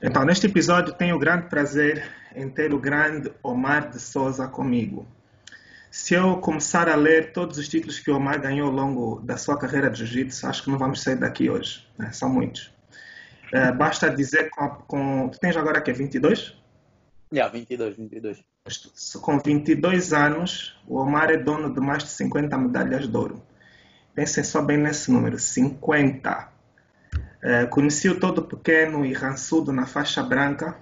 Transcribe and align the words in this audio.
Então, 0.00 0.24
neste 0.24 0.46
episódio 0.46 0.94
tenho 0.94 1.16
o 1.16 1.18
grande 1.18 1.48
prazer 1.48 2.08
em 2.34 2.48
ter 2.48 2.72
o 2.72 2.78
grande 2.78 3.32
Omar 3.42 3.90
de 3.90 3.98
Souza 3.98 4.46
comigo. 4.46 5.06
Se 5.90 6.14
eu 6.14 6.36
começar 6.36 6.88
a 6.88 6.94
ler 6.94 7.32
todos 7.32 7.58
os 7.58 7.68
títulos 7.68 7.98
que 7.98 8.10
o 8.10 8.16
Omar 8.16 8.40
ganhou 8.40 8.68
ao 8.68 8.74
longo 8.74 9.20
da 9.22 9.36
sua 9.36 9.58
carreira 9.58 9.90
de 9.90 10.04
jiu-jitsu, 10.04 10.46
acho 10.46 10.62
que 10.62 10.70
não 10.70 10.78
vamos 10.78 11.02
sair 11.02 11.16
daqui 11.16 11.50
hoje. 11.50 11.84
Né? 11.98 12.12
São 12.12 12.28
muitos. 12.28 12.72
Uh, 13.52 13.74
basta 13.76 14.08
dizer 14.08 14.50
com, 14.50 14.68
com, 14.68 15.28
Tu 15.30 15.40
tens 15.40 15.56
agora 15.56 15.80
que 15.80 15.90
é 15.90 15.94
22? 15.94 16.54
Yeah, 17.32 17.52
22, 17.52 17.96
22. 17.96 18.44
Com 19.20 19.38
22 19.38 20.12
anos, 20.12 20.78
o 20.86 20.98
Omar 20.98 21.30
é 21.30 21.36
dono 21.38 21.72
de 21.74 21.80
mais 21.80 22.04
de 22.04 22.10
50 22.10 22.56
medalhas 22.56 23.08
de 23.08 23.16
ouro. 23.16 23.42
Pensem 24.14 24.44
só 24.44 24.62
bem 24.62 24.76
nesse 24.76 25.10
número: 25.10 25.38
50. 25.38 26.57
É, 27.42 27.66
conheci 27.66 28.08
o 28.08 28.18
todo 28.18 28.42
pequeno 28.42 29.04
e 29.04 29.12
rançudo 29.12 29.72
na 29.72 29.86
faixa 29.86 30.22
branca 30.22 30.76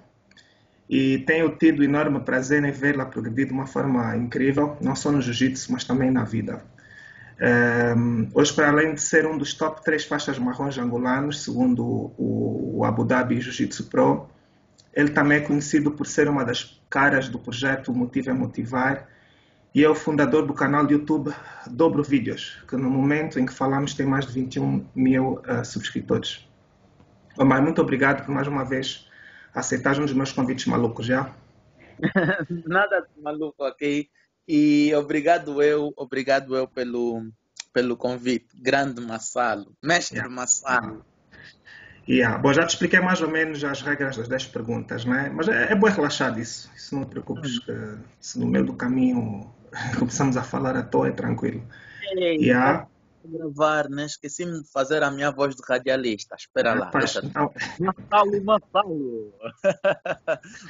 e 0.88 1.18
tenho 1.18 1.50
tido 1.50 1.82
enorme 1.82 2.20
prazer 2.20 2.64
em 2.64 2.70
vê-la 2.70 3.04
progredir 3.04 3.46
de 3.46 3.52
uma 3.52 3.66
forma 3.66 4.16
incrível, 4.16 4.76
não 4.80 4.94
só 4.94 5.10
no 5.10 5.20
jiu-jitsu, 5.20 5.72
mas 5.72 5.84
também 5.84 6.10
na 6.10 6.24
vida. 6.24 6.62
É, 7.38 7.94
hoje, 8.32 8.52
para 8.54 8.68
além 8.70 8.94
de 8.94 9.02
ser 9.02 9.26
um 9.26 9.36
dos 9.36 9.52
top 9.52 9.84
3 9.84 10.04
faixas 10.04 10.38
marrons 10.38 10.78
angolanos, 10.78 11.42
segundo 11.42 11.84
o, 11.84 12.78
o 12.78 12.84
Abu 12.84 13.04
Dhabi 13.04 13.40
Jiu-Jitsu 13.40 13.90
Pro, 13.90 14.28
ele 14.94 15.10
também 15.10 15.38
é 15.38 15.40
conhecido 15.40 15.90
por 15.90 16.06
ser 16.06 16.28
uma 16.28 16.44
das 16.44 16.80
caras 16.88 17.28
do 17.28 17.38
projeto 17.38 17.92
Motiva 17.92 18.30
é 18.30 18.34
Motivar 18.34 19.06
e 19.74 19.84
é 19.84 19.88
o 19.90 19.94
fundador 19.94 20.46
do 20.46 20.54
canal 20.54 20.86
de 20.86 20.94
YouTube 20.94 21.34
Dobro 21.70 22.02
Vídeos, 22.02 22.62
que 22.66 22.76
no 22.76 22.88
momento 22.88 23.38
em 23.38 23.44
que 23.44 23.52
falamos 23.52 23.92
tem 23.92 24.06
mais 24.06 24.26
de 24.26 24.32
21 24.32 24.86
mil 24.94 25.42
uh, 25.46 25.62
subscritores. 25.62 26.45
Omar, 27.38 27.62
muito 27.62 27.80
obrigado 27.82 28.24
por 28.24 28.34
mais 28.34 28.46
uma 28.46 28.64
vez 28.64 29.06
aceitar 29.54 29.98
um 29.98 30.04
dos 30.04 30.14
meus 30.14 30.32
convites 30.32 30.66
malucos 30.66 31.06
já. 31.06 31.30
Nada 32.66 33.00
de 33.00 33.22
maluco 33.22 33.64
aqui. 33.64 34.10
E 34.48 34.94
obrigado 34.94 35.62
eu, 35.62 35.92
obrigado 35.96 36.56
eu 36.56 36.68
pelo, 36.68 37.26
pelo 37.72 37.96
convite. 37.96 38.46
Grande 38.54 39.00
Massalo, 39.00 39.74
mestre 39.82 40.18
yeah. 40.18 40.34
Massalo. 40.34 41.04
Yeah. 42.08 42.38
Bom, 42.38 42.52
já 42.52 42.64
te 42.64 42.70
expliquei 42.70 43.00
mais 43.00 43.20
ou 43.20 43.28
menos 43.28 43.64
as 43.64 43.82
regras 43.82 44.16
das 44.16 44.28
10 44.28 44.46
perguntas, 44.46 45.04
né? 45.04 45.30
mas 45.34 45.48
é, 45.48 45.72
é 45.72 45.74
bom 45.74 45.88
relaxar 45.88 46.32
disso. 46.32 46.70
Isso 46.76 46.94
não 46.94 47.04
te 47.04 47.10
preocupes, 47.10 47.58
que 47.58 47.72
se 48.20 48.38
no 48.38 48.46
meio 48.46 48.64
do 48.64 48.74
caminho 48.74 49.52
começamos 49.98 50.36
a 50.36 50.42
falar 50.42 50.76
à 50.76 50.82
toa, 50.82 51.08
é 51.08 51.12
tranquilo. 51.12 51.62
Yeah. 52.14 52.86
Gravar, 53.26 53.88
né? 53.88 54.06
Esqueci-me 54.06 54.62
de 54.62 54.70
fazer 54.70 55.02
a 55.02 55.10
minha 55.10 55.30
voz 55.30 55.54
de 55.54 55.62
radialista. 55.68 56.36
Espera 56.36 56.74
lá. 56.74 56.86
Rapaz, 56.86 57.14
não. 57.34 57.52
Mafalo, 57.80 58.44
Mafalo. 58.44 59.34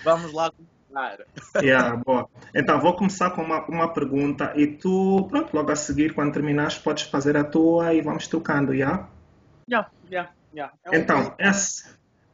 Vamos 0.04 0.32
lá 0.32 0.50
começar. 0.50 1.18
Yeah, 1.62 1.96
boa. 1.96 2.28
Então, 2.54 2.80
vou 2.80 2.94
começar 2.94 3.30
com 3.30 3.42
uma, 3.42 3.64
uma 3.66 3.92
pergunta 3.92 4.52
e 4.56 4.66
tu, 4.66 5.26
pronto, 5.28 5.54
logo 5.54 5.70
a 5.70 5.76
seguir, 5.76 6.14
quando 6.14 6.32
terminares, 6.32 6.78
podes 6.78 7.04
fazer 7.04 7.36
a 7.36 7.44
tua 7.44 7.92
e 7.92 8.00
vamos 8.00 8.26
trocando, 8.26 8.74
já? 8.74 9.06
Já, 9.68 9.90
já. 10.10 10.30
É 10.56 10.96
então, 10.96 11.34
é, 11.38 11.50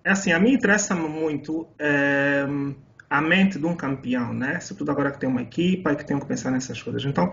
é, 0.05 0.11
assim, 0.11 0.33
a 0.33 0.39
mim 0.39 0.53
interessa-me 0.53 1.09
muito 1.09 1.67
é, 1.79 2.47
a 3.11 3.21
mente 3.21 3.59
de 3.59 3.67
um 3.67 3.75
campeão, 3.75 4.33
né? 4.33 4.61
Sobretudo 4.61 4.91
agora 4.93 5.11
que 5.11 5.19
tem 5.19 5.29
uma 5.29 5.43
equipa 5.43 5.93
e 5.93 5.97
que 5.97 6.05
tem 6.05 6.19
que 6.19 6.27
pensar 6.27 6.51
nessas 6.51 6.81
coisas. 6.81 7.05
Então, 7.05 7.33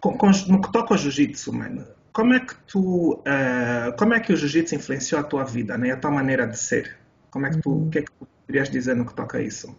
com, 0.00 0.16
com, 0.16 0.30
no 0.48 0.60
que 0.60 0.72
toca 0.72 0.94
ao 0.94 0.98
jiu-jitsu, 0.98 1.52
mano, 1.52 1.86
como 2.12 2.34
é 2.34 2.40
que 2.40 2.54
tu, 2.66 3.22
é, 3.24 3.92
como 3.92 4.14
é 4.14 4.20
que 4.20 4.32
o 4.32 4.36
jiu-jitsu 4.36 4.74
influenciou 4.74 5.20
a 5.20 5.24
tua 5.24 5.44
vida, 5.44 5.78
né? 5.78 5.92
A 5.92 5.96
tua 5.96 6.10
maneira 6.10 6.46
de 6.46 6.58
ser? 6.58 6.98
Como 7.30 7.46
é 7.46 7.50
que 7.50 7.60
tu, 7.60 7.70
uhum. 7.70 7.86
o 7.86 7.90
que 7.90 7.98
é 7.98 8.02
que 8.02 8.12
tu 8.12 8.26
poderias 8.26 8.70
dizer 8.70 8.94
no 8.94 9.06
que 9.06 9.14
toca 9.14 9.38
a 9.38 9.42
isso? 9.42 9.74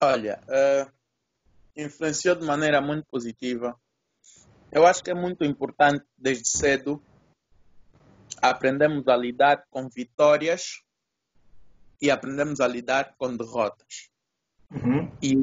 Olha, 0.00 0.40
uh, 0.48 0.90
influenciou 1.76 2.34
de 2.34 2.46
maneira 2.46 2.80
muito 2.80 3.06
positiva. 3.10 3.78
Eu 4.72 4.86
acho 4.86 5.04
que 5.04 5.10
é 5.10 5.14
muito 5.14 5.44
importante 5.44 6.04
desde 6.16 6.48
cedo 6.48 7.02
aprendemos 8.40 9.06
a 9.08 9.16
lidar 9.16 9.64
com 9.70 9.88
vitórias 9.88 10.82
e 12.00 12.10
aprendemos 12.10 12.60
a 12.60 12.68
lidar 12.68 13.14
com 13.18 13.36
derrotas. 13.36 14.08
Uhum. 14.70 15.10
E, 15.20 15.34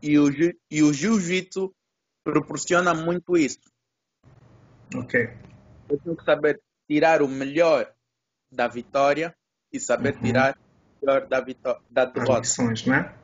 e, 0.00 0.18
o, 0.18 0.28
e 0.70 0.82
o 0.82 0.92
jiu-jitsu 0.92 1.74
proporciona 2.22 2.94
muito 2.94 3.36
isso. 3.36 3.60
Ok. 4.94 5.30
Eu 5.88 5.98
tenho 5.98 6.16
que 6.16 6.24
saber 6.24 6.60
tirar 6.88 7.22
o 7.22 7.28
melhor 7.28 7.92
da 8.50 8.66
vitória 8.68 9.34
e 9.72 9.78
saber 9.78 10.14
uhum. 10.14 10.22
tirar 10.22 10.56
o 10.56 11.06
melhor 11.06 11.26
da, 11.26 11.44
da 11.90 12.04
derrota. 12.04 12.40
Lições, 12.40 12.86
né? 12.86 13.14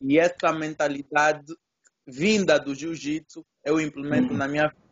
E 0.00 0.18
essa 0.18 0.52
mentalidade 0.52 1.54
vinda 2.06 2.58
do 2.58 2.74
jiu-jitsu 2.74 3.44
eu 3.64 3.80
implemento 3.80 4.32
uhum. 4.32 4.38
na 4.38 4.48
minha 4.48 4.68
vida. 4.68 4.86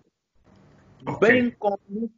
Okay. 1.06 1.28
Bem 1.28 1.50
como 1.50 2.10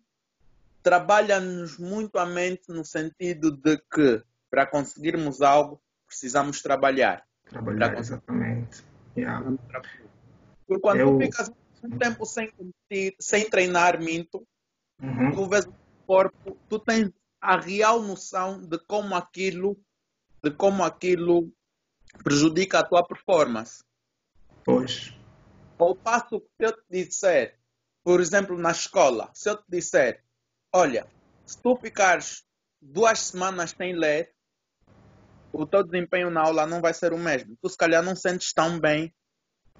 trabalha-nos 0.82 1.78
muito 1.78 2.18
a 2.18 2.24
mente 2.24 2.68
no 2.68 2.84
sentido 2.84 3.50
de 3.50 3.76
que 3.92 4.22
para 4.48 4.64
conseguirmos 4.64 5.42
algo 5.42 5.82
precisamos 6.06 6.62
trabalhar. 6.62 7.24
Trabalhar, 7.48 7.98
exatamente. 7.98 8.84
Yeah. 9.16 9.56
Porque 10.66 10.80
quando 10.80 11.00
Eu... 11.00 11.18
tu 11.18 11.24
ficas 11.24 11.50
um 11.82 11.98
tempo 11.98 12.24
sem 12.24 12.50
competir, 12.50 13.16
sem 13.20 13.48
treinar 13.48 14.00
minto, 14.00 14.46
uhum. 15.00 15.32
tu 15.32 15.48
vês 15.48 15.66
o 15.66 15.74
corpo, 16.06 16.58
tu 16.68 16.78
tens 16.78 17.10
a 17.40 17.58
real 17.58 18.02
noção 18.02 18.60
de 18.60 18.78
como 18.78 19.14
aquilo, 19.14 19.78
de 20.42 20.50
como 20.50 20.84
aquilo 20.84 21.52
prejudica 22.22 22.80
a 22.80 22.84
tua 22.84 23.06
performance. 23.06 23.82
Pois. 24.64 25.14
Ao 25.78 25.94
passo 25.94 26.40
que 26.40 26.64
eu 26.64 26.72
te 26.72 26.84
disser, 26.90 27.58
por 28.02 28.20
exemplo, 28.20 28.56
na 28.56 28.70
escola, 28.70 29.30
se 29.34 29.50
eu 29.50 29.56
te 29.56 29.64
disser, 29.68 30.24
Olha, 30.78 31.06
se 31.46 31.58
tu 31.62 31.74
ficares 31.76 32.44
duas 32.82 33.18
semanas 33.20 33.70
sem 33.70 33.94
ler, 33.94 34.34
o 35.50 35.66
teu 35.66 35.82
desempenho 35.82 36.28
na 36.28 36.42
aula 36.42 36.66
não 36.66 36.82
vai 36.82 36.92
ser 36.92 37.14
o 37.14 37.18
mesmo. 37.18 37.56
Tu 37.62 37.70
se 37.70 37.78
calhar 37.78 38.02
não 38.02 38.14
sentes 38.14 38.52
tão 38.52 38.78
bem 38.78 39.14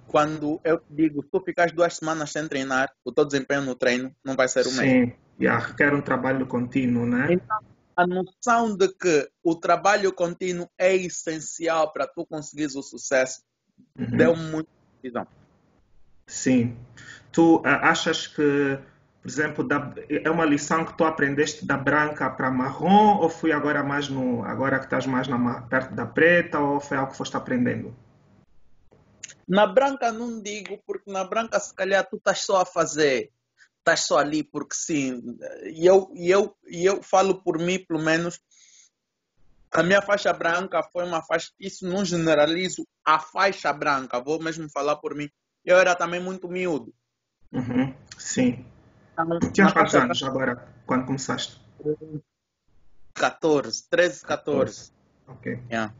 quando 0.06 0.60
eu 0.64 0.80
digo, 0.88 1.22
tu 1.22 1.40
ficares 1.40 1.72
duas 1.72 1.96
semanas 1.96 2.30
sem 2.30 2.46
treinar, 2.48 2.90
o 3.04 3.12
teu 3.12 3.24
desempenho 3.24 3.62
no 3.62 3.74
treino 3.74 4.14
não 4.24 4.34
vai 4.34 4.48
ser 4.48 4.60
o 4.60 4.70
Sim, 4.70 4.80
mesmo. 4.80 5.06
Sim, 5.06 5.12
yeah, 5.40 5.64
requer 5.64 5.94
um 5.94 6.00
trabalho 6.00 6.46
contínuo, 6.46 7.06
né? 7.06 7.28
Então, 7.30 7.58
a 7.96 8.06
noção 8.06 8.76
de 8.76 8.88
que 8.88 9.28
o 9.42 9.54
trabalho 9.54 10.12
contínuo 10.12 10.68
é 10.78 10.94
essencial 10.94 11.92
para 11.92 12.06
tu 12.06 12.26
conseguires 12.26 12.76
o 12.76 12.82
sucesso 12.82 13.40
uhum. 13.98 14.16
deu 14.16 14.36
muito 14.36 14.68
visão. 15.02 15.26
Sim. 16.26 16.76
Tu 17.32 17.62
achas 17.64 18.26
que 18.26 18.78
por 19.26 19.30
exemplo, 19.30 19.68
é 20.08 20.30
uma 20.30 20.44
lição 20.44 20.84
que 20.84 20.96
tu 20.96 21.02
aprendeste 21.02 21.66
da 21.66 21.76
branca 21.76 22.30
para 22.30 22.48
marrom 22.48 23.16
ou 23.16 23.28
foi 23.28 23.50
agora 23.50 23.82
mais 23.82 24.08
no 24.08 24.44
agora 24.44 24.78
que 24.78 24.84
estás 24.84 25.04
mais 25.04 25.26
na, 25.26 25.62
perto 25.62 25.92
da 25.96 26.06
preta 26.06 26.60
ou 26.60 26.78
foi 26.78 26.96
algo 26.96 27.10
que 27.10 27.18
foste 27.18 27.36
aprendendo? 27.36 27.92
Na 29.48 29.66
branca 29.66 30.10
não 30.10 30.40
digo 30.42 30.78
porque 30.86 31.10
na 31.10 31.24
branca 31.24 31.60
se 31.60 31.74
calhar 31.74 32.04
tu 32.08 32.16
estás 32.16 32.40
só 32.40 32.62
a 32.62 32.66
fazer, 32.66 33.30
estás 33.78 34.00
só 34.00 34.18
ali 34.18 34.42
porque 34.42 34.74
sim. 34.74 35.22
E 35.64 35.86
eu 35.86 36.10
e 36.14 36.30
eu 36.30 36.56
e 36.66 36.84
eu 36.84 37.02
falo 37.02 37.42
por 37.42 37.58
mim 37.58 37.78
pelo 37.78 38.02
menos 38.02 38.40
a 39.72 39.82
minha 39.82 40.00
faixa 40.00 40.32
branca 40.32 40.82
foi 40.82 41.04
uma 41.04 41.22
faixa, 41.22 41.52
isso 41.60 41.86
não 41.86 42.04
generalizo 42.04 42.86
a 43.04 43.18
faixa 43.18 43.72
branca, 43.72 44.20
vou 44.20 44.42
mesmo 44.42 44.70
falar 44.70 44.96
por 44.96 45.14
mim. 45.14 45.28
Eu 45.64 45.78
era 45.78 45.94
também 45.94 46.20
muito 46.20 46.48
miúdo. 46.48 46.94
Uhum, 47.52 47.94
sim. 48.18 48.64
Tinha 49.52 49.72
quantos 49.72 49.94
anos 49.94 50.22
agora, 50.22 50.68
quando 50.86 51.06
começaste? 51.06 51.60
14, 53.14 53.88
13, 53.88 54.22
14. 54.22 54.92
Ok. 55.26 55.62
Yeah. 55.70 55.94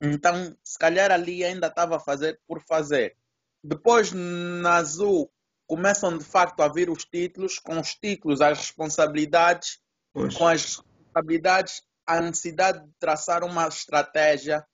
Então, 0.00 0.56
se 0.62 0.78
calhar 0.78 1.10
ali 1.10 1.44
ainda 1.44 1.66
estava 1.66 1.96
a 1.96 2.00
fazer 2.00 2.40
por 2.46 2.60
fazer. 2.62 3.16
Depois, 3.62 4.12
na 4.12 4.76
Azul, 4.76 5.30
começam 5.66 6.16
de 6.16 6.24
facto 6.24 6.60
a 6.60 6.68
vir 6.68 6.88
os 6.88 7.04
títulos, 7.04 7.58
com 7.58 7.78
os 7.80 7.94
títulos, 7.94 8.40
as 8.40 8.58
responsabilidades, 8.58 9.80
pois. 10.12 10.34
com 10.34 10.46
as 10.46 10.62
responsabilidades, 10.64 11.82
a 12.06 12.20
necessidade 12.20 12.84
de 12.84 12.90
traçar 12.98 13.42
uma 13.44 13.66
estratégia 13.66 14.64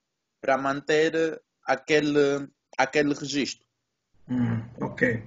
para 0.40 0.58
manter 0.58 1.40
aquele, 1.66 2.48
aquele 2.76 3.14
registro. 3.14 3.66
Hum, 4.28 4.62
ok. 4.80 5.22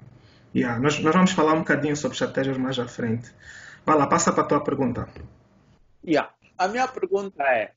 Yeah, 0.55 0.79
nós, 0.79 0.99
nós 0.99 1.13
vamos 1.13 1.31
falar 1.31 1.53
um 1.53 1.59
bocadinho 1.59 1.95
sobre 1.95 2.15
estratégias 2.15 2.57
mais 2.57 2.79
à 2.79 2.87
frente. 2.87 3.31
Vai 3.85 3.97
lá, 3.97 4.07
passa 4.07 4.31
para 4.31 4.43
a 4.43 4.47
tua 4.47 4.63
pergunta. 4.63 5.07
Yeah. 6.05 6.33
A 6.57 6.67
minha 6.67 6.87
pergunta 6.87 7.43
é: 7.43 7.73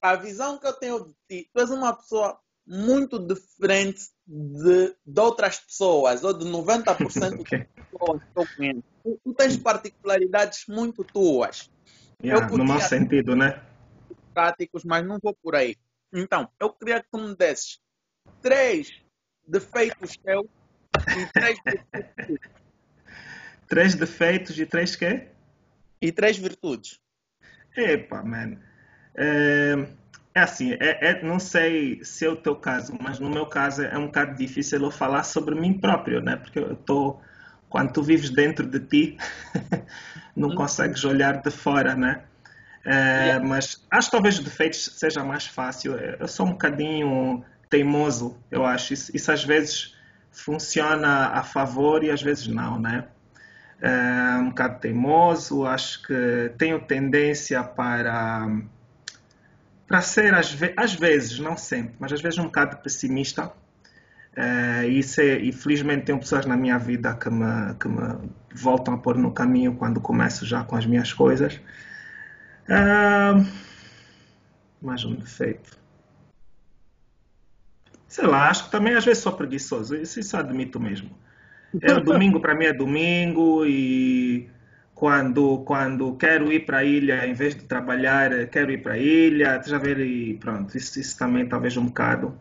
a 0.00 0.16
visão 0.16 0.58
que 0.58 0.66
eu 0.66 0.72
tenho 0.72 1.04
de 1.04 1.14
ti, 1.28 1.50
tu 1.52 1.60
és 1.60 1.70
uma 1.70 1.94
pessoa 1.94 2.38
muito 2.66 3.18
diferente 3.18 4.00
de, 4.26 4.94
de 5.04 5.20
outras 5.20 5.58
pessoas, 5.58 6.22
ou 6.22 6.32
de 6.32 6.44
90% 6.44 7.40
okay. 7.40 7.58
das 7.58 7.86
pessoas 7.90 8.22
que 8.22 8.38
eu 8.38 8.46
conheço. 8.56 8.84
Tu, 9.02 9.20
tu 9.24 9.34
tens 9.34 9.56
particularidades 9.56 10.64
muito 10.68 11.02
tuas. 11.02 11.70
Yeah, 12.22 12.46
podia, 12.46 12.64
no 12.64 12.64
mau 12.64 12.80
sentido, 12.80 13.34
né? 13.34 13.62
práticos, 14.32 14.84
mas 14.84 15.06
não 15.06 15.18
vou 15.22 15.34
por 15.34 15.54
aí. 15.54 15.76
Então, 16.12 16.48
eu 16.58 16.70
queria 16.70 17.02
que 17.02 17.08
tu 17.10 17.18
me 17.18 17.34
desses 17.36 17.80
três 18.40 18.90
defeitos 19.46 20.16
teus 20.16 20.46
e 20.96 21.32
três 21.32 21.58
virtudes. 21.64 22.50
três 23.68 23.94
defeitos 23.94 24.58
e 24.58 24.66
três 24.66 24.96
quê? 24.96 25.28
E 26.00 26.10
três 26.10 26.38
virtudes. 26.38 27.00
Epa, 27.76 28.22
mano. 28.22 28.60
É, 29.14 29.86
é 30.34 30.40
assim, 30.40 30.72
é, 30.74 31.10
é, 31.10 31.22
não 31.22 31.38
sei 31.38 32.02
se 32.04 32.24
é 32.24 32.28
o 32.28 32.36
teu 32.36 32.54
caso, 32.54 32.96
mas 33.00 33.18
no 33.18 33.28
meu 33.28 33.46
caso 33.46 33.82
é 33.82 33.98
um 33.98 34.06
bocado 34.06 34.36
difícil 34.36 34.80
eu 34.80 34.90
falar 34.90 35.24
sobre 35.24 35.54
mim 35.54 35.78
próprio, 35.78 36.20
né? 36.20 36.36
Porque 36.36 36.58
eu 36.58 36.72
estou, 36.72 37.20
quando 37.68 37.92
tu 37.92 38.02
vives 38.02 38.30
dentro 38.30 38.66
de 38.66 38.80
ti, 38.80 39.18
não 40.36 40.50
uhum. 40.50 40.54
consegues 40.54 41.04
olhar 41.04 41.42
de 41.42 41.50
fora, 41.50 41.94
né? 41.94 42.22
É. 42.84 43.38
Mas 43.40 43.84
acho 43.90 44.08
que 44.08 44.12
talvez 44.12 44.38
os 44.38 44.44
defeitos 44.44 44.92
seja 44.96 45.22
mais 45.24 45.46
fácil. 45.46 45.96
Eu 45.96 46.28
sou 46.28 46.46
um 46.46 46.50
bocadinho 46.50 47.44
teimoso, 47.68 48.38
eu 48.50 48.64
acho. 48.64 48.94
Isso, 48.94 49.14
isso 49.14 49.32
às 49.32 49.44
vezes 49.44 49.94
funciona 50.30 51.28
a 51.28 51.42
favor 51.42 52.04
e 52.04 52.10
às 52.10 52.22
vezes 52.22 52.46
não, 52.46 52.78
né? 52.78 53.06
É 53.80 54.36
um 54.38 54.50
bocado 54.50 54.78
teimoso, 54.80 55.64
acho 55.64 56.02
que 56.02 56.52
tenho 56.58 56.80
tendência 56.80 57.62
para 57.64 58.46
para 59.90 60.02
ser 60.02 60.32
às, 60.34 60.52
ve 60.52 60.72
às, 60.76 60.94
vezes, 60.94 61.40
não 61.40 61.56
sempre, 61.56 61.96
mas 61.98 62.12
às 62.12 62.20
vezes 62.20 62.38
um 62.38 62.44
bocado 62.44 62.76
pessimista. 62.76 63.52
É, 64.36 64.88
e, 64.88 65.00
é, 65.18 65.38
e 65.38 65.50
felizmente 65.50 66.04
tenho 66.04 66.20
pessoas 66.20 66.46
na 66.46 66.56
minha 66.56 66.78
vida 66.78 67.12
que 67.16 67.28
me, 67.28 67.74
que 67.74 67.88
me 67.88 68.30
voltam 68.54 68.94
a 68.94 68.98
pôr 68.98 69.18
no 69.18 69.32
caminho 69.32 69.74
quando 69.74 70.00
começo 70.00 70.46
já 70.46 70.62
com 70.62 70.76
as 70.76 70.86
minhas 70.86 71.12
coisas. 71.12 71.60
É, 72.68 73.32
mais 74.80 75.04
um 75.04 75.16
defeito. 75.16 75.76
Sei 78.06 78.26
lá, 78.28 78.48
acho 78.48 78.66
que 78.66 78.70
também 78.70 78.94
às 78.94 79.04
vezes 79.04 79.20
sou 79.24 79.32
preguiçoso, 79.32 79.96
isso, 79.96 80.20
isso 80.20 80.36
admito 80.36 80.78
mesmo. 80.78 81.10
É, 81.82 81.98
domingo 81.98 82.38
para 82.38 82.54
mim 82.54 82.66
é 82.66 82.72
domingo 82.72 83.66
e 83.66 84.48
quando, 85.00 85.64
quando 85.64 86.14
quero 86.16 86.52
ir 86.52 86.66
para 86.66 86.80
a 86.80 86.84
ilha, 86.84 87.26
em 87.26 87.32
vez 87.32 87.54
de 87.56 87.64
trabalhar, 87.64 88.46
quero 88.48 88.70
ir 88.70 88.82
para 88.82 88.92
a 88.92 88.98
ilha, 88.98 89.62
já 89.64 89.78
ver 89.78 89.98
e 89.98 90.34
pronto, 90.34 90.76
isso, 90.76 91.00
isso 91.00 91.16
também 91.18 91.48
talvez 91.48 91.74
um 91.74 91.86
bocado. 91.86 92.38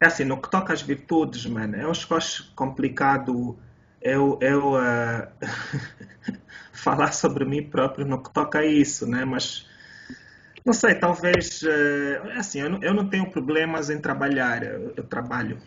É 0.00 0.06
assim, 0.06 0.24
no 0.24 0.42
que 0.42 0.50
toca 0.50 0.72
às 0.72 0.82
virtudes, 0.82 1.46
mano, 1.46 1.76
eu 1.76 1.88
acho 1.92 2.12
acho 2.16 2.52
complicado 2.56 3.56
eu, 4.00 4.40
eu 4.42 4.72
uh, 4.74 5.28
falar 6.74 7.12
sobre 7.12 7.44
mim 7.44 7.62
próprio 7.62 8.04
no 8.04 8.20
que 8.20 8.32
toca 8.32 8.58
a 8.58 8.66
isso, 8.66 9.06
né? 9.06 9.24
Mas 9.24 9.64
não 10.66 10.72
sei, 10.72 10.96
talvez. 10.96 11.62
Uh, 11.62 12.36
assim, 12.36 12.60
eu 12.60 12.70
não, 12.70 12.82
eu 12.82 12.92
não 12.92 13.08
tenho 13.08 13.30
problemas 13.30 13.88
em 13.88 14.00
trabalhar, 14.00 14.64
eu, 14.64 14.94
eu 14.96 15.04
trabalho. 15.04 15.58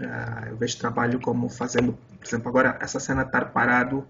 Uh, 0.00 0.48
eu 0.48 0.56
vejo 0.56 0.78
trabalho 0.78 1.20
como 1.20 1.50
fazendo, 1.50 1.92
por 2.18 2.26
exemplo, 2.26 2.48
agora 2.48 2.78
essa 2.80 2.98
cena 2.98 3.20
estar 3.20 3.52
parado, 3.52 4.08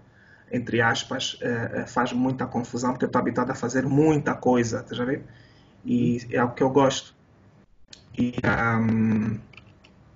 entre 0.53 0.79
aspas, 0.81 1.33
uh, 1.41 1.87
faz 1.87 2.13
muita 2.13 2.45
confusão, 2.45 2.91
porque 2.91 3.05
eu 3.05 3.07
estou 3.07 3.19
habituado 3.19 3.49
a 3.49 3.55
fazer 3.55 3.85
muita 3.85 4.35
coisa, 4.35 4.83
tá 4.83 4.95
já 4.95 5.03
vendo? 5.03 5.23
E 5.83 6.25
é 6.31 6.43
o 6.43 6.51
que 6.51 6.63
eu 6.63 6.69
gosto. 6.69 7.13
E 8.17 8.35
um, 8.79 9.39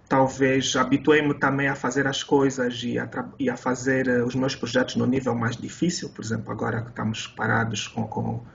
talvez 0.08 0.76
habituei-me 0.76 1.34
também 1.34 1.68
a 1.68 1.76
fazer 1.76 2.08
as 2.08 2.24
coisas 2.24 2.82
e 2.84 3.00
a, 3.00 3.10
e 3.40 3.50
a 3.50 3.58
fazer 3.58 4.08
os 4.24 4.36
meus 4.36 4.56
projetos 4.56 4.96
no 4.96 5.06
nível 5.06 5.36
mais 5.36 5.58
difícil, 5.58 6.10
por 6.10 6.24
exemplo, 6.24 6.52
agora 6.52 6.84
que 6.84 6.90
estamos 6.90 7.28
parados 7.28 7.88
com, 7.88 8.08
com 8.08 8.46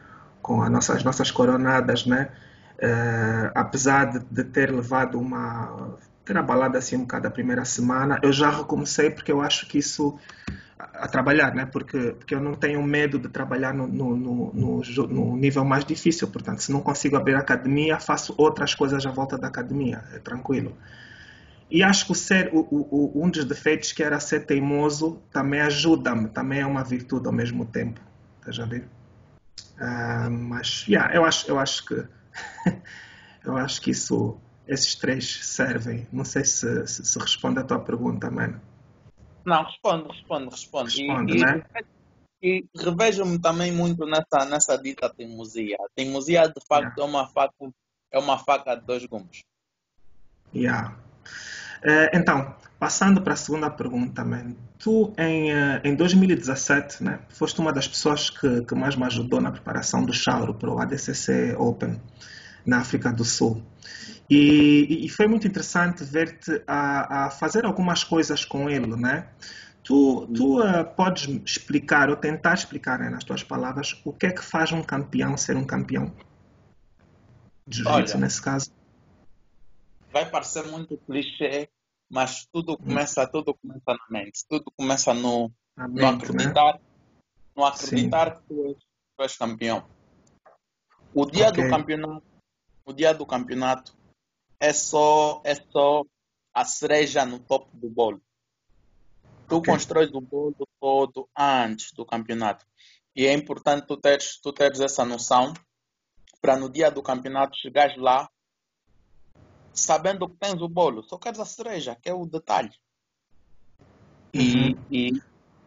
com 0.43 0.61
as 0.61 0.71
nossas, 0.71 0.97
as 0.97 1.05
nossas 1.05 1.31
coronadas, 1.31 2.05
né? 2.05 2.29
Uh, 2.77 3.53
apesar 3.55 4.07
de, 4.07 4.19
de, 4.29 4.43
ter 4.43 4.71
levado 4.73 5.19
uma 5.19 5.97
ter 6.25 6.37
abalado 6.37 6.77
assim 6.77 6.97
um 6.97 7.03
bocado 7.03 7.29
a 7.29 7.31
primeira 7.31 7.65
semana, 7.65 8.19
eu 8.23 8.33
já 8.33 8.51
recomecei 8.51 9.11
porque 9.11 9.31
eu 9.31 9.41
acho 9.41 9.69
que 9.69 9.79
isso 9.79 10.19
a, 11.03 11.09
trabalhar, 11.09 11.55
né? 11.55 11.67
Porque 11.67 12.13
porque 12.13 12.35
eu 12.35 12.41
não 12.41 12.55
tenho 12.55 12.83
medo 12.83 13.19
de 13.19 13.29
trabalhar 13.29 13.75
no, 13.75 13.87
no, 13.87 14.17
no, 14.17 14.83
no, 15.09 15.37
nível 15.37 15.65
mais 15.65 15.85
difícil, 15.85 16.29
portanto, 16.29 16.61
se 16.61 16.71
não 16.73 16.81
consigo 16.81 17.17
abrir 17.17 17.35
academia, 17.35 17.99
faço 17.99 18.35
outras 18.39 18.75
coisas 18.75 19.05
à 19.05 19.11
volta 19.11 19.37
da 19.37 19.49
academia, 19.49 20.05
é 20.13 20.19
tranquilo. 20.19 20.77
E 21.71 21.83
acho 21.83 22.07
que 22.07 22.13
o 22.13 22.15
ser, 22.15 22.51
o, 22.53 22.61
o, 22.71 23.25
um 23.25 23.31
dos 23.31 23.45
defeitos 23.45 23.93
que 23.93 24.03
era 24.03 24.21
ser 24.21 24.41
teimoso 24.41 25.23
também 25.33 25.61
ajuda-me, 25.61 26.29
também 26.29 26.61
é 26.61 26.67
uma 26.67 26.85
virtude 26.85 27.27
ao 27.27 27.33
mesmo 27.33 27.65
tempo. 27.65 27.99
Estás 28.41 28.61
a 28.61 28.67
ver? 28.67 28.89
Uh, 29.81 30.31
mas, 30.31 30.85
yeah, 30.87 31.15
eu 31.15 31.25
acho, 31.25 31.51
eu 31.51 31.59
acho 31.59 31.87
que 31.87 31.95
eu 33.45 33.57
acho 33.57 33.81
que 33.81 33.91
isso, 33.91 34.39
esses 34.69 34.95
três 34.95 35.41
servem. 35.47 36.07
Não 36.13 36.25
sei 36.25 36.45
se, 36.45 36.87
se, 36.87 37.05
se 37.05 37.19
responde 37.19 37.61
a 37.61 37.65
tua 37.65 37.79
pergunta, 37.79 38.31
mano. 38.31 38.61
Não, 39.45 39.65
responde, 39.65 40.09
responde, 40.09 40.51
responde. 40.51 41.03
responde 41.03 41.37
e, 41.37 41.41
né? 41.41 41.63
e, 42.43 42.65
e 42.75 42.83
revejo-me 42.83 43.39
também 43.39 43.73
muito 43.73 44.05
nessa, 44.07 44.45
nessa 44.49 44.77
dita 44.77 45.09
teimosia. 45.09 45.77
A 45.81 45.87
teimosia, 45.95 46.49
de 46.49 46.65
facto, 46.67 46.99
yeah. 46.99 47.03
é, 47.03 47.05
uma 47.05 47.29
faca, 47.29 47.55
é 48.13 48.19
uma 48.19 48.39
faca 48.39 48.75
de 48.75 48.87
dois 48.87 49.05
gumes. 49.07 49.43
Yeah. 50.55 50.97
Uh, 51.85 52.15
então, 52.15 52.55
passando 52.79 53.23
para 53.23 53.33
a 53.33 53.37
segunda 53.37 53.71
pergunta, 53.71 54.25
man. 54.25 54.55
tu 54.79 55.13
em, 55.19 55.53
uh, 55.53 55.81
em 55.83 55.95
2017 55.95 57.03
né, 57.03 57.21
foste 57.29 57.61
uma 57.61 57.73
das 57.73 57.89
pessoas 57.89 58.31
que, 58.31 58.65
que 58.65 58.75
mais 58.75 58.95
me 58.95 59.05
ajudou 59.05 59.41
na 59.41 59.51
preparação 59.51 60.05
do 60.05 60.13
Chauro 60.13 60.55
para 60.55 60.71
o 60.71 60.79
ADCC 60.79 61.57
Open 61.59 62.01
na 62.65 62.79
África 62.79 63.13
do 63.13 63.25
Sul. 63.25 63.63
E, 64.35 65.05
e 65.05 65.09
foi 65.11 65.27
muito 65.27 65.47
interessante 65.47 66.03
ver-te 66.05 66.63
a, 66.67 67.27
a, 67.27 67.31
fazer 67.31 67.67
algumas 67.67 68.03
coisas 68.03 68.47
com 68.47 68.71
ele, 68.71 68.97
né? 68.97 69.29
Tu, 69.85 70.27
tu 70.29 70.61
uh, 70.61 70.85
podes 70.97 71.29
explicar 71.45 72.09
ou 72.09 72.17
tentar 72.17 72.55
explicar 72.55 72.99
né, 72.99 73.11
nas 73.11 73.25
tuas 73.25 73.43
palavras 73.43 74.01
o 74.05 74.13
que 74.13 74.27
é 74.27 74.31
que 74.31 74.43
faz 74.43 74.73
um 74.73 74.83
campeão 74.83 75.37
ser 75.37 75.57
um 75.57 75.67
campeão 75.67 76.11
de 77.67 77.83
jiu-jitsu 77.83 78.17
nesse 78.17 78.41
caso? 78.41 78.73
vai 80.13 80.29
parecer 80.29 80.67
muito 80.67 80.97
clichê, 80.99 81.69
mas 82.09 82.47
tudo 82.53 82.77
começa, 82.77 83.27
tudo 83.27 83.55
começa 83.55 83.83
na 83.89 84.07
mente, 84.11 84.45
tudo 84.49 84.71
começa 84.77 85.15
no, 85.15 85.51
mente, 85.77 86.01
no 86.01 86.07
acreditar, 86.07 86.75
né? 86.75 86.81
no 87.57 87.65
acreditar 87.65 88.31
que 88.37 88.43
tu 88.47 88.67
és, 88.67 88.77
tu 89.17 89.23
és, 89.23 89.37
campeão. 89.37 89.85
O 91.15 91.27
dia 91.27 91.49
okay. 91.49 91.65
do 91.65 91.71
campeonato, 91.71 92.23
o 92.85 92.93
dia 92.93 93.15
do 93.15 93.27
campeonato 93.27 93.97
é 94.63 94.73
só, 94.73 95.43
é 95.45 95.57
só 95.57 96.05
a 96.55 96.65
cereja 96.65 97.27
no 97.27 97.41
topo 97.41 97.77
do 97.77 97.91
bolo. 97.91 98.23
Tu 99.49 99.57
okay. 99.57 99.75
constróis 99.75 100.15
o 100.15 100.21
bolo 100.21 100.55
todo 100.81 101.29
antes 101.37 101.91
do 101.93 102.07
campeonato. 102.07 102.65
E 103.15 103.27
é 103.27 103.33
importante 103.33 103.89
tu 103.89 103.97
teres, 103.97 104.41
tu 104.41 104.53
teres 104.53 104.79
essa 104.79 105.05
noção 105.05 105.53
para 106.41 106.57
no 106.57 106.71
dia 106.71 106.93
do 106.93 107.03
campeonato 107.03 107.57
chegares 107.57 107.97
lá 107.97 108.31
sabendo 109.75 110.29
que 110.29 110.37
tens 110.37 110.61
o 110.61 110.69
bolo, 110.69 111.03
só 111.03 111.19
queres 111.19 111.41
a 111.41 111.45
cereja, 111.45 111.97
que 112.01 112.09
é 112.09 112.15
o 112.15 112.25
detalhe. 112.25 112.73
E, 114.33 114.39
uhum. 114.39 114.85
e, 114.91 115.23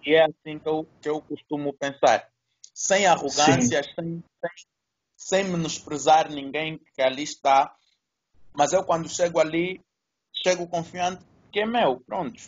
e, 0.06 0.14
é 0.14 0.24
assim 0.24 0.58
que 0.58 0.70
eu, 0.70 0.88
que 1.02 1.10
eu 1.10 1.22
costumo 1.22 1.74
pensar. 1.74 2.30
Sem 2.74 3.06
arrogâncias, 3.08 3.88
sem, 3.94 4.24
sem, 4.24 4.52
sem 5.16 5.44
menosprezar 5.44 6.32
ninguém 6.32 6.80
que 6.94 7.02
ali 7.02 7.24
está. 7.24 7.76
Mas 8.58 8.74
eu, 8.74 8.84
quando 8.84 9.10
chego 9.10 9.40
ali, 9.40 9.82
chego 10.34 10.68
confiante 10.68 11.24
que 11.52 11.62
é 11.62 11.66
meu, 11.66 12.00
pronto. 12.00 12.42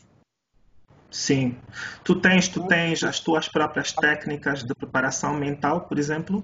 Sim. 1.10 1.58
Tu 2.04 2.20
tens, 2.20 2.48
tu 2.48 2.68
tens 2.68 3.04
as 3.04 3.20
tuas 3.20 3.48
próprias 3.48 3.92
técnicas 3.94 4.64
de 4.64 4.76
preparação 4.76 5.34
mental, 5.34 5.88
por 5.88 5.98
exemplo? 5.98 6.44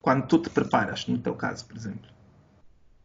Quando 0.00 0.26
tu 0.26 0.38
te 0.38 0.48
preparas, 0.48 1.06
no 1.06 1.18
teu 1.18 1.34
caso, 1.34 1.66
por 1.66 1.76
exemplo? 1.76 2.08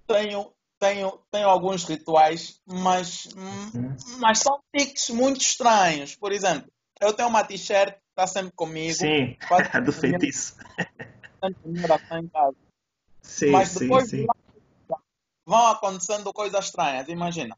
Tenho, 0.08 0.54
tenho, 0.80 1.20
tenho 1.32 1.50
alguns 1.50 1.86
rituais, 1.86 2.62
mas, 2.68 3.26
uhum. 3.36 3.96
mas 4.20 4.40
são 4.40 4.60
tics 4.76 5.10
muito 5.10 5.42
estranhos. 5.42 6.16
Por 6.16 6.32
exemplo, 6.32 6.72
eu 7.02 7.14
tenho 7.14 7.30
uma 7.30 7.44
t-shirt 7.44 7.96
que 7.96 8.02
está 8.12 8.28
sempre 8.28 8.54
comigo. 8.56 8.94
Sim, 8.94 9.36
a 9.50 9.80
do 9.82 9.92
feitiço. 9.92 10.56
em 11.44 12.28
casa. 12.30 12.56
Sim, 13.22 13.52
mas 13.52 13.74
depois 13.74 14.10
sim, 14.10 14.18
sim. 14.20 14.28
Vão 15.46 15.68
acontecendo 15.68 16.34
coisas 16.34 16.66
estranhas. 16.66 17.08
Imagina, 17.08 17.58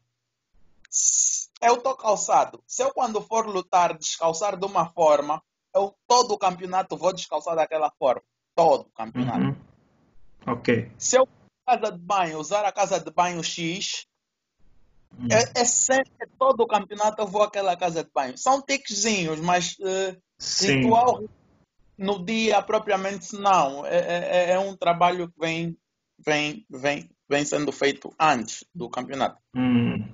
eu 1.62 1.74
estou 1.74 1.96
calçado. 1.96 2.62
Se 2.66 2.82
eu, 2.82 2.92
quando 2.92 3.20
for 3.20 3.46
lutar, 3.46 3.96
descalçar 3.96 4.56
de 4.56 4.64
uma 4.64 4.90
forma, 4.90 5.42
eu 5.74 5.94
todo 6.06 6.32
o 6.32 6.38
campeonato 6.38 6.96
vou 6.96 7.12
descalçar 7.12 7.56
daquela 7.56 7.90
forma. 7.98 8.22
Todo 8.54 8.82
o 8.82 8.92
campeonato. 8.96 9.38
Uhum. 9.38 9.56
Ok. 10.46 10.90
Se 10.98 11.18
eu 11.18 11.28
casa 11.66 11.90
de 11.90 11.98
banho, 11.98 12.38
usar 12.38 12.64
a 12.64 12.72
casa 12.72 13.00
de 13.00 13.10
banho 13.10 13.42
X, 13.42 14.06
hum. 15.18 15.26
é, 15.30 15.60
é, 15.60 15.64
sempre, 15.64 16.28
todo 16.38 16.60
o 16.60 16.66
campeonato 16.66 17.20
eu 17.20 17.26
vou 17.26 17.42
àquela 17.42 17.76
casa 17.76 18.04
de 18.04 18.10
banho. 18.10 18.38
São 18.38 18.62
tiquezinhos, 18.62 19.40
mas 19.40 19.76
uh, 19.80 20.16
ritual, 20.62 21.24
no 21.98 22.24
dia 22.24 22.62
propriamente 22.62 23.34
não. 23.34 23.84
É, 23.84 23.98
é, 23.98 24.50
é, 24.52 24.58
um 24.58 24.76
trabalho 24.76 25.28
que 25.28 25.40
vem, 25.40 25.76
vem, 26.18 26.64
vem, 26.70 27.10
vem 27.28 27.44
sendo 27.44 27.72
feito 27.72 28.12
antes 28.18 28.64
do 28.74 28.88
campeonato. 28.88 29.40
Hum. 29.54 30.04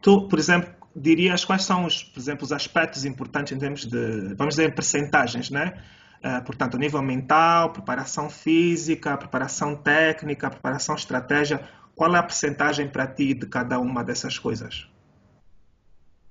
Tu, 0.00 0.28
por 0.28 0.38
exemplo, 0.38 0.72
dirias 0.94 1.44
quais 1.44 1.64
são 1.64 1.84
os, 1.84 2.02
por 2.02 2.18
exemplo, 2.18 2.44
os 2.44 2.52
aspectos 2.52 3.04
importantes 3.04 3.52
em 3.52 3.58
termos 3.58 3.84
de, 3.84 4.34
vamos 4.34 4.54
dizer, 4.54 4.74
percentagens, 4.74 5.50
né? 5.50 5.82
Uh, 6.18 6.44
portanto, 6.44 6.76
a 6.76 6.80
nível 6.80 7.00
mental, 7.00 7.72
preparação 7.72 8.28
física, 8.28 9.16
preparação 9.16 9.76
técnica, 9.76 10.50
preparação 10.50 10.96
estratégia. 10.96 11.68
Qual 11.94 12.14
é 12.14 12.18
a 12.18 12.22
percentagem 12.22 12.88
para 12.88 13.06
ti 13.06 13.34
de 13.34 13.46
cada 13.46 13.78
uma 13.78 14.02
dessas 14.02 14.38
coisas? 14.38 14.88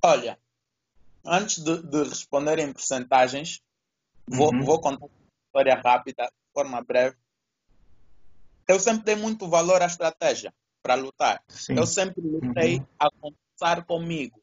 Olha, 0.03 0.37
antes 1.25 1.63
de, 1.63 1.81
de 1.83 2.03
responder 2.03 2.59
em 2.59 2.71
percentagens, 2.71 3.61
vou, 4.27 4.53
uhum. 4.53 4.63
vou 4.63 4.79
contar 4.79 5.05
uma 5.05 5.11
história 5.45 5.81
rápida, 5.83 6.23
de 6.25 6.53
forma 6.53 6.81
breve. 6.83 7.15
Eu 8.67 8.79
sempre 8.79 9.03
dei 9.05 9.15
muito 9.15 9.47
valor 9.47 9.81
à 9.81 9.85
estratégia 9.85 10.53
para 10.83 10.95
lutar. 10.95 11.41
Sim. 11.47 11.77
Eu 11.77 11.85
sempre 11.85 12.21
lutei 12.21 12.77
uhum. 12.77 12.85
a 12.99 13.09
conversar 13.11 13.85
comigo. 13.85 14.41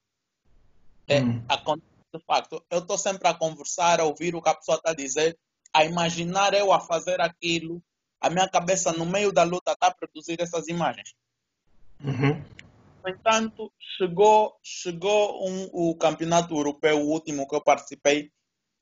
É, 1.06 1.20
uhum. 1.20 1.44
a, 1.48 1.56
de 1.56 2.24
facto, 2.24 2.64
eu 2.70 2.78
estou 2.78 2.96
sempre 2.96 3.28
a 3.28 3.34
conversar, 3.34 4.00
a 4.00 4.04
ouvir 4.04 4.34
o 4.34 4.42
que 4.42 4.48
a 4.48 4.54
pessoa 4.54 4.76
está 4.78 4.90
a 4.90 4.94
dizer, 4.94 5.38
a 5.72 5.84
imaginar 5.84 6.54
eu 6.54 6.72
a 6.72 6.80
fazer 6.80 7.20
aquilo. 7.20 7.82
A 8.20 8.30
minha 8.30 8.48
cabeça, 8.48 8.92
no 8.92 9.04
meio 9.04 9.32
da 9.32 9.42
luta, 9.42 9.72
está 9.72 9.88
a 9.88 9.94
produzir 9.94 10.40
essas 10.40 10.68
imagens. 10.68 11.14
Uhum. 12.02 12.42
No 13.02 13.10
entanto, 13.10 13.70
chegou, 13.98 14.56
chegou 14.62 15.46
um, 15.46 15.68
o 15.72 15.94
campeonato 15.96 16.54
europeu, 16.54 17.00
o 17.00 17.10
último 17.10 17.46
que 17.46 17.54
eu 17.54 17.60
participei, 17.60 18.30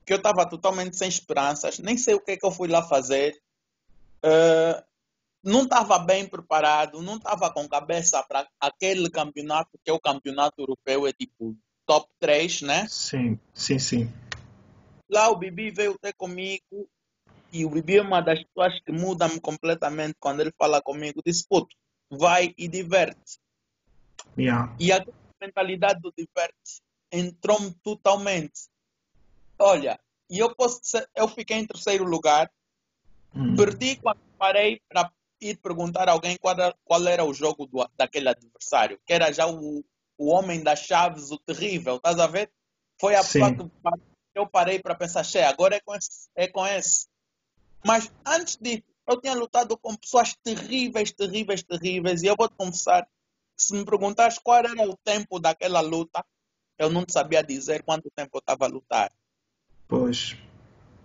que 0.07 0.13
eu 0.13 0.19
estava 0.19 0.49
totalmente 0.49 0.97
sem 0.97 1.09
esperanças, 1.09 1.79
nem 1.79 1.97
sei 1.97 2.15
o 2.15 2.21
que 2.21 2.33
é 2.33 2.37
que 2.37 2.47
eu 2.47 2.53
fui 2.53 2.69
lá 2.69 2.83
fazer. 2.83 3.41
Uh, 4.25 4.83
não 5.43 5.65
estava 5.65 5.99
bem 5.99 6.27
preparado, 6.27 7.03
não 7.03 7.17
estava 7.17 7.51
com 7.51 7.69
cabeça 7.69 8.23
para 8.23 8.47
aquele 8.61 9.11
campeonato, 9.11 9.71
que 9.85 9.91
é 9.91 9.93
o 9.93 10.01
campeonato 10.01 10.61
europeu, 10.61 11.07
é 11.07 11.13
tipo 11.13 11.57
top 11.85 12.09
3, 12.21 12.63
né? 12.63 12.87
Sim, 12.89 13.39
sim, 13.53 13.79
sim. 13.79 14.13
Lá 15.11 15.29
o 15.29 15.37
Bibi 15.37 15.71
veio 15.71 15.99
ter 15.99 16.15
comigo 16.15 16.89
e 17.53 17.67
o 17.67 17.71
Bibi 17.71 17.99
é 17.99 18.03
uma 18.03 18.21
das 18.21 18.43
pessoas 18.45 18.81
que 18.81 18.93
muda-me 18.93 19.41
completamente 19.41 20.17
quando 20.19 20.41
ele 20.41 20.53
fala 20.57 20.81
comigo. 20.81 21.21
Disse, 21.25 21.47
puto, 21.47 21.75
vai 22.11 22.55
e 22.57 22.69
diverte. 22.69 23.39
Yeah. 24.39 24.75
E 24.81 24.91
a 24.93 25.05
mentalidade 25.41 26.01
do 26.01 26.13
diverte 26.17 26.81
entrou-me 27.11 27.73
totalmente. 27.83 28.69
Olha, 29.59 30.01
e 30.31 30.39
eu 30.39 30.55
posso 30.55 30.81
dizer, 30.81 31.07
eu 31.15 31.29
fiquei 31.29 31.59
em 31.59 31.67
terceiro 31.67 32.05
lugar. 32.05 32.51
Hum. 33.35 33.55
Perdi 33.55 33.97
quando 33.97 34.21
parei 34.39 34.81
para 34.89 35.11
ir 35.43 35.57
perguntar 35.57 36.09
a 36.09 36.13
alguém 36.13 36.37
qual 36.37 36.55
era, 36.55 36.75
qual 36.85 37.07
era 37.07 37.25
o 37.25 37.35
jogo 37.35 37.67
do, 37.67 37.87
daquele 37.97 38.29
adversário, 38.29 39.01
que 39.05 39.13
era 39.13 39.33
já 39.33 39.47
o, 39.47 39.85
o 40.17 40.27
homem 40.29 40.63
das 40.63 40.81
chaves, 40.81 41.31
o 41.31 41.39
terrível, 41.39 41.97
estás 41.97 42.19
a 42.19 42.27
ver? 42.27 42.51
Foi 43.01 43.15
a 43.15 43.23
pessoa 43.23 43.55
que 43.55 44.39
eu 44.39 44.47
parei 44.47 44.79
para 44.79 44.95
pensar, 44.95 45.25
che, 45.25 45.39
agora 45.41 45.77
é 45.77 45.81
com, 45.81 45.95
esse, 45.95 46.29
é 46.37 46.47
com 46.47 46.67
esse. 46.67 47.07
Mas 47.85 48.11
antes 48.25 48.57
disso, 48.61 48.85
eu 49.07 49.21
tinha 49.21 49.35
lutado 49.35 49.77
com 49.77 49.95
pessoas 49.97 50.35
terríveis, 50.43 51.11
terríveis, 51.13 51.63
terríveis, 51.63 52.23
e 52.23 52.27
eu 52.27 52.37
vou 52.39 52.49
te 52.49 52.55
confessar 52.57 53.07
se 53.57 53.75
me 53.75 53.85
perguntares 53.85 54.39
qual 54.39 54.59
era 54.59 54.89
o 54.89 54.97
tempo 54.97 55.39
daquela 55.39 55.81
luta, 55.81 56.25
eu 56.79 56.91
não 56.91 57.05
sabia 57.09 57.43
dizer 57.43 57.83
quanto 57.83 58.11
tempo 58.11 58.37
eu 58.37 58.41
estava 58.41 58.65
a 58.65 58.69
lutar. 58.69 59.13
Pois. 59.87 60.37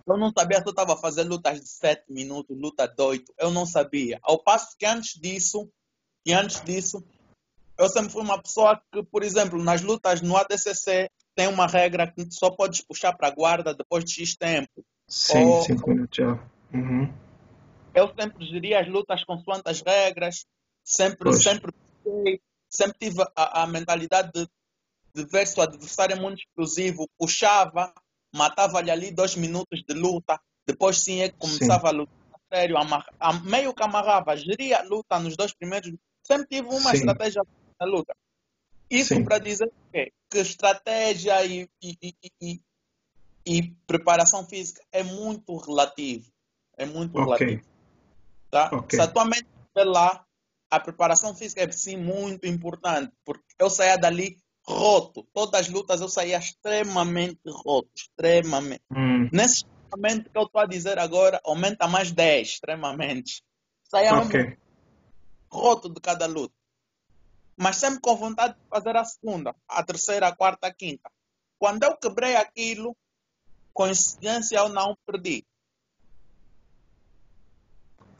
Eu 0.08 0.18
não 0.18 0.32
sabia 0.32 0.58
se 0.60 0.66
eu 0.66 0.72
estava 0.72 0.94
a 0.94 0.98
fazer 0.98 1.24
lutas 1.24 1.60
de 1.60 1.68
7 1.68 2.06
minutos, 2.10 2.58
luta 2.58 2.88
de 2.88 3.02
8. 3.02 3.34
Eu 3.38 3.52
não 3.52 3.66
sabia. 3.66 4.20
Ao 4.24 4.42
passo 4.42 4.76
que 4.78 4.86
antes 4.86 5.20
disso, 5.20 5.70
e 6.26 6.34
antes 6.34 6.62
disso, 6.62 7.04
eu 7.78 7.90
sempre 7.90 8.12
fui 8.12 8.22
uma 8.22 8.42
pessoa 8.42 8.82
que, 8.92 9.04
por 9.04 9.22
exemplo, 9.22 9.62
nas 9.62 9.82
lutas 9.82 10.22
no 10.22 10.38
ADCC, 10.38 11.10
tem 11.36 11.48
uma 11.48 11.68
regra 11.68 12.12
que 12.12 12.26
só 12.32 12.50
podes 12.50 12.82
puxar 12.82 13.14
para 13.14 13.28
a 13.28 13.32
guarda 13.32 13.74
depois 13.74 14.06
de 14.06 14.14
X 14.14 14.36
tempo. 14.36 14.84
Sim, 15.08 15.62
5 15.62 15.90
minutos 15.90 16.18
já. 16.18 16.40
Uhum. 16.74 17.14
Eu 17.94 18.14
sempre 18.20 18.46
geria 18.46 18.80
as 18.80 18.88
lutas 18.88 19.24
consoante 19.24 19.64
as 19.66 19.82
regras, 19.82 20.46
sempre, 20.84 21.34
sempre 21.34 21.74
sempre 22.70 22.98
tive 23.00 23.24
a, 23.36 23.64
a 23.64 23.68
mentalidade 23.68 24.32
de, 24.34 24.48
de, 25.14 25.30
ver 25.30 25.48
se 25.48 25.60
o 25.60 25.64
adversário 25.64 26.16
é 26.16 26.20
muito 26.20 26.40
explosivo, 26.40 27.10
puxava, 27.18 27.94
matava-lhe 28.36 28.92
ali 28.92 29.12
dois 29.12 29.36
minutos 29.36 29.84
de 29.88 29.94
luta, 29.94 30.40
depois 30.66 31.00
sim 31.00 31.22
é 31.22 31.30
que 31.30 31.38
começava 31.38 31.90
sim. 31.90 31.96
a 31.96 31.98
lutar 31.98 32.18
sério, 32.52 32.78
a, 32.78 33.34
meio 33.42 33.74
que 33.74 33.84
amarrava, 33.84 34.36
geria 34.36 34.80
a 34.80 34.84
luta 34.84 35.20
nos 35.20 35.36
dois 35.36 35.54
primeiros. 35.54 35.94
Sempre 36.24 36.48
tive 36.48 36.68
uma 36.68 36.92
sim. 36.92 36.98
estratégia 36.98 37.44
na 37.80 37.86
luta. 37.86 38.16
Isso 38.90 39.22
para 39.24 39.38
dizer 39.38 39.72
que, 39.92 40.14
que 40.30 40.38
estratégia 40.40 41.46
e, 41.46 41.70
e, 41.82 42.16
e, 42.42 42.62
e, 43.46 43.72
preparação 43.86 44.46
física 44.46 44.82
é 44.92 45.04
muito 45.04 45.56
relativo. 45.58 46.32
É 46.78 46.86
muito 46.86 47.12
okay. 47.20 47.48
relativo. 47.48 47.70
Tá? 48.50 48.70
Okay. 48.72 48.98
Se 48.98 49.04
a 49.04 49.08
tua 49.08 49.26
mente 49.26 49.48
lá 49.76 50.26
a 50.70 50.80
preparação 50.80 51.36
física 51.36 51.62
é 51.62 51.72
sim 51.72 51.98
muito 51.98 52.46
importante, 52.46 53.12
porque 53.26 53.44
eu 53.60 53.70
saía 53.70 53.98
dali 53.98 54.38
roto. 54.68 55.24
Todas 55.34 55.62
as 55.62 55.70
lutas 55.70 56.02
eu 56.02 56.10
saía 56.10 56.38
extremamente 56.38 57.42
roto, 57.48 57.90
extremamente. 57.96 58.84
Hum. 58.92 59.30
Nesse 59.32 59.66
momento 59.92 60.30
que 60.30 60.38
eu 60.38 60.44
estou 60.44 60.62
a 60.62 60.66
dizer 60.66 61.00
agora, 61.00 61.40
aumenta 61.46 61.88
mais 61.88 62.12
10, 62.12 62.48
extremamente. 62.48 63.44
Saía 63.84 64.14
okay. 64.18 64.58
roto 65.50 65.90
de 65.90 66.02
cada 66.02 66.26
luta. 66.26 66.54
Mas 67.56 67.78
sempre 67.78 68.02
com 68.02 68.16
vontade 68.16 68.54
de 68.54 68.70
fazer 68.70 68.96
a 68.96 69.06
segunda, 69.06 69.56
a 69.68 69.84
terceira, 69.84 70.28
a 70.28 70.36
quarta, 70.36 70.68
a 70.68 70.74
quinta. 70.74 71.10
Quando 71.58 71.84
eu 71.84 71.98
quebrei 71.98 72.36
aquilo, 72.36 72.96
coincidência 73.74 74.58
eu 74.58 74.70
não 74.70 74.96
perdi. 75.06 75.44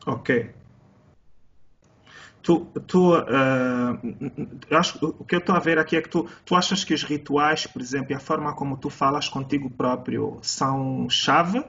Ok 0.08 0.67
tu, 2.48 2.66
tu 2.88 3.14
uh, 3.14 4.00
acho, 4.72 5.06
o 5.06 5.26
que 5.26 5.36
eu 5.36 5.40
estou 5.40 5.54
a 5.54 5.60
ver 5.60 5.78
aqui 5.78 5.98
é 5.98 6.02
que 6.02 6.08
tu, 6.08 6.30
tu 6.46 6.56
achas 6.56 6.86
que 6.86 6.94
os 6.94 7.04
rituais, 7.04 7.68
por 7.68 7.82
exemplo, 7.82 8.14
e 8.14 8.16
a 8.16 8.22
forma 8.22 8.56
como 8.56 8.78
tu 8.78 8.90
falas 8.90 9.28
contigo 9.28 9.70
próprio 9.70 10.40
são 10.42 11.10
chave? 11.10 11.62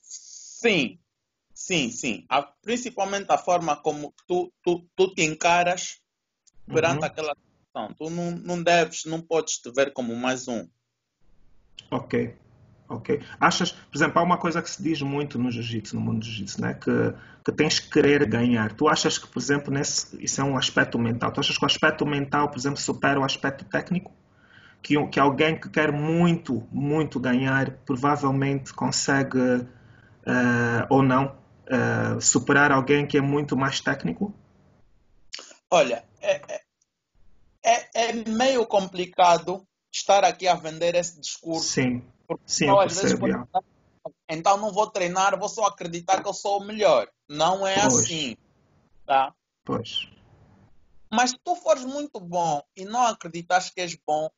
Sim, 0.00 0.98
sim, 1.52 1.90
sim. 1.90 2.24
A, 2.30 2.40
principalmente 2.42 3.30
a 3.30 3.36
forma 3.36 3.76
como 3.76 4.14
tu, 4.26 4.50
tu, 4.62 4.88
tu 4.96 5.14
te 5.14 5.22
encaras 5.22 6.00
perante 6.66 7.00
uhum. 7.00 7.04
aquela 7.04 7.36
situação. 7.36 7.94
Tu 7.94 8.08
não, 8.08 8.30
não 8.30 8.62
deves, 8.62 9.04
não 9.04 9.20
podes 9.20 9.58
te 9.58 9.70
ver 9.70 9.92
como 9.92 10.16
mais 10.16 10.48
um. 10.48 10.66
Ok. 11.90 12.34
Ok. 12.88 13.22
Achas, 13.40 13.72
por 13.72 13.96
exemplo, 13.96 14.18
há 14.18 14.22
uma 14.22 14.36
coisa 14.36 14.60
que 14.60 14.70
se 14.70 14.82
diz 14.82 15.00
muito 15.00 15.38
no 15.38 15.50
jiu-jitsu, 15.50 15.96
no 15.96 16.02
mundo 16.02 16.18
do 16.18 16.26
jiu-jitsu, 16.26 16.60
né? 16.60 16.74
que, 16.74 17.14
que 17.44 17.52
tens 17.52 17.78
que 17.78 17.90
querer 17.90 18.26
ganhar. 18.26 18.72
Tu 18.72 18.86
achas 18.88 19.16
que, 19.16 19.26
por 19.26 19.40
exemplo, 19.40 19.72
nesse, 19.72 20.22
isso 20.22 20.40
é 20.40 20.44
um 20.44 20.56
aspecto 20.56 20.98
mental. 20.98 21.32
Tu 21.32 21.40
achas 21.40 21.56
que 21.56 21.64
o 21.64 21.66
aspecto 21.66 22.04
mental, 22.04 22.48
por 22.50 22.58
exemplo, 22.58 22.78
supera 22.78 23.18
o 23.18 23.24
aspecto 23.24 23.64
técnico? 23.64 24.12
Que, 24.82 25.02
que 25.06 25.18
alguém 25.18 25.58
que 25.58 25.70
quer 25.70 25.90
muito, 25.90 26.68
muito 26.70 27.18
ganhar, 27.18 27.70
provavelmente 27.86 28.74
consegue 28.74 29.38
uh, 29.38 29.66
ou 30.90 31.02
não 31.02 31.34
uh, 31.64 32.20
superar 32.20 32.70
alguém 32.70 33.06
que 33.06 33.16
é 33.16 33.20
muito 33.22 33.56
mais 33.56 33.80
técnico? 33.80 34.34
Olha, 35.70 36.04
é, 36.20 36.34
é, 36.52 36.60
é, 37.64 38.10
é 38.10 38.12
meio 38.12 38.66
complicado 38.66 39.66
estar 39.90 40.22
aqui 40.22 40.46
a 40.46 40.54
vender 40.54 40.94
esse 40.94 41.18
discurso. 41.18 41.66
Sim 41.66 42.02
Sim, 42.46 42.68
eu 42.68 42.76
percebo, 42.78 43.26
vezes, 43.26 43.40
então 44.28 44.56
não 44.56 44.72
vou 44.72 44.90
treinar, 44.90 45.38
vou 45.38 45.48
só 45.48 45.66
acreditar 45.66 46.22
que 46.22 46.28
eu 46.28 46.34
sou 46.34 46.60
o 46.60 46.64
melhor. 46.64 47.08
Não 47.28 47.66
é 47.66 47.80
pois. 47.80 47.94
assim. 47.94 48.36
Tá? 49.06 49.34
Pois. 49.64 50.08
Mas 51.12 51.30
se 51.30 51.38
tu 51.44 51.54
fores 51.56 51.84
muito 51.84 52.18
bom 52.20 52.62
e 52.76 52.84
não 52.84 53.06
acreditas 53.06 53.70
que 53.70 53.80
és 53.80 53.96
bom, 54.06 54.28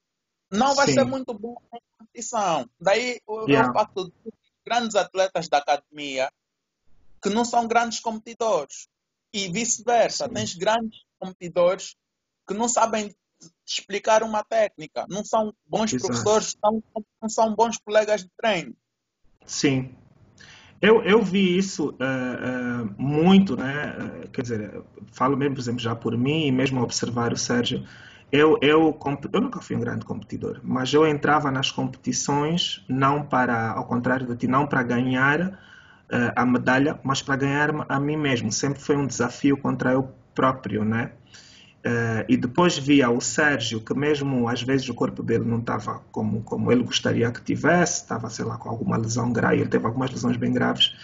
não 0.51 0.75
vai 0.75 0.87
Sim. 0.89 0.95
ser 0.95 1.05
muito 1.05 1.33
bom 1.33 1.57
na 1.73 1.79
competição. 1.99 2.69
Daí 2.81 3.21
yeah. 3.49 3.69
eu 3.69 3.73
faço 3.73 4.13
grandes 4.65 4.95
atletas 4.95 5.49
da 5.49 5.59
academia 5.59 6.31
que 7.23 7.31
não 7.31 7.45
são 7.45 7.67
grandes 7.67 8.01
competidores. 8.01 8.89
E 9.33 9.49
vice-versa. 9.49 10.29
Tens 10.29 10.55
grandes 10.55 11.05
competidores 11.19 11.97
que 12.47 12.55
não 12.55 12.69
sabem 12.69 13.15
explicar 13.67 14.23
uma 14.23 14.43
técnica. 14.43 15.07
Não 15.09 15.25
são 15.25 15.53
bons 15.67 15.93
Exato. 15.93 16.07
professores, 16.07 16.57
não, 16.63 16.83
não 17.21 17.29
são 17.29 17.55
bons 17.55 17.79
colegas 17.79 18.23
de 18.23 18.31
treino. 18.37 18.75
Sim. 19.45 19.95
Eu, 20.81 21.03
eu 21.03 21.23
vi 21.23 21.57
isso 21.57 21.91
uh, 21.91 21.95
uh, 22.85 22.95
muito, 22.99 23.57
né? 23.57 23.97
Uh, 23.99 24.29
quer 24.29 24.43
dizer, 24.43 24.83
falo 25.13 25.37
mesmo, 25.37 25.55
por 25.55 25.61
exemplo, 25.61 25.81
já 25.81 25.95
por 25.95 26.17
mim 26.17 26.47
e 26.47 26.53
mesmo 26.53 26.83
observar 26.83 27.33
o 27.33 27.37
Sérgio. 27.37 27.87
eu, 28.31 28.59
eu, 28.61 28.99
eu 29.33 29.41
nunca 29.41 29.61
fui 29.61 29.77
um 29.77 29.81
grande 29.81 30.05
competidor, 30.05 30.61
mas 30.63 30.93
eu 30.93 31.07
entrava 31.07 31.51
nas 31.51 31.71
competições 31.71 32.85
não 32.89 33.23
para, 33.23 33.71
ao 33.71 33.87
contrário 33.87 34.27
de 34.27 34.37
ti, 34.37 34.47
não 34.47 34.67
para 34.67 34.83
ganhar 34.83 35.41
uh, 35.41 36.33
a 36.35 36.45
medalha, 36.45 37.01
mas 37.03 37.23
para 37.23 37.37
ganhar 37.37 37.71
a 37.89 38.01
mim 38.01 38.17
mesmo. 38.17 38.53
Sempre 38.53 38.81
foi 38.81 38.97
um 38.97 39.07
desafio 39.07 39.57
contra 39.57 39.93
eu 39.93 40.13
próprio, 40.35 40.85
né? 40.85 41.13
Uh, 41.87 42.27
e 42.29 42.37
depois 42.37 42.77
via 42.77 43.09
o 43.09 43.21
Sérgio, 43.21 43.81
que 43.81 43.95
mesmo 43.95 44.49
às 44.49 44.61
vezes 44.61 44.89
o 44.89 44.95
corpo 44.95 45.23
dele 45.23 45.45
não 45.45 45.61
estava 45.61 46.03
como, 46.11 46.43
como 46.43 46.73
ele 46.73 46.83
gostaria 46.83 47.31
que 47.31 47.41
tivesse, 47.41 48.03
estava, 48.03 48.29
sei 48.29 48.45
lá, 48.45 48.59
com 48.59 48.69
alguma 48.69 48.97
lesão 48.97 49.33
grave, 49.33 49.61
ele 49.61 49.69
teve 49.69 49.87
algumas 49.87 50.11
lesões 50.11 50.37
bem 50.37 50.53
graves, 50.53 50.97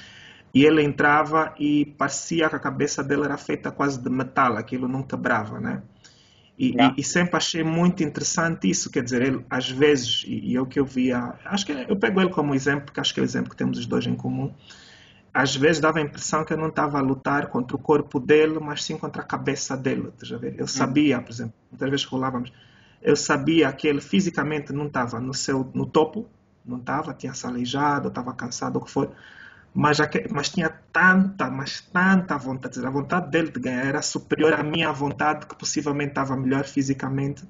e 0.53 0.65
ele 0.65 0.83
entrava 0.83 1.55
e 1.57 1.85
parecia 1.97 2.49
que 2.49 2.57
a 2.57 2.59
cabeça 2.59 3.01
dele 3.01 3.23
era 3.23 3.37
feita 3.37 3.71
quase 3.71 4.03
de 4.03 4.11
metal, 4.11 4.57
aquilo 4.57 4.89
não 4.89 5.05
quebrava, 5.05 5.61
né? 5.61 5.83
E, 6.59 6.71
e, 6.71 6.95
e, 6.99 7.05
sempre 7.05 7.37
achei 7.37 7.63
muito 7.63 8.03
interessante 8.03 8.69
isso, 8.69 8.91
quer 8.91 9.05
dizer, 9.05 9.23
ele 9.23 9.45
às 9.49 9.71
vezes, 9.71 10.25
e, 10.27 10.51
e 10.51 10.57
é 10.57 10.61
o 10.61 10.67
que 10.67 10.81
eu 10.81 10.85
via, 10.85 11.35
acho 11.45 11.65
que 11.65 11.73
eu 11.89 11.95
pego 11.95 12.21
ele 12.21 12.31
como 12.31 12.57
exemplo, 12.57 12.87
porque 12.87 12.99
acho 12.99 13.15
que 13.15 13.21
é 13.21 13.23
o 13.23 13.25
exemplo 13.25 13.51
que 13.51 13.57
temos 13.57 13.79
os 13.79 13.87
dois 13.87 14.05
em 14.05 14.17
comum, 14.17 14.53
às 15.33 15.57
vezes 15.57 15.81
dava 15.81 15.99
a 15.99 16.03
impressão 16.03 16.45
que 16.45 16.53
eu 16.53 16.59
não 16.59 16.69
estava 16.69 16.99
a 16.99 17.01
lutar 17.01 17.47
contra 17.49 17.75
o 17.75 17.79
corpo 17.79 18.21
dele, 18.21 18.59
mas 18.61 18.85
sim 18.85 18.99
contra 18.99 19.23
a 19.23 19.25
cabeça 19.25 19.77
dele. 19.77 20.13
Eu 20.59 20.67
sabia, 20.67 21.21
por 21.21 21.31
exemplo, 21.31 21.55
muitas 21.71 21.91
vezes 21.91 22.05
rolávamos, 22.05 22.53
eu 23.01 23.17
sabia 23.17 23.73
que 23.73 23.89
ele 23.89 24.01
fisicamente 24.01 24.73
não 24.73 24.87
estava 24.87 25.21
no 25.21 25.33
seu 25.33 25.71
no 25.75 25.87
topo, 25.87 26.29
não 26.65 26.79
estava, 26.79 27.15
tinha 27.15 27.33
se 27.33 27.47
aleijado, 27.47 28.09
estava 28.09 28.35
cansado, 28.35 28.77
o 28.77 28.85
que 28.85 28.91
for, 28.91 29.11
mas, 29.75 29.99
mas 30.31 30.51
tinha 30.51 30.69
tanta, 30.93 31.51
mas 31.51 31.81
tanta 31.81 32.37
vontade, 32.37 32.85
a 32.85 32.91
vontade 32.91 33.31
dele 33.31 33.51
de 33.51 33.59
ganhar 33.59 33.87
era 33.87 34.03
superior 34.03 34.53
à 34.53 34.63
minha 34.63 34.93
vontade, 34.93 35.47
que 35.47 35.57
possivelmente 35.57 36.11
estava 36.11 36.37
melhor 36.37 36.65
fisicamente, 36.65 37.43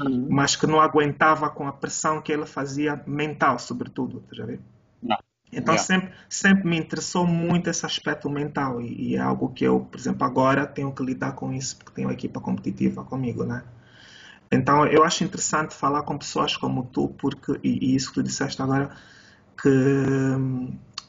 uhum. 0.00 0.26
mas 0.28 0.56
que 0.56 0.66
não 0.66 0.80
aguentava 0.80 1.48
com 1.48 1.68
a 1.68 1.72
pressão 1.72 2.20
que 2.20 2.32
ele 2.32 2.46
fazia 2.46 3.00
mental, 3.06 3.60
sobretudo, 3.60 4.24
já 4.32 4.44
vê? 4.44 4.58
Não. 5.00 5.18
Então 5.52 5.74
yeah. 5.74 5.78
sempre, 5.78 6.14
sempre 6.28 6.68
me 6.68 6.78
interessou 6.78 7.26
muito 7.26 7.70
esse 7.70 7.84
aspecto 7.84 8.28
mental 8.28 8.80
e, 8.80 9.12
e, 9.12 9.16
é 9.16 9.20
algo 9.20 9.48
que 9.48 9.64
eu, 9.64 9.80
por 9.80 9.98
exemplo, 9.98 10.24
agora 10.24 10.66
tenho 10.66 10.92
que 10.92 11.02
lidar 11.02 11.32
com 11.32 11.52
isso 11.52 11.76
porque 11.76 11.92
tenho 11.92 12.08
uma 12.08 12.14
equipa 12.14 12.40
competitiva 12.40 13.02
comigo, 13.04 13.44
né? 13.44 13.64
Então 14.52 14.86
eu 14.86 15.04
acho 15.04 15.24
interessante 15.24 15.74
falar 15.74 16.02
com 16.02 16.18
pessoas 16.18 16.56
como 16.56 16.84
tu 16.84 17.08
porque 17.08 17.58
e, 17.62 17.92
e 17.92 17.96
isso 17.96 18.08
que 18.08 18.14
tu 18.14 18.22
disseste 18.22 18.60
agora 18.60 18.90
que 19.60 19.70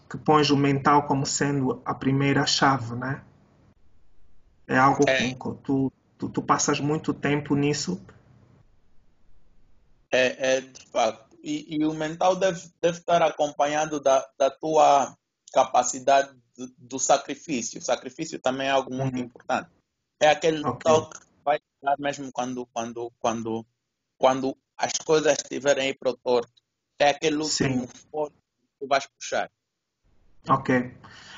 que 0.09 0.17
pões 0.17 0.49
o 0.49 0.57
mental 0.57 1.03
como 1.03 1.25
sendo 1.25 1.81
a 1.85 1.93
primeira 1.93 2.45
chave, 2.45 2.95
né? 2.95 3.21
É 4.67 4.77
algo 4.77 5.03
é. 5.07 5.33
que 5.33 5.35
tu, 5.63 5.91
tu, 6.17 6.29
tu 6.29 6.41
passas 6.41 6.79
muito 6.79 7.13
tempo 7.13 7.55
nisso. 7.55 8.01
É, 10.11 10.57
é 10.57 10.61
de 10.61 10.87
fato 10.87 11.28
e, 11.43 11.77
e, 11.77 11.85
o 11.85 11.93
mental 11.93 12.35
deve, 12.35 12.69
deve 12.81 12.97
estar 12.97 13.21
acompanhado 13.21 13.99
da, 13.99 14.27
da 14.37 14.49
tua 14.49 15.15
capacidade 15.53 16.33
do, 16.55 16.67
do 16.77 16.99
sacrifício. 16.99 17.79
O 17.79 17.83
sacrifício 17.83 18.39
também 18.39 18.67
é 18.67 18.71
algo 18.71 18.93
muito 18.93 19.15
uhum. 19.15 19.23
importante. 19.23 19.69
É 20.19 20.29
aquele 20.29 20.65
okay. 20.65 20.79
toque 20.91 21.19
que 21.19 21.25
vai 21.43 21.59
dar 21.81 21.95
mesmo 21.97 22.31
quando, 22.31 22.65
quando, 22.73 23.11
quando, 23.19 23.65
quando 24.17 24.57
as 24.77 24.91
coisas 25.05 25.33
estiverem 25.33 25.87
aí 25.87 25.93
para 25.93 26.11
o 26.11 26.17
torto. 26.17 26.51
É 26.99 27.11
aquele 27.11 27.37
último 27.37 27.85
esforço 27.85 28.33
que 28.33 28.67
tu 28.79 28.87
vais 28.87 29.07
puxar. 29.07 29.49
Ok. 30.47 30.93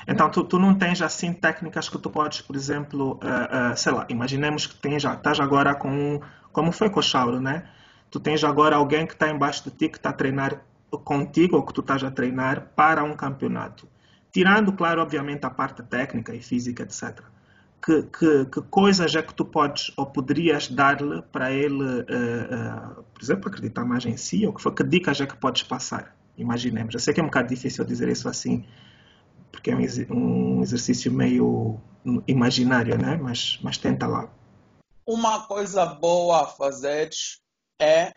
Então, 0.06 0.30
tu, 0.30 0.44
tu 0.44 0.58
não 0.58 0.76
tens 0.76 1.00
assim 1.00 1.32
técnicas 1.32 1.88
que 1.88 1.98
tu 1.98 2.10
podes, 2.10 2.40
por 2.40 2.56
exemplo, 2.56 3.20
uh, 3.22 3.72
uh, 3.72 3.76
sei 3.76 3.92
lá, 3.92 4.06
imaginemos 4.08 4.66
que 4.66 4.74
tens, 4.76 5.04
estás 5.04 5.38
agora 5.38 5.74
com, 5.74 6.20
como 6.52 6.72
foi 6.72 6.90
com 6.90 6.98
o 6.98 7.02
Chauro, 7.02 7.40
né? 7.40 7.70
Tu 8.12 8.20
tens 8.20 8.44
agora 8.44 8.76
alguém 8.76 9.06
que 9.06 9.14
está 9.14 9.30
embaixo 9.30 9.64
de 9.64 9.70
ti, 9.70 9.88
que 9.88 9.96
está 9.96 10.10
a 10.10 10.12
treinar 10.12 10.62
contigo 11.02 11.56
ou 11.56 11.64
que 11.64 11.72
tu 11.72 11.80
estás 11.80 12.04
a 12.04 12.10
treinar 12.10 12.72
para 12.76 13.02
um 13.02 13.16
campeonato. 13.16 13.88
Tirando, 14.30 14.70
claro, 14.74 15.00
obviamente, 15.00 15.44
a 15.46 15.50
parte 15.50 15.82
técnica 15.82 16.34
e 16.34 16.42
física, 16.42 16.82
etc. 16.82 17.22
Que, 17.82 18.02
que, 18.02 18.44
que 18.44 18.62
coisas 18.70 19.14
é 19.14 19.22
que 19.22 19.32
tu 19.34 19.46
podes 19.46 19.90
ou 19.96 20.04
poderias 20.04 20.68
dar-lhe 20.68 21.22
para 21.32 21.50
ele, 21.50 21.82
uh, 21.82 23.00
uh, 23.00 23.02
por 23.02 23.22
exemplo, 23.22 23.48
acreditar 23.48 23.84
mais 23.86 24.04
em 24.04 24.16
si? 24.18 24.46
Ou 24.46 24.52
que, 24.52 24.70
que 24.70 24.84
dicas 24.84 25.18
é 25.20 25.26
que 25.26 25.36
podes 25.36 25.62
passar? 25.62 26.14
Imaginemos. 26.36 26.92
Eu 26.92 27.00
sei 27.00 27.14
que 27.14 27.20
é 27.20 27.22
um 27.22 27.26
bocado 27.26 27.48
difícil 27.48 27.82
dizer 27.84 28.08
isso 28.08 28.28
assim, 28.28 28.64
porque 29.50 29.70
é 29.70 29.74
um, 29.74 29.80
um 30.10 30.62
exercício 30.62 31.10
meio 31.10 31.80
imaginário, 32.28 32.98
né? 32.98 33.18
Mas, 33.20 33.58
mas 33.62 33.78
tenta 33.78 34.06
lá. 34.06 34.28
Uma 35.06 35.46
coisa 35.46 35.86
boa 35.86 36.42
a 36.42 36.46
fazer 36.46 37.10
é 37.82 38.12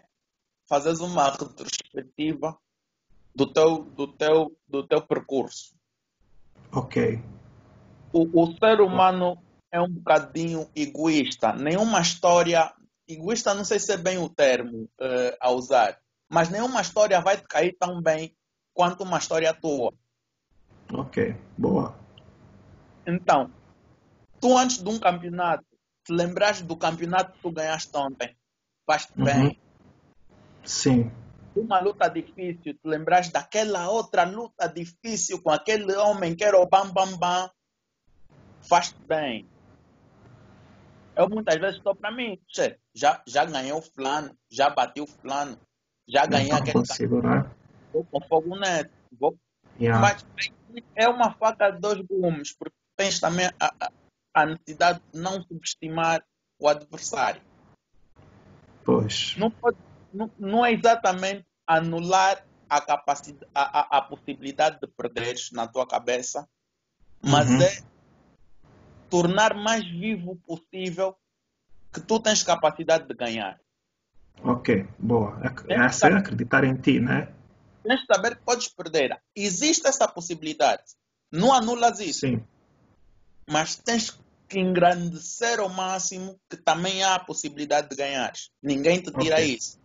fazer 0.67 0.93
uma 1.03 1.31
retrospectiva 1.31 2.57
do 3.35 3.51
teu, 3.51 3.83
do 3.83 4.07
teu, 4.07 4.57
do 4.67 4.87
teu 4.87 5.01
percurso. 5.01 5.75
Ok. 6.71 7.21
O, 8.13 8.43
o 8.43 8.57
ser 8.57 8.79
humano 8.79 9.37
é 9.71 9.81
um 9.81 9.89
bocadinho 9.89 10.69
egoísta. 10.75 11.53
Nenhuma 11.53 11.99
história. 11.99 12.71
Egoísta 13.07 13.53
não 13.53 13.65
sei 13.65 13.79
se 13.79 13.91
é 13.91 13.97
bem 13.97 14.17
o 14.17 14.29
termo 14.29 14.83
uh, 14.83 15.37
a 15.39 15.51
usar, 15.51 15.99
mas 16.29 16.49
nenhuma 16.49 16.81
história 16.81 17.21
vai 17.21 17.37
te 17.37 17.43
cair 17.43 17.75
tão 17.79 18.01
bem 18.01 18.35
quanto 18.73 19.03
uma 19.03 19.17
história 19.17 19.53
tua. 19.53 19.93
Ok, 20.91 21.35
boa. 21.57 21.95
Então, 23.05 23.51
tu 24.39 24.57
antes 24.57 24.81
de 24.81 24.89
um 24.89 24.99
campeonato, 24.99 25.65
te 26.03 26.13
lembraste 26.13 26.63
do 26.63 26.75
campeonato 26.75 27.33
que 27.33 27.41
tu 27.41 27.51
ganhaste 27.51 27.95
ontem? 27.95 28.35
Faz 28.85 29.07
uhum. 29.17 29.25
bem. 29.25 29.59
Sim. 30.63 31.11
Uma 31.55 31.79
luta 31.79 32.09
difícil, 32.09 32.73
te 32.73 32.79
lembras 32.83 33.29
daquela 33.29 33.89
outra 33.89 34.23
luta 34.23 34.67
difícil 34.67 35.41
com 35.41 35.51
aquele 35.51 35.95
homem 35.95 36.35
que 36.35 36.43
era 36.43 36.59
o 36.59 36.67
bam 36.67 36.91
bam 36.91 37.17
bam, 37.17 37.49
faz 38.61 38.91
bem. 39.07 39.47
Eu 41.15 41.29
muitas 41.29 41.55
vezes 41.55 41.77
estou 41.77 41.95
para 41.95 42.11
mim, 42.11 42.37
já, 42.93 43.21
já 43.25 43.45
ganhei 43.45 43.71
o 43.71 43.81
fulano, 43.81 44.37
já 44.51 44.69
bati 44.69 44.99
o 44.99 45.07
fulano, 45.07 45.57
já 46.07 46.25
ganhei 46.25 46.49
Não 46.49 46.57
aquele. 46.57 46.73
Consigo, 46.73 47.21
né? 47.21 47.49
Vou 47.93 48.03
com 48.03 48.19
fogo 48.27 48.55
neto. 48.57 48.91
Vou... 49.17 49.37
Yeah. 49.79 50.01
Mas 50.01 50.25
é 50.93 51.07
uma 51.07 51.33
faca 51.33 51.71
de 51.71 51.79
dois 51.79 52.01
gumes, 52.01 52.53
porque 52.53 52.75
tens 52.97 53.19
também 53.19 53.49
a, 53.59 53.73
a, 53.79 53.91
a 54.33 54.45
necessidade 54.45 55.01
de 55.13 55.19
não 55.19 55.41
subestimar 55.41 56.21
o 56.59 56.67
adversário. 56.67 57.41
Pois. 58.85 59.35
Não, 59.35 59.49
pode, 59.49 59.77
não, 60.13 60.31
não 60.39 60.65
é 60.65 60.71
exatamente 60.71 61.45
anular 61.65 62.45
a, 62.69 62.79
capacidade, 62.79 63.49
a, 63.53 63.79
a, 63.79 63.97
a 63.97 64.01
possibilidade 64.03 64.79
de 64.79 64.87
perderes 64.87 65.51
na 65.51 65.67
tua 65.67 65.87
cabeça, 65.87 66.47
mas 67.21 67.49
uhum. 67.49 67.61
é 67.61 67.83
tornar 69.09 69.55
mais 69.55 69.83
vivo 69.83 70.35
possível 70.45 71.15
que 71.91 71.99
tu 71.99 72.19
tens 72.19 72.43
capacidade 72.43 73.07
de 73.07 73.13
ganhar. 73.15 73.59
Ok, 74.43 74.87
boa. 74.99 75.39
É, 75.67 75.73
é 75.73 75.79
assim, 75.79 76.07
acreditar 76.07 76.63
em 76.63 76.75
ti, 76.75 76.99
né? 76.99 77.33
Tens 77.83 78.01
de 78.01 78.05
saber 78.05 78.35
que 78.35 78.43
podes 78.43 78.67
perder. 78.67 79.19
Existe 79.35 79.87
essa 79.87 80.07
possibilidade. 80.07 80.83
Não 81.31 81.53
anulas 81.53 81.99
isso. 81.99 82.21
Sim. 82.21 82.43
Mas 83.47 83.75
tens 83.75 84.11
que 84.11 84.24
engrandecer 84.53 85.59
ao 85.59 85.69
máximo 85.69 86.39
que 86.49 86.57
também 86.57 87.03
há 87.03 87.15
a 87.15 87.19
possibilidade 87.19 87.89
de 87.89 87.95
ganhar. 87.95 88.33
Ninguém 88.61 89.01
te 89.01 89.11
tira 89.11 89.35
okay. 89.35 89.55
isso. 89.55 89.79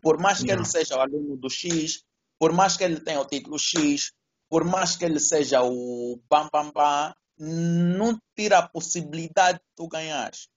Por 0.00 0.18
mais 0.18 0.40
que 0.40 0.46
Não. 0.46 0.54
ele 0.54 0.64
seja 0.64 0.96
o 0.96 1.00
aluno 1.00 1.36
do 1.36 1.50
X, 1.50 2.04
por 2.38 2.52
mais 2.52 2.76
que 2.76 2.84
ele 2.84 3.00
tenha 3.00 3.20
o 3.20 3.26
título 3.26 3.58
X, 3.58 4.12
por 4.48 4.64
mais 4.64 4.96
que 4.96 5.04
ele 5.04 5.18
seja 5.18 5.62
o 5.62 6.20
bam 6.28 6.48
bam 6.52 6.70
bam, 6.70 7.14
não 7.38 8.18
tira 8.36 8.58
a 8.58 8.68
possibilidade 8.68 9.58
de 9.58 9.64
tu 9.74 9.88
ganhares. 9.88 10.48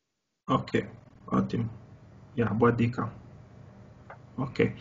Ok, 0.48 0.88
ótimo. 1.28 1.70
Yeah, 2.36 2.54
boa 2.54 2.72
dica. 2.72 3.12
Ok. 4.38 4.76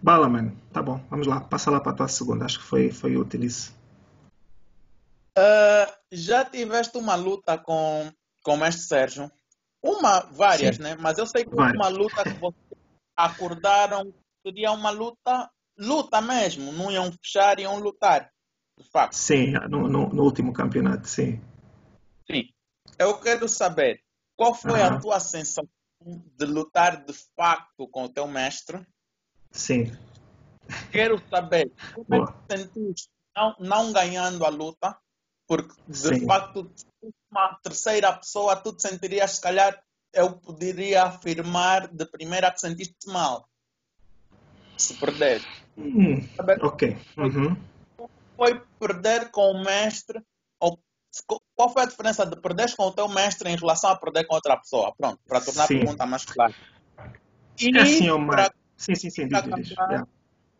Balaman, 0.00 0.52
tá 0.72 0.82
bom, 0.82 1.00
vamos 1.10 1.26
lá, 1.26 1.40
passa 1.40 1.70
lá 1.70 1.80
para 1.80 1.92
a 1.92 1.94
tua 1.94 2.08
segunda, 2.08 2.44
acho 2.44 2.58
que 2.58 2.64
foi, 2.64 2.90
foi 2.90 3.16
útil 3.16 3.44
isso. 3.44 3.74
Uh, 5.38 5.90
já 6.10 6.44
tiveste 6.44 6.98
uma 6.98 7.14
luta 7.14 7.56
com, 7.56 8.10
com 8.42 8.54
o 8.54 8.56
mestre 8.56 8.84
Sérgio? 8.84 9.30
Uma, 9.82 10.20
várias, 10.20 10.76
Sim. 10.76 10.82
né? 10.82 10.96
Mas 10.98 11.18
eu 11.18 11.26
sei 11.26 11.44
que 11.44 11.54
várias. 11.54 11.74
uma 11.74 11.88
luta 11.88 12.22
que 12.22 12.38
vocês 12.38 12.80
acordaram 13.16 14.12
seria 14.46 14.72
uma 14.72 14.90
luta, 14.90 15.50
luta 15.78 16.20
mesmo, 16.20 16.72
não 16.72 16.90
iam 16.90 17.10
fechar, 17.12 17.58
iam 17.58 17.78
lutar, 17.78 18.30
de 18.78 18.88
facto. 18.90 19.14
Sim, 19.14 19.52
no, 19.70 19.88
no, 19.88 20.08
no 20.08 20.22
último 20.22 20.52
campeonato, 20.52 21.08
sim. 21.08 21.40
Sim. 22.30 22.48
Eu 22.98 23.18
quero 23.20 23.48
saber 23.48 24.02
qual 24.36 24.54
foi 24.54 24.82
a 24.82 24.98
tua 24.98 25.20
sensação 25.20 25.68
de 26.00 26.44
lutar 26.44 27.04
de 27.04 27.12
facto 27.36 27.88
com 27.88 28.04
o 28.04 28.08
teu 28.08 28.26
mestre? 28.26 28.84
Sim. 29.50 29.92
Quero 30.90 31.22
saber 31.28 31.70
como 31.94 32.14
é 32.14 32.26
que 32.26 32.56
sentiste 32.56 33.08
não, 33.36 33.56
não 33.58 33.92
ganhando 33.92 34.44
a 34.44 34.48
luta 34.48 34.98
porque, 35.52 35.74
de 35.86 35.98
Sim. 35.98 36.26
facto, 36.26 36.72
uma 37.30 37.58
terceira 37.62 38.10
pessoa, 38.14 38.56
tu 38.56 38.72
te 38.72 38.88
sentirias, 38.88 39.32
se 39.32 39.40
calhar, 39.42 39.78
eu 40.14 40.32
poderia 40.32 41.02
afirmar 41.02 41.88
de 41.88 42.06
primeira 42.06 42.50
que 42.50 42.58
sentiste 42.58 43.06
mal. 43.08 43.46
Se 44.78 44.94
perder. 44.94 45.42
Hum, 45.76 46.26
ok. 46.62 46.96
Uhum. 47.18 47.54
Foi 48.34 48.62
perder 48.80 49.30
com 49.30 49.50
o 49.50 49.62
mestre 49.62 50.22
ou 50.58 50.82
qual 51.54 51.68
foi 51.68 51.82
a 51.82 51.86
diferença 51.86 52.24
de 52.24 52.40
perder 52.40 52.74
com 52.74 52.86
o 52.86 52.92
teu 52.92 53.06
mestre 53.08 53.50
em 53.50 53.56
relação 53.56 53.90
a 53.90 53.96
perder 53.96 54.26
com 54.26 54.34
outra 54.34 54.56
pessoa? 54.56 54.94
Pronto, 54.96 55.20
para 55.28 55.42
tornar 55.42 55.66
sim. 55.66 55.74
a 55.74 55.78
pergunta 55.80 56.06
mais 56.06 56.24
clara. 56.24 56.54
E 57.60 57.76
é 57.76 57.82
assim, 57.82 58.08
Omar. 58.08 58.36
Para, 58.36 58.54
sim, 58.78 58.94
sim, 58.94 59.10
sim. 59.10 59.28
Diz, 59.28 59.42
diz. 59.42 59.74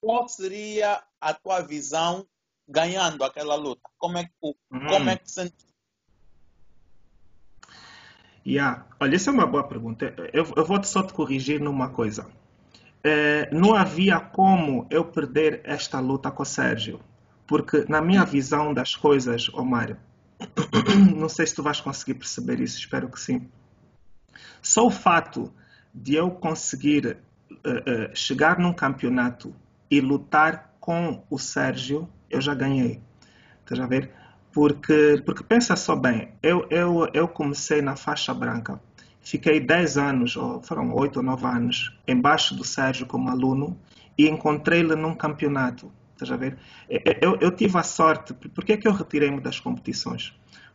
Qual 0.02 0.28
seria 0.28 1.02
a 1.18 1.32
tua 1.32 1.62
visão 1.62 2.26
ganhando 2.72 3.22
aquela 3.22 3.54
luta? 3.54 3.82
Como 3.98 4.18
é 4.18 4.24
que, 4.24 4.30
hum. 4.42 4.54
como 4.88 5.10
é 5.10 5.16
que 5.16 5.30
sentiste? 5.30 5.72
Yeah. 8.44 8.86
Olha, 8.98 9.14
essa 9.14 9.30
é 9.30 9.32
uma 9.32 9.46
boa 9.46 9.62
pergunta. 9.62 10.14
Eu, 10.32 10.52
eu 10.56 10.64
vou 10.64 10.82
só 10.82 11.02
te 11.02 11.12
corrigir 11.12 11.60
numa 11.60 11.90
coisa. 11.90 12.26
É, 13.04 13.48
não 13.52 13.74
havia 13.74 14.18
como 14.18 14.86
eu 14.90 15.04
perder 15.04 15.60
esta 15.64 16.00
luta 16.00 16.30
com 16.30 16.42
o 16.42 16.46
Sérgio. 16.46 17.00
Porque, 17.46 17.84
na 17.88 18.00
minha 18.00 18.24
visão 18.24 18.72
das 18.72 18.96
coisas, 18.96 19.48
Omar, 19.52 19.98
não 21.16 21.28
sei 21.28 21.46
se 21.46 21.54
tu 21.54 21.62
vais 21.62 21.80
conseguir 21.80 22.14
perceber 22.14 22.60
isso, 22.60 22.78
espero 22.78 23.08
que 23.08 23.20
sim. 23.20 23.48
Só 24.60 24.86
o 24.86 24.90
fato 24.90 25.52
de 25.92 26.14
eu 26.14 26.30
conseguir 26.30 27.18
uh, 27.50 27.54
uh, 27.54 28.16
chegar 28.16 28.58
num 28.58 28.72
campeonato 28.72 29.54
e 29.90 30.00
lutar 30.00 30.74
com 30.80 31.24
o 31.28 31.38
Sérgio, 31.38 32.08
eu 32.32 32.40
já 32.40 32.54
ganhei. 32.54 33.00
Estás 33.60 33.78
a 33.78 33.86
ver? 33.86 34.10
Porque, 34.52 35.22
porque 35.24 35.42
pensa 35.44 35.76
só 35.76 35.94
bem, 35.94 36.32
eu, 36.42 36.66
eu, 36.70 37.08
eu 37.14 37.28
comecei 37.28 37.80
na 37.80 37.96
faixa 37.96 38.34
branca, 38.34 38.80
fiquei 39.20 39.60
10 39.60 39.96
anos, 39.96 40.36
ou 40.36 40.62
foram 40.62 40.94
8 40.94 41.18
ou 41.18 41.22
9 41.22 41.46
anos, 41.46 41.98
embaixo 42.06 42.54
do 42.54 42.64
Sérgio 42.64 43.06
como 43.06 43.30
aluno 43.30 43.78
e 44.18 44.28
encontrei-lo 44.28 44.94
num 44.96 45.14
campeonato. 45.14 45.90
Estás 46.12 46.30
a 46.30 46.36
ver? 46.36 46.58
Eu, 47.20 47.38
eu 47.40 47.50
tive 47.50 47.78
a 47.78 47.82
sorte, 47.82 48.34
por 48.34 48.64
que 48.64 48.74
é 48.74 48.76
que 48.76 48.86
eu 48.86 48.92
retirei-me 48.92 49.40
das 49.40 49.58
competições? 49.58 50.34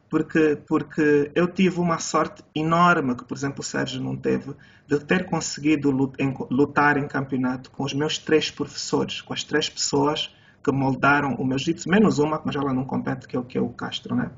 Porque, 0.09 0.57
porque 0.67 1.31
eu 1.35 1.47
tive 1.47 1.79
uma 1.79 1.99
sorte 1.99 2.43
enorme, 2.55 3.15
que 3.15 3.25
por 3.25 3.37
exemplo 3.37 3.59
o 3.59 3.63
Sérgio 3.63 4.01
não 4.01 4.15
teve, 4.15 4.55
de 4.87 4.99
ter 4.99 5.25
conseguido 5.25 5.91
lutar 5.91 6.97
em 6.97 7.07
campeonato 7.07 7.69
com 7.69 7.83
os 7.83 7.93
meus 7.93 8.17
três 8.17 8.49
professores, 8.49 9.21
com 9.21 9.33
as 9.33 9.43
três 9.43 9.69
pessoas 9.69 10.33
que 10.63 10.71
moldaram 10.71 11.35
o 11.35 11.45
meu 11.45 11.57
jiu-jitsu, 11.57 11.89
menos 11.89 12.19
uma, 12.19 12.41
mas 12.43 12.55
ela 12.55 12.73
não 12.73 12.83
compete, 12.83 13.27
que 13.27 13.35
é 13.35 13.39
o 13.39 13.43
que 13.43 13.57
é 13.57 13.61
o 13.61 13.69
Castro, 13.69 14.15
né? 14.15 14.31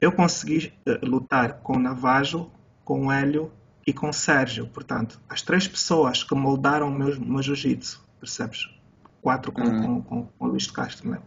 Eu 0.00 0.12
consegui 0.12 0.72
uh, 0.86 1.06
lutar 1.06 1.54
com 1.54 1.74
o 1.74 1.78
Navajo, 1.78 2.50
com 2.84 3.06
o 3.06 3.12
Hélio 3.12 3.50
e 3.86 3.92
com 3.92 4.10
o 4.10 4.12
Sérgio, 4.12 4.66
portanto, 4.66 5.20
as 5.28 5.42
três 5.42 5.66
pessoas 5.66 6.22
que 6.22 6.34
moldaram 6.34 6.88
o 6.88 6.90
meu, 6.90 7.18
meu 7.20 7.42
jiu-jitsu, 7.42 8.04
percebes? 8.20 8.68
Quatro 9.22 9.50
com, 9.50 9.62
uhum. 9.62 9.82
com, 9.82 10.02
com, 10.02 10.26
com, 10.38 10.44
o 10.44 10.48
Luís 10.48 10.64
de 10.64 10.72
Castro, 10.72 11.10
né? 11.10 11.18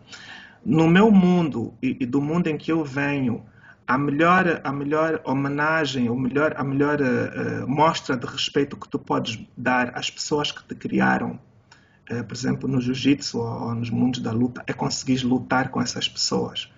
No 0.65 0.87
meu 0.87 1.09
mundo 1.11 1.73
e, 1.81 1.97
e, 2.01 2.05
do 2.05 2.21
mundo 2.21 2.47
em 2.47 2.57
que 2.57 2.71
eu 2.71 2.83
venho, 2.83 3.43
a 3.87 3.97
melhor, 3.97 4.61
a 4.63 4.71
melhor 4.71 5.21
homenagem, 5.25 6.07
a 6.07 6.13
melhor, 6.13 6.53
a 6.55 6.63
melhor 6.63 6.99
uh, 7.01 7.67
mostra 7.67 8.15
de 8.15 8.27
respeito 8.27 8.77
que 8.77 8.87
tu 8.87 8.99
podes 8.99 9.39
dar 9.57 9.97
às 9.97 10.09
pessoas 10.09 10.51
que 10.51 10.63
te 10.63 10.75
criaram 10.75 11.39
por 12.23 12.33
exemplo, 12.33 12.67
no 12.67 12.81
jiu-jitsu 12.81 13.39
ou, 13.39 13.75
nos 13.75 13.89
mundos 13.89 14.19
da 14.19 14.31
luta, 14.31 14.63
é 14.65 14.73
conseguir 14.73 15.23
lutar 15.23 15.69
com 15.69 15.81
essas 15.81 16.07
pessoas. 16.07 16.71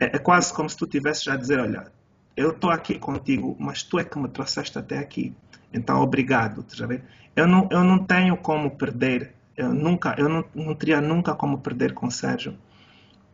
É, 0.00 0.16
é 0.16 0.18
quase 0.18 0.52
como 0.52 0.68
se 0.68 0.76
tu 0.76 0.86
tivesse 0.86 1.24
já 1.24 1.34
a 1.34 1.36
dizer, 1.36 1.60
olha, 1.60 1.92
eu 2.36 2.50
estou 2.50 2.70
aqui 2.70 2.98
contigo, 2.98 3.56
mas 3.58 3.82
tu 3.82 3.98
é 3.98 4.04
que 4.04 4.18
me 4.18 4.28
trouxeste 4.28 4.78
até 4.78 4.98
aqui. 4.98 5.34
Então, 5.72 6.00
obrigado. 6.00 6.64
Eu 7.36 7.46
não, 7.46 7.68
eu 7.70 7.84
não 7.84 7.98
tenho 8.04 8.36
como 8.36 8.70
perder. 8.70 9.34
Eu 9.56 9.74
nunca, 9.74 10.14
eu 10.16 10.28
não, 10.28 10.44
não 10.54 10.74
teria 10.74 11.00
nunca 11.00 11.34
como 11.34 11.58
perder 11.58 11.92
com 11.92 12.06
o 12.06 12.10
Sérgio. 12.10 12.56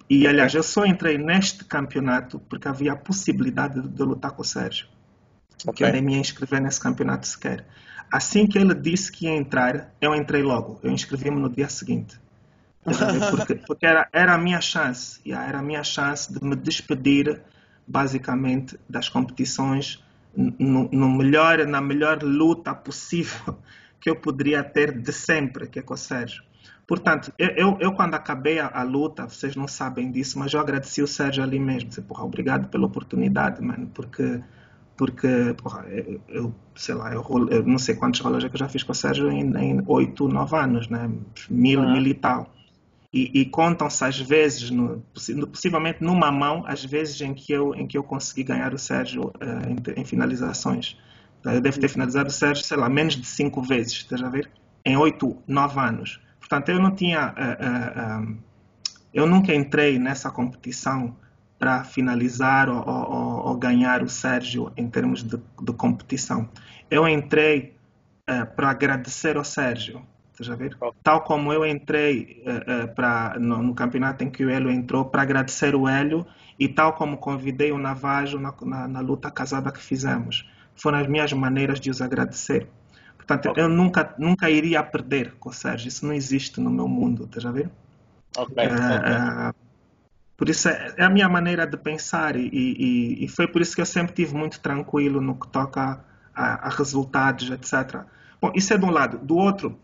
E, 0.08 0.26
aliás, 0.26 0.54
eu 0.54 0.62
só 0.62 0.84
entrei 0.84 1.16
neste 1.16 1.64
campeonato 1.64 2.38
porque 2.38 2.66
havia 2.66 2.92
a 2.92 2.96
possibilidade 2.96 3.80
de, 3.80 3.88
de 3.88 4.02
lutar 4.02 4.32
com 4.32 4.42
o 4.42 4.44
Sérgio. 4.44 4.86
Okay. 5.62 5.74
Que 5.74 5.84
eu 5.84 5.92
nem 5.92 6.02
me 6.02 6.16
inscrever 6.16 6.60
nesse 6.60 6.80
campeonato 6.80 7.26
sequer. 7.26 7.64
Assim 8.14 8.46
que 8.46 8.57
ele 8.57 8.72
disse 8.74 9.11
que 9.11 9.27
ia 9.27 9.35
entrar, 9.35 9.92
eu 10.00 10.14
entrei 10.14 10.40
logo. 10.40 10.79
Eu 10.85 10.92
inscrevi-me 10.92 11.40
no 11.40 11.50
dia 11.50 11.68
seguinte. 11.68 12.16
Porque, 12.85 13.57
porque 13.66 13.85
era, 13.85 14.09
era 14.12 14.35
a 14.35 14.38
minha 14.38 14.61
chance. 14.61 15.20
Yeah, 15.27 15.48
era 15.48 15.59
a 15.59 15.62
minha 15.62 15.83
chance 15.83 16.33
de 16.33 16.38
me 16.46 16.55
despedir, 16.55 17.42
basicamente, 17.85 18.79
das 18.88 19.09
competições 19.09 20.00
no, 20.33 20.88
no 20.92 21.11
melhor, 21.11 21.66
na 21.66 21.81
melhor 21.81 22.22
luta 22.22 22.72
possível 22.72 23.59
que 24.00 24.09
eu 24.09 24.14
poderia 24.14 24.62
ter 24.62 24.96
de 24.96 25.12
sempre, 25.12 25.66
que 25.66 25.81
é 25.81 25.83
com 25.83 25.94
o 25.94 25.96
Sérgio. 25.96 26.44
Portanto, 26.87 27.33
eu, 27.37 27.77
eu, 27.81 27.92
quando 27.94 28.14
acabei 28.14 28.61
a, 28.61 28.68
a, 28.68 28.85
luta, 28.85 29.29
vocês 29.29 29.57
não 29.57 29.66
sabem 29.66 30.12
disso, 30.12 30.38
mas 30.38 30.53
eu 30.53 30.61
agradeci 30.61 31.03
o 31.03 31.09
Sérgio 31.09 31.42
ali 31.42 31.59
mesmo. 31.59 31.88
Disse, 31.88 32.03
porra, 32.03 32.22
obrigado 32.22 32.68
pela 32.68 32.87
oportunidade, 32.87 33.61
mano, 33.61 33.90
porque 33.92 34.40
porque, 34.96 35.28
porra, 35.61 35.85
eu, 36.28 36.54
sei 36.76 36.94
lá, 36.94 37.12
eu, 37.12 37.24
eu, 37.50 37.62
não 37.64 37.78
sei 37.78 37.96
quantos 37.96 38.20
rolos 38.20 38.44
é 38.44 38.48
que 38.48 38.54
eu 38.54 38.59
já 38.61 38.68
fiz 38.68 38.83
com 38.83 38.92
o 38.92 38.94
Sérgio 38.94 39.30
em, 39.30 39.83
8, 39.87 40.28
9 40.28 40.57
anos, 40.57 40.88
né? 40.88 41.11
Mil, 41.50 41.83
ah. 41.83 41.92
mil 41.92 42.07
e 42.07 42.14
tal. 42.14 42.52
E, 43.12 43.40
e 43.40 43.44
contam-se 43.44 44.04
às 44.04 44.18
vezes, 44.18 44.70
no, 44.70 45.04
possivelmente 45.48 46.02
numa 46.02 46.30
mão, 46.30 46.64
às 46.66 46.85
vezes 46.85 47.20
em 47.20 47.33
que 47.33 47.52
eu, 47.52 47.74
em 47.74 47.87
que 47.87 47.96
eu 47.96 48.02
consegui 48.02 48.44
ganhar 48.44 48.74
o 48.74 48.78
Sérgio 48.78 49.26
uh, 49.26 49.92
em, 49.96 50.00
em, 50.00 50.04
finalizações. 50.04 50.96
Eu 51.44 51.61
devo 51.61 51.78
ter 51.78 51.88
finalizado 51.88 52.28
o 52.28 52.33
Sérgio, 52.33 52.64
sei 52.64 52.76
lá, 52.76 52.88
menos 52.88 53.16
de 53.16 53.26
5 53.26 53.62
vezes, 53.62 53.92
estás 53.92 54.22
a 54.22 54.28
ver? 54.28 54.50
Em 54.85 54.96
8, 54.96 55.37
9 55.46 55.80
anos. 55.80 56.20
Portanto, 56.38 56.68
eu 56.70 56.80
não 56.80 56.94
tinha. 56.94 57.35
Uh, 57.35 58.33
uh, 58.33 58.37
eu 59.12 59.26
nunca 59.26 59.54
entrei 59.54 59.98
nessa 59.98 60.30
competição 60.30 61.16
para 61.64 61.83
finalizar 61.83 62.68
ou, 62.68 62.87
ou, 62.87 63.46
ou, 63.46 63.57
ganhar 63.57 64.03
o 64.03 64.09
Sérgio 64.09 64.70
em 64.77 64.87
termos 64.87 65.22
de, 65.22 65.38
de 65.62 65.72
competição. 65.72 66.46
Eu 66.90 67.09
entrei 67.09 67.74
uh, 68.29 68.44
para 68.55 68.68
agradecer 68.68 69.38
ao 69.38 69.44
Sérgio, 69.44 70.03
ver? 70.59 70.77
Tal 71.03 71.22
como 71.22 71.55
eu 71.55 71.64
entrei 71.64 72.44
uh, 72.46 72.85
uh, 72.85 72.94
pra, 72.94 73.37
no, 73.38 73.62
no, 73.62 73.74
campeonato 73.74 74.22
em 74.22 74.31
que 74.31 74.44
o 74.44 74.50
Hélio 74.50 74.70
entrou 74.70 75.07
para 75.07 75.22
agradecer 75.22 75.74
o 75.74 75.88
Hélio 75.88 76.27
e 76.59 76.68
tal 76.68 76.92
como 76.92 77.16
convidei 77.16 77.72
o 77.72 77.79
Navajo 77.79 78.38
na, 78.38 78.53
na, 78.61 78.87
na, 78.87 79.00
luta 79.00 79.31
casada 79.31 79.72
que 79.72 79.81
fizemos. 79.81 80.46
Foram 80.77 80.98
as 80.98 81.07
minhas 81.07 81.33
maneiras 81.33 81.81
de 81.81 81.88
os 81.88 82.03
agradecer. 82.03 82.68
Portanto, 83.16 83.48
okay. 83.48 83.64
eu 83.64 83.70
nunca, 83.70 84.14
nunca 84.18 84.50
iria 84.50 84.83
perder 84.83 85.35
com 85.37 85.48
o 85.48 85.53
Sérgio. 85.53 85.88
Isso 85.88 86.05
não 86.05 86.12
existe 86.12 86.61
no 86.61 86.68
meu 86.68 86.87
mundo, 86.87 87.27
já 87.38 87.50
ver? 87.50 87.70
Okay, 88.37 88.66
okay. 88.66 89.63
Por 90.37 90.49
isso 90.49 90.68
é, 90.68 90.94
é 90.97 91.05
a 91.05 91.11
minha 91.11 91.29
maneira 91.29 91.66
de 91.66 91.77
pensar 91.77 92.37
e, 92.37 92.49
e, 92.53 93.25
e, 93.25 93.29
foi 93.29 93.47
por 93.47 93.62
isso 93.62 93.75
que 93.75 93.81
eu 93.81 93.87
sempre 93.87 94.12
tive 94.12 94.35
muito 94.35 94.61
tranquilo 94.61 95.20
no 95.20 95.38
que 95.38 95.47
toca 95.49 96.05
a, 96.35 96.66
a, 96.66 96.68
resultados, 96.70 97.51
etc. 97.51 98.03
Bom, 98.40 98.51
isso 98.55 98.75
é 98.75 98.79
de 98.79 98.85
um 98.85 98.90
lado. 98.90 99.18
Do 99.18 99.37
outro, 99.37 99.79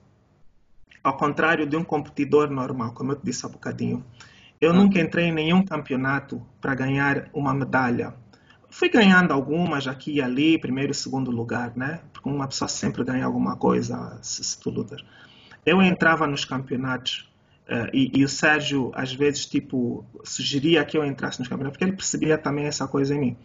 ao 1.05 1.17
contrário 1.17 1.67
de 1.67 1.77
um 1.77 1.85
competidor 1.85 2.51
normal, 2.51 2.93
como 2.93 3.13
eu 3.13 3.17
te 3.17 3.25
disse 3.25 3.47
há 3.47 3.49
bocadinho, 3.49 4.05
eu 4.61 4.75
nunca 4.75 5.01
entrei 5.01 5.27
em 5.27 5.33
nenhum 5.33 5.65
campeonato 5.65 6.45
para 6.61 6.75
ganhar 6.75 7.31
uma 7.33 7.55
medalha. 7.55 8.15
Fui 8.69 8.89
ganhando 8.89 9.33
algumas 9.33 9.87
aqui 9.87 10.15
e 10.15 10.23
ali, 10.23 10.59
primeiro 10.59 10.91
e 10.93 10.95
segundo 10.95 11.31
lugar, 11.31 11.73
né? 11.77 12.01
Porque 12.13 12.29
uma 12.29 12.47
pessoa 12.47 12.69
sempre 12.69 13.03
ganha 13.05 13.25
alguma 13.25 13.57
coisa 13.57 14.19
se, 14.21 14.45
se 14.45 14.61
tu 14.61 14.69
lutas. 14.69 15.03
Eu 15.65 15.81
entrava 15.81 16.27
nos 16.27 16.45
campeonatos 16.45 17.30
Uh, 17.71 17.87
e, 17.93 18.11
e, 18.19 18.25
o 18.25 18.29
Sérgio, 18.29 18.91
às 18.97 19.15
vezes, 19.15 19.47
tipo, 19.47 20.05
sugeria 20.25 20.85
que 20.85 20.99
eu 20.99 21.05
entrasse 21.05 21.39
nos 21.39 21.47
campeonatos, 21.47 21.77
porque 21.79 21.85
ele 21.85 21.97
percebia 21.97 22.37
também 22.37 22.67
essa 22.67 22.89
coisa 22.89 23.15
em 23.15 23.21
mim. 23.21 23.37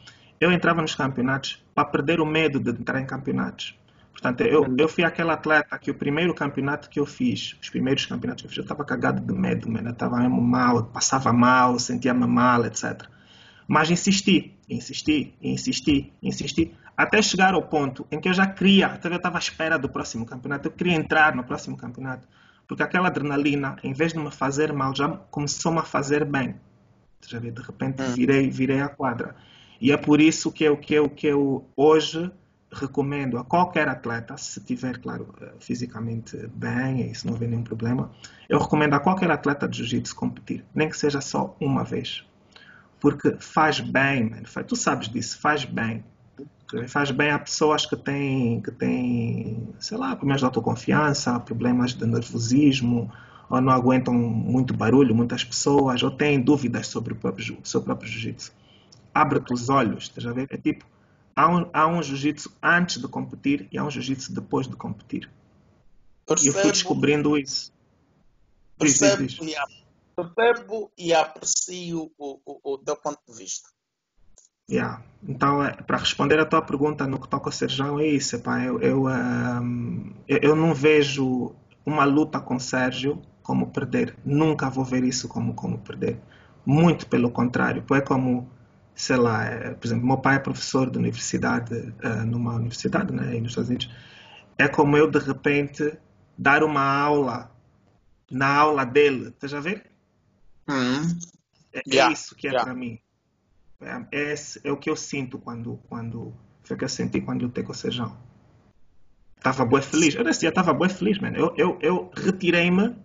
Eu 0.41 0.51
entrava 0.51 0.81
nos 0.81 0.95
campeonatos 0.95 1.63
para 1.75 1.85
perder 1.85 2.19
o 2.19 2.25
medo 2.25 2.59
de 2.59 2.71
entrar 2.71 2.99
em 2.99 3.05
campeonatos. 3.05 3.77
Portanto, 4.11 4.41
eu, 4.41 4.65
eu 4.79 4.89
fui 4.89 5.03
aquele 5.03 5.29
atleta 5.29 5.77
que 5.77 5.91
o 5.91 5.93
primeiro 5.93 6.33
campeonato 6.33 6.89
que 6.89 6.99
eu 6.99 7.05
fiz, 7.05 7.55
os 7.61 7.69
primeiros 7.69 8.07
campeonatos 8.07 8.41
que 8.41 8.47
eu 8.47 8.49
fiz, 8.49 8.57
eu 8.57 8.63
estava 8.63 8.83
cagado 8.83 9.21
de 9.21 9.39
medo, 9.39 9.69
mano. 9.69 9.89
eu 9.89 9.93
estava 9.93 10.17
mesmo 10.17 10.41
mal, 10.41 10.85
passava 10.85 11.31
mal, 11.31 11.77
sentia-me 11.77 12.25
mal, 12.25 12.65
etc. 12.65 13.03
Mas 13.67 13.91
insisti, 13.91 14.57
insisti, 14.67 15.35
insisti, 15.39 16.11
insisti, 16.23 16.75
até 16.97 17.21
chegar 17.21 17.53
ao 17.53 17.61
ponto 17.61 18.07
em 18.09 18.19
que 18.19 18.27
eu 18.27 18.33
já 18.33 18.47
queria, 18.47 18.99
eu 19.03 19.15
estava 19.15 19.37
à 19.37 19.39
espera 19.39 19.77
do 19.77 19.87
próximo 19.87 20.25
campeonato, 20.25 20.67
eu 20.67 20.71
queria 20.71 20.95
entrar 20.95 21.35
no 21.35 21.43
próximo 21.43 21.77
campeonato. 21.77 22.27
Porque 22.67 22.83
aquela 22.83 23.07
adrenalina, 23.07 23.75
em 23.83 23.93
vez 23.93 24.13
de 24.13 24.19
me 24.19 24.31
fazer 24.31 24.73
mal, 24.73 24.95
já 24.95 25.09
começou-me 25.09 25.79
a 25.79 25.83
fazer 25.83 26.25
bem. 26.25 26.55
De 27.21 27.61
repente 27.61 28.01
hum. 28.01 28.13
virei, 28.13 28.49
virei 28.49 28.81
a 28.81 28.89
quadra. 28.89 29.35
E 29.79 29.91
é 29.91 29.97
por 29.97 30.21
isso 30.21 30.51
que 30.51 30.63
eu, 30.63 30.77
que 30.77 30.93
eu, 30.93 31.09
que 31.09 31.27
eu 31.27 31.67
hoje 31.75 32.31
recomendo 32.71 33.37
a 33.37 33.43
qualquer 33.43 33.87
atleta, 33.87 34.37
se 34.37 34.59
tiver, 34.61 34.99
claro, 34.99 35.33
eh, 35.41 35.53
fisicamente 35.59 36.47
bem, 36.47 37.01
e 37.01 37.11
isso 37.11 37.25
não 37.25 37.33
houver 37.33 37.47
nenhum 37.47 37.63
problema, 37.63 38.11
eu 38.49 38.59
recomendo 38.59 38.93
a 38.93 38.99
qualquer 38.99 39.31
atleta 39.31 39.67
de 39.67 39.77
jiu-jitsu 39.77 40.15
competir, 40.15 40.65
nem 40.73 40.89
que 40.89 40.97
seja 40.97 41.21
só 41.21 41.55
uma 41.59 41.83
vez. 41.83 42.25
Porque 42.99 43.35
faz 43.39 43.79
bem, 43.79 44.29
man. 44.29 44.43
tu 44.67 44.75
sabes 44.75 45.07
disso, 45.07 45.39
faz 45.39 45.63
bem. 45.63 46.03
Faz 46.87 47.11
bem 47.11 47.29
a 47.29 47.39
pessoas 47.39 47.85
que 47.85 47.95
têm, 47.95 48.59
que 48.59 48.71
têm, 48.71 49.69
sei 49.79 49.97
lá, 49.97 50.15
problemas 50.15 50.41
de 50.41 50.45
autoconfiança, 50.45 51.39
problemas 51.39 51.93
de 51.93 52.05
nervosismo, 52.05 53.11
ou 53.49 53.61
não 53.61 53.71
aguentam 53.71 54.13
muito 54.13 54.73
barulho, 54.73 55.13
muitas 55.13 55.43
pessoas, 55.43 56.01
ou 56.01 56.09
têm 56.09 56.41
dúvidas 56.41 56.87
sobre 56.87 57.13
o 57.13 57.15
próprio, 57.15 57.57
seu 57.63 57.81
próprio 57.81 58.09
jiu-jitsu. 58.09 58.51
Abre-te 59.13 59.53
os 59.53 59.69
olhos, 59.69 60.05
estás 60.05 60.25
a 60.25 60.33
ver? 60.33 60.47
É 60.49 60.57
tipo, 60.57 60.85
há 61.35 61.47
um, 61.47 61.69
há 61.71 61.87
um 61.87 62.01
jiu-jitsu 62.01 62.51
antes 62.61 62.99
de 62.99 63.07
competir 63.07 63.67
e 63.71 63.77
há 63.77 63.83
um 63.83 63.91
jiu-jitsu 63.91 64.33
depois 64.33 64.67
de 64.67 64.75
competir. 64.75 65.29
Percebo, 66.25 66.55
e 66.55 66.57
eu 66.57 66.61
fui 66.63 66.71
descobrindo 66.71 67.37
isso. 67.37 67.71
Percebo, 68.77 69.23
diz, 69.23 69.33
diz, 69.33 69.45
diz. 69.45 69.55
E, 69.55 70.15
percebo 70.15 70.91
e 70.97 71.13
aprecio 71.13 72.11
o, 72.17 72.39
o, 72.43 72.73
o 72.73 72.77
teu 72.79 72.95
ponto 72.97 73.19
de 73.29 73.37
vista. 73.37 73.69
Yeah. 74.69 75.03
Então, 75.27 75.63
é, 75.63 75.71
para 75.73 75.97
responder 75.97 76.39
a 76.39 76.45
tua 76.45 76.61
pergunta 76.61 77.07
no 77.07 77.19
que 77.19 77.27
toca 77.27 77.47
ao 77.47 77.51
Sérgio, 77.51 77.99
é 77.99 78.07
isso. 78.07 78.35
Epá, 78.35 78.63
eu, 78.63 78.79
eu, 78.79 79.05
um, 79.07 80.13
eu, 80.27 80.55
não 80.55 80.73
vejo 80.73 81.55
uma 81.85 82.03
luta 82.05 82.39
com 82.39 82.59
Sérgio 82.59 83.21
como 83.41 83.71
perder. 83.71 84.15
Nunca 84.23 84.69
vou 84.69 84.85
ver 84.85 85.03
isso 85.03 85.27
como, 85.27 85.53
como 85.53 85.79
perder. 85.79 86.19
Muito 86.65 87.07
pelo 87.07 87.31
contrário. 87.31 87.83
É 87.91 88.01
como, 88.01 88.49
sei 88.93 89.17
lá, 89.17 89.45
é, 89.45 89.73
por 89.73 89.87
exemplo, 89.87 90.05
meu 90.05 90.17
pai 90.17 90.35
é 90.35 90.39
professor 90.39 90.89
de 90.89 90.97
universidade, 90.97 91.73
uh, 91.73 92.25
numa 92.25 92.55
universidade 92.55 93.13
né, 93.13 93.39
nos 93.39 93.51
Estados 93.51 93.69
Unidos. 93.69 93.91
É 94.57 94.67
como 94.67 94.95
eu, 94.95 95.09
de 95.09 95.19
repente, 95.19 95.97
dar 96.37 96.63
uma 96.63 96.81
aula 96.81 97.51
na 98.31 98.47
aula 98.47 98.85
dele. 98.85 99.29
Estás 99.29 99.53
a 99.53 99.59
ver? 99.59 99.91
Hum. 100.67 101.17
É, 101.73 101.81
yeah. 101.87 102.11
é, 102.11 102.13
isso 102.13 102.35
que 102.35 102.47
é 102.47 102.51
yeah. 102.51 102.63
para 102.63 102.73
mim. 102.77 102.99
É, 103.85 104.31
é, 104.31 104.35
é, 104.63 104.71
o 104.71 104.77
que 104.77 104.89
eu 104.89 104.95
sinto 104.95 105.37
quando, 105.37 105.79
quando. 105.87 106.33
Foi 106.63 106.75
o 106.75 106.79
que 106.79 106.83
eu 106.83 106.89
senti 106.89 107.21
quando 107.21 107.43
lutei 107.43 107.63
com 107.63 107.71
o 107.71 107.75
Sejão. 107.75 108.17
Estava 109.37 109.63
bem 109.63 109.81
feliz. 109.81 110.15
Eu 110.15 110.23
nesse 110.23 110.39
dia 110.39 110.49
estava 110.49 110.73
bem 110.73 110.89
feliz, 110.89 111.19
mano. 111.19 111.37
Eu, 111.37 111.53
eu, 111.55 111.77
eu 111.79 112.11
retirei-me 112.15 112.95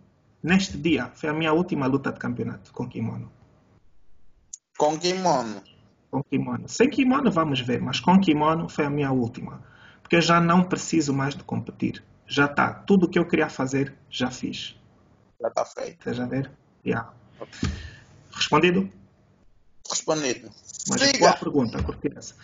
neste 0.43 0.79
dia. 0.79 1.11
Foi 1.14 1.29
a 1.29 1.35
minha 1.35 1.53
última 1.53 1.87
luta 1.87 2.11
de 2.11 2.19
campeonato 2.19 2.73
com 2.73 2.88
kimono. 2.88 3.31
Com 4.79 4.99
kimono? 4.99 5.62
Com 6.11 6.23
kimono. 6.23 6.66
Sem 6.66 6.88
kimono 6.88 7.31
vamos 7.31 7.61
ver, 7.61 7.83
mas 7.83 8.01
com 8.01 8.19
kimono 8.19 8.66
foi 8.66 8.87
a 8.87 8.90
minha 8.90 9.12
última. 9.12 9.62
Porque 10.01 10.16
eu 10.16 10.23
já 10.23 10.40
não 10.40 10.64
preciso 10.64 11.12
mais 11.12 11.35
de 11.35 11.45
competir. 11.45 12.03
Já 12.27 12.47
está. 12.47 12.73
Tudo 12.73 13.05
o 13.05 13.09
que 13.09 13.19
eu 13.19 13.29
queria 13.29 13.51
fazer, 13.51 13.95
já 14.09 14.31
fiz. 14.31 14.81
Já 15.38 15.49
está 15.49 15.64
feito. 15.66 15.99
Estás 15.99 16.19
a 16.19 16.27
ver? 16.27 16.51
Yeah. 16.87 17.12
Respondido? 18.33 18.90
Respondido. 19.88 20.51
Mas 20.88 21.01
Siga. 21.01 21.19
boa 21.19 21.33
pergunta, 21.33 21.83
curti 21.83 22.11
essa. 22.16 22.35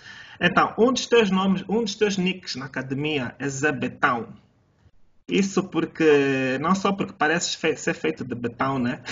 Então, 0.40 0.74
um 0.78 0.92
dos 0.92 1.06
teus 1.06 1.30
nomes, 1.30 1.64
um 1.68 1.82
dos 1.82 1.94
teus 1.94 2.16
nicks 2.18 2.56
na 2.56 2.66
academia 2.66 3.34
é 3.38 3.48
Zé 3.48 3.72
Betão. 3.72 4.28
Isso 5.28 5.64
porque, 5.64 6.58
não 6.60 6.74
só 6.74 6.92
porque 6.92 7.12
pareces 7.12 7.54
fe 7.54 7.76
ser 7.76 7.94
feito 7.94 8.24
de 8.24 8.34
betão, 8.34 8.78
né? 8.78 9.02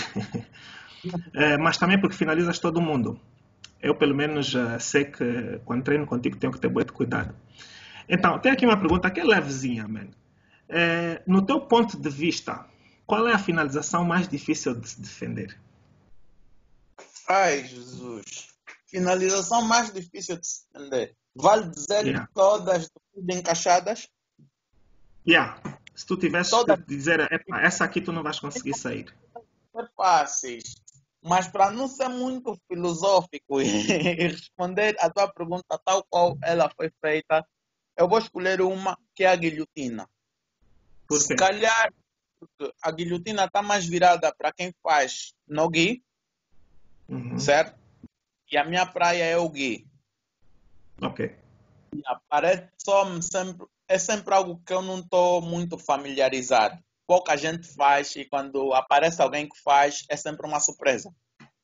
é, 1.33 1.57
mas 1.59 1.77
também 1.77 1.99
porque 1.99 2.15
finalizas 2.15 2.57
todo 2.59 2.79
mundo. 2.79 3.19
Eu, 3.81 3.95
pelo 3.95 4.15
menos, 4.15 4.53
sei 4.79 5.05
que 5.05 5.59
quando 5.65 5.83
treino 5.83 6.05
contigo 6.05 6.37
tenho 6.37 6.53
que 6.53 6.59
ter 6.59 6.69
muito 6.69 6.93
cuidado. 6.93 7.35
Então, 8.07 8.39
tem 8.39 8.51
aqui 8.51 8.65
uma 8.65 8.77
pergunta 8.77 9.09
que 9.11 9.19
é 9.19 9.23
levezinha, 9.23 9.87
man. 9.87 10.07
É, 10.69 11.21
no 11.27 11.41
teu 11.41 11.59
ponto 11.59 11.99
de 11.99 12.09
vista, 12.09 12.65
qual 13.05 13.27
é 13.27 13.33
a 13.33 13.37
finalização 13.37 14.05
mais 14.05 14.27
difícil 14.27 14.73
de 14.73 14.87
se 14.87 15.01
defender? 15.01 15.57
Ai, 17.27 17.63
Jesus. 17.63 18.49
Finalização 18.85 19.61
mais 19.63 19.91
difícil 19.91 20.37
de 20.37 20.47
se 20.47 20.65
entender. 20.73 21.15
Vale 21.35 21.69
dizer 21.69 22.05
yeah. 22.05 22.29
todas 22.33 22.89
encaixadas? 23.29 24.07
Yeah. 25.27 25.59
Se 25.95 26.05
tu 26.05 26.17
tivesse 26.17 26.51
todas... 26.51 26.77
que 26.77 26.85
dizer, 26.85 27.27
essa 27.61 27.83
aqui 27.83 27.99
tu 27.99 28.11
não 28.11 28.23
vais 28.23 28.39
conseguir 28.39 28.73
sair. 28.75 29.13
É 29.75 29.85
fáceis. 29.95 30.75
Mas 31.21 31.47
para 31.47 31.71
não 31.71 31.87
ser 31.87 32.07
muito 32.07 32.57
filosófico 32.67 33.59
e 33.61 34.27
responder 34.27 34.95
a 34.99 35.09
tua 35.09 35.27
pergunta 35.27 35.79
tal 35.83 36.03
qual 36.03 36.37
ela 36.43 36.71
foi 36.75 36.91
feita, 37.01 37.45
eu 37.97 38.07
vou 38.07 38.19
escolher 38.19 38.61
uma 38.61 38.97
que 39.15 39.23
é 39.23 39.27
a 39.27 39.35
guilhotina. 39.35 40.07
Se 41.11 41.35
calhar, 41.35 41.93
porque 42.39 42.73
a 42.81 42.91
guilhotina 42.91 43.45
está 43.45 43.61
mais 43.61 43.85
virada 43.85 44.33
para 44.35 44.51
quem 44.51 44.73
faz 44.83 45.33
no-gi, 45.47 46.03
uhum. 47.09 47.37
certo? 47.37 47.77
E 48.51 48.57
a 48.57 48.63
minha 48.63 48.85
praia 48.85 49.23
é 49.23 49.37
o 49.37 49.49
gui. 49.49 49.87
Ok. 51.01 51.35
E 51.93 52.01
aparece 52.05 52.67
só 52.77 53.21
sempre, 53.21 53.65
é 53.87 53.97
sempre 53.97 54.33
algo 54.33 54.61
que 54.65 54.73
eu 54.73 54.81
não 54.81 54.99
estou 54.99 55.41
muito 55.41 55.77
familiarizado. 55.77 56.77
Pouca 57.07 57.37
gente 57.37 57.67
faz 57.67 58.15
e 58.15 58.25
quando 58.25 58.73
aparece 58.73 59.21
alguém 59.21 59.47
que 59.47 59.61
faz, 59.61 60.05
é 60.09 60.15
sempre 60.15 60.47
uma 60.47 60.59
surpresa. 60.59 61.13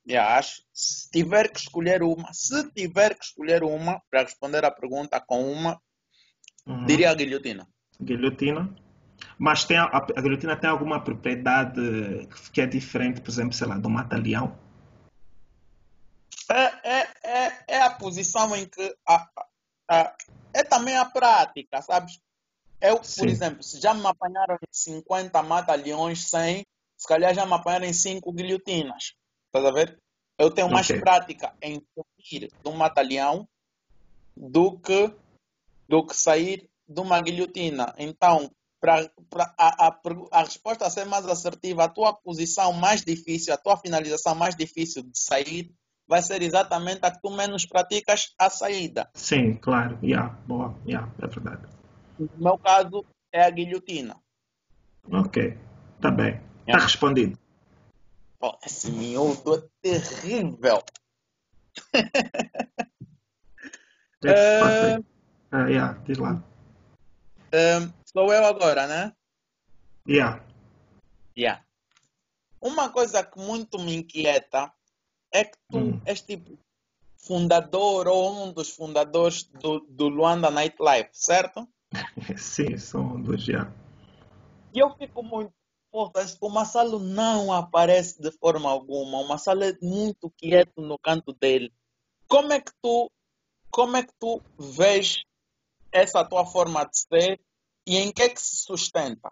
E 0.05 0.17
acho, 0.17 0.63
se 0.73 1.09
tiver 1.11 1.49
que 1.49 1.59
escolher 1.59 2.01
uma, 2.01 2.33
se 2.33 2.69
tiver 2.71 3.15
que 3.15 3.23
escolher 3.23 3.63
uma, 3.63 4.01
para 4.09 4.23
responder 4.23 4.65
a 4.65 4.71
pergunta 4.71 5.19
com 5.19 5.51
uma, 5.51 5.79
uhum. 6.65 6.85
diria 6.85 7.11
a 7.11 7.13
guilhotina. 7.13 7.67
Guilhotina? 8.01 8.73
Mas 9.37 9.63
tem 9.63 9.77
a, 9.77 9.85
a 9.85 10.21
guilhotina 10.21 10.55
tem 10.55 10.69
alguma 10.69 11.03
propriedade 11.03 12.27
que 12.51 12.61
é 12.61 12.65
diferente, 12.65 13.21
por 13.21 13.29
exemplo, 13.29 13.53
sei 13.53 13.67
lá, 13.67 13.77
do 13.77 13.89
mata-leão? 13.89 14.57
É, 16.51 16.81
é, 16.83 17.07
é, 17.23 17.63
é, 17.67 17.81
a 17.81 17.91
posição 17.91 18.53
em 18.55 18.67
que 18.67 18.95
a, 19.07 19.29
a, 19.89 20.15
é 20.53 20.63
também 20.63 20.97
a 20.97 21.05
prática, 21.05 21.81
sabes? 21.81 22.19
Eu, 22.81 23.01
Sim. 23.03 23.21
por 23.21 23.29
exemplo, 23.29 23.63
se 23.63 23.79
já 23.79 23.93
me 23.93 24.05
apanharam 24.05 24.55
em 24.55 24.67
50 24.69 25.41
mata-leões, 25.43 26.29
100, 26.29 26.65
se 26.97 27.07
calhar 27.07 27.33
já 27.33 27.45
me 27.45 27.53
apanharam 27.53 27.85
em 27.85 27.93
5 27.93 28.31
guilhotinas. 28.33 29.13
Estás 29.45 29.65
a 29.65 29.71
ver? 29.71 29.97
Eu 30.37 30.51
tenho 30.51 30.69
mais 30.69 30.89
okay. 30.89 30.99
prática 30.99 31.55
em 31.61 31.81
sair 31.95 32.49
de 32.49 32.69
um 32.69 32.73
mata-leão 32.73 33.47
do 34.35 34.77
que, 34.77 35.13
do 35.87 36.05
que 36.05 36.15
sair 36.15 36.69
de 36.87 36.99
uma 36.99 37.21
guilhotina. 37.21 37.93
Então, 37.97 38.51
para 38.79 39.09
a, 39.57 39.87
a, 39.87 39.99
a 40.31 40.43
resposta 40.43 40.89
ser 40.89 41.05
mais 41.05 41.25
assertiva, 41.27 41.83
a 41.83 41.89
tua 41.89 42.13
posição 42.13 42.73
mais 42.73 43.05
difícil, 43.05 43.53
a 43.53 43.57
tua 43.57 43.77
finalização 43.77 44.33
mais 44.33 44.55
difícil 44.55 45.03
de 45.03 45.17
sair 45.17 45.71
vai 46.11 46.21
ser 46.21 46.41
exatamente 46.41 46.99
a 47.05 47.11
que 47.11 47.21
tu 47.21 47.31
menos 47.31 47.65
praticas 47.65 48.35
a 48.37 48.49
saída. 48.49 49.09
Sim, 49.13 49.55
claro. 49.55 49.97
Yeah, 50.03 50.37
boa. 50.45 50.75
Yeah, 50.85 51.09
é 51.21 51.27
verdade. 51.27 51.65
No 52.19 52.29
meu 52.35 52.57
caso, 52.57 53.05
é 53.31 53.41
a 53.41 53.49
guilhotina. 53.49 54.17
Ok, 55.09 55.57
tá 56.01 56.11
bem. 56.11 56.31
Está 56.33 56.43
yeah. 56.67 56.83
respondido. 56.83 57.39
Oh, 58.41 58.57
esse 58.65 58.91
miúdo 58.91 59.55
é 59.55 59.61
terrível. 59.81 60.83
uh, 64.25 64.99
uh, 65.53 65.67
yeah, 65.69 65.97
diz 66.03 66.17
lá. 66.17 66.43
Uh, 67.53 67.87
sou 68.03 68.33
eu 68.33 68.45
agora, 68.45 68.85
né? 68.85 69.13
Yeah. 70.05 70.43
Yeah. 71.37 71.63
Uma 72.59 72.89
coisa 72.89 73.23
que 73.23 73.39
muito 73.39 73.79
me 73.79 73.95
inquieta 73.95 74.73
é 75.33 75.45
que 75.45 75.57
tu 75.69 75.77
hum. 75.77 76.01
és 76.05 76.21
tipo 76.21 76.57
fundador 77.17 78.07
ou 78.07 78.45
um 78.45 78.51
dos 78.51 78.69
fundadores 78.69 79.43
do, 79.43 79.79
do 79.81 80.07
Luanda 80.07 80.49
Nightlife, 80.49 81.09
certo? 81.13 81.67
Sim, 82.37 82.77
sou 82.77 83.01
um 83.01 83.21
dos 83.21 83.43
já. 83.43 83.71
E 84.73 84.79
eu 84.79 84.89
fico 84.95 85.21
muito. 85.21 85.53
O 85.93 86.49
Massalo 86.49 86.99
não 86.99 87.51
aparece 87.51 88.21
de 88.21 88.31
forma 88.31 88.69
alguma. 88.69 89.17
O 89.19 89.27
Massalo 89.27 89.63
é 89.63 89.77
muito 89.81 90.31
quieto 90.37 90.81
no 90.81 90.97
canto 90.97 91.33
dele. 91.33 91.71
Como 92.29 92.53
é 92.53 92.61
que 92.61 92.71
tu, 92.81 93.11
como 93.69 93.97
é 93.97 94.03
que 94.03 94.13
tu 94.17 94.41
vês 94.57 95.23
essa 95.91 96.23
tua 96.23 96.45
forma 96.45 96.85
de 96.85 96.97
ser 96.97 97.41
e 97.85 97.97
em 97.97 98.09
que 98.11 98.21
é 98.21 98.29
que 98.29 98.41
se 98.41 98.55
sustenta? 98.55 99.31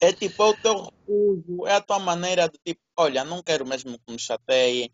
É 0.00 0.12
tipo, 0.12 0.42
é 0.42 0.46
o 0.46 0.56
teu 0.56 0.82
refúgio, 0.84 1.66
é 1.66 1.74
a 1.74 1.80
tua 1.80 1.98
maneira 1.98 2.48
de 2.48 2.58
tipo, 2.64 2.80
olha, 2.96 3.22
não 3.22 3.42
quero 3.42 3.66
mesmo 3.66 3.98
que 3.98 4.12
me 4.12 4.18
chateiem. 4.18 4.90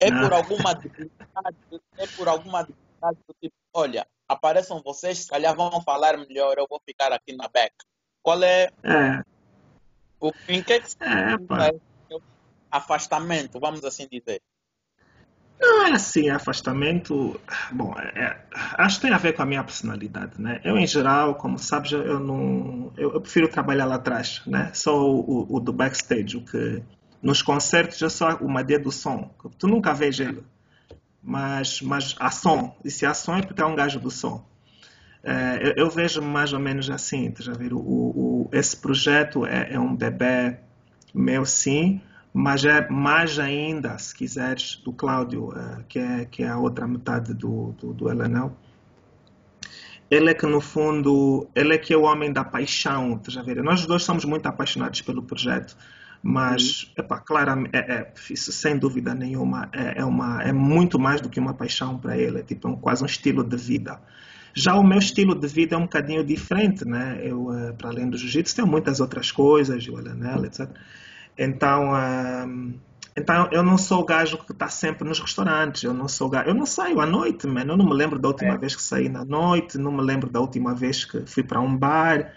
É 0.00 0.10
por 0.10 0.32
alguma 0.32 0.74
dificuldade, 0.74 1.56
é 1.96 2.06
por 2.08 2.28
alguma 2.28 2.62
dificuldade 2.62 3.18
do 3.26 3.34
tipo, 3.40 3.54
olha, 3.72 4.06
apareçam 4.28 4.82
vocês, 4.82 5.18
se 5.18 5.28
calhar 5.28 5.54
vão 5.54 5.80
falar 5.82 6.16
melhor, 6.18 6.58
eu 6.58 6.66
vou 6.68 6.80
ficar 6.84 7.12
aqui 7.12 7.34
na 7.36 7.48
beca. 7.48 7.84
Qual 8.22 8.42
é, 8.42 8.64
é. 8.82 9.22
o 10.20 10.32
em 10.48 10.62
que, 10.62 10.72
é 10.72 10.80
que 10.80 10.90
se 10.90 10.96
é, 11.00 12.18
afastamento, 12.70 13.58
vamos 13.58 13.84
assim 13.84 14.08
dizer? 14.10 14.42
Não 15.60 15.86
é 15.86 15.92
assim, 15.92 16.30
afastamento. 16.30 17.40
Bom, 17.72 17.94
é, 17.98 18.20
é, 18.20 18.36
acho 18.78 18.96
que 18.96 19.06
tem 19.06 19.14
a 19.14 19.18
ver 19.18 19.32
com 19.32 19.42
a 19.42 19.46
minha 19.46 19.64
personalidade, 19.64 20.40
né? 20.40 20.60
Eu, 20.62 20.78
em 20.78 20.86
geral, 20.86 21.34
como 21.34 21.58
sabes, 21.58 21.92
eu 21.92 22.20
não. 22.20 22.92
Eu, 22.96 23.14
eu 23.14 23.20
prefiro 23.20 23.48
trabalhar 23.48 23.84
lá 23.84 23.96
atrás, 23.96 24.42
né? 24.46 24.70
Sou 24.72 25.20
o, 25.20 25.56
o, 25.56 25.60
do 25.60 25.72
backstage, 25.72 26.36
o 26.36 26.44
que. 26.44 26.82
Nos 27.20 27.42
concertos 27.42 28.00
eu 28.00 28.10
sou 28.10 28.28
o 28.36 28.48
Madê 28.48 28.78
do 28.78 28.92
som. 28.92 29.34
Tu 29.58 29.66
nunca 29.66 29.92
vês 29.92 30.20
ele. 30.20 30.44
mas, 31.20 31.82
mas 31.82 32.14
a 32.20 32.30
som. 32.30 32.76
E 32.84 32.90
se 32.90 33.04
a 33.04 33.12
som 33.12 33.36
é 33.36 33.42
porque 33.42 33.60
é 33.60 33.66
um 33.66 33.74
gajo 33.74 33.98
do 33.98 34.10
som. 34.10 34.46
Uh, 35.24 35.58
eu, 35.60 35.74
eu, 35.76 35.90
vejo 35.90 36.22
mais 36.22 36.52
ou 36.52 36.60
menos 36.60 36.88
assim, 36.88 37.30
tá 37.32 37.52
ver? 37.52 37.72
O, 37.72 37.78
o, 37.78 38.50
esse 38.52 38.76
projeto 38.76 39.44
é, 39.44 39.74
é, 39.74 39.80
um 39.80 39.94
bebê 39.94 40.56
meu, 41.12 41.44
sim, 41.44 42.00
mas 42.38 42.64
é 42.64 42.88
mais 42.88 43.36
ainda, 43.40 43.98
se 43.98 44.14
quiseres, 44.14 44.76
do 44.84 44.92
Cláudio, 44.92 45.48
uh, 45.48 45.82
que, 45.88 45.98
é, 45.98 46.24
que 46.24 46.44
é 46.44 46.48
a 46.48 46.56
outra 46.56 46.86
metade 46.86 47.34
do, 47.34 47.72
do, 47.72 47.92
do 47.92 48.08
LNL. 48.08 48.52
Ele 50.08 50.30
é 50.30 50.34
que, 50.34 50.46
no 50.46 50.60
fundo, 50.60 51.48
ele 51.52 51.74
é 51.74 51.78
que 51.78 51.92
é 51.92 51.96
o 51.96 52.02
homem 52.02 52.32
da 52.32 52.44
paixão, 52.44 53.18
tá 53.18 53.42
ver? 53.42 53.60
Nós 53.60 53.84
dois 53.86 54.04
somos 54.04 54.24
muito 54.24 54.46
apaixonados 54.46 55.02
pelo 55.02 55.20
projeto, 55.20 55.76
mas, 56.22 56.92
epá, 56.96 57.18
claramente, 57.18 57.74
é, 57.74 57.78
é, 57.78 58.12
isso 58.30 58.52
sem 58.52 58.78
dúvida 58.78 59.16
nenhuma, 59.16 59.68
é, 59.72 59.98
é, 59.98 60.04
uma, 60.04 60.40
é 60.40 60.52
muito 60.52 60.96
mais 60.96 61.20
do 61.20 61.28
que 61.28 61.40
uma 61.40 61.54
paixão 61.54 61.98
para 61.98 62.16
ele, 62.16 62.38
é 62.38 62.42
tipo 62.44 62.68
um, 62.68 62.76
quase 62.76 63.02
um 63.02 63.06
estilo 63.06 63.42
de 63.42 63.56
vida. 63.56 64.00
Já 64.54 64.76
o 64.76 64.84
meu 64.84 64.98
estilo 64.98 65.34
de 65.34 65.48
vida 65.48 65.74
é 65.74 65.78
um 65.78 65.82
bocadinho 65.82 66.22
diferente, 66.24 66.84
né? 66.84 67.20
Eu, 67.20 67.48
uh, 67.48 67.74
para 67.74 67.90
além 67.90 68.08
do 68.08 68.16
jiu-jitsu, 68.16 68.54
tenho 68.54 68.68
muitas 68.68 69.00
outras 69.00 69.32
coisas, 69.32 69.88
o 69.88 69.98
LNL, 69.98 70.46
etc. 70.46 70.70
Então, 71.38 71.92
uh, 71.92 72.74
então 73.16 73.48
eu 73.52 73.62
não 73.62 73.78
sou 73.78 74.00
o 74.00 74.04
gajo 74.04 74.38
que 74.38 74.52
está 74.52 74.68
sempre 74.68 75.08
nos 75.08 75.20
restaurantes. 75.20 75.84
Eu 75.84 75.94
não 75.94 76.08
sou 76.08 76.28
gajo, 76.28 76.48
eu 76.48 76.54
não 76.54 76.66
saio 76.66 77.00
à 77.00 77.06
noite, 77.06 77.46
mano. 77.46 77.72
Eu 77.72 77.76
não 77.76 77.86
me 77.86 77.94
lembro 77.94 78.18
da 78.18 78.28
última 78.28 78.54
é. 78.54 78.58
vez 78.58 78.74
que 78.74 78.82
saí 78.82 79.08
na 79.08 79.24
noite, 79.24 79.78
não 79.78 79.92
me 79.92 80.02
lembro 80.02 80.28
da 80.28 80.40
última 80.40 80.74
vez 80.74 81.04
que 81.04 81.24
fui 81.26 81.42
para 81.42 81.60
um 81.60 81.76
bar. 81.76 82.32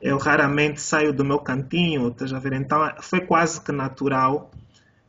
Eu 0.00 0.16
raramente 0.16 0.80
saio 0.80 1.12
do 1.12 1.24
meu 1.24 1.40
cantinho, 1.40 2.08
estás 2.08 2.32
a 2.32 2.38
ver? 2.38 2.52
Então 2.52 2.80
foi 3.00 3.20
quase 3.20 3.60
que 3.60 3.72
natural 3.72 4.50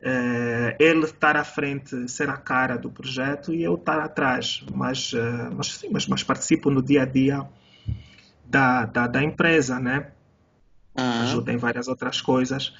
uh, 0.00 0.76
ele 0.78 1.04
estar 1.04 1.36
à 1.36 1.44
frente, 1.44 2.08
ser 2.10 2.28
a 2.28 2.36
cara 2.36 2.76
do 2.76 2.90
projeto 2.90 3.54
e 3.54 3.62
eu 3.62 3.74
estar 3.74 4.00
atrás. 4.00 4.64
Mas, 4.74 5.12
uh, 5.12 5.50
mas 5.56 5.74
sim, 5.74 5.88
mas, 5.90 6.06
mas, 6.06 6.22
participo 6.22 6.70
no 6.70 6.82
dia 6.82 7.02
a 7.02 7.06
dia 7.06 7.46
da, 8.44 8.84
da, 8.84 9.06
da 9.06 9.22
empresa, 9.22 9.78
né? 9.78 10.08
Uhum. 10.98 11.22
Ajuda 11.22 11.52
em 11.52 11.56
várias 11.56 11.86
outras 11.88 12.20
coisas. 12.20 12.74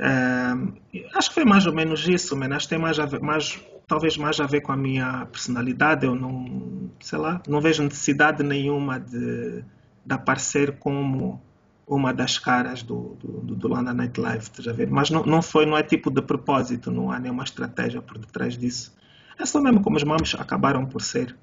Uh, 0.00 0.72
acho 1.14 1.28
que 1.28 1.34
foi 1.34 1.44
mais 1.44 1.66
ou 1.66 1.74
menos 1.74 2.08
isso, 2.08 2.34
mas 2.34 2.50
acho 2.50 2.66
que 2.66 2.70
tem 2.70 2.78
mais 2.78 2.98
a 2.98 3.04
ver, 3.04 3.20
mais, 3.20 3.60
talvez 3.86 4.16
mais 4.16 4.40
a 4.40 4.46
ver 4.46 4.62
com 4.62 4.72
a 4.72 4.76
minha 4.76 5.26
personalidade. 5.26 6.06
Eu 6.06 6.14
não, 6.14 6.90
sei 7.00 7.18
lá, 7.18 7.42
não 7.46 7.60
vejo 7.60 7.82
necessidade 7.82 8.42
nenhuma 8.42 8.98
de, 8.98 9.62
de 10.04 10.14
aparecer 10.14 10.78
como 10.78 11.40
uma 11.86 12.14
das 12.14 12.38
caras 12.38 12.82
do, 12.82 13.16
do, 13.20 13.54
do 13.56 13.68
London 13.68 13.92
Nightlife, 13.92 14.50
já 14.60 14.72
ver? 14.72 14.88
Mas 14.88 15.10
não, 15.10 15.22
não 15.24 15.42
foi, 15.42 15.66
não 15.66 15.76
é 15.76 15.82
tipo 15.82 16.10
de 16.10 16.22
propósito, 16.22 16.90
não 16.90 17.10
há 17.10 17.18
nenhuma 17.18 17.44
estratégia 17.44 18.00
por 18.00 18.16
detrás 18.16 18.56
disso. 18.56 18.96
É 19.38 19.44
só 19.44 19.60
mesmo 19.60 19.82
como 19.82 19.96
os 19.96 20.04
mamos 20.04 20.34
acabaram 20.34 20.86
por 20.86 21.02
ser. 21.02 21.36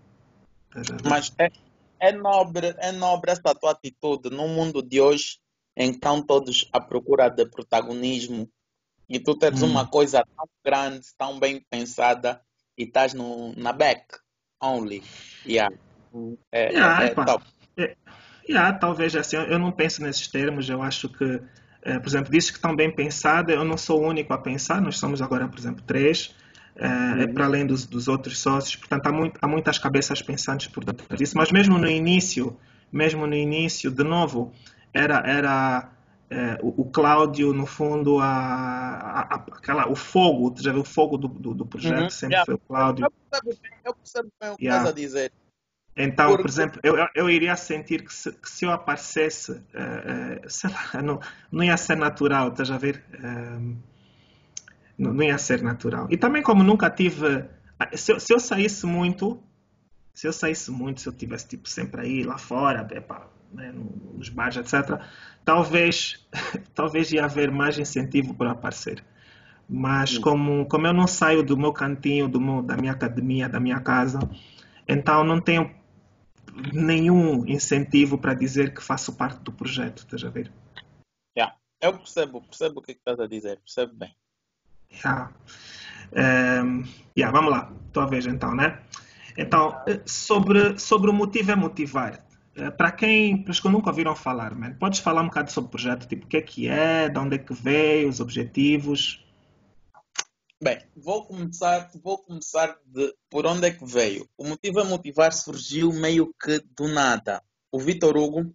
Mas 1.04 1.34
é, 1.38 1.52
é, 2.00 2.12
nobre, 2.12 2.74
é 2.80 2.92
nobre 2.92 3.32
essa 3.32 3.54
tua 3.54 3.72
atitude 3.72 4.30
no 4.30 4.48
mundo 4.48 4.82
de 4.82 5.02
hoje, 5.02 5.38
estão 5.86 6.22
todos 6.22 6.68
à 6.74 6.80
procura 6.80 7.30
de 7.30 7.46
protagonismo 7.46 8.50
e 9.10 9.20
tu 9.20 9.36
tens 9.36 9.62
hum. 9.62 9.68
uma 9.68 9.88
coisa 9.88 10.26
tão 10.36 10.46
grande, 10.66 11.08
tão 11.18 11.40
bem 11.40 11.64
pensada 11.70 12.42
e 12.78 12.84
estás 12.84 13.14
no, 13.14 13.54
na 13.56 13.72
back 13.72 14.06
only. 14.62 15.04
Yeah. 15.46 15.76
É, 16.52 16.72
yeah, 16.72 17.04
é, 17.04 17.08
é 17.08 17.14
top. 17.14 17.44
É, 17.78 17.96
Yeah, 18.50 18.78
talvez 18.78 19.16
assim, 19.16 19.36
eu 19.36 19.60
não 19.60 19.72
penso 19.72 20.02
nesses 20.02 20.28
termos, 20.28 20.70
eu 20.70 20.82
acho 20.82 21.10
que, 21.10 21.42
eh, 21.84 22.00
por 22.00 22.08
exemplo, 22.08 22.32
disse 22.32 22.52
que 22.52 22.58
estão 22.58 22.74
bem 22.74 22.90
pensadas, 22.90 23.54
eu 23.54 23.66
não 23.66 23.78
sou 23.78 24.02
o 24.02 24.08
único 24.08 24.32
a 24.34 24.38
pensar, 24.38 24.82
nós 24.82 24.98
somos 24.98 25.22
agora, 25.22 25.48
por 25.50 25.60
exemplo, 25.60 25.84
três, 25.86 26.34
é, 26.76 26.88
uhum. 26.88 27.34
para 27.34 27.46
além 27.46 27.66
dos, 27.66 27.86
dos, 27.86 28.08
outros 28.08 28.40
sócios, 28.40 28.76
portanto 28.76 29.08
há, 29.08 29.12
muito, 29.12 29.38
há, 29.42 29.48
muitas 29.48 29.78
cabeças 29.78 30.22
pensantes 30.22 30.68
por 30.68 30.86
detrás 30.86 31.20
disso, 31.20 31.36
mas 31.36 31.52
mesmo 31.52 31.78
no 31.78 31.90
início, 31.90 32.58
mesmo 32.92 33.28
no 33.28 33.36
início, 33.36 33.92
de 33.92 34.04
novo, 34.04 34.54
era, 34.98 35.20
era 35.26 35.90
é, 36.30 36.58
o, 36.62 36.82
o, 36.82 36.86
Cláudio, 36.86 37.54
no 37.54 37.66
fundo, 37.66 38.20
a, 38.20 38.26
a, 38.26 39.20
a, 39.22 39.36
aquela, 39.36 39.90
o 39.90 39.96
fogo, 39.96 40.54
já 40.58 40.72
viu 40.72 40.82
o 40.82 40.86
fogo 40.86 41.18
do, 41.18 41.28
do, 41.28 41.54
do 41.54 41.66
projeto, 41.66 42.04
uhum. 42.04 42.10
sempre 42.10 42.36
yeah. 42.36 42.46
foi 42.46 42.56
o 42.56 42.60
Cláudio. 42.60 43.06
Eu 43.06 43.12
percebo, 43.12 43.62
eu 43.86 43.94
percebo 43.94 44.30
bem 44.42 44.50
o 44.52 44.56
que 44.58 44.66
yeah. 44.66 44.84
estás 44.84 44.94
a 44.94 45.00
dizer. 45.00 45.32
Então, 45.96 46.28
Porque... 46.28 46.44
por 46.44 46.50
exemplo, 46.50 46.80
eu, 46.84 46.96
eu 47.16 47.30
iria 47.30 47.56
sentir 47.56 48.04
que 48.04 48.14
se, 48.14 48.32
que 48.32 48.50
se 48.50 48.66
eu 48.66 48.72
aparecesse, 48.72 49.54
uh, 49.54 49.56
uh, 49.56 50.50
sei 50.50 50.70
lá, 50.70 51.02
não, 51.02 51.20
não 51.52 51.64
ia 51.64 51.78
ser 51.78 51.96
natural, 51.96 52.50
estás 52.50 52.70
a 52.70 52.78
ver? 52.78 53.04
Uh, 53.14 53.76
não, 54.98 55.14
não, 55.14 55.24
ia 55.24 55.38
ser 55.38 55.64
natural. 55.64 56.08
E 56.10 56.18
também, 56.18 56.44
como 56.44 56.64
nunca 56.64 56.90
tive. 56.90 57.46
Se 57.94 58.12
eu, 58.12 58.20
se 58.20 58.34
eu, 58.34 58.40
saísse 58.40 58.86
muito, 58.86 59.42
se 60.14 60.28
eu 60.28 60.34
saísse 60.34 60.72
muito, 60.72 61.02
se 61.02 61.08
eu 61.08 61.14
tivesse 61.14 61.48
tipo, 61.48 61.70
sempre 61.70 62.02
aí 62.02 62.24
lá 62.24 62.38
fora, 62.38 62.88
epa, 62.92 63.28
né, 63.52 63.74
nos 64.14 64.30
bares, 64.30 64.58
etc., 64.58 65.02
talvez, 65.44 66.26
talvez 66.74 67.12
ia 67.12 67.26
haver 67.26 67.52
mais 67.52 67.78
incentivo 67.78 68.34
para 68.34 68.52
aparecer. 68.52 69.04
Mas 69.70 70.18
como, 70.18 70.66
como 70.68 70.88
eu 70.88 70.94
não 70.94 71.08
saio 71.08 71.44
do 71.44 71.58
meu 71.58 71.74
cantinho, 71.74 72.28
do 72.30 72.40
meu, 72.40 72.62
da 72.62 72.78
minha 72.78 72.94
academia, 72.94 73.50
da 73.50 73.60
minha 73.60 73.80
casa, 73.82 74.20
então 74.88 75.24
não 75.24 75.42
tenho 75.42 75.76
nenhum 76.74 77.46
incentivo 77.46 78.18
para 78.18 78.34
dizer 78.34 78.74
que 78.74 78.82
faço 78.82 79.14
parte 79.14 79.42
do 79.42 79.52
projeto, 79.52 80.00
estás 80.00 80.24
a 80.24 80.30
ver? 80.30 80.52
Yeah. 81.38 81.56
Eu 81.82 81.98
percebo, 81.98 82.42
percebo 82.42 82.80
o 82.80 82.82
que, 82.82 82.92
é 82.92 82.94
que 82.94 83.02
estás 83.02 83.20
a 83.20 83.28
dizer, 83.28 83.60
percebo 83.60 83.94
bem. 83.94 84.16
Yeah. 84.92 85.32
Um, 86.14 86.84
yeah, 87.18 87.38
vamos 87.38 87.52
lá, 87.52 87.72
tua 87.92 88.06
vez 88.06 88.26
então, 88.26 88.56
né? 88.56 88.82
Então, 89.38 89.76
sobre, 90.06 90.80
sobre 90.80 91.12
o 91.12 91.14
motivo 91.14 91.52
é 91.52 91.56
motivar. 91.56 92.26
Eh, 92.58 92.72
para 92.72 92.92
quem, 92.92 93.44
para 93.44 93.52
os 93.52 93.60
que 93.60 93.70
nunca 93.70 93.92
ouviram 93.92 94.16
falar, 94.16 94.56
man, 94.56 94.74
podes 94.74 95.00
falar 95.00 95.22
um 95.22 95.28
bocado 95.28 95.52
sobre 95.52 95.68
o 95.68 95.72
projeto, 95.72 96.08
tipo, 96.08 96.26
o 96.26 96.28
que 96.28 96.38
é 96.38 96.42
que 96.42 96.68
é, 96.68 97.08
de 97.08 97.20
onde 97.20 97.36
é 97.36 97.38
que 97.38 97.54
veio, 97.54 98.10
os 98.10 98.20
objetivos? 98.20 99.24
Bem, 100.60 100.82
vou 100.96 101.24
começar, 101.24 101.92
vou 102.02 102.18
começar 102.18 102.76
de 102.84 103.14
por 103.30 103.46
onde 103.46 103.68
é 103.68 103.72
que 103.72 103.86
veio. 103.86 104.28
O 104.36 104.44
motivo 104.44 104.80
a 104.80 104.84
motivar 104.84 105.32
surgiu 105.32 105.94
meio 105.94 106.34
que 106.34 106.60
do 106.76 106.88
nada. 106.88 107.44
O 107.72 107.80
Vitor 107.80 108.18
Hugo 108.18 108.52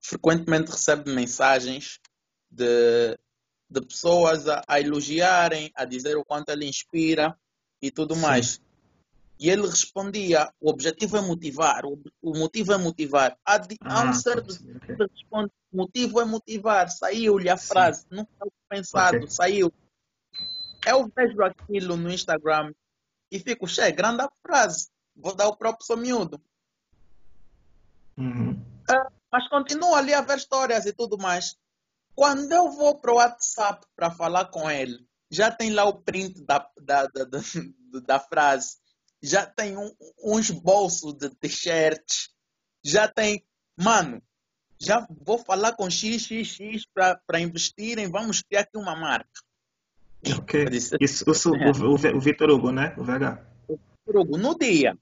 frequentemente 0.00 0.70
recebe 0.70 1.12
mensagens 1.12 2.00
de, 2.50 3.18
de 3.68 3.80
pessoas 3.82 4.48
a, 4.48 4.62
a, 4.66 4.80
elogiarem, 4.80 5.70
a 5.74 5.84
dizer 5.84 6.16
o 6.16 6.24
quanto 6.24 6.48
ele 6.48 6.64
inspira 6.64 7.38
e 7.82 7.90
tudo 7.90 8.14
Sim. 8.14 8.22
mais. 8.22 8.60
E 9.38 9.50
ele 9.50 9.62
respondia: 9.62 10.50
o 10.60 10.70
objetivo 10.70 11.16
é 11.16 11.20
motivar, 11.20 11.84
o, 11.84 12.00
o 12.22 12.38
motivo 12.38 12.72
é 12.72 12.78
motivar. 12.78 13.36
Há, 13.44 13.58
de, 13.58 13.76
ah, 13.82 14.00
há 14.00 14.10
um 14.10 14.14
certo 14.14 14.52
okay. 14.52 15.06
responde: 15.10 15.52
o 15.72 15.76
motivo 15.76 16.20
é 16.20 16.24
motivar. 16.24 16.88
Saiu-lhe 16.90 17.48
a 17.48 17.56
frase, 17.56 18.02
Sim. 18.02 18.08
nunca 18.10 18.46
pensado, 18.68 19.16
okay. 19.18 19.30
saiu 19.30 19.72
eu 20.86 21.10
vejo 21.14 21.42
aquilo 21.42 21.96
no 21.96 22.10
Instagram 22.10 22.72
e 23.30 23.40
fico, 23.40 23.66
che, 23.66 23.90
grande 23.90 24.24
frase. 24.40 24.88
Vou 25.16 25.34
dar 25.34 25.48
o 25.48 25.56
próprio 25.56 25.84
sou 25.84 25.96
miúdo. 25.96 26.40
Uhum. 28.16 28.52
Uh, 28.52 29.12
mas 29.30 29.48
continuo 29.48 29.94
ali 29.94 30.14
a 30.14 30.20
ver 30.20 30.38
histórias 30.38 30.86
e 30.86 30.92
tudo 30.92 31.18
mais. 31.18 31.56
Quando 32.14 32.52
eu 32.52 32.70
vou 32.70 32.98
para 32.98 33.12
o 33.12 33.16
WhatsApp 33.16 33.84
para 33.96 34.10
falar 34.10 34.46
com 34.46 34.70
ele, 34.70 35.04
já 35.28 35.50
tem 35.50 35.70
lá 35.70 35.84
o 35.84 36.00
print 36.00 36.44
da, 36.44 36.70
da, 36.80 37.06
da, 37.06 37.24
da, 37.24 37.40
da 38.06 38.20
frase, 38.20 38.78
já 39.22 39.46
tem 39.46 39.76
um, 39.76 39.90
uns 40.22 40.50
bolsos 40.50 41.14
de 41.14 41.30
t-shirts, 41.30 42.30
já 42.84 43.08
tem. 43.08 43.44
Mano, 43.76 44.22
já 44.78 45.06
vou 45.10 45.38
falar 45.38 45.72
com 45.72 45.90
XXX 45.90 46.86
para 46.94 47.40
investirem, 47.40 48.10
vamos 48.10 48.42
criar 48.42 48.62
aqui 48.62 48.76
uma 48.76 48.94
marca. 48.94 49.40
Ok. 50.38 50.66
Isso, 51.00 51.24
é. 51.24 51.68
o, 51.68 51.90
o, 51.90 52.16
o 52.16 52.20
Vitor 52.20 52.50
Hugo, 52.50 52.72
né? 52.72 52.94
O 52.96 53.04
VH. 53.04 53.44
O 53.68 53.78
Vitor 54.06 54.20
Hugo, 54.20 54.38
no 54.38 54.56
dia. 54.58 54.96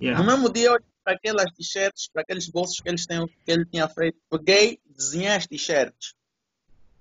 Yeah. 0.00 0.22
No 0.22 0.30
mesmo 0.30 0.52
dia, 0.52 0.70
para 1.02 1.14
aquelas 1.14 1.52
t-shirts, 1.52 2.08
para 2.12 2.22
aqueles 2.22 2.48
bolsos 2.48 2.80
que, 2.80 2.88
eles 2.88 3.06
têm, 3.06 3.26
que 3.26 3.50
ele 3.50 3.64
tinha 3.66 3.88
feito, 3.88 4.18
peguei, 4.30 4.78
desenhei 4.86 5.28
as 5.28 5.46
t-shirts. 5.46 6.14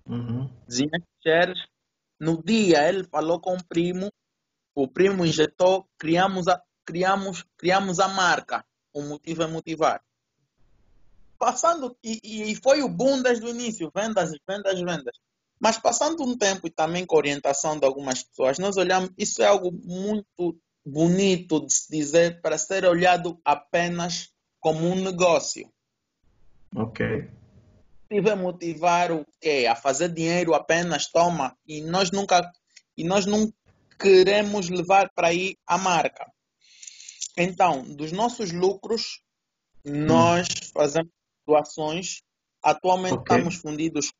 Uhum. 0.05 0.49
Desenhei 0.67 0.91
as 0.95 1.03
t-shirts. 1.03 1.67
No 2.19 2.41
dia, 2.41 2.87
ele 2.87 3.03
falou 3.03 3.39
com 3.39 3.55
o 3.55 3.63
primo, 3.63 4.11
o 4.77 4.87
primo 4.87 5.25
injetou, 5.25 5.89
criamos 5.97 6.47
a, 6.47 6.61
criamos, 6.85 7.43
criamos 7.57 7.99
a 7.99 8.07
marca. 8.07 8.63
O 8.93 9.01
motivo 9.01 9.41
é 9.41 9.47
motivar. 9.47 10.03
Passando, 11.39 11.97
e, 12.03 12.51
e 12.51 12.55
foi 12.55 12.83
o 12.83 12.89
boom 12.89 13.23
desde 13.23 13.43
o 13.43 13.49
início, 13.49 13.91
vendas, 13.93 14.29
vendas, 14.47 14.79
vendas. 14.79 15.17
Mas 15.59 15.79
passando 15.79 16.23
um 16.23 16.37
tempo 16.37 16.67
e 16.67 16.69
também 16.69 17.07
com 17.07 17.15
a 17.15 17.17
orientação 17.17 17.79
de 17.79 17.87
algumas 17.87 18.21
pessoas, 18.21 18.59
nós 18.59 18.77
olhamos, 18.77 19.09
isso 19.17 19.41
é 19.41 19.47
algo 19.47 19.71
muito 19.71 20.55
bonito 20.85 21.65
de 21.65 21.73
se 21.73 21.91
dizer 21.91 22.39
para 22.39 22.55
ser 22.59 22.85
olhado 22.85 23.39
apenas 23.43 24.29
como 24.59 24.87
um 24.87 24.95
negócio. 25.03 25.67
Ok. 26.75 27.27
Tive 28.07 28.29
a 28.29 28.35
motivar 28.35 29.11
o 29.11 29.25
quê? 29.41 29.67
A 29.67 29.75
fazer 29.75 30.09
dinheiro 30.09 30.53
apenas, 30.53 31.07
toma. 31.07 31.57
E 31.67 31.81
nós 31.81 32.11
nunca, 32.11 32.51
e 32.95 33.03
nós 33.03 33.25
não, 33.25 33.51
queremos 33.99 34.69
levar 34.69 35.09
para 35.13 35.27
aí 35.27 35.55
a 35.65 35.77
marca. 35.77 36.31
Então, 37.37 37.83
dos 37.83 38.11
nossos 38.11 38.51
lucros, 38.51 39.21
nós 39.85 40.47
hum. 40.47 40.69
fazemos 40.73 41.11
doações. 41.45 42.21
Atualmente 42.63 43.13
okay. 43.13 43.37
estamos 43.37 43.55
fundidos 43.55 44.11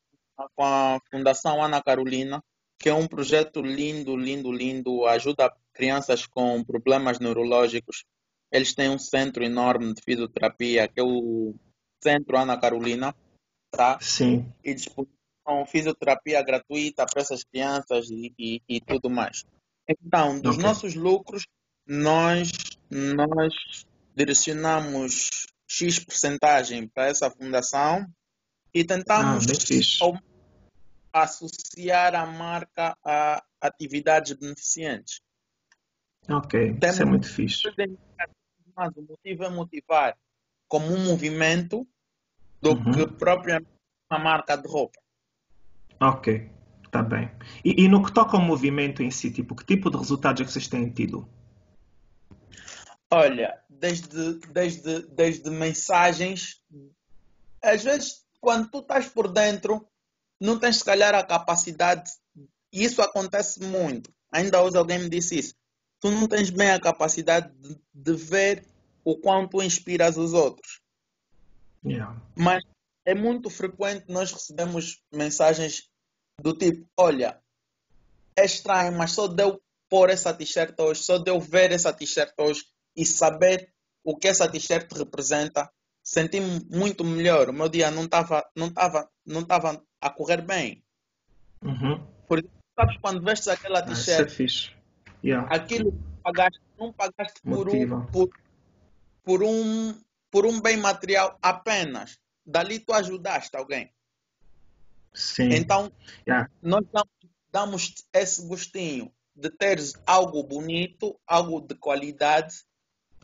com 0.56 0.64
a 0.64 1.00
Fundação 1.12 1.64
Ana 1.64 1.82
Carolina, 1.82 2.44
que 2.80 2.90
é 2.90 2.94
um 2.94 3.08
projeto 3.08 3.62
lindo, 3.62 4.16
lindo, 4.16 4.52
lindo, 4.52 5.06
ajuda 5.06 5.54
crianças 5.74 6.26
com 6.28 6.64
problemas 6.64 7.20
neurológicos. 7.20 8.06
Eles 8.52 8.74
têm 8.74 8.90
um 8.90 9.00
centro 9.00 9.44
enorme 9.44 9.94
de 9.94 10.02
fisioterapia, 10.04 10.88
que 10.88 11.00
é 11.00 11.04
o 11.04 11.56
Centro 12.02 12.38
Ana 12.38 12.58
Carolina, 12.58 13.16
tá? 13.72 14.00
Sim. 14.00 14.46
E 14.64 14.74
disponibilizam 14.74 15.66
fisioterapia 15.66 16.42
gratuita 16.44 17.06
para 17.06 17.22
essas 17.22 17.44
crianças 17.44 18.10
e, 18.10 18.34
e, 18.38 18.62
e 18.70 18.80
tudo 18.80 19.10
mais. 19.10 19.44
Então, 19.88 20.40
dos 20.40 20.58
nossos 20.58 20.96
lucros, 20.96 21.48
nós, 21.88 22.52
nós 22.90 23.54
direcionamos 24.16 25.48
X 25.68 26.00
porcentagem 26.00 26.88
para 26.88 27.08
essa 27.08 27.30
fundação 27.30 28.06
e 28.74 28.84
tentamos 28.84 29.46
ah, 31.14 31.24
associar 31.24 32.16
a 32.16 32.26
marca 32.26 32.98
a 33.04 33.44
atividades 33.62 34.34
beneficentes. 34.34 35.22
Ok, 36.30 36.78
isso 36.84 37.02
é 37.02 37.06
muito 37.06 37.28
fixe. 37.28 37.64
Mas 38.76 38.96
o 38.96 39.02
motivo 39.02 39.44
é 39.44 39.50
motivar 39.50 40.18
como 40.68 40.88
um 40.88 41.06
movimento 41.06 41.88
do 42.62 42.72
uhum. 42.72 42.92
que 42.92 43.08
propriamente 43.16 43.70
uma 44.12 44.20
marca 44.20 44.56
de 44.56 44.68
roupa. 44.68 45.00
Ok, 46.00 46.52
está 46.88 47.04
bem. 47.04 47.30
E, 47.64 47.84
e, 47.84 47.88
no 47.88 48.04
que 48.04 48.14
toca 48.14 48.36
ao 48.36 48.44
movimento 48.44 49.04
em 49.04 49.12
si, 49.12 49.32
tipo, 49.32 49.56
que 49.56 49.66
tipo 49.66 49.90
de 49.90 49.98
resultados 49.98 50.42
é 50.42 50.46
que 50.46 50.52
vocês 50.52 50.68
têm 50.68 50.90
tido? 50.90 51.28
Olha, 53.12 53.58
desde, 53.70 54.40
desde, 54.52 55.02
desde 55.08 55.50
mensagens, 55.50 56.62
às 57.62 57.84
vezes 57.84 58.26
quando 58.42 58.70
tu 58.70 58.80
estás 58.80 59.08
por 59.08 59.28
dentro, 59.28 59.88
não 60.40 60.60
tens 60.60 60.78
se 60.78 60.86
calhar 60.86 61.14
a 61.16 61.24
capacidade, 61.24 62.10
e 62.72 62.84
isso 62.84 63.02
acontece 63.02 63.64
muito. 63.64 64.14
Ainda 64.32 64.62
hoje 64.62 64.78
alguém 64.78 65.00
me 65.00 65.10
disse 65.10 65.40
isso. 65.40 65.56
Tu 66.00 66.12
não 66.12 66.28
tens 66.28 66.50
bem 66.50 66.72
a 66.72 66.80
capacidade 66.80 67.52
de, 67.58 67.80
de 67.94 68.14
ver 68.14 68.66
o 69.04 69.18
quanto 69.18 69.62
inspiras 69.62 70.18
os 70.18 70.34
outros. 70.34 70.80
Yeah. 71.84 72.22
Mas 72.36 72.64
é 73.06 73.16
muito 73.16 73.50
frequente 73.50 74.06
nós 74.10 74.32
recebemos 74.32 75.02
mensagens 75.12 75.90
do 76.42 76.54
tipo: 76.54 76.88
Olha, 76.98 77.40
é 78.36 78.46
estranho, 78.46 78.98
mas 78.98 79.12
só 79.12 79.28
deu 79.28 79.62
pôr 79.90 80.10
essa 80.10 80.34
t-shirt 80.34 80.76
hoje, 80.80 81.04
só 81.04 81.18
deu 81.18 81.40
ver 81.40 81.72
essa 81.72 81.94
t-shirt 81.94 82.34
hoje 82.38 82.66
e 82.96 83.06
saber 83.06 83.72
o 84.04 84.16
que 84.16 84.28
essa 84.28 84.50
t-shirt 84.50 84.92
representa, 84.94 85.72
senti-me 86.04 86.66
muito 86.70 87.04
melhor. 87.04 87.50
O 87.50 87.54
meu 87.54 87.70
dia 87.70 87.90
não 87.92 88.06
estava 88.06 88.48
não 88.56 88.72
tava, 88.72 89.10
não 89.26 89.44
tava 89.44 89.84
a 90.02 90.10
correr 90.10 90.42
bem. 90.42 90.84
Uhum. 91.64 92.06
Porque 92.28 92.48
sabes 92.78 92.98
quando 93.02 93.24
vestes 93.24 93.48
aquela 93.48 93.80
ah, 93.80 93.82
é 93.82 93.86
t-shirt, 93.86 94.30
ah, 94.30 94.44
é 94.44 95.28
yeah. 95.28 95.56
aquilo 95.56 95.92
que 95.92 96.22
pagaste, 96.24 96.62
não 96.78 96.94
pagaste 96.94 97.42
por 97.42 97.68
um, 97.70 98.06
por, 98.08 98.30
por, 99.24 99.44
um, 99.44 100.00
por 100.30 100.46
um 100.46 100.62
bem 100.62 100.78
material 100.78 101.38
apenas. 101.42 102.20
Dali 102.46 102.80
tu 102.80 102.94
ajudaste 102.94 103.58
alguém. 103.58 103.92
Sim. 105.14 105.50
Então, 105.54 105.92
yeah. 106.28 106.50
nós 106.62 106.84
damos, 107.52 107.94
esse 108.14 108.46
gostinho 108.48 109.12
de 109.36 109.50
teres 109.50 109.94
algo 110.06 110.44
bonito, 110.44 111.20
algo 111.26 111.62
de 111.62 111.76
qualidade 111.76 112.56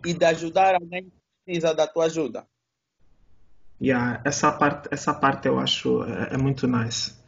e 0.05 0.13
de 0.13 0.25
ajudar 0.25 0.75
alguém 0.75 1.05
que 1.05 1.11
precisa 1.45 1.73
da 1.73 1.87
tua 1.87 2.05
ajuda. 2.05 2.47
Yeah, 3.81 4.21
essa 4.23 4.51
parte, 4.51 4.87
essa 4.91 5.13
parte 5.13 5.47
eu 5.47 5.59
acho 5.59 6.03
é, 6.03 6.35
é, 6.35 6.37
muito 6.37 6.67
nice. 6.67 7.21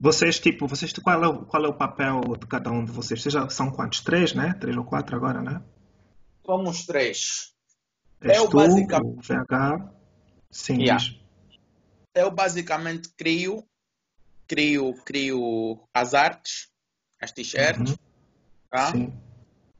Vocês, 0.00 0.38
tipo, 0.38 0.66
vocês, 0.66 0.92
qual 0.92 1.22
é, 1.22 1.28
o, 1.28 1.46
qual 1.46 1.64
é 1.64 1.68
o 1.68 1.74
papel 1.74 2.20
de 2.38 2.46
cada 2.46 2.70
um 2.70 2.84
de 2.84 2.90
vocês? 2.90 3.22
Vocês 3.22 3.32
já 3.32 3.48
são 3.48 3.70
quantos? 3.70 4.00
Três, 4.00 4.34
né? 4.34 4.54
Três 4.60 4.76
ou 4.76 4.84
quatro 4.84 5.16
agora, 5.16 5.40
né? 5.40 5.62
Somos 6.44 6.84
três. 6.84 7.54
És 8.20 8.36
eu 8.36 8.48
tu, 8.48 8.56
basicamente... 8.56 9.18
o 9.18 9.22
VH, 9.22 9.90
sim. 10.50 10.82
Yeah. 10.82 11.02
Eu 12.14 12.30
basicamente 12.30 13.08
crio, 13.16 13.64
crio, 14.46 14.94
crio 15.04 15.80
as 15.92 16.14
artes, 16.14 16.68
as 17.20 17.32
t-shirts, 17.32 17.90
uhum. 17.90 17.96
tá? 18.70 18.90
Sim 18.92 19.12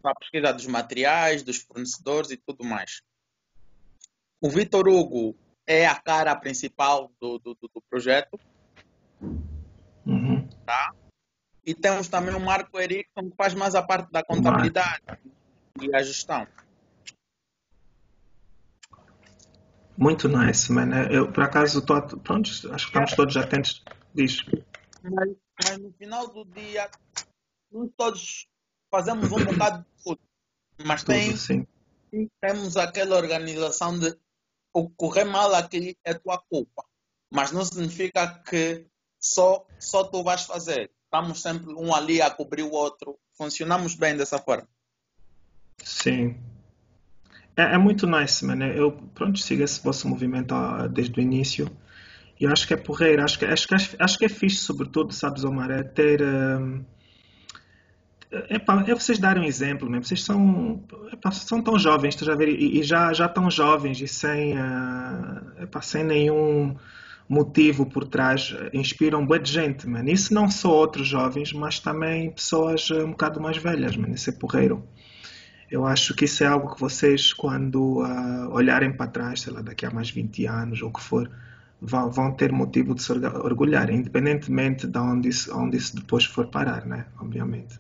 a 0.09 0.15
pesquisa 0.15 0.53
dos 0.53 0.67
materiais, 0.67 1.43
dos 1.43 1.59
fornecedores 1.59 2.31
e 2.31 2.37
tudo 2.37 2.65
mais. 2.65 3.01
O 4.41 4.51
Vitor 4.51 4.89
Hugo 4.89 5.37
é 5.67 5.87
a 5.87 5.95
cara 5.95 6.37
principal 6.37 7.11
do, 7.21 7.39
do, 7.39 7.55
do 7.55 7.83
projeto. 7.89 8.39
Uhum. 10.05 10.47
Tá? 10.67 10.93
E 11.65 11.75
temos 11.75 12.09
também 12.09 12.35
o 12.35 12.41
Marco 12.41 12.79
Erickson, 12.79 13.31
que 13.31 13.37
faz 13.37 13.55
mais 13.55 13.75
a 13.75 13.83
parte 13.83 14.11
da 14.13 14.23
contabilidade 14.23 15.03
e 15.81 15.95
a 15.95 16.03
gestão. 16.03 16.47
Muito 19.97 20.29
nice, 20.29 20.71
mano. 20.71 20.95
Eu, 21.05 21.33
por 21.33 21.45
acaso, 21.45 21.81
tô, 21.81 22.03
pronto, 22.19 22.51
acho 22.51 22.67
que 22.67 22.75
estamos 22.75 23.15
todos 23.15 23.37
atentos. 23.37 23.83
Diz. 24.15 24.45
Mas, 25.03 25.31
mas 25.63 25.79
no 25.79 25.93
final 25.93 26.29
do 26.29 26.45
dia, 26.45 26.89
todos 27.97 28.47
fazemos 28.91 29.31
um 29.33 29.45
bocado 29.45 29.79
de 29.79 30.05
tudo. 30.05 30.21
Mas 30.85 31.03
tudo, 31.03 31.15
tem, 31.15 31.37
sim. 31.37 31.67
temos 32.41 32.77
aquela 32.77 33.17
organização 33.17 33.99
de 33.99 34.17
o 34.73 34.91
correr 34.91 35.25
mal 35.25 35.55
aqui 35.55 35.97
é 36.05 36.15
tua 36.15 36.39
culpa. 36.39 36.85
Mas 37.33 37.53
não 37.53 37.65
significa 37.65 38.43
que 38.49 38.87
só, 39.19 39.67
só 39.79 40.05
tu 40.05 40.23
vais 40.23 40.43
fazer. 40.43 40.91
Estamos 41.05 41.41
sempre 41.41 41.73
um 41.75 41.95
ali 41.95 42.21
a 42.21 42.31
cobrir 42.31 42.63
o 42.63 42.73
outro. 42.73 43.19
Funcionamos 43.37 43.95
bem 43.95 44.17
dessa 44.17 44.39
forma. 44.39 44.69
Sim. 45.83 46.37
É, 47.57 47.75
é 47.75 47.79
muito 47.79 48.07
nice, 48.07 48.45
mano. 48.45 48.65
Eu, 48.65 48.93
pronto, 49.15 49.39
sigo 49.39 49.63
esse 49.63 49.83
vosso 49.83 50.09
movimento 50.09 50.55
desde 50.89 51.19
o 51.19 51.23
início. 51.23 51.71
E 52.41 52.47
acho 52.47 52.67
que 52.67 52.75
é 52.75 52.77
porreiro. 52.77 53.23
Acho 53.23 53.39
que, 53.39 53.45
acho 53.45 53.69
que, 53.69 53.75
acho 53.75 54.19
que 54.19 54.25
é 54.25 54.29
fixe, 54.29 54.57
sobretudo, 54.57 55.13
sabes, 55.13 55.45
Omar, 55.45 55.71
é 55.71 55.83
ter. 55.83 56.23
Um 56.23 56.85
é 58.49 58.95
vocês 58.95 59.19
darem 59.19 59.43
um 59.43 59.47
exemplo, 59.47 59.89
né? 59.89 60.01
vocês 60.01 60.23
são, 60.23 60.83
são 61.33 61.63
tão 61.63 61.79
jovens, 61.79 62.17
já 62.17 62.35
ver, 62.35 62.49
e, 62.49 62.81
e, 62.81 62.83
já, 62.83 63.13
já 63.13 63.29
tão 63.29 63.51
jovens 63.51 64.01
e 64.01 64.09
sem, 64.09 64.55
uh, 64.55 65.83
sem 65.83 66.03
nenhum 66.03 66.75
motivo 67.29 67.87
por 67.87 68.07
trás, 68.07 68.55
inspiram 68.73 69.25
boa 69.25 69.39
de 69.39 69.51
gente, 69.51 69.89
mano. 69.89 70.11
Isso 70.11 70.35
não 70.35 70.51
só 70.51 70.71
outros 70.71 71.07
jovens, 71.07 71.53
mas 71.53 71.79
também 71.79 72.31
pessoas 72.31 72.91
um 72.91 73.11
bocado 73.11 73.41
mais 73.41 73.57
velhas, 73.57 73.97
mano. 73.97 74.15
Isso 74.15 74.31
é 74.31 74.33
porreiro. 74.33 74.87
Eu 75.71 75.87
acho 75.87 76.15
que 76.15 76.27
isso 76.27 76.45
é 76.45 76.47
algo 76.47 76.75
que 76.75 76.81
vocês, 76.81 77.33
quando 77.33 78.03
uh, 78.03 78.53
olharem 78.53 78.93
para 78.93 79.11
trás, 79.11 79.41
sei 79.41 79.53
lá, 79.53 79.63
daqui 79.63 79.87
a 79.87 79.91
mais 79.91 80.11
20 80.11 80.47
anos 80.47 80.83
ou 80.83 80.91
o 80.91 80.93
que 80.93 81.01
for, 81.01 81.31
vão, 81.85 82.11
vão 82.11 82.33
ter 82.33 82.51
motivo 82.53 82.95
de 82.95 83.03
se 83.03 83.13
orgulhar, 83.13 83.91
independentemente 83.91 84.87
de 84.87 84.99
onde 84.99 85.29
isso, 85.29 85.57
onde 85.57 85.77
isso 85.77 85.95
depois 85.97 86.25
for 86.25 86.49
parar, 86.49 86.87
né? 86.87 87.07
Obviamente. 87.21 87.79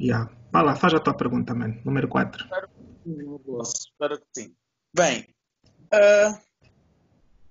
Yeah. 0.00 0.30
Vai 0.50 0.64
lá, 0.64 0.76
faz 0.76 0.94
a 0.94 1.00
tua 1.00 1.14
pergunta, 1.14 1.54
man. 1.54 1.76
Número 1.84 2.08
4. 2.08 2.46
Espero 3.62 4.18
que 4.18 4.26
sim. 4.40 4.54
Bem, 4.94 5.26
uh, 5.92 6.38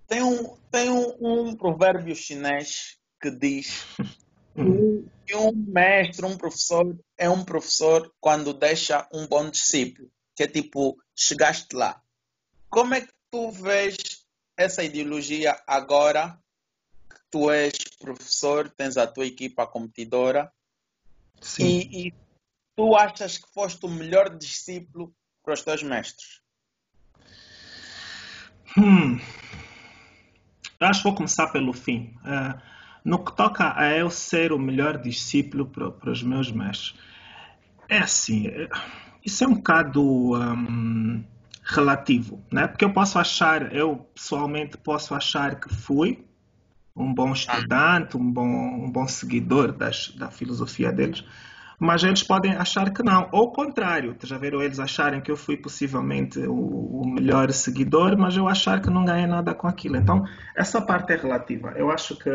tem, 0.07 0.23
um, 0.23 0.55
tem 0.71 0.89
um, 0.89 1.15
um, 1.19 1.55
provérbio 1.55 2.15
chinês 2.15 2.97
que 3.21 3.29
diz 3.29 3.85
hum. 4.55 5.05
que 5.25 5.35
um 5.35 5.51
mestre, 5.53 6.25
um 6.25 6.37
professor, 6.37 6.97
é 7.17 7.29
um 7.29 7.43
professor 7.43 8.11
quando 8.19 8.53
deixa 8.53 9.07
um 9.13 9.27
bom 9.27 9.49
discípulo. 9.49 10.09
Que 10.35 10.43
é 10.43 10.47
tipo, 10.47 10.97
chegaste 11.15 11.75
lá. 11.75 12.01
Como 12.69 12.95
é 12.95 13.01
que 13.01 13.13
tu 13.29 13.51
vês 13.51 14.22
essa 14.57 14.83
ideologia 14.83 15.59
agora 15.67 16.37
que 17.09 17.19
tu 17.31 17.49
és 17.51 17.73
professor, 17.99 18.69
tens 18.69 18.97
a 18.97 19.07
tua 19.07 19.25
equipa 19.25 19.65
competidora 19.65 20.51
e, 21.59 22.07
e, 22.07 22.13
tu 22.75 22.95
achas 22.95 23.37
que 23.37 23.51
foste 23.53 23.85
o 23.85 23.89
melhor 23.89 24.35
discípulo 24.37 25.13
para 25.43 25.53
os 25.53 25.61
teus 25.61 25.83
mestres? 25.83 26.41
Hum. 28.77 29.19
Acho 30.79 31.01
que 31.01 31.07
vou 31.07 31.15
começar 31.15 31.47
pelo 31.47 31.73
fim. 31.73 32.15
Uh, 32.23 32.59
no 33.03 33.23
que 33.23 33.35
toca 33.35 33.77
a 33.77 33.91
eu 33.91 34.09
ser 34.09 34.51
o 34.51 34.59
melhor 34.59 34.97
discípulo 35.01 35.65
para, 35.65 35.91
para 35.91 36.11
os 36.11 36.23
meus 36.23 36.51
mestres, 36.51 36.97
é 37.89 37.97
assim, 37.99 38.47
eh, 38.47 38.69
isso 39.25 39.43
é 39.43 39.47
um 39.47 39.55
bocado 39.55 40.01
um, 40.35 41.23
relativo, 41.63 42.43
né? 42.51 42.67
Porque 42.67 42.83
eu 42.83 42.91
posso 42.91 43.17
achar, 43.17 43.73
eu 43.73 44.07
pessoalmente 44.13 44.77
posso 44.77 45.15
achar 45.15 45.59
que 45.59 45.73
fui 45.73 46.25
um 46.95 47.13
bom 47.13 47.31
estudante, 47.33 48.17
um 48.17 48.31
bom, 48.31 48.45
um 48.45 48.91
bom 48.91 49.07
seguidor 49.07 49.71
das, 49.71 50.09
da 50.09 50.29
filosofia 50.29 50.91
deles, 50.91 51.23
mas 51.79 52.03
eles 52.03 52.23
podem 52.23 52.53
achar 52.53 52.91
que 52.91 53.01
não, 53.01 53.27
ou 53.31 53.45
o 53.45 53.51
contrário, 53.51 54.15
já 54.23 54.37
viram 54.37 54.61
eles 54.61 54.79
acharem 54.79 55.21
que 55.21 55.31
eu 55.31 55.37
fui 55.37 55.57
possivelmente 55.57 56.39
o, 56.39 56.53
o, 56.53 57.07
melhor 57.07 57.51
seguidor, 57.51 58.17
mas 58.17 58.37
eu 58.37 58.47
achar 58.47 58.81
que 58.81 58.89
não 58.89 59.03
ganhei 59.03 59.27
nada 59.27 59.53
com 59.55 59.67
aquilo. 59.67 59.97
Então, 59.97 60.25
essa 60.55 60.81
parte 60.81 61.11
é 61.13 61.15
relativa. 61.15 61.73
Eu 61.75 61.89
acho 61.89 62.15
que 62.15 62.29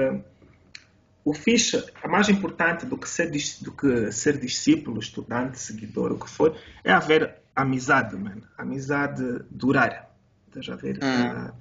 o 1.25 1.33
ficha, 1.33 1.85
a 2.03 2.09
mais 2.09 2.29
importante 2.29 2.85
do 2.85 2.97
que 2.97 3.09
ser, 3.09 3.31
do 3.61 3.73
que 3.73 4.11
ser 4.11 4.39
discípulo, 4.39 4.99
estudante, 4.99 5.59
seguidor, 5.59 6.13
o 6.13 6.19
que 6.19 6.29
for, 6.29 6.57
é 6.83 6.93
haver 6.93 7.37
amizade, 7.63 8.17
man. 8.17 8.41
Amizade 8.57 9.45
durar. 9.51 10.09
Já 10.57 10.77
ver? 10.77 10.99
Hum. 11.03 11.49
Uh, 11.49 11.53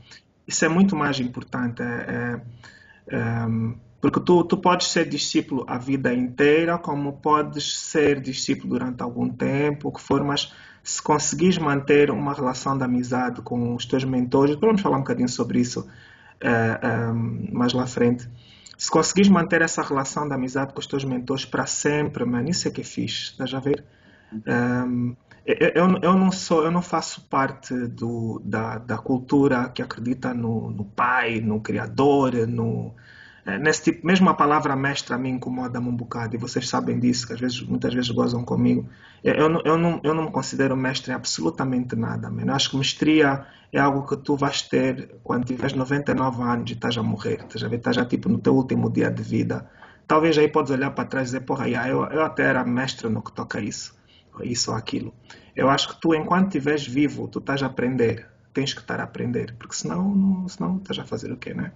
isso 0.47 0.63
é 0.63 0.69
muito 0.69 0.95
mais 0.95 1.19
importante. 1.19 1.81
É, 1.81 2.41
é, 3.09 3.45
um, 3.45 3.75
porque 3.99 4.19
tu, 4.19 4.43
tu 4.43 4.57
podes 4.57 4.87
ser 4.87 5.09
discípulo 5.09 5.65
a 5.67 5.77
vida 5.77 6.13
inteira, 6.13 6.77
como 6.77 7.13
podes 7.13 7.77
ser 7.77 8.21
discípulo 8.21 8.69
durante 8.69 9.01
algum 9.01 9.27
tempo, 9.27 9.89
o 9.89 9.91
que 9.91 10.01
for, 10.01 10.23
mas 10.23 10.53
se 10.83 11.01
conseguires 11.01 11.57
manter 11.57 12.09
uma 12.11 12.33
relação 12.33 12.77
de 12.77 12.83
amizade 12.83 13.41
com 13.41 13.75
os 13.75 13.85
teus 13.85 14.03
mentores, 14.05 14.55
vamos 14.55 14.81
falar 14.81 14.97
um 14.97 15.01
bocadinho 15.01 15.27
sobre 15.27 15.59
isso 15.59 15.81
uh, 15.81 17.11
um, 17.11 17.49
mais 17.51 17.73
lá 17.73 17.85
frente. 17.85 18.29
Se 18.77 18.89
conseguires 18.89 19.29
manter 19.29 19.61
essa 19.61 19.81
relação 19.81 20.27
de 20.27 20.33
amizade 20.33 20.73
com 20.73 20.79
os 20.79 20.87
teus 20.87 21.03
mentores 21.03 21.43
para 21.43 21.65
sempre, 21.65 22.23
mano, 22.23 22.49
isso 22.49 22.67
é 22.67 22.71
que 22.71 22.81
é 22.81 22.83
fixe, 22.83 23.31
estás 23.31 23.53
a 23.53 23.59
ver? 23.59 23.83
Um, 24.34 25.15
eu, 25.45 25.99
eu, 26.01 26.13
não 26.13 26.32
sou, 26.32 26.63
eu 26.63 26.71
não 26.71 26.82
faço 26.82 27.21
parte 27.30 27.73
do, 27.73 28.41
da, 28.43 28.78
da 28.78 28.97
cultura 28.97 29.69
que 29.69 29.82
acredita 29.82 30.34
no, 30.34 30.69
no 30.69 30.84
pai, 30.84 31.39
no 31.39 31.61
criador, 31.61 32.34
no, 32.47 32.93
é, 33.47 33.57
nesse 33.57 33.84
tipo, 33.84 34.05
mesmo 34.05 34.30
a 34.30 34.34
palavra 34.34 34.75
mestre 34.75 35.13
a 35.13 35.17
mim 35.17 35.30
incomoda-me 35.30 35.88
um 35.88 35.95
bocado 35.95 36.36
e 36.36 36.38
vocês 36.38 36.67
sabem 36.67 36.99
disso, 36.99 37.25
que 37.25 37.32
às 37.32 37.39
vezes, 37.39 37.61
muitas 37.61 37.93
vezes 37.93 38.09
gozam 38.09 38.43
comigo. 38.43 38.89
Eu, 39.23 39.36
eu, 39.36 39.61
eu, 39.63 39.78
não, 39.78 40.01
eu 40.03 40.13
não 40.13 40.25
me 40.25 40.32
considero 40.32 40.75
mestre 40.75 41.11
em 41.11 41.15
absolutamente 41.15 41.95
nada. 41.95 42.30
Man. 42.30 42.43
Eu 42.45 42.53
acho 42.53 42.71
que 42.71 42.78
mestria 42.78 43.45
é 43.71 43.80
algo 43.80 44.05
que 44.05 44.17
tu 44.17 44.36
vais 44.36 44.61
ter 44.63 45.15
quando 45.23 45.45
tiveres 45.45 45.73
99 45.73 46.43
anos 46.43 46.69
e 46.69 46.73
estás 46.73 46.97
a 46.97 47.03
morrer, 47.03 47.39
estás 47.41 47.63
a 47.63 47.69
ver, 47.69 47.78
estás 47.78 47.95
já 47.95 48.03
tipo 48.03 48.28
no 48.28 48.38
teu 48.38 48.53
último 48.53 48.91
dia 48.91 49.09
de 49.09 49.23
vida. 49.23 49.69
Talvez 50.05 50.38
aí 50.38 50.49
podes 50.49 50.71
olhar 50.71 50.91
para 50.91 51.05
trás 51.05 51.30
e 51.30 51.32
dizer, 51.32 51.45
porra, 51.45 51.69
eu, 51.69 52.03
eu 52.05 52.23
até 52.23 52.43
era 52.43 52.65
mestre 52.65 53.07
no 53.07 53.21
que 53.21 53.32
toca 53.32 53.61
isso, 53.61 53.96
isso 54.43 54.71
ou 54.71 54.77
aquilo. 54.77 55.13
Eu 55.55 55.69
acho 55.69 55.89
que 55.89 56.01
tu, 56.01 56.13
enquanto 56.13 56.47
estiveres 56.47 56.85
vivo, 56.85 57.27
tu 57.27 57.39
estás 57.39 57.63
a 57.63 57.67
aprender, 57.67 58.27
tens 58.53 58.73
que 58.73 58.81
estar 58.81 58.99
a 58.99 59.03
aprender, 59.03 59.55
porque 59.57 59.75
senão, 59.75 60.47
senão 60.47 60.77
estás 60.77 60.99
a 60.99 61.05
fazer 61.05 61.31
o 61.31 61.38
quê, 61.38 61.53
né? 61.53 61.71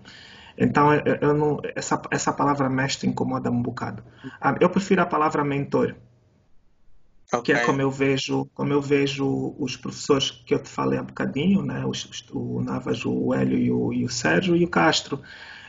Então, 0.57 0.93
eu 0.93 1.33
não, 1.33 1.59
essa, 1.75 2.01
essa 2.11 2.31
palavra 2.31 2.69
mestre 2.69 3.09
incomoda-me 3.09 3.57
um 3.57 3.61
bocado. 3.61 4.03
Ah, 4.39 4.55
eu 4.59 4.69
prefiro 4.69 5.01
a 5.01 5.05
palavra 5.05 5.43
mentor, 5.43 5.95
okay. 7.33 7.41
que 7.41 7.61
é 7.61 7.65
como 7.65 7.81
eu 7.81 7.89
vejo, 7.89 8.45
como 8.53 8.73
eu 8.73 8.81
vejo 8.81 9.55
os 9.57 9.75
professores 9.77 10.31
que 10.31 10.53
eu 10.53 10.61
te 10.61 10.69
falei 10.69 10.99
há 10.99 11.03
bocadinho, 11.03 11.63
né? 11.63 11.85
Os, 11.85 12.25
o 12.31 12.61
Navas, 12.61 13.05
o 13.05 13.33
Hélio 13.33 13.57
e 13.57 13.71
o, 13.71 13.93
e 13.93 14.03
o 14.03 14.09
Sérgio 14.09 14.55
e 14.55 14.63
o 14.63 14.69
Castro. 14.69 15.21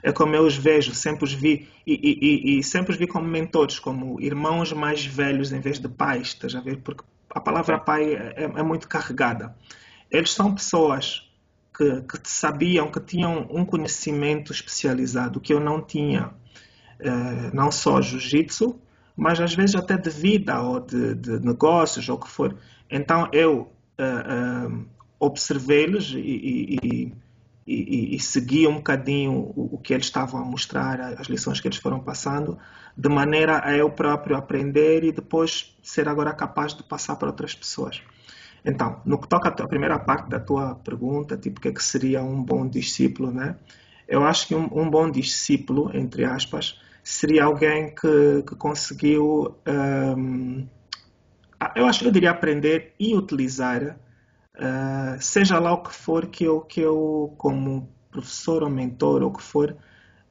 É 0.03 0.11
como 0.11 0.35
eu 0.35 0.43
os 0.43 0.57
vejo, 0.57 0.95
sempre 0.95 1.25
os 1.25 1.33
vi 1.33 1.69
e, 1.87 1.95
e, 1.95 2.59
e, 2.59 2.63
sempre 2.65 2.93
os 2.93 2.99
vi 2.99 3.07
como 3.07 3.27
mentores, 3.27 3.79
como 3.79 4.21
irmãos 4.21 4.73
mais 4.73 5.05
velhos 5.05 5.53
em 5.53 5.61
vez 5.61 5.79
de 5.79 5.89
pais, 5.89 6.29
estás 6.29 6.55
a 6.55 6.61
ver? 6.61 6.79
Porque 6.79 7.05
a 7.31 7.41
palavra 7.41 7.79
pai 7.79 8.15
é, 8.15 8.45
é 8.45 8.63
muito 8.63 8.89
carregada. 8.89 9.55
Eles 10.11 10.33
são 10.33 10.55
pessoas 10.55 11.31
que, 11.75 12.03
que 12.03 12.19
sabiam, 12.25 12.91
que 12.91 13.01
tinham 13.01 13.47
um 13.51 13.65
conhecimento 13.65 14.53
especializado 14.53 15.41
que 15.41 15.53
eu 15.55 15.61
não 15.61 15.81
tinha, 15.81 16.29
uh, 16.29 17.55
não 17.55 17.73
só 17.73 18.03
jiu-jitsu, 18.03 18.79
mas 19.17 19.41
às 19.41 19.55
vezes 19.55 19.75
até 19.75 19.97
de 19.97 20.11
vida 20.11 20.61
ou 20.61 20.81
de, 20.81 21.15
de 21.15 21.41
negócios 21.41 22.09
ou 22.09 22.17
o 22.17 22.21
que 22.21 22.29
for. 22.29 22.57
Então 22.91 23.29
eu 23.33 23.73
uh, 23.99 24.69
uh, 24.69 24.87
observei-los 25.19 26.13
e, 26.13 26.79
e, 26.83 27.13
e, 27.67 28.17
e, 28.17 28.21
segui 28.21 28.67
um 28.67 28.77
bocadinho 28.77 29.33
o, 29.33 29.75
o, 29.75 29.79
que 29.79 29.95
eles 29.95 30.07
estavam 30.07 30.41
a 30.41 30.45
mostrar, 30.45 31.01
as 31.01 31.29
lições 31.29 31.61
que 31.61 31.69
eles 31.69 31.79
foram 31.79 32.01
passando, 32.01 32.59
de 32.97 33.09
maneira 33.09 33.65
a 33.65 33.77
eu 33.77 33.89
próprio 33.91 34.37
aprender 34.37 35.05
e 35.05 35.13
depois 35.13 35.77
ser 35.83 36.09
agora 36.09 36.33
capaz 36.33 36.75
de 36.75 36.83
passar 36.83 37.17
para 37.17 37.29
outras 37.29 37.55
pessoas. 37.55 38.03
Então, 38.65 39.01
no 39.05 39.19
que 39.19 39.29
toca 39.29 39.49
à 39.49 39.69
primeira 39.69 39.99
parte 39.99 40.29
da 40.29 40.39
tua 40.39 40.75
pergunta, 40.75 41.37
tipo, 41.37 41.59
o 41.59 41.63
que, 41.63 41.69
é 41.69 41.73
que 41.73 41.83
seria 41.83 42.23
um 42.23 42.43
bom 42.43 42.67
discípulo, 42.69 43.31
né? 43.33 43.57
Eu 44.09 44.25
acho 44.25 44.47
que 44.47 44.55
um, 44.55 44.69
um 44.73 44.89
bom 44.89 45.11
discípulo, 45.11 45.91
entre 45.97 46.25
aspas, 46.25 46.81
seria 47.03 47.45
alguém 47.45 47.95
que, 47.95 48.43
que 48.47 48.55
conseguiu, 48.57 49.57
um, 49.67 50.67
eu 51.75 51.87
acho 51.87 52.05
eu 52.05 52.13
diria 52.13 52.31
aprender 52.31 52.95
e 52.99 53.17
utilizar, 53.17 53.97
uh, 54.57 55.21
seja 55.21 55.59
lá 55.59 55.73
o 55.73 55.83
que 55.83 55.95
for 55.95 56.27
que 56.27 56.45
eu, 56.45 56.61
que 56.61 56.81
eu 56.81 57.35
como 57.39 57.89
professor 58.11 58.63
ou 58.63 58.71
mentor 58.71 59.23
ou 59.23 59.31
o 59.31 59.33
que 59.33 59.43
for, 59.43 59.77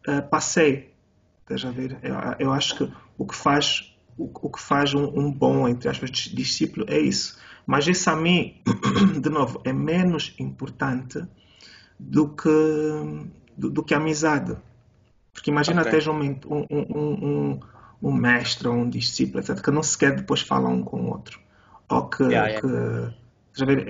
uh, 0.07 0.29
passei. 0.29 0.93
Estás 1.41 1.65
a 1.65 1.71
ver? 1.71 1.97
Eu, 2.01 2.15
eu, 2.39 2.51
acho 2.53 2.77
que 2.77 2.93
o 3.17 3.25
que 3.25 3.35
faz, 3.35 3.95
o, 4.17 4.25
o 4.25 4.49
que 4.49 4.59
faz 4.59 4.93
um, 4.93 5.05
um 5.17 5.31
bom, 5.31 5.67
entre 5.67 5.89
aspas, 5.89 6.11
discípulo 6.11 6.85
é 6.89 6.99
isso 6.99 7.39
mas 7.65 7.87
isso 7.87 8.09
a 8.09 8.15
mim, 8.15 8.61
de 9.21 9.29
novo, 9.29 9.61
é 9.63 9.73
menos 9.73 10.35
importante 10.39 11.23
do 11.99 12.29
que, 12.29 12.49
do, 13.57 13.69
do 13.69 13.83
que 13.83 13.93
a 13.93 13.97
amizade. 13.97 14.57
Porque 15.33 15.49
imagina 15.49 15.81
okay. 15.81 15.99
ter 15.99 16.09
um, 16.09 16.19
um, 16.19 16.65
um, 16.69 17.59
um, 18.01 18.11
mestre 18.11 18.67
ou 18.67 18.73
um 18.73 18.89
discípulo, 18.89 19.39
etc., 19.39 19.61
que 19.61 19.71
não 19.71 19.83
sequer 19.83 20.15
depois 20.15 20.41
falam 20.41 20.73
um 20.73 20.83
com 20.83 21.01
o 21.01 21.09
outro. 21.09 21.39
Ou 21.89 22.09
que. 22.09 22.23
Yeah, 22.23 22.47
yeah. 22.47 22.61
que 22.61 23.20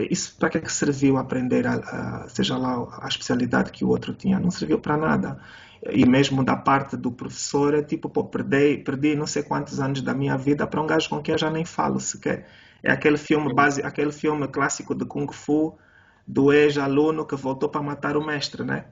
isso 0.10 0.36
para 0.38 0.50
que 0.50 0.58
é 0.58 0.62
que 0.62 0.72
serviu 0.72 1.18
aprender, 1.18 1.68
a, 1.68 1.74
a, 1.74 2.30
seja 2.30 2.58
lá 2.58 3.00
a 3.02 3.08
especialidade 3.08 3.72
que 3.72 3.86
o 3.86 3.90
outro 3.90 4.14
tinha? 4.14 4.40
Não 4.40 4.52
serviu 4.52 4.80
para 4.80 4.98
nada. 4.98 5.40
E 5.90 6.06
mesmo 6.06 6.44
da 6.44 6.56
parte 6.56 6.96
do 6.96 7.12
professor, 7.12 7.74
é 7.74 7.82
tipo, 7.82 8.10
pô, 8.10 8.24
perdi, 8.24 8.78
perdi 8.78 9.16
não 9.16 9.26
sei 9.26 9.44
quantos 9.44 9.80
anos 9.80 10.02
da 10.02 10.14
minha 10.14 10.38
vida 10.38 10.68
para 10.68 10.82
um 10.82 10.88
gajo 10.88 11.10
com 11.10 11.22
quem 11.22 11.34
eu 11.34 11.40
já 11.40 11.50
nem 11.50 11.66
falo 11.66 12.00
sequer. 12.00 12.48
É 12.84 12.92
aquele 12.92 13.18
filme 13.18 13.54
base, 13.54 13.82
aquele 13.84 14.12
filme 14.12 14.48
clássico 14.48 14.96
de 14.96 15.06
Kung 15.06 15.32
Fu 15.32 15.78
do 16.28 16.54
ex-aluno 16.54 17.26
que 17.26 17.36
voltou 17.36 17.70
para 17.70 17.82
matar 17.82 18.16
o 18.16 18.26
mestre, 18.26 18.64
né? 18.64 18.86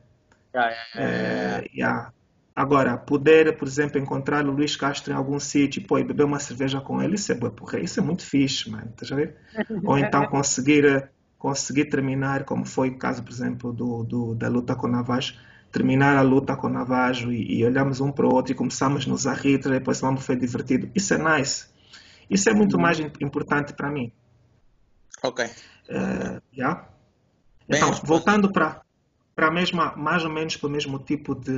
Yeah, 0.53 0.71
yeah, 0.71 0.89
yeah. 0.95 1.63
É, 1.63 1.69
yeah. 1.73 2.13
Agora, 2.59 2.97
poder, 2.97 3.57
por 3.57 3.65
exemplo, 3.65 3.97
encontrar 3.97 4.45
o 4.45 4.51
Luís 4.51 4.75
Castro 4.75 5.13
em 5.13 5.15
algum 5.15 5.39
sítio 5.39 5.81
pô, 5.87 5.97
e 5.97 6.03
beber 6.03 6.25
uma 6.25 6.39
cerveja 6.39 6.81
com 6.81 7.01
ele, 7.01 7.15
isso 7.15 7.31
é, 7.31 7.35
porra, 7.35 7.79
isso 7.79 8.01
é 8.01 8.03
muito 8.03 8.21
fixe, 8.21 8.69
mano. 8.69 8.91
Tá 8.97 9.05
Ou 9.85 9.97
então 9.97 10.25
conseguir, 10.27 11.09
conseguir 11.37 11.85
terminar, 11.85 12.43
como 12.43 12.65
foi 12.65 12.89
o 12.89 12.97
caso, 12.97 13.23
por 13.23 13.31
exemplo, 13.31 13.71
do, 13.71 14.03
do 14.03 14.35
da 14.35 14.49
luta 14.49 14.75
com 14.75 14.87
o 14.87 14.91
Navajo, 14.91 15.35
terminar 15.71 16.17
a 16.17 16.21
luta 16.21 16.53
com 16.57 16.67
o 16.67 16.69
Navajo 16.69 17.31
e, 17.31 17.59
e 17.59 17.65
olhamos 17.65 18.01
um 18.01 18.11
para 18.11 18.25
o 18.27 18.33
outro 18.33 18.51
e 18.51 18.55
começamos 18.55 19.05
nos 19.05 19.25
a 19.25 19.33
rir, 19.33 19.59
depois 19.59 20.01
vamos 20.01 20.25
foi 20.25 20.35
divertido. 20.35 20.91
Isso 20.93 21.13
é 21.13 21.37
nice. 21.37 21.67
Isso 22.29 22.49
é 22.49 22.53
muito 22.53 22.77
mais 22.77 22.99
importante 22.99 23.71
para 23.71 23.89
mim. 23.89 24.11
Ok. 25.23 25.45
Uh, 25.45 26.41
yeah? 26.53 26.89
Então, 27.69 27.93
voltando 28.03 28.51
para 28.51 28.81
para 29.33 29.49
mesma 29.49 29.95
mais 29.95 30.25
ou 30.25 30.29
menos 30.29 30.57
para 30.57 30.67
o 30.67 30.69
mesmo 30.69 30.99
tipo 30.99 31.33
de 31.33 31.53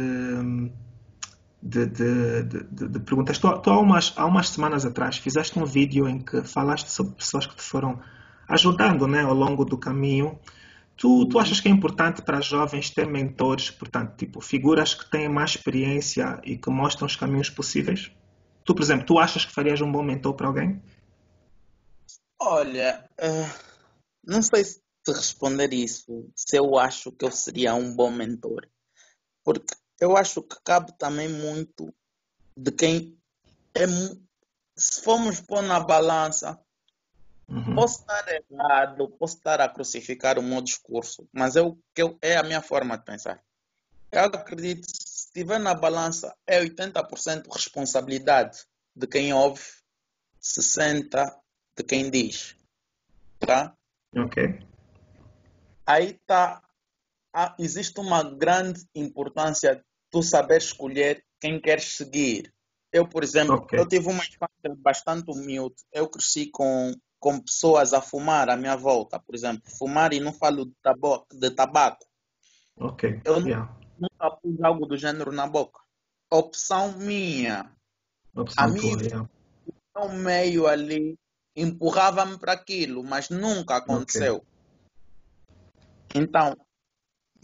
de, 1.62 1.86
de, 1.86 2.44
de, 2.44 2.88
de 2.88 3.00
perguntas. 3.00 3.38
Tu, 3.38 3.60
tu, 3.60 3.70
há, 3.70 3.80
umas, 3.80 4.14
há 4.16 4.26
umas 4.26 4.50
semanas 4.50 4.86
atrás 4.86 5.18
fizeste 5.18 5.60
um 5.60 5.66
vídeo 5.66 6.08
em 6.08 6.20
que 6.20 6.42
falaste 6.44 6.88
sobre 6.88 7.14
pessoas 7.16 7.46
que 7.46 7.56
te 7.56 7.62
foram 7.62 8.00
ajudando 8.48 9.08
né, 9.08 9.22
ao 9.22 9.34
longo 9.34 9.64
do 9.64 9.78
caminho. 9.78 10.40
Tu, 10.98 11.26
tu 11.28 11.40
achas 11.40 11.60
que 11.60 11.68
é 11.68 11.72
importante 11.72 12.22
para 12.22 12.42
jovens 12.42 12.90
ter 12.90 13.08
mentores, 13.08 13.72
portanto, 13.72 14.16
tipo, 14.18 14.42
figuras 14.42 14.94
que 14.94 15.10
têm 15.10 15.30
mais 15.30 15.52
experiência 15.52 16.40
e 16.44 16.58
que 16.58 16.70
mostram 16.70 17.08
os 17.08 17.16
caminhos 17.16 17.50
possíveis? 17.50 18.12
Tu, 18.64 18.76
por 18.76 18.82
exemplo, 18.82 19.06
tu 19.06 19.18
achas 19.18 19.46
que 19.46 19.52
farias 19.52 19.82
um 19.82 19.92
bom 19.92 20.04
mentor 20.04 20.34
para 20.36 20.48
alguém? 20.48 20.82
Olha, 22.40 23.08
uh, 23.20 23.70
não 24.24 24.42
sei 24.42 24.64
se 24.64 24.82
te 25.04 25.12
responder 25.12 25.74
isso, 25.74 26.30
se 26.36 26.58
eu 26.58 26.78
acho 26.78 27.12
que 27.12 27.26
eu 27.26 27.32
seria 27.32 27.74
um 27.74 27.96
bom 27.96 28.12
mentor. 28.12 28.68
Porque 29.44 29.74
eu 30.02 30.18
acho 30.18 30.42
que 30.42 30.58
cabe 30.64 30.92
também 30.98 31.30
muito 31.30 31.94
de 32.58 32.72
quem 32.72 33.18
é. 33.76 33.86
Se 34.76 35.02
formos 35.04 35.40
pôr 35.40 35.62
na 35.62 35.80
balança, 35.80 36.60
uhum. 37.48 37.76
posso 37.76 38.00
estar 38.00 38.26
errado, 38.28 39.10
posso 39.10 39.38
estar 39.38 39.62
a 39.62 39.70
crucificar 39.70 40.40
o 40.40 40.44
meu 40.44 40.60
discurso, 40.60 41.28
mas 41.32 41.56
eu, 41.56 41.78
eu, 41.96 42.18
é 42.22 42.36
a 42.36 42.44
minha 42.44 42.62
forma 42.62 42.98
de 42.98 43.06
pensar. 43.06 43.44
Eu 44.12 44.24
acredito 44.24 44.88
estiver 44.88 45.60
na 45.60 45.76
balança, 45.76 46.36
é 46.48 46.60
80% 46.60 47.46
responsabilidade 47.52 48.66
de 48.96 49.08
quem 49.08 49.34
ouve, 49.34 49.64
60% 50.42 51.40
de 51.78 51.84
quem 51.84 52.10
diz. 52.10 52.56
Tá? 53.40 53.76
Ok. 54.16 54.60
Aí 55.86 56.14
tá. 56.26 56.62
existe 57.60 58.00
uma 58.00 58.24
grande 58.24 58.86
importância 58.96 59.84
tu 60.12 60.22
saber 60.22 60.58
escolher 60.58 61.24
quem 61.40 61.60
queres 61.60 61.96
seguir. 61.96 62.54
Eu, 62.92 63.08
por 63.08 63.24
exemplo, 63.24 63.56
okay. 63.56 63.80
eu 63.80 63.88
tive 63.88 64.08
uma 64.08 64.24
infância 64.24 64.76
bastante 64.78 65.32
humilde. 65.32 65.76
Eu 65.94 66.10
cresci 66.10 66.48
com, 66.52 66.94
com 67.20 67.40
pessoas 67.40 67.94
a 67.94 68.02
fumar 68.02 68.50
à 68.50 68.58
minha 68.58 68.76
volta, 68.76 69.18
por 69.18 69.34
exemplo. 69.34 69.64
Fumar 69.78 70.12
e 70.12 70.20
não 70.20 70.34
falo 70.34 70.66
de 70.66 70.74
tabaco. 70.84 71.26
De 71.32 71.50
tabaco. 71.50 72.06
Ok. 72.78 73.22
Eu 73.24 73.40
yeah. 73.40 73.74
nunca 73.98 74.32
pus 74.32 74.62
algo 74.62 74.86
do 74.86 74.98
gênero 74.98 75.32
na 75.32 75.48
boca. 75.48 75.80
Opção 76.30 76.98
minha. 76.98 77.72
Opção 78.36 78.64
a 78.64 78.68
minha, 78.68 78.98
tua, 78.98 79.30
yeah. 79.96 80.14
meio 80.14 80.68
ali 80.68 81.18
empurrava-me 81.56 82.38
para 82.38 82.54
aquilo, 82.54 83.04
mas 83.04 83.30
nunca 83.30 83.78
aconteceu. 83.78 84.36
Okay. 84.36 86.22
Então, 86.22 86.58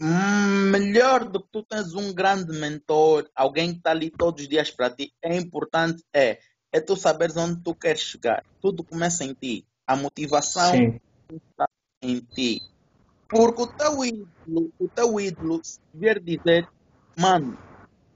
melhor 0.00 1.28
do 1.28 1.42
que 1.42 1.48
tu 1.50 1.62
tens 1.62 1.94
um 1.94 2.12
grande 2.12 2.58
mentor, 2.58 3.28
alguém 3.34 3.72
que 3.72 3.78
está 3.78 3.90
ali 3.90 4.10
todos 4.10 4.42
os 4.42 4.48
dias 4.48 4.70
para 4.70 4.90
ti, 4.90 5.12
é 5.22 5.36
importante 5.36 6.04
é, 6.14 6.38
é 6.72 6.80
tu 6.80 6.96
saberes 6.96 7.36
onde 7.36 7.62
tu 7.62 7.74
queres 7.74 8.00
chegar. 8.00 8.44
Tudo 8.60 8.84
começa 8.84 9.24
em 9.24 9.34
ti. 9.34 9.66
A 9.86 9.96
motivação 9.96 10.72
Sim. 10.72 11.00
está 11.32 11.68
em 12.02 12.20
ti. 12.20 12.60
Porque 13.28 13.62
o 13.62 13.66
teu 13.66 14.04
ídolo, 14.04 14.72
o 14.78 14.88
teu 14.88 15.20
ídolo, 15.20 15.60
se 15.62 15.78
vier 15.92 16.20
dizer, 16.20 16.68
mano, 17.18 17.58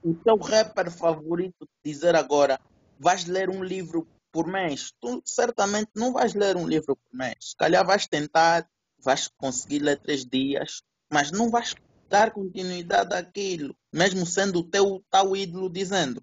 o 0.03 0.15
teu 0.15 0.37
rapper 0.37 0.91
favorito 0.91 1.67
dizer 1.83 2.15
agora, 2.15 2.59
vais 2.99 3.25
ler 3.25 3.49
um 3.49 3.63
livro 3.63 4.07
por 4.31 4.47
mês, 4.47 4.91
tu 4.99 5.21
certamente 5.23 5.91
não 5.95 6.11
vais 6.11 6.33
ler 6.33 6.57
um 6.57 6.67
livro 6.67 6.95
por 6.95 7.15
mês. 7.15 7.35
Se 7.39 7.55
calhar 7.55 7.85
vais 7.85 8.07
tentar, 8.07 8.67
vais 8.97 9.29
conseguir 9.37 9.79
ler 9.79 10.01
três 10.01 10.25
dias, 10.25 10.81
mas 11.13 11.31
não 11.31 11.51
vais 11.51 11.75
dar 12.09 12.31
continuidade 12.31 13.13
àquilo, 13.13 13.75
mesmo 13.93 14.25
sendo 14.25 14.59
o 14.59 14.69
teu 14.69 15.05
tal 15.11 15.35
ídolo 15.35 15.69
dizendo. 15.69 16.21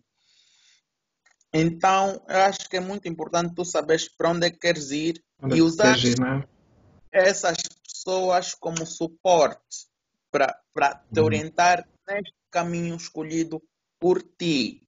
Então, 1.53 2.21
eu 2.29 2.41
acho 2.43 2.69
que 2.69 2.77
é 2.77 2.81
muito 2.81 3.09
importante 3.09 3.55
tu 3.55 3.65
saberes 3.65 4.09
para 4.09 4.31
onde 4.31 4.47
é 4.47 4.51
que 4.51 4.59
queres 4.59 4.91
ir 4.91 5.23
onde 5.41 5.57
e 5.59 5.63
usar 5.63 5.97
ir, 5.99 6.19
né? 6.19 6.45
essas 7.13 7.59
pessoas 7.85 8.55
como 8.55 8.85
suporte 8.85 9.89
para 10.31 10.95
te 11.13 11.21
uhum. 11.21 11.27
orientar 11.27 11.89
neste 12.09 12.35
caminho 12.51 12.97
escolhido 12.97 13.63
por 13.99 14.23
ti. 14.23 14.87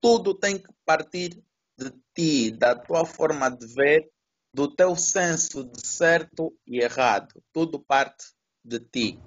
Tudo 0.00 0.34
tem 0.34 0.58
que 0.58 0.68
partir 0.84 1.42
de 1.78 1.92
ti, 2.14 2.50
da 2.50 2.74
tua 2.74 3.04
forma 3.04 3.50
de 3.50 3.66
ver, 3.74 4.10
do 4.52 4.68
teu 4.68 4.96
senso 4.96 5.64
de 5.64 5.86
certo 5.86 6.54
e 6.66 6.80
errado. 6.80 7.42
Tudo 7.52 7.80
parte 7.80 8.26
de 8.62 8.80
ti. 8.80 9.18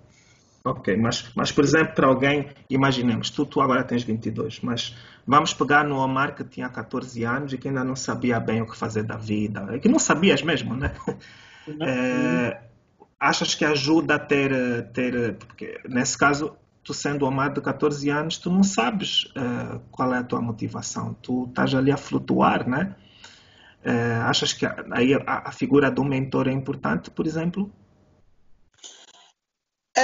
Ok, 0.66 0.98
mas, 0.98 1.32
mas 1.36 1.52
por 1.52 1.64
exemplo, 1.64 1.94
para 1.94 2.08
alguém, 2.08 2.50
imaginemos, 2.68 3.30
tu, 3.30 3.46
tu 3.46 3.62
agora 3.62 3.84
tens 3.84 4.02
22, 4.02 4.62
mas 4.62 4.98
vamos 5.26 5.54
pegar 5.54 5.84
no 5.84 5.98
Omar 5.98 6.34
que 6.34 6.44
tinha 6.44 6.68
14 6.68 7.24
anos 7.24 7.54
e 7.54 7.58
que 7.60 7.68
ainda 7.68 7.84
não 7.84 7.96
sabia 7.96 8.40
bem 8.40 8.64
o 8.64 8.66
que 8.66 8.76
fazer 8.76 9.04
da 9.04 9.16
vida, 9.16 9.78
que 9.78 9.88
não 9.88 10.00
sabias 10.00 10.42
mesmo, 10.42 10.76
né? 10.76 10.92
É, 11.80 12.62
achas 13.20 13.54
que 13.54 13.64
ajuda 13.64 14.16
a 14.16 14.20
ter, 14.20 14.52
ter, 14.92 15.36
porque 15.36 15.80
nesse 15.88 16.18
caso, 16.18 16.58
tu 16.84 16.96
sendo 16.96 17.28
Omar 17.28 17.54
de 17.54 17.62
14 17.62 18.10
anos, 18.10 18.40
tu 18.40 18.50
não 18.50 18.64
sabes 18.64 19.26
uh, 19.38 19.80
qual 19.92 20.16
é 20.16 20.18
a 20.18 20.24
tua 20.24 20.42
motivação, 20.42 21.14
tu 21.22 21.46
estás 21.48 21.76
ali 21.76 21.92
a 21.92 21.98
flutuar, 21.98 22.68
né? 22.68 22.96
Uh, 23.86 24.24
achas 24.24 24.52
que 24.52 24.66
aí 24.66 25.14
a, 25.14 25.44
a 25.46 25.52
figura 25.52 25.92
do 25.92 26.04
mentor 26.04 26.48
é 26.48 26.52
importante, 26.52 27.12
por 27.12 27.28
exemplo? 27.28 27.72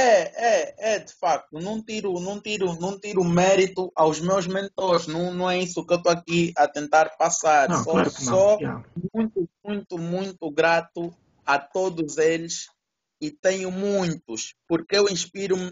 É, 0.02 0.32
é, 0.36 0.96
é, 0.96 1.00
de 1.00 1.14
facto. 1.14 1.60
Não 1.60 1.82
tiro, 1.84 2.20
não 2.20 2.42
tiro, 2.42 2.74
não 2.80 3.00
tiro 3.00 3.24
mérito 3.24 3.92
aos 3.96 4.20
meus 4.20 4.48
mentores. 4.48 5.08
Não, 5.08 5.34
não 5.34 5.50
é 5.50 5.60
isso 5.60 5.86
que 5.86 5.94
eu 5.94 5.98
estou 5.98 6.12
aqui 6.12 6.54
a 6.58 6.68
tentar 6.68 7.10
passar. 7.18 7.70
Não, 7.70 7.84
sou 7.84 7.94
claro 7.94 8.12
só 8.12 8.58
yeah. 8.58 8.84
muito, 9.14 9.50
muito, 9.64 9.98
muito 9.98 10.52
grato 10.52 11.14
a 11.46 11.60
todos 11.60 12.18
eles 12.18 12.68
e 13.20 13.30
tenho 13.30 13.72
muitos, 13.72 14.56
porque 14.68 14.98
eu 14.98 15.08
inspiro-me 15.08 15.72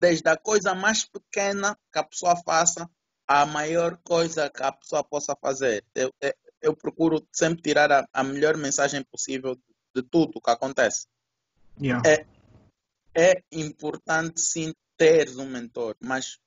desde 0.00 0.28
a 0.28 0.36
coisa 0.36 0.74
mais 0.74 1.04
pequena 1.04 1.78
que 1.92 1.98
a 1.98 2.02
pessoa 2.02 2.34
faça 2.36 2.90
à 3.26 3.46
maior 3.46 3.96
coisa 4.02 4.50
que 4.50 4.62
a 4.62 4.72
pessoa 4.72 5.04
possa 5.04 5.36
fazer. 5.40 5.84
Eu, 5.94 6.12
eu, 6.20 6.34
eu 6.60 6.76
procuro 6.76 7.24
sempre 7.32 7.62
tirar 7.62 7.92
a, 7.92 8.08
a 8.12 8.24
melhor 8.24 8.56
mensagem 8.56 9.04
possível 9.04 9.54
de, 9.54 9.62
de 9.94 10.02
tudo 10.02 10.40
que 10.40 10.50
acontece. 10.50 11.06
Yeah. 11.80 12.02
É, 12.08 12.26
é 13.14 13.42
importante 13.52 14.40
sim 14.40 14.72
ter 14.96 15.30
um 15.38 15.46
mentor, 15.46 15.96
mas 16.00 16.38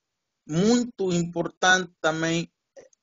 muito 0.46 1.12
importante 1.12 1.90
também 2.00 2.48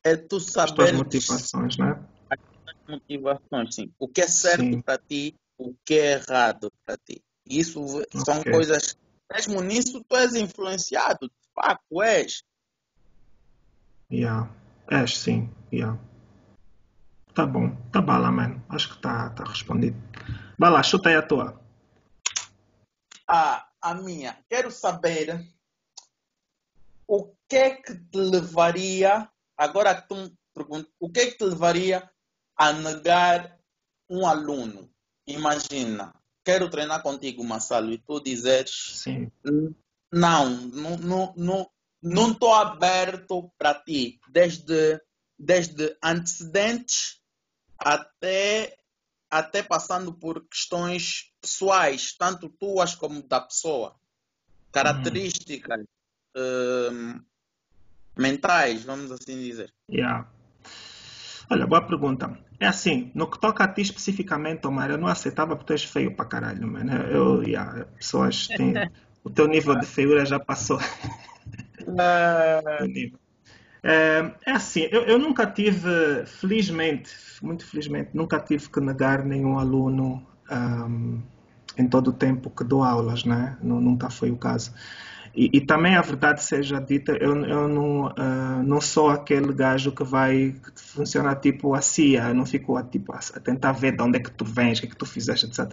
é 0.04 0.16
tu 0.16 0.40
saber 0.40 0.90
as 0.90 0.92
motivações, 0.94 1.78
né? 1.78 2.00
As 2.30 2.40
motivações, 2.88 3.76
sim. 3.76 3.92
O 3.98 4.08
que 4.08 4.22
é 4.22 4.28
certo 4.28 4.84
para 4.84 4.98
ti, 4.98 5.36
o 5.58 5.74
que 5.86 5.96
é 5.96 6.12
errado 6.14 6.72
para 6.86 6.98
ti. 6.98 7.22
Isso 7.46 7.84
okay. 7.84 8.22
são 8.26 8.44
coisas. 8.44 8.98
Mesmo 9.32 9.62
nisso, 9.62 10.04
tu 10.08 10.16
és 10.16 10.34
influenciado, 10.34 11.28
de 11.28 11.54
facto, 11.54 12.02
és. 12.02 12.44
Yeah. 14.12 14.50
És, 14.90 15.18
sim. 15.18 15.50
Yeah. 15.72 16.00
Tá 17.34 17.46
bom. 17.46 17.76
Tá 17.92 18.02
bala, 18.02 18.32
mano. 18.32 18.64
Acho 18.70 18.96
que 18.96 19.02
tá, 19.02 19.30
tá 19.30 19.44
respondido. 19.44 19.98
Vai 20.58 20.72
lá, 20.72 20.82
chuta 20.82 21.10
aí 21.10 21.16
a 21.16 21.22
tua 21.22 21.60
a, 23.30 23.70
a 23.80 23.94
minha. 23.94 24.44
Quero 24.50 24.72
saber 24.72 25.48
o 27.08 27.32
que 27.48 27.56
é 27.56 27.76
que 27.76 27.94
te 27.94 28.18
levaria, 28.18 29.30
agora 29.56 30.02
tu 30.02 30.16
me 30.16 30.38
perguntas, 30.54 30.92
o 31.00 31.10
que 31.10 31.20
é 31.20 31.26
que 31.28 31.38
te 31.38 31.44
levaria 31.44 32.10
a 32.58 32.74
negar 32.74 33.60
um 34.10 34.28
aluno? 34.28 34.90
Imagina, 35.28 36.14
quero 36.44 36.70
treinar 36.70 37.04
contigo, 37.04 37.44
Marcelo, 37.44 37.92
e 37.92 38.00
tu 38.00 38.20
dizeres 38.20 39.04
Sim. 39.04 39.32
não, 40.12 40.50
não, 40.50 40.98
não, 40.98 41.34
não, 41.38 41.72
não 42.02 42.32
estou 42.32 42.54
aberto 42.54 43.52
para 43.58 43.76
ti, 43.76 44.20
desde, 44.28 45.00
desde 45.38 45.96
antecedentes 46.04 47.22
até 47.78 48.76
até 49.32 49.62
passando 49.62 50.12
por 50.12 50.44
questões 50.48 51.29
pessoais, 51.42 52.14
tanto 52.14 52.50
tuas 52.50 52.96
como 52.96 53.22
da 53.22 53.40
pessoa, 53.40 53.96
características 54.72 55.84
hum. 56.36 57.20
mentais, 58.18 58.84
vamos 58.84 59.12
assim 59.12 59.38
dizer. 59.38 59.74
Yeah. 59.90 60.28
Olha, 61.50 61.66
boa 61.66 61.82
pergunta. 61.82 62.38
É 62.60 62.68
assim, 62.68 63.12
no 63.16 63.30
que 63.30 63.40
toca 63.40 63.64
a 63.64 63.68
ti 63.68 63.82
especificamente, 63.82 64.68
Omar, 64.68 64.92
eu 64.92 64.98
não 64.98 65.08
aceitava 65.08 65.56
porque 65.56 65.68
tu 65.68 65.74
és 65.74 65.84
feio 65.84 66.16
pra 66.16 66.26
caralho, 66.26 66.68
mano. 66.68 66.94
Eu, 66.94 67.44
yeah, 67.44 67.86
pessoas 67.98 68.48
têm. 68.48 68.74
o 69.24 69.30
teu 69.30 69.48
nível 69.48 69.76
de 69.80 69.86
feiura 69.86 70.26
já 70.26 70.40
passou. 70.40 70.80
Uh... 71.82 73.18
É, 73.82 74.32
é 74.46 74.52
assim, 74.52 74.88
eu, 74.92 75.04
eu, 75.04 75.18
nunca 75.18 75.48
tive, 75.48 76.26
felizmente, 76.26 77.10
muito 77.42 77.66
felizmente, 77.66 78.12
nunca 78.14 78.40
tive 78.40 78.70
que 78.70 78.80
negar 78.82 79.24
nenhum 79.24 79.58
aluno 79.58 80.28
um, 80.52 81.22
em 81.78 81.88
todo 81.88 82.10
o 82.10 82.14
tempo 82.14 82.50
que 82.50 82.64
dou 82.64 82.84
aulas, 82.84 83.24
né? 83.24 83.58
nunca 83.62 84.10
foi 84.10 84.32
o 84.32 84.38
caso. 84.38 84.74
E, 85.34 85.50
e, 85.54 85.62
também 85.62 85.96
a 85.96 86.02
verdade 86.02 86.44
seja 86.44 86.82
dita, 86.82 87.12
eu, 87.14 87.46
eu 87.46 87.68
não, 87.68 88.08
uh, 88.08 88.64
não 88.66 88.82
sou 88.82 89.10
aquele 89.10 89.54
gajo 89.54 89.92
que 89.92 90.04
vai 90.04 90.54
que 90.54 90.82
funciona 90.82 91.36
tipo 91.36 91.74
a 91.76 91.82
CIA, 91.82 92.30
eu 92.30 92.34
não 92.34 92.46
fico 92.46 92.82
tipo, 92.84 93.14
a, 93.14 93.20
tentar 93.40 93.72
ver 93.74 93.96
de 93.96 94.02
onde 94.02 94.18
é 94.18 94.22
que 94.22 94.32
tu 94.32 94.44
vens, 94.44 94.80
o 94.80 94.82
que 94.82 94.88
é 94.88 94.90
que 94.90 94.98
tu 94.98 95.06
fizeste, 95.06 95.46
etc. 95.46 95.72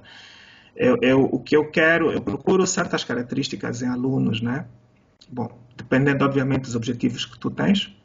Eu, 0.76 0.98
eu, 1.00 1.24
o 1.24 1.40
que 1.40 1.56
eu 1.56 1.70
quero, 1.70 2.12
eu 2.12 2.20
procuro 2.20 2.66
certas 2.66 3.02
características 3.02 3.80
em 3.80 3.88
alunos, 3.88 4.42
né? 4.42 4.66
Bom, 5.28 5.48
dependendo 5.74 6.24
obviamente 6.24 6.64
dos 6.64 6.76
objetivos 6.76 7.24
que 7.24 7.38
tu 7.38 7.50
tens, 7.50 7.96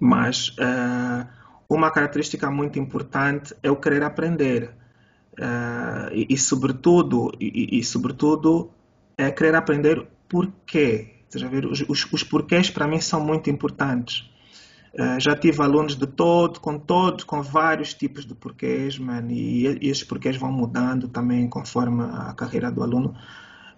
mas 0.00 0.48
uh, 0.58 1.28
uma 1.68 1.90
característica 1.90 2.50
muito 2.50 2.78
importante 2.78 3.54
é 3.62 3.70
o 3.70 3.76
querer 3.76 4.02
aprender 4.02 4.70
uh, 5.38 6.12
e, 6.12 6.26
e, 6.30 6.38
sobretudo 6.38 7.32
e, 7.40 7.78
e, 7.78 7.84
sobretudo 7.84 8.70
é 9.16 9.30
querer 9.30 9.54
aprender 9.54 10.06
porquê. 10.28 11.10
Ver, 11.50 11.66
os, 11.66 11.84
os, 12.12 12.22
porquês 12.22 12.70
para 12.70 12.86
mim 12.86 13.00
são 13.00 13.20
muito 13.20 13.50
importantes. 13.50 14.30
Uh, 14.94 15.18
já 15.18 15.34
tive 15.34 15.60
alunos 15.60 15.96
de 15.96 16.06
todo, 16.06 16.60
com 16.60 16.78
todos, 16.78 17.24
com 17.24 17.42
vários 17.42 17.92
tipos 17.92 18.24
de 18.24 18.34
porquês, 18.34 18.96
man, 18.98 19.26
e, 19.28 19.66
e 19.82 19.88
esses 19.88 20.04
porquês 20.04 20.36
vão 20.36 20.52
mudando 20.52 21.08
também 21.08 21.48
conforme 21.48 22.04
a 22.04 22.32
carreira 22.34 22.70
do 22.70 22.82
aluno. 22.82 23.16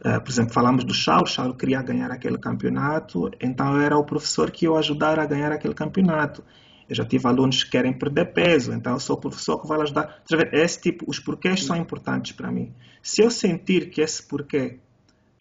Uh, 0.00 0.20
por 0.20 0.30
exemplo, 0.30 0.52
falamos 0.52 0.84
do 0.84 0.92
Charles, 0.92 1.30
Charles 1.30 1.56
queria 1.56 1.80
ganhar 1.80 2.10
aquele 2.10 2.36
campeonato, 2.36 3.30
então 3.40 3.74
eu 3.74 3.80
era 3.80 3.96
o 3.96 4.04
professor 4.04 4.50
que 4.50 4.66
ia 4.66 4.72
ajudar 4.72 5.18
a 5.18 5.24
ganhar 5.24 5.50
aquele 5.50 5.72
campeonato. 5.72 6.44
Eu 6.88 6.94
já 6.94 7.04
tive 7.04 7.26
alunos 7.26 7.64
que 7.64 7.70
querem 7.70 7.92
perder 7.92 8.32
peso, 8.32 8.72
então 8.72 8.92
eu 8.92 9.00
sou 9.00 9.16
o 9.16 9.20
professor 9.20 9.60
que 9.60 9.66
vai 9.66 9.80
ajudar. 9.80 10.22
Esse 10.52 10.80
tipo, 10.80 11.04
os 11.08 11.18
porquês 11.18 11.64
são 11.64 11.76
importantes 11.76 12.32
para 12.32 12.50
mim. 12.50 12.72
Se 13.02 13.22
eu 13.22 13.30
sentir 13.30 13.90
que 13.90 14.00
esse 14.00 14.22
porquê 14.22 14.78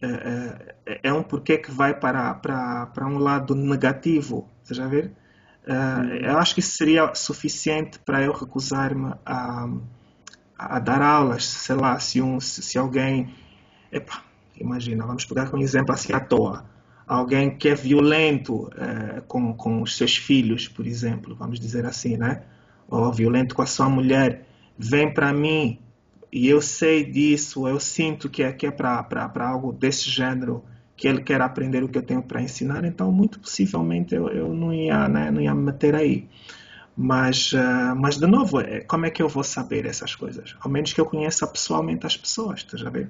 é, 0.02 0.66
é, 0.86 1.00
é 1.04 1.14
um 1.14 1.24
porquê 1.24 1.58
que 1.58 1.72
vai 1.72 1.98
para, 1.98 2.34
para, 2.36 2.88
para 2.88 3.08
um 3.08 3.18
lado 3.18 3.56
negativo, 3.56 4.50
você 4.64 4.74
já 4.74 4.88
vê? 4.88 5.12
Uh, 5.68 6.14
eu 6.22 6.38
acho 6.38 6.54
que 6.54 6.60
isso 6.60 6.78
seria 6.78 7.14
suficiente 7.16 7.98
para 8.00 8.22
eu 8.22 8.32
recusar-me 8.32 9.14
a, 9.26 9.68
a, 10.58 10.80
dar 10.80 11.02
aulas, 11.02 11.46
sei 11.46 11.76
lá, 11.76 11.98
se, 12.00 12.22
um, 12.22 12.40
se, 12.40 12.78
alguém. 12.78 13.34
Epa, 13.92 14.22
imagina, 14.56 15.06
vamos 15.06 15.26
pegar 15.26 15.50
como 15.50 15.64
exemplo 15.64 15.94
assim 15.94 16.14
à 16.14 16.20
toa. 16.20 16.66
Alguém 17.08 17.56
que 17.56 17.70
é 17.70 17.76
violento 17.76 18.64
uh, 18.64 19.22
com, 19.28 19.54
com 19.54 19.82
os 19.82 19.96
seus 19.96 20.18
filhos, 20.18 20.68
por 20.68 20.88
exemplo, 20.88 21.36
vamos 21.36 21.60
dizer 21.60 21.86
assim, 21.86 22.18
né? 22.18 22.44
Ou 22.88 23.12
violento 23.12 23.54
com 23.54 23.62
a 23.62 23.66
sua 23.66 23.88
mulher, 23.88 24.48
vem 24.78 25.14
para 25.14 25.32
mim 25.32 25.80
e 26.32 26.50
eu 26.50 26.62
sei 26.62 27.04
disso, 27.04 27.68
eu 27.68 27.80
sinto 27.80 28.30
que 28.30 28.44
é, 28.44 28.52
que 28.52 28.68
é 28.68 28.72
para 28.72 29.26
algo 29.48 29.72
desse 29.72 30.10
gênero 30.10 30.64
que 30.98 31.08
ele 31.08 31.22
quer 31.22 31.42
aprender 31.42 31.84
o 31.84 31.90
que 31.90 31.98
eu 31.98 32.04
tenho 32.04 32.22
para 32.22 32.42
ensinar, 32.42 32.84
então 32.86 33.12
muito 33.12 33.40
possivelmente 33.40 34.16
eu, 34.16 34.30
eu 34.30 34.54
não, 34.54 34.74
ia, 34.74 35.08
né, 35.08 35.30
não 35.30 35.42
ia 35.42 35.54
me 35.54 35.64
meter 35.64 35.96
aí. 35.96 36.28
Mas, 36.96 37.52
uh, 37.52 37.96
mas 37.96 38.18
de 38.18 38.26
novo, 38.26 38.62
é, 38.62 38.82
como 38.82 39.06
é 39.06 39.10
que 39.10 39.22
eu 39.22 39.28
vou 39.28 39.44
saber 39.44 39.86
essas 39.86 40.16
coisas? 40.16 40.56
Ao 40.62 40.72
menos 40.72 40.94
que 40.94 41.02
eu 41.02 41.06
conheça 41.06 41.46
pessoalmente 41.46 42.06
as 42.06 42.16
pessoas, 42.16 42.60
estás 42.60 42.86
a 42.86 42.90
ver? 42.90 43.10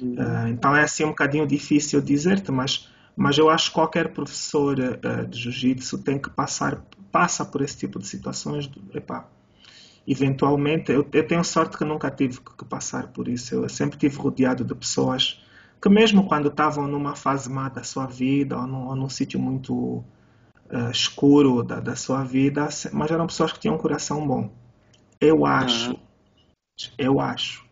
Uhum. 0.00 0.14
Uh, 0.14 0.48
então 0.48 0.74
é 0.74 0.82
assim 0.82 1.04
um 1.04 1.08
bocadinho 1.08 1.46
difícil 1.46 2.00
dizer-te, 2.00 2.50
mas, 2.50 2.88
mas 3.16 3.38
eu 3.38 3.48
acho 3.48 3.70
que 3.70 3.74
qualquer 3.74 4.12
professor 4.12 4.78
uh, 4.78 5.26
de 5.26 5.40
jiu-jitsu 5.40 5.98
tem 5.98 6.18
que 6.18 6.28
passar 6.28 6.84
passa 7.10 7.46
por 7.46 7.62
esse 7.62 7.78
tipo 7.78 7.98
de 7.98 8.06
situações. 8.06 8.70
Epá, 8.94 9.26
eventualmente, 10.06 10.92
eu, 10.92 11.06
eu, 11.10 11.26
tenho 11.26 11.42
sorte 11.42 11.78
que 11.78 11.84
nunca 11.84 12.10
tive 12.10 12.40
que 12.40 12.64
passar 12.64 13.08
por 13.08 13.26
isso. 13.26 13.54
Eu 13.54 13.68
sempre 13.70 13.98
tive 13.98 14.18
rodeado 14.18 14.64
de 14.64 14.74
pessoas 14.74 15.42
que 15.80 15.88
mesmo 15.88 16.26
quando 16.26 16.48
estavam 16.48 16.86
numa 16.86 17.14
fase 17.14 17.50
má 17.50 17.68
da 17.68 17.82
sua 17.82 18.06
vida 18.06 18.58
ou 18.58 18.66
num, 18.66 18.86
ou 18.88 18.96
num 18.96 19.08
sítio 19.08 19.40
muito 19.40 19.74
uh, 20.70 20.90
escuro 20.90 21.62
da, 21.62 21.80
da, 21.80 21.96
sua 21.96 22.22
vida, 22.22 22.68
mas 22.92 23.10
eram 23.10 23.26
pessoas 23.26 23.52
que 23.52 23.60
tinham 23.60 23.76
um 23.76 23.78
coração 23.78 24.26
bom. 24.26 24.50
Eu 25.20 25.46
acho, 25.46 25.92
uhum. 25.92 25.98
eu 26.98 27.20
acho. 27.20 27.65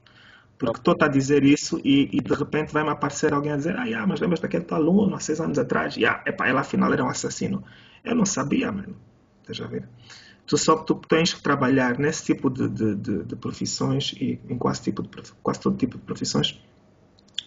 Porque 0.58 0.78
estou 0.78 0.96
a 1.00 1.08
dizer 1.08 1.44
isso 1.44 1.80
e, 1.84 2.08
e, 2.12 2.20
de 2.20 2.34
repente 2.34 2.72
vai-me 2.72 2.90
aparecer 2.90 3.32
alguém 3.32 3.52
a 3.52 3.56
dizer 3.56 3.76
ah, 3.76 3.84
yeah, 3.84 4.06
mas 4.06 4.20
lembras 4.20 4.40
daquele 4.40 4.64
teu 4.64 4.76
aluno 4.76 5.14
há 5.16 5.20
seis 5.20 5.40
anos 5.40 5.58
atrás? 5.58 5.96
Yeah, 5.96 6.22
epa, 6.26 6.46
ela 6.46 6.60
afinal 6.60 6.92
era 6.92 7.04
um 7.04 7.08
assassino. 7.08 7.64
Eu 8.04 8.14
não 8.14 8.24
sabia, 8.24 8.70
mano. 8.70 8.96
Deixa 9.46 9.66
ver. 9.66 9.88
Tu 10.46 10.56
só 10.56 10.76
tu 10.76 10.94
tens 10.94 11.34
que 11.34 11.42
trabalhar 11.42 11.98
nesse 11.98 12.24
tipo 12.24 12.48
de, 12.50 12.68
de, 12.68 12.94
de, 12.94 13.24
de 13.24 13.36
profissões 13.36 14.12
e 14.20 14.40
em 14.48 14.56
quase, 14.56 14.82
tipo 14.82 15.02
de, 15.02 15.08
quase 15.42 15.60
todo 15.60 15.76
tipo 15.76 15.98
de 15.98 16.04
profissões 16.04 16.60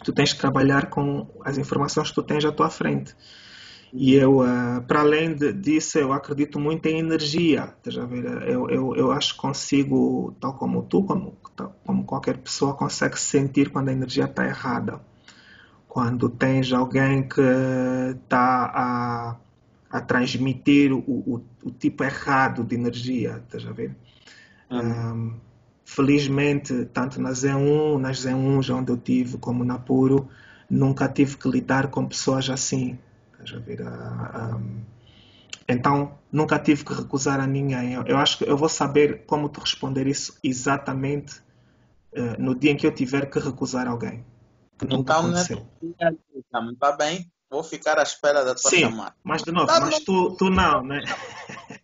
tu 0.03 0.13
tens 0.13 0.33
que 0.33 0.39
trabalhar 0.39 0.89
com 0.89 1.27
as 1.43 1.57
informações 1.57 2.09
que 2.09 2.15
tu 2.15 2.23
tens 2.23 2.45
à 2.45 2.51
tua 2.51 2.69
frente. 2.69 3.15
E 3.93 4.13
eu, 4.15 4.41
uh, 4.41 4.81
para 4.87 4.99
além 5.01 5.33
de, 5.33 5.53
disso, 5.53 5.97
eu 5.97 6.11
acredito 6.11 6.59
muito 6.59 6.85
em 6.87 6.99
energia. 6.99 7.73
ver? 7.83 8.25
Eu, 8.47 8.69
eu, 8.69 8.95
eu 8.95 9.11
acho 9.11 9.33
que 9.33 9.39
consigo, 9.39 10.35
tal 10.39 10.53
como 10.53 10.83
tu, 10.83 11.03
como, 11.03 11.37
tal, 11.55 11.75
como 11.85 12.03
qualquer 12.03 12.37
pessoa, 12.37 12.73
consegue 12.73 13.19
sentir 13.19 13.69
quando 13.69 13.89
a 13.89 13.93
energia 13.93 14.25
está 14.25 14.45
errada. 14.45 15.01
Quando 15.87 16.29
tens 16.29 16.71
alguém 16.73 17.27
que 17.27 17.41
está 17.41 18.71
a, 18.73 19.35
a 19.89 20.01
transmitir 20.01 20.91
o, 20.93 20.99
o, 20.99 21.43
o, 21.63 21.71
tipo 21.71 22.03
errado 22.03 22.63
de 22.63 22.75
energia. 22.75 23.41
Estás 23.45 23.65
a 23.65 23.71
ver? 23.71 23.95
Uhum. 24.69 24.79
Um, 24.79 25.47
Felizmente, 25.89 26.83
tanto 26.91 27.21
na 27.21 27.31
Z1, 27.31 27.97
nas 27.97 28.25
Z1 28.25 28.75
onde 28.75 28.91
eu 28.91 28.97
tive, 28.97 29.37
como 29.37 29.63
na 29.63 29.79
Puro, 29.79 30.27
nunca 30.69 31.07
tive 31.07 31.37
que 31.37 31.47
lidar 31.47 31.87
com 31.87 32.05
pessoas 32.05 32.49
assim. 32.49 32.99
Então, 35.69 36.17
nunca 36.31 36.57
tive 36.57 36.85
que 36.85 36.93
recusar 36.93 37.39
a 37.39 37.47
ninguém. 37.47 37.93
Eu 37.93 38.17
acho 38.17 38.37
que 38.37 38.49
eu 38.49 38.55
vou 38.55 38.69
saber 38.69 39.25
como 39.25 39.49
te 39.49 39.59
responder 39.59 40.07
isso 40.07 40.37
exatamente 40.41 41.39
uh, 42.13 42.39
no 42.39 42.55
dia 42.55 42.71
em 42.71 42.77
que 42.77 42.87
eu 42.87 42.93
tiver 42.93 43.29
que 43.29 43.37
recusar 43.39 43.87
alguém. 43.87 44.25
Que 44.77 44.87
então, 44.89 45.27
né, 45.27 45.41
está 45.41 46.91
bem? 46.93 47.29
Vou 47.49 47.63
ficar 47.63 47.97
à 47.99 48.03
espera 48.03 48.45
da 48.45 48.55
tua 48.55 48.69
Sim, 48.69 48.81
chamada. 48.81 49.15
Mas 49.23 49.43
de 49.43 49.51
novo, 49.51 49.67
tá 49.67 49.79
mas 49.79 49.99
tu, 49.99 50.35
tu 50.37 50.49
não, 50.49 50.83
né? 50.83 51.01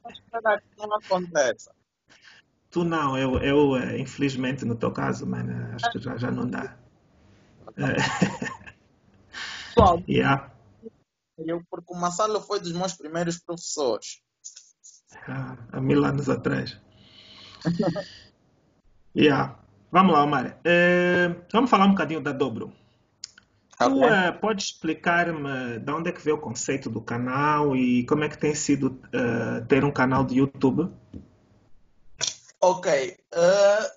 Espera 0.09 0.59
que 0.59 0.87
não 0.87 0.95
aconteça. 0.95 1.71
Tu 2.69 2.83
não, 2.83 3.17
eu, 3.17 3.37
eu 3.39 3.77
eh, 3.77 3.99
infelizmente 3.99 4.65
no 4.65 4.75
teu 4.75 4.91
caso, 4.91 5.25
mano, 5.27 5.75
acho 5.75 5.91
que 5.91 5.99
já, 5.99 6.17
já 6.17 6.31
não 6.31 6.47
dá. 6.49 6.75
Bom, 9.75 10.03
yeah. 10.09 10.52
Eu, 11.37 11.63
porque 11.69 11.93
o 11.93 11.97
Massalo 11.97 12.41
foi 12.41 12.59
dos 12.59 12.71
meus 12.71 12.93
primeiros 12.93 13.39
professores. 13.39 14.21
Ah, 15.27 15.57
há 15.71 15.81
mil 15.81 16.03
anos 16.03 16.29
atrás. 16.29 16.79
yeah. 19.15 19.57
Vamos 19.91 20.13
lá, 20.13 20.23
Omar. 20.23 20.59
Uh, 20.65 21.43
vamos 21.51 21.69
falar 21.69 21.85
um 21.85 21.91
bocadinho 21.91 22.21
da 22.21 22.31
Dobro. 22.31 22.73
Okay. 23.79 23.87
Tu 23.87 24.05
uh, 24.05 24.39
pode 24.39 24.63
explicar-me 24.63 25.79
de 25.79 25.91
onde 25.91 26.09
é 26.09 26.11
que 26.11 26.21
veio 26.21 26.37
o 26.37 26.41
conceito 26.41 26.89
do 26.89 27.01
canal 27.01 27.75
e 27.75 28.05
como 28.05 28.23
é 28.23 28.29
que 28.29 28.37
tem 28.37 28.55
sido 28.55 28.87
uh, 28.87 29.65
ter 29.67 29.83
um 29.83 29.91
canal 29.91 30.23
de 30.23 30.37
YouTube? 30.37 30.91
Ok. 32.59 33.17
Uh, 33.33 33.91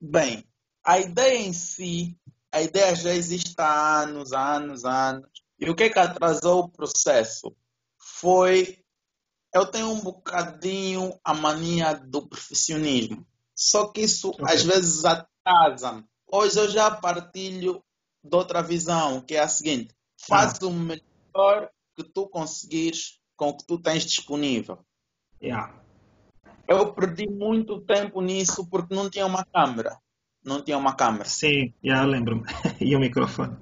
bem, 0.00 0.44
a 0.84 0.98
ideia 0.98 1.38
em 1.38 1.52
si, 1.52 2.18
a 2.52 2.60
ideia 2.60 2.94
já 2.94 3.14
existe 3.14 3.54
há 3.58 4.02
anos, 4.02 4.32
anos, 4.32 4.84
anos. 4.84 5.35
E 5.58 5.70
o 5.70 5.74
que 5.74 5.84
é 5.84 5.90
que 5.90 5.98
atrasou 5.98 6.64
o 6.64 6.68
processo? 6.68 7.54
Foi. 7.98 8.78
Eu 9.52 9.66
tenho 9.66 9.90
um 9.90 10.00
bocadinho 10.00 11.18
a 11.24 11.32
mania 11.32 11.94
do 11.94 12.26
profissionismo. 12.28 13.26
Só 13.54 13.88
que 13.88 14.02
isso 14.02 14.30
okay. 14.30 14.44
às 14.44 14.62
vezes 14.62 15.04
atrasa. 15.04 16.04
Hoje 16.30 16.58
eu 16.58 16.68
já 16.68 16.90
partilho 16.90 17.82
de 18.22 18.36
outra 18.36 18.62
visão, 18.62 19.20
que 19.22 19.34
é 19.34 19.40
a 19.40 19.48
seguinte: 19.48 19.94
faz 20.28 20.58
ah. 20.62 20.66
o 20.66 20.72
melhor 20.72 21.70
que 21.94 22.04
tu 22.04 22.28
conseguires 22.28 23.18
com 23.34 23.48
o 23.48 23.56
que 23.56 23.66
tu 23.66 23.78
tens 23.78 24.04
disponível. 24.04 24.78
Yeah. 25.42 25.72
Eu 26.68 26.92
perdi 26.92 27.28
muito 27.28 27.80
tempo 27.80 28.20
nisso 28.20 28.68
porque 28.68 28.94
não 28.94 29.08
tinha 29.08 29.24
uma 29.24 29.44
câmera. 29.44 29.98
Não 30.44 30.62
tinha 30.62 30.76
uma 30.76 30.94
câmera. 30.94 31.24
Sim, 31.24 31.72
já 31.82 32.04
lembro. 32.04 32.42
e 32.80 32.94
o 32.94 33.00
microfone. 33.00 33.56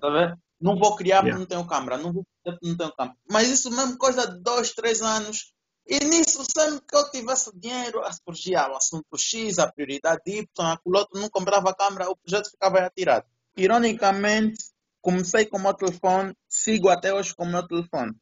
Tá 0.00 0.10
vendo? 0.10 0.38
Não 0.66 0.76
vou 0.76 0.96
criar 0.96 1.18
porque 1.18 1.28
yeah. 1.28 1.38
não 1.38 1.46
tenho 1.46 1.66
câmera. 1.66 1.96
Não 1.96 2.12
vou 2.12 2.24
criar 2.24 2.56
porque 2.56 2.68
não 2.68 2.76
tenho 2.76 2.92
câmera. 2.92 3.16
Mas 3.30 3.48
isso 3.48 3.70
mesmo, 3.70 3.96
coisa 3.96 4.26
de 4.26 4.42
dois, 4.42 4.72
três 4.72 5.00
anos. 5.00 5.52
E 5.86 6.00
nisso, 6.00 6.44
sempre 6.44 6.80
que 6.80 6.96
eu 6.96 7.08
tivesse 7.12 7.56
dinheiro, 7.56 8.02
surgia 8.24 8.68
o 8.68 8.76
assunto 8.76 9.16
X, 9.16 9.60
a 9.60 9.70
prioridade 9.70 10.22
Y, 10.26 10.46
a 10.58 10.76
piloto 10.76 11.16
não 11.16 11.30
comprava 11.30 11.72
câmera, 11.72 12.10
o 12.10 12.16
projeto 12.16 12.50
ficava 12.50 12.80
atirado. 12.80 13.24
Ironicamente, 13.56 14.64
comecei 15.00 15.46
com 15.46 15.58
o 15.58 15.60
meu 15.60 15.72
telefone, 15.72 16.34
sigo 16.48 16.88
até 16.88 17.14
hoje 17.14 17.32
com 17.32 17.44
o 17.44 17.48
meu 17.48 17.64
telefone. 17.64 18.12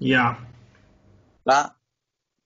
Yeah. 0.00 0.42
Tá? 1.44 1.76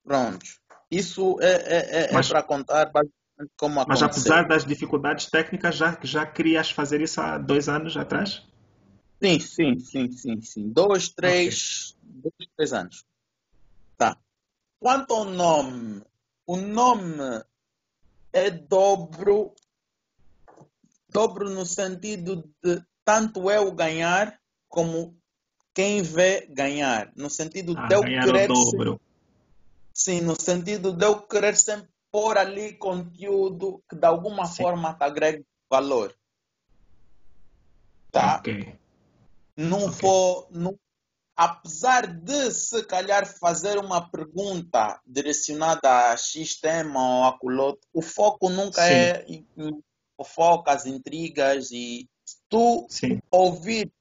Pronto. 0.02 0.44
Isso 0.90 1.38
é, 1.40 1.52
é, 1.52 2.00
é, 2.00 2.14
é 2.16 2.22
para 2.28 2.42
contar 2.42 2.86
basicamente 2.86 3.52
como 3.56 3.80
aconteceu. 3.80 4.08
Mas 4.08 4.18
apesar 4.18 4.48
das 4.48 4.64
dificuldades 4.64 5.26
técnicas, 5.26 5.76
já, 5.76 5.96
já 6.02 6.26
querias 6.26 6.72
fazer 6.72 7.00
isso 7.00 7.20
há 7.20 7.38
dois 7.38 7.68
anos 7.68 7.96
atrás? 7.96 8.42
Sim, 9.22 9.40
sim, 9.40 9.78
sim, 9.78 10.12
sim, 10.12 10.40
sim. 10.42 10.68
Dois, 10.70 11.08
três, 11.08 11.96
okay. 11.98 12.22
dois, 12.22 12.50
três 12.56 12.72
anos. 12.72 13.04
Tá. 13.96 14.18
Quanto 14.78 15.14
ao 15.14 15.24
nome, 15.24 16.02
o 16.46 16.56
nome 16.56 17.42
é 18.32 18.50
dobro, 18.50 19.54
dobro 21.08 21.48
no 21.48 21.64
sentido 21.64 22.48
de 22.62 22.84
tanto 23.04 23.50
eu 23.50 23.72
ganhar 23.72 24.38
como 24.68 25.18
quem 25.72 26.02
vê 26.02 26.46
ganhar, 26.50 27.10
no 27.16 27.30
sentido 27.30 27.74
ah, 27.76 27.86
de 27.86 27.94
eu 27.94 28.00
querer 28.02 28.48
dobro. 28.48 29.00
Sim, 29.94 30.20
no 30.20 30.38
sentido 30.38 30.92
de 30.92 31.06
eu 31.06 31.22
querer 31.22 31.56
sempre 31.56 31.88
pôr 32.10 32.36
ali 32.36 32.74
conteúdo 32.74 33.82
que 33.88 33.96
de 33.96 34.06
alguma 34.06 34.44
Sim. 34.44 34.62
forma 34.62 34.92
te 34.94 35.04
agregue 35.04 35.46
valor. 35.70 36.14
Tá? 38.10 38.36
Ok. 38.36 38.78
Não 39.56 39.86
okay. 39.86 40.00
vou. 40.00 40.48
Não, 40.50 40.78
apesar 41.36 42.06
de 42.06 42.50
se 42.50 42.82
calhar 42.84 43.26
fazer 43.26 43.78
uma 43.78 44.10
pergunta 44.10 45.00
direcionada 45.06 46.10
a 46.10 46.16
X 46.16 46.60
tema 46.60 47.18
ou 47.18 47.24
a 47.24 47.38
culote, 47.38 47.80
o 47.92 48.00
foco 48.00 48.48
nunca 48.48 48.82
Sim. 48.82 48.92
é 48.92 49.26
as 50.66 50.86
intrigas 50.86 51.70
e 51.70 52.08
tu 52.48 52.86
Sim. 52.88 53.20
ouvir 53.30 53.92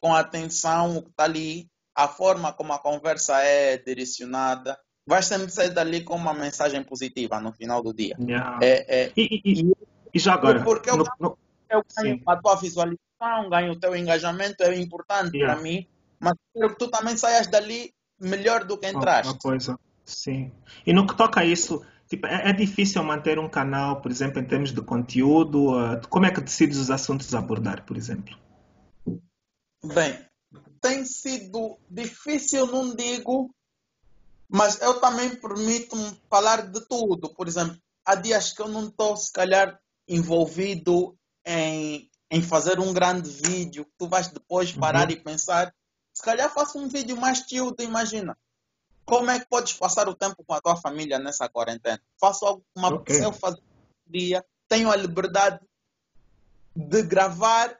com 0.00 0.14
atenção 0.14 0.98
o 0.98 1.02
que 1.02 1.10
está 1.10 1.24
ali, 1.24 1.68
a 1.94 2.08
forma 2.08 2.52
como 2.52 2.72
a 2.72 2.78
conversa 2.78 3.40
é 3.40 3.78
direcionada, 3.78 4.78
vai 5.06 5.22
sempre 5.22 5.50
sair 5.50 5.70
dali 5.70 6.02
com 6.02 6.14
uma 6.14 6.34
mensagem 6.34 6.82
positiva 6.82 7.40
no 7.40 7.52
final 7.52 7.82
do 7.82 7.94
dia. 7.94 8.16
Yeah. 8.18 8.58
É, 8.62 9.04
é, 9.04 9.12
e, 9.16 9.40
e, 9.44 9.72
e, 10.12 10.18
já 10.18 10.34
agora? 10.34 10.62
Porque 10.62 10.90
eu, 10.90 10.96
no, 10.96 11.04
no, 11.18 11.38
eu 11.72 11.84
ganho 11.96 12.16
sim. 12.16 12.22
a 12.26 12.36
tua 12.36 12.56
visualização, 12.56 13.50
ganho 13.50 13.72
o 13.72 13.80
teu 13.80 13.96
engajamento, 13.96 14.62
é 14.62 14.78
importante 14.78 15.36
yeah. 15.36 15.54
para 15.54 15.62
mim, 15.62 15.86
mas 16.20 16.34
quero 16.54 16.70
que 16.70 16.78
tu 16.78 16.88
também 16.88 17.16
saias 17.16 17.46
dali 17.46 17.92
melhor 18.20 18.64
do 18.64 18.78
que 18.78 18.88
entraste. 18.88 19.32
Uma 19.32 19.38
coisa, 19.38 19.78
sim. 20.04 20.52
E 20.86 20.92
no 20.92 21.06
que 21.06 21.16
toca 21.16 21.40
a 21.40 21.44
isso, 21.44 21.84
tipo, 22.08 22.26
é, 22.26 22.50
é 22.50 22.52
difícil 22.52 23.02
manter 23.02 23.38
um 23.38 23.48
canal, 23.48 24.00
por 24.00 24.10
exemplo, 24.10 24.40
em 24.40 24.44
termos 24.44 24.72
de 24.72 24.82
conteúdo? 24.82 25.72
Uh, 25.72 26.08
como 26.08 26.26
é 26.26 26.30
que 26.30 26.40
decides 26.40 26.78
os 26.78 26.90
assuntos 26.90 27.34
a 27.34 27.38
abordar, 27.38 27.84
por 27.84 27.96
exemplo? 27.96 28.36
Bem, 29.84 30.24
tem 30.80 31.04
sido 31.04 31.78
difícil, 31.90 32.66
não 32.66 32.94
digo, 32.94 33.52
mas 34.48 34.80
eu 34.80 35.00
também 35.00 35.34
permito-me 35.34 36.20
falar 36.28 36.70
de 36.70 36.86
tudo. 36.86 37.34
Por 37.34 37.48
exemplo, 37.48 37.76
há 38.04 38.14
dias 38.14 38.52
que 38.52 38.62
eu 38.62 38.68
não 38.68 38.88
estou, 38.88 39.16
se 39.16 39.32
calhar, 39.32 39.80
envolvido 40.06 41.16
em, 41.44 42.10
em 42.30 42.42
fazer 42.42 42.78
um 42.78 42.92
grande 42.92 43.28
vídeo, 43.30 43.86
tu 43.98 44.08
vais 44.08 44.28
depois 44.28 44.72
parar 44.72 45.08
uhum. 45.08 45.12
e 45.12 45.20
pensar, 45.20 45.74
se 46.12 46.22
calhar 46.22 46.52
faço 46.52 46.78
um 46.78 46.88
vídeo 46.88 47.16
mais 47.16 47.38
chill, 47.38 47.74
imagina. 47.80 48.36
Como 49.04 49.30
é 49.30 49.40
que 49.40 49.46
podes 49.46 49.72
passar 49.72 50.08
o 50.08 50.14
tempo 50.14 50.44
com 50.44 50.54
a 50.54 50.60
tua 50.60 50.76
família 50.76 51.18
nessa 51.18 51.48
quarentena? 51.48 52.00
Faço 52.20 52.44
alguma 52.44 52.94
okay. 52.94 53.24
eu 53.24 53.32
fazer 53.32 53.60
um 53.60 54.12
dia, 54.12 54.44
tenho 54.68 54.90
a 54.90 54.96
liberdade 54.96 55.60
de 56.74 57.02
gravar 57.02 57.76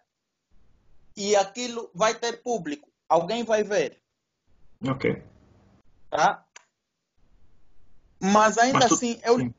e 1.16 1.36
aquilo 1.36 1.90
vai 1.94 2.14
ter 2.14 2.42
público. 2.42 2.90
Alguém 3.08 3.44
vai 3.44 3.62
ver. 3.62 4.02
Ok. 4.86 5.22
Tá? 6.10 6.44
Mas 8.20 8.58
ainda 8.58 8.80
Mas 8.80 8.88
tu... 8.88 8.94
assim, 8.94 9.20
eu, 9.24 9.52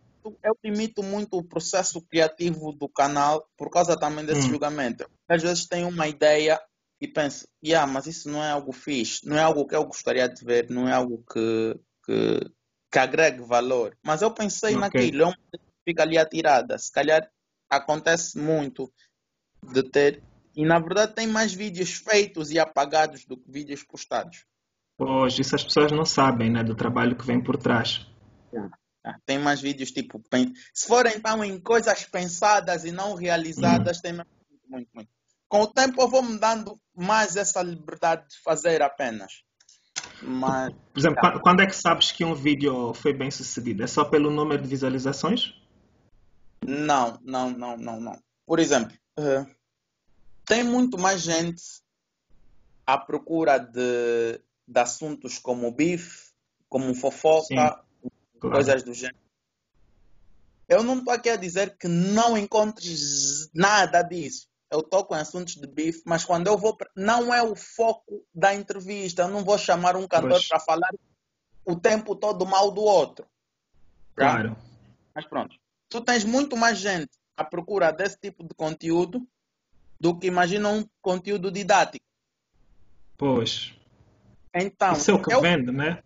eu 0.43 0.57
limito 0.63 1.03
muito 1.03 1.37
o 1.37 1.43
processo 1.43 2.01
criativo 2.01 2.71
do 2.71 2.87
canal 2.87 3.47
por 3.57 3.69
causa 3.69 3.97
também 3.97 4.25
desse 4.25 4.47
hum. 4.47 4.51
julgamento. 4.51 5.09
Às 5.27 5.41
vezes 5.41 5.67
tenho 5.67 5.87
uma 5.87 6.07
ideia 6.07 6.59
e 7.01 7.07
penso, 7.07 7.47
yeah, 7.63 7.91
mas 7.91 8.07
isso 8.07 8.29
não 8.29 8.43
é 8.43 8.51
algo 8.51 8.71
fixe, 8.71 9.27
não 9.27 9.37
é 9.37 9.41
algo 9.41 9.67
que 9.67 9.75
eu 9.75 9.83
gostaria 9.85 10.27
de 10.27 10.43
ver, 10.43 10.69
não 10.69 10.87
é 10.87 10.93
algo 10.93 11.23
que, 11.31 11.79
que, 12.05 12.51
que 12.91 12.99
agregue 12.99 13.41
valor. 13.41 13.97
Mas 14.01 14.21
eu 14.21 14.31
pensei 14.31 14.75
okay. 14.75 14.79
naquilo, 14.79 15.23
é 15.23 15.25
uma 15.25 15.37
fica 15.83 16.03
ali 16.03 16.17
atirada. 16.17 16.77
Se 16.77 16.91
calhar 16.91 17.29
acontece 17.69 18.37
muito 18.37 18.91
de 19.71 19.83
ter. 19.83 20.23
E 20.55 20.65
na 20.65 20.79
verdade 20.79 21.15
tem 21.15 21.27
mais 21.27 21.53
vídeos 21.53 21.93
feitos 21.93 22.51
e 22.51 22.59
apagados 22.59 23.25
do 23.25 23.37
que 23.37 23.51
vídeos 23.51 23.83
postados. 23.83 24.45
Pois, 24.97 25.37
isso 25.39 25.55
as 25.55 25.63
pessoas 25.63 25.91
não 25.91 26.05
sabem, 26.05 26.51
né? 26.51 26.63
Do 26.63 26.75
trabalho 26.75 27.15
que 27.15 27.25
vem 27.25 27.41
por 27.41 27.57
trás. 27.57 28.07
Ah, 29.05 29.17
tem 29.25 29.37
mais 29.37 29.59
vídeos 29.59 29.91
tipo. 29.91 30.21
Se 30.73 30.87
forem 30.87 31.17
então 31.17 31.43
em 31.43 31.59
coisas 31.59 32.05
pensadas 32.05 32.85
e 32.85 32.91
não 32.91 33.15
realizadas, 33.15 33.97
hum. 33.97 34.01
tem 34.01 34.13
muito, 34.13 34.29
muito, 34.67 34.89
muito. 34.93 35.09
Com 35.49 35.61
o 35.61 35.67
tempo 35.67 36.01
eu 36.01 36.07
vou 36.07 36.23
me 36.23 36.39
dando 36.39 36.79
mais 36.95 37.35
essa 37.35 37.61
liberdade 37.61 38.27
de 38.29 38.41
fazer 38.41 38.81
apenas. 38.81 39.43
Mas, 40.21 40.73
Por 40.93 40.99
exemplo, 40.99 41.21
tá. 41.21 41.39
quando 41.39 41.61
é 41.61 41.67
que 41.67 41.75
sabes 41.75 42.11
que 42.11 42.23
um 42.23 42.33
vídeo 42.33 42.93
foi 42.93 43.13
bem 43.13 43.29
sucedido? 43.29 43.83
É 43.83 43.87
só 43.87 44.05
pelo 44.05 44.31
número 44.31 44.61
de 44.61 44.67
visualizações? 44.67 45.53
Não, 46.65 47.19
não, 47.21 47.49
não, 47.51 47.77
não, 47.77 47.99
não. 47.99 48.19
Por 48.45 48.59
exemplo, 48.59 48.97
uh, 49.19 49.45
tem 50.45 50.63
muito 50.63 50.97
mais 50.97 51.21
gente 51.21 51.61
à 52.85 52.97
procura 52.97 53.57
de, 53.57 54.39
de 54.67 54.79
assuntos 54.79 55.37
como 55.37 55.71
bife, 55.71 56.31
como 56.69 56.95
fofoca, 56.95 57.45
Sim. 57.45 57.83
Coisas 58.49 58.83
do 58.83 58.93
gênero. 58.93 59.17
Eu 60.67 60.83
não 60.83 60.99
estou 60.99 61.13
aqui 61.13 61.29
a 61.29 61.35
dizer 61.35 61.77
que 61.77 61.87
não 61.87 62.37
encontres 62.37 63.49
nada 63.53 64.01
disso. 64.01 64.47
Eu 64.71 64.81
toco 64.81 65.15
em 65.15 65.19
assuntos 65.19 65.55
de 65.55 65.67
bife, 65.67 66.01
mas 66.05 66.25
quando 66.25 66.47
eu 66.47 66.57
vou. 66.57 66.75
Não 66.95 67.33
é 67.33 67.43
o 67.43 67.55
foco 67.55 68.25
da 68.33 68.55
entrevista. 68.55 69.23
Eu 69.23 69.27
não 69.27 69.43
vou 69.43 69.57
chamar 69.57 69.95
um 69.95 70.07
cantor 70.07 70.41
para 70.47 70.59
falar 70.59 70.89
o 71.65 71.75
tempo 71.75 72.15
todo 72.15 72.45
mal 72.45 72.71
do 72.71 72.81
outro. 72.81 73.25
Tá? 74.15 74.31
Claro. 74.31 74.57
Mas 75.13 75.25
pronto. 75.25 75.55
Tu 75.89 76.01
tens 76.01 76.25
muito 76.25 76.57
mais 76.57 76.79
gente 76.79 77.11
à 77.37 77.43
procura 77.43 77.91
desse 77.91 78.19
tipo 78.19 78.43
de 78.43 78.55
conteúdo 78.55 79.27
do 79.99 80.17
que 80.17 80.27
imagina 80.27 80.69
um 80.69 80.87
conteúdo 81.01 81.51
didático. 81.51 82.05
Pois. 83.15 83.73
Então. 84.55 84.93
Isso 84.93 85.11
é 85.11 85.13
o 85.13 85.21
que 85.21 85.33
eu, 85.33 85.41
vende, 85.41 85.71
né? 85.71 86.01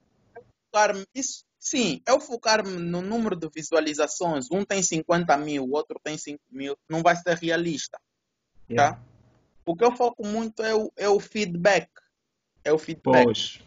Isso, 1.15 1.45
Sim, 1.69 2.01
eu 2.07 2.21
focar-me 2.21 2.77
no 2.77 3.01
número 3.01 3.35
de 3.35 3.49
visualizações, 3.53 4.49
um 4.49 4.63
tem 4.63 4.81
50 4.81 5.35
mil, 5.35 5.65
o 5.65 5.71
outro 5.73 5.99
tem 6.01 6.17
5 6.17 6.39
mil, 6.49 6.77
não 6.87 7.03
vai 7.03 7.13
ser 7.17 7.35
realista. 7.35 7.97
Tá? 7.97 8.03
Yeah. 8.69 8.95
Tá? 8.95 9.03
O 9.65 9.75
que 9.75 9.83
eu 9.83 9.93
foco 9.93 10.25
muito 10.25 10.63
é 10.63 10.73
o, 10.73 10.89
é 10.95 11.09
o 11.09 11.19
feedback. 11.19 11.89
É 12.63 12.71
o 12.71 12.77
feedback. 12.77 13.25
Pois, 13.25 13.59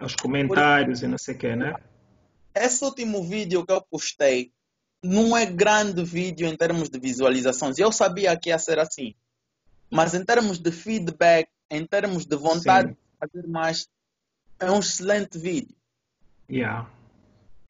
os 0.00 0.14
comentários 0.14 1.00
Por... 1.00 1.06
e 1.06 1.08
não 1.08 1.18
sei 1.18 1.34
o 1.34 1.38
que, 1.38 1.56
né? 1.56 1.74
Esse 2.54 2.84
último 2.84 3.24
vídeo 3.24 3.66
que 3.66 3.72
eu 3.72 3.82
postei 3.82 4.52
não 5.02 5.36
é 5.36 5.44
grande 5.44 6.04
vídeo 6.04 6.46
em 6.46 6.56
termos 6.56 6.88
de 6.88 7.00
visualizações. 7.00 7.78
Eu 7.78 7.90
sabia 7.90 8.38
que 8.38 8.50
ia 8.50 8.60
ser 8.60 8.78
assim. 8.78 9.12
Mas 9.90 10.14
em 10.14 10.24
termos 10.24 10.56
de 10.60 10.70
feedback, 10.70 11.48
em 11.68 11.84
termos 11.84 12.24
de 12.24 12.36
vontade 12.36 12.90
Sim. 12.90 12.94
de 12.94 13.18
fazer 13.18 13.48
mais, 13.48 13.88
é 14.60 14.70
um 14.70 14.78
excelente 14.78 15.36
vídeo. 15.36 15.74
Yeah. 16.48 16.88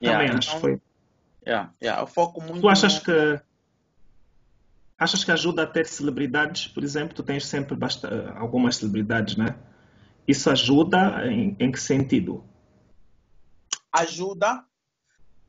Yeah, 0.03 0.19
Também 0.19 0.39
acho. 0.39 0.49
Então, 0.49 0.61
foi. 0.61 0.81
Yeah, 1.47 1.73
yeah, 1.83 2.03
eu 2.03 2.07
foco 2.07 2.41
muito. 2.41 2.61
Tu 2.61 2.69
achas 2.69 2.95
no... 2.95 3.01
que 3.03 3.41
achas 4.99 5.25
que 5.25 5.33
ajuda 5.33 5.63
a 5.63 5.67
ter 5.67 5.87
celebridades? 5.87 6.69
Por 6.69 6.85
exemplo, 6.85 7.15
tu 7.15 7.23
tens 7.23 7.47
sempre 7.47 7.75
basta... 7.75 8.33
algumas 8.37 8.77
celebridades, 8.77 9.37
né? 9.37 9.57
Isso 10.29 10.51
ajuda 10.51 11.27
em, 11.27 11.57
em 11.59 11.73
que 11.73 11.81
sentido? 11.81 12.45
Ajuda, 13.93 14.65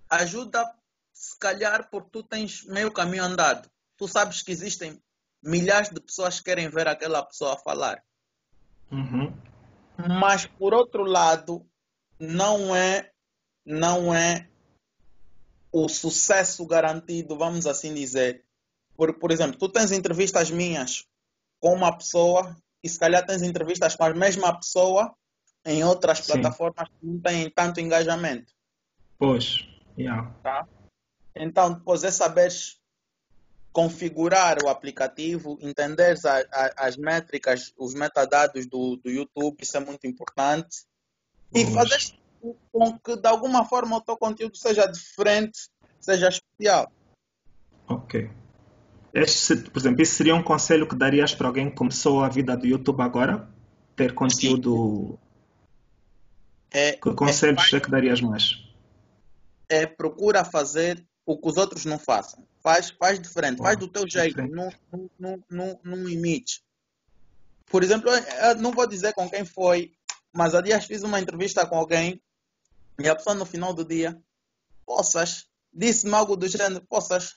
ajuda, 0.10 0.74
se 1.14 1.38
calhar, 1.38 1.90
porque 1.90 2.10
tu 2.12 2.24
tens 2.24 2.66
meio 2.66 2.92
caminho 2.92 3.24
andado. 3.24 3.70
Tu 3.98 4.08
sabes 4.08 4.42
que 4.42 4.52
existem 4.52 5.00
milhares 5.44 5.90
de 5.90 6.00
pessoas 6.00 6.40
que 6.40 6.46
querem 6.46 6.70
ver 6.70 6.88
aquela 6.88 7.24
pessoa 7.24 7.58
falar. 7.58 8.02
Uhum. 8.92 9.32
Mas, 10.20 10.46
por 10.46 10.74
outro 10.74 11.04
lado, 11.04 11.66
não 12.20 12.76
é 12.76 13.11
não 13.66 14.14
é 14.14 14.48
o 15.72 15.88
sucesso 15.88 16.66
garantido, 16.66 17.38
vamos 17.38 17.66
assim 17.66 17.94
dizer. 17.94 18.44
Por, 18.96 19.14
por 19.14 19.32
exemplo, 19.32 19.58
tu 19.58 19.70
tens 19.70 19.92
entrevistas 19.92 20.52
minhas 20.52 21.06
com 21.60 21.74
uma 21.74 21.96
pessoa 21.96 22.56
e 22.84 22.90
se 22.90 23.00
calhar 23.00 23.26
tens 23.26 23.42
entrevistas 23.42 23.96
com 23.96 24.04
a 24.04 24.14
mesma 24.14 24.58
pessoa 24.58 25.16
em 25.66 25.84
outras 25.84 26.20
Sim. 26.20 26.34
plataformas 26.34 26.90
que 26.90 27.06
não 27.06 27.20
têm 27.20 27.50
tanto 27.50 27.80
engajamento. 27.80 28.54
Pois, 29.18 29.68
yeah. 29.98 30.34
tá? 30.44 30.68
Então, 31.36 31.74
depois 31.74 32.04
é 32.04 32.12
saber 32.12 32.52
configurar 33.72 34.58
o 34.64 34.68
aplicativo, 34.68 35.58
entender 35.62 36.18
a, 36.26 36.40
a, 36.52 36.88
as 36.88 36.98
métricas, 36.98 37.74
os 37.78 37.94
metadados 37.94 38.66
do, 38.66 38.98
do 38.98 39.10
YouTube, 39.10 39.62
isso 39.62 39.78
é 39.78 39.80
muito 39.80 40.06
importante. 40.08 40.86
E 41.54 41.66
fazer 41.66 42.00
com 42.72 43.00
que 43.00 43.16
de 43.16 43.28
alguma 43.28 43.66
forma 43.66 43.98
o 43.98 44.02
teu 44.02 44.18
conteúdo 44.18 44.58
seja 44.58 44.86
diferente, 44.86 45.60
seja 46.00 46.30
especial. 46.30 46.92
Ok. 47.88 48.30
Este, 49.14 49.58
por 49.58 49.80
exemplo, 49.80 50.02
esse 50.02 50.14
seria 50.14 50.36
um 50.36 50.44
conselho 50.44 50.88
que 50.88 50.96
darias 50.96 51.36
para 51.36 51.48
alguém 51.48 51.70
que 51.70 51.76
começou 51.76 52.24
a 52.24 52.30
vida 52.30 52.56
do 52.56 52.66
YouTube 52.66 53.02
agora? 53.02 53.50
Ter 53.96 54.14
conteúdo. 54.14 55.20
É, 56.72 56.94
que 56.94 57.14
conselhos 57.14 57.74
é, 57.74 57.78
é 57.78 57.80
que 57.80 57.92
darias 57.92 58.22
mais? 58.22 58.58
É 59.68 59.86
procura 59.86 60.46
fazer 60.46 61.06
o 61.26 61.38
que 61.38 61.48
os 61.50 61.58
outros 61.58 61.84
não 61.86 62.00
façam. 62.00 62.46
Faz, 62.64 62.90
faz 62.92 63.20
diferente, 63.20 63.60
oh, 63.60 63.64
faz 63.64 63.78
do 63.78 63.88
teu 63.88 64.08
jeito, 64.08 64.42
não, 64.48 64.70
não, 65.20 65.44
não, 65.50 65.80
não 65.84 66.10
imite. 66.10 66.64
Por 67.66 67.84
exemplo, 67.84 68.10
não 68.60 68.72
vou 68.72 68.88
dizer 68.88 69.14
com 69.14 69.30
quem 69.30 69.44
foi, 69.44 69.92
mas 70.32 70.54
há 70.54 70.62
dias 70.62 70.86
fiz 70.86 71.04
uma 71.04 71.20
entrevista 71.20 71.66
com 71.66 71.76
alguém 71.76 72.22
e 73.06 73.10
a 73.10 73.16
pessoa 73.16 73.36
no 73.36 73.46
final 73.46 73.74
do 73.74 73.86
dia, 73.86 74.20
possas, 74.86 75.48
disse-me 75.74 76.14
algo 76.14 76.36
do 76.36 76.48
gênero, 76.48 76.86
possas, 76.88 77.32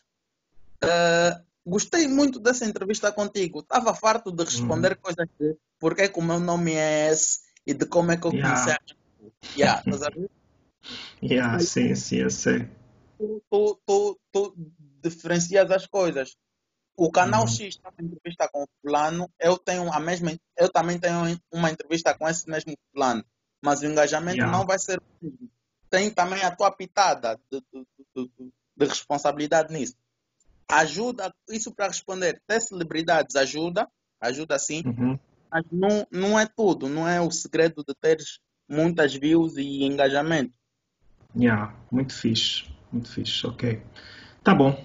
uh, 0.82 1.44
gostei 1.64 2.08
muito 2.08 2.38
dessa 2.38 2.64
entrevista 2.64 3.12
contigo. 3.12 3.60
Estava 3.60 3.94
farto 3.94 4.30
de 4.30 4.44
responder 4.44 4.92
uhum. 4.92 4.98
coisas 5.00 5.28
de 5.38 5.56
porque 5.78 6.02
é 6.02 6.08
que 6.08 6.18
o 6.18 6.22
meu 6.22 6.40
nome 6.40 6.72
é 6.72 7.10
esse 7.10 7.40
e 7.66 7.74
de 7.74 7.86
como 7.86 8.12
é 8.12 8.16
que 8.16 8.26
eu 8.26 8.32
yeah. 8.32 8.54
conheci 8.54 8.70
a 8.70 9.58
yeah, 9.58 9.80
estás 9.80 10.02
a 10.02 10.10
ver? 10.10 10.30
Yeah, 11.22 11.58
sim, 11.60 11.94
sim, 11.94 12.16
eu 12.16 12.30
sei. 12.30 12.68
Tu, 13.18 13.42
tu, 13.50 13.80
tu, 13.86 14.20
tu 14.32 14.54
diferencias 15.02 15.70
as 15.70 15.86
coisas. 15.86 16.36
O 16.96 17.10
canal 17.10 17.42
uhum. 17.42 17.48
X 17.48 17.74
está 17.74 17.90
uma 17.90 18.06
entrevista 18.06 18.48
com 18.52 18.62
o 18.62 18.68
fulano, 18.80 19.28
eu 19.40 19.58
tenho 19.58 19.92
a 19.92 19.98
mesma, 19.98 20.32
eu 20.56 20.68
também 20.68 20.98
tenho 20.98 21.38
uma 21.52 21.70
entrevista 21.70 22.16
com 22.16 22.28
esse 22.28 22.48
mesmo 22.48 22.74
fulano 22.92 23.24
mas 23.64 23.80
o 23.80 23.86
engajamento 23.86 24.36
yeah. 24.36 24.56
não 24.56 24.66
vai 24.66 24.78
ser 24.78 24.98
o 24.98 25.02
mesmo. 25.22 25.50
Tem 25.88 26.10
também 26.10 26.42
a 26.42 26.54
tua 26.54 26.70
pitada 26.70 27.40
de, 27.50 27.62
de, 27.72 27.86
de, 28.14 28.52
de 28.76 28.86
responsabilidade 28.86 29.72
nisso. 29.72 29.96
Ajuda, 30.68 31.34
isso 31.48 31.72
para 31.72 31.86
responder, 31.86 32.42
ter 32.46 32.60
celebridades 32.60 33.36
ajuda, 33.36 33.88
ajuda 34.20 34.58
sim, 34.58 34.82
uhum. 34.84 35.18
mas 35.50 35.64
não, 35.70 36.06
não 36.10 36.38
é 36.38 36.46
tudo, 36.46 36.88
não 36.88 37.08
é 37.08 37.20
o 37.20 37.30
segredo 37.30 37.84
de 37.86 37.94
teres 37.94 38.38
muitas 38.68 39.14
views 39.14 39.56
e 39.56 39.84
engajamento. 39.84 40.52
Yeah, 41.36 41.74
muito 41.90 42.14
fixe, 42.14 42.64
muito 42.92 43.10
fixe, 43.10 43.46
ok. 43.46 43.82
Tá 44.42 44.54
bom. 44.54 44.76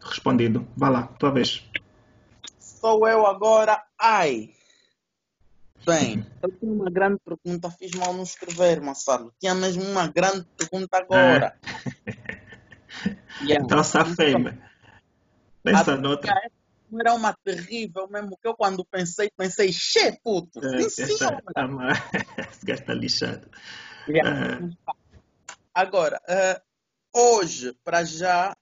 Respondido. 0.00 0.66
Vá 0.76 0.88
lá, 0.88 1.06
tua 1.06 1.30
vez. 1.30 1.64
Sou 2.58 3.06
eu 3.06 3.26
agora. 3.26 3.82
Ai. 4.00 4.50
Bem, 5.88 6.22
eu 6.42 6.50
tinha 6.52 6.70
uma 6.70 6.90
grande 6.90 7.18
pergunta, 7.24 7.70
fiz 7.70 7.92
mal 7.92 8.12
no 8.12 8.22
escrever, 8.22 8.78
Marcelo. 8.78 9.32
Tinha 9.40 9.54
mesmo 9.54 9.82
uma 9.84 10.06
grande 10.06 10.46
pergunta 10.56 10.98
agora. 10.98 11.58
É. 12.06 12.38
Yeah. 13.40 13.64
Então 13.64 13.84
safei-me. 13.84 14.58
Pensa 15.62 15.96
noutra. 15.96 16.34
Era 16.92 17.14
uma 17.14 17.32
terrível 17.44 18.08
mesmo, 18.08 18.36
que 18.36 18.48
eu 18.48 18.54
quando 18.54 18.84
pensei, 18.84 19.30
pensei, 19.36 19.72
che, 19.72 20.18
puto, 20.24 20.58
é, 20.64 20.88
sim, 20.88 21.06
senhora. 21.06 21.40
Esse 22.50 22.66
gajo 22.66 22.80
está 22.80 22.94
lixado. 22.94 23.48
Yeah. 24.08 24.64
Uh. 24.64 24.94
Agora, 25.72 26.20
uh, 26.28 26.60
hoje, 27.16 27.72
para 27.84 28.02
já, 28.04 28.56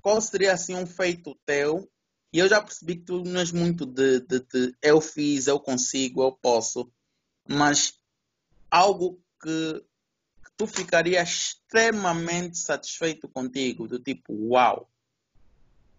qual 0.00 0.18
seria 0.22 0.54
assim 0.54 0.74
um 0.74 0.86
feito 0.86 1.36
teu? 1.44 1.86
E 2.32 2.38
eu 2.38 2.48
já 2.48 2.62
percebi 2.62 2.96
que 2.96 3.04
tu 3.04 3.24
não 3.24 3.40
és 3.40 3.50
muito 3.50 3.84
de, 3.84 4.20
de, 4.20 4.40
de 4.40 4.76
eu 4.80 5.00
fiz, 5.00 5.46
eu 5.46 5.58
consigo, 5.58 6.22
eu 6.22 6.32
posso, 6.32 6.90
mas 7.48 7.98
algo 8.70 9.20
que, 9.42 9.84
que 10.44 10.50
tu 10.56 10.66
ficaria 10.66 11.20
extremamente 11.22 12.56
satisfeito 12.56 13.28
contigo, 13.28 13.88
do 13.88 13.98
tipo, 13.98 14.32
uau, 14.32 14.88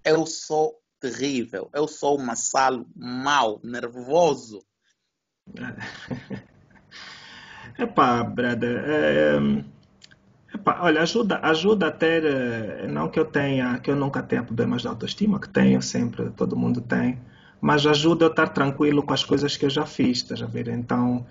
eu 0.05 0.25
sou 0.25 0.82
terrível, 1.01 1.69
eu 1.73 1.88
sou 1.88 2.17
um 2.17 2.23
massalo 2.23 2.88
mau, 2.95 3.59
nervoso. 3.63 4.65
Epá, 7.77 8.23
brother, 8.23 8.84
é, 8.86 9.36
Epá, 9.36 9.80
olha, 10.66 11.01
ajuda, 11.01 11.39
ajuda 11.43 11.88
a 11.88 11.91
ter, 11.91 12.26
eh, 12.26 12.88
não 12.88 13.09
que 13.09 13.20
eu 13.20 13.26
tenha, 13.26 13.80
que 13.80 13.89
eu 13.89 13.95
nunca 13.95 14.22
tenha 14.22 14.43
problemas 14.43 14.82
de 14.82 14.88
autoestima, 14.88 15.39
que 15.39 15.49
tenho 15.49 15.82
sempre, 15.82 16.30
todo 16.32 16.55
mundo 16.55 16.82
tem, 16.82 17.20
mas 17.59 17.86
ajuda 17.86 18.26
eu 18.26 18.30
estar 18.30 18.49
tranquilo 18.49 19.03
com 19.03 19.14
as 19.14 19.24
coisas 19.24 19.55
que 19.57 19.66
eu 19.66 19.70
já 19.70 19.86
fiz, 19.86 20.20
estás 20.20 20.41
a 20.41 20.45
ver? 20.45 20.68
Então, 20.68 21.26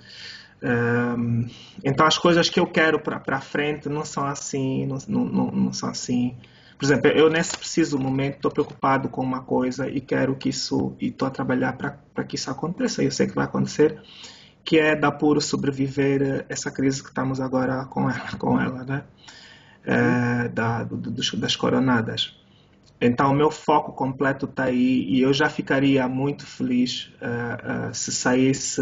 um, 0.62 0.66
ehm, 0.66 1.50
então 1.84 2.06
as 2.06 2.18
coisas 2.18 2.48
que 2.48 2.60
eu 2.60 2.66
quero 2.66 3.00
para 3.00 3.40
frente 3.40 3.88
não 3.88 4.04
são 4.04 4.24
assim, 4.26 4.86
não, 4.86 4.98
não, 5.24 5.50
não 5.50 5.72
são 5.72 5.88
assim. 5.88 6.36
Por 6.78 6.86
exemplo, 6.86 7.10
eu 7.10 7.28
nesse 7.28 7.56
preciso 7.58 7.98
momento 7.98 8.36
estou 8.36 8.50
preocupado 8.50 9.08
com 9.10 9.22
uma 9.22 9.42
coisa 9.42 9.88
e 9.88 10.00
quero 10.00 10.34
que 10.34 10.48
isso, 10.48 10.94
e 10.98 11.08
estou 11.08 11.28
a 11.28 11.30
trabalhar 11.30 11.74
para 11.76 12.24
que 12.24 12.36
isso 12.36 12.50
aconteça. 12.50 13.02
Eu 13.02 13.10
sei 13.10 13.26
que 13.26 13.34
vai 13.34 13.44
acontecer, 13.44 14.00
que 14.70 14.78
é 14.78 14.94
da 14.94 15.10
puro 15.10 15.40
sobreviver 15.40 16.46
essa 16.48 16.70
crise 16.70 17.02
que 17.02 17.08
estamos 17.08 17.40
agora 17.40 17.86
com 17.86 18.08
ela, 18.08 18.30
com 18.38 18.60
ela 18.60 18.84
né? 18.84 19.02
É, 19.84 20.46
da, 20.46 20.84
do, 20.84 21.10
das 21.10 21.56
coronadas. 21.56 22.38
Então, 23.00 23.32
o 23.32 23.34
meu 23.34 23.50
foco 23.50 23.90
completo 23.90 24.46
está 24.46 24.64
aí 24.64 25.06
e 25.08 25.20
eu 25.22 25.34
já 25.34 25.50
ficaria 25.50 26.06
muito 26.06 26.46
feliz 26.46 27.12
uh, 27.20 27.88
uh, 27.88 27.94
se 27.94 28.12
saísse 28.12 28.80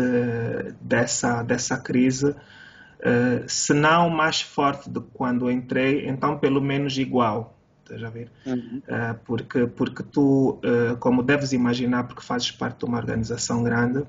dessa, 0.79 1.43
dessa 1.43 1.79
crise, 1.79 2.33
uh, 2.33 3.45
se 3.47 3.73
não 3.73 4.11
mais 4.11 4.43
forte 4.43 4.91
do 4.91 5.01
que 5.01 5.11
quando 5.15 5.51
entrei, 5.51 6.07
então 6.07 6.37
pelo 6.37 6.61
menos 6.61 6.99
igual. 6.99 7.59
Estás 7.83 8.05
a 8.05 8.11
ver? 8.11 8.31
Uhum. 8.45 8.83
porque, 9.25 9.67
porque 9.67 10.03
tu, 10.03 10.61
como 11.01 11.23
deves 11.23 11.55
imaginar, 11.55 12.05
porque 12.05 12.21
fazes 12.21 12.51
parte 12.51 12.81
de 12.81 12.85
uma 12.85 12.99
organização 12.99 13.63
grande, 13.63 14.05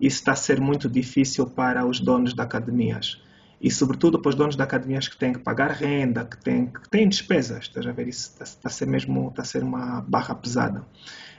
isso 0.00 0.18
está 0.18 0.32
a 0.32 0.36
ser 0.36 0.60
muito 0.60 0.88
difícil 0.88 1.46
para 1.46 1.86
os 1.86 2.00
donos 2.00 2.34
de 2.34 2.40
academias. 2.40 3.20
E, 3.60 3.70
sobretudo, 3.70 4.20
para 4.20 4.28
os 4.28 4.34
donos 4.34 4.54
de 4.54 4.62
academias 4.62 5.08
que 5.08 5.16
têm 5.16 5.32
que 5.32 5.38
pagar 5.38 5.70
renda, 5.70 6.24
que 6.24 6.36
têm, 6.36 6.66
que 6.66 6.88
têm 6.90 7.08
despesas. 7.08 7.64
Estás 7.64 7.86
a 7.86 7.92
ver? 7.92 8.06
Isso 8.08 8.30
está, 8.32 8.44
está, 8.44 8.68
a 8.68 8.70
ser 8.70 8.86
mesmo 8.86 9.28
está 9.28 9.42
a 9.42 9.44
ser 9.44 9.62
uma 9.62 10.02
barra 10.02 10.34
pesada. 10.34 10.86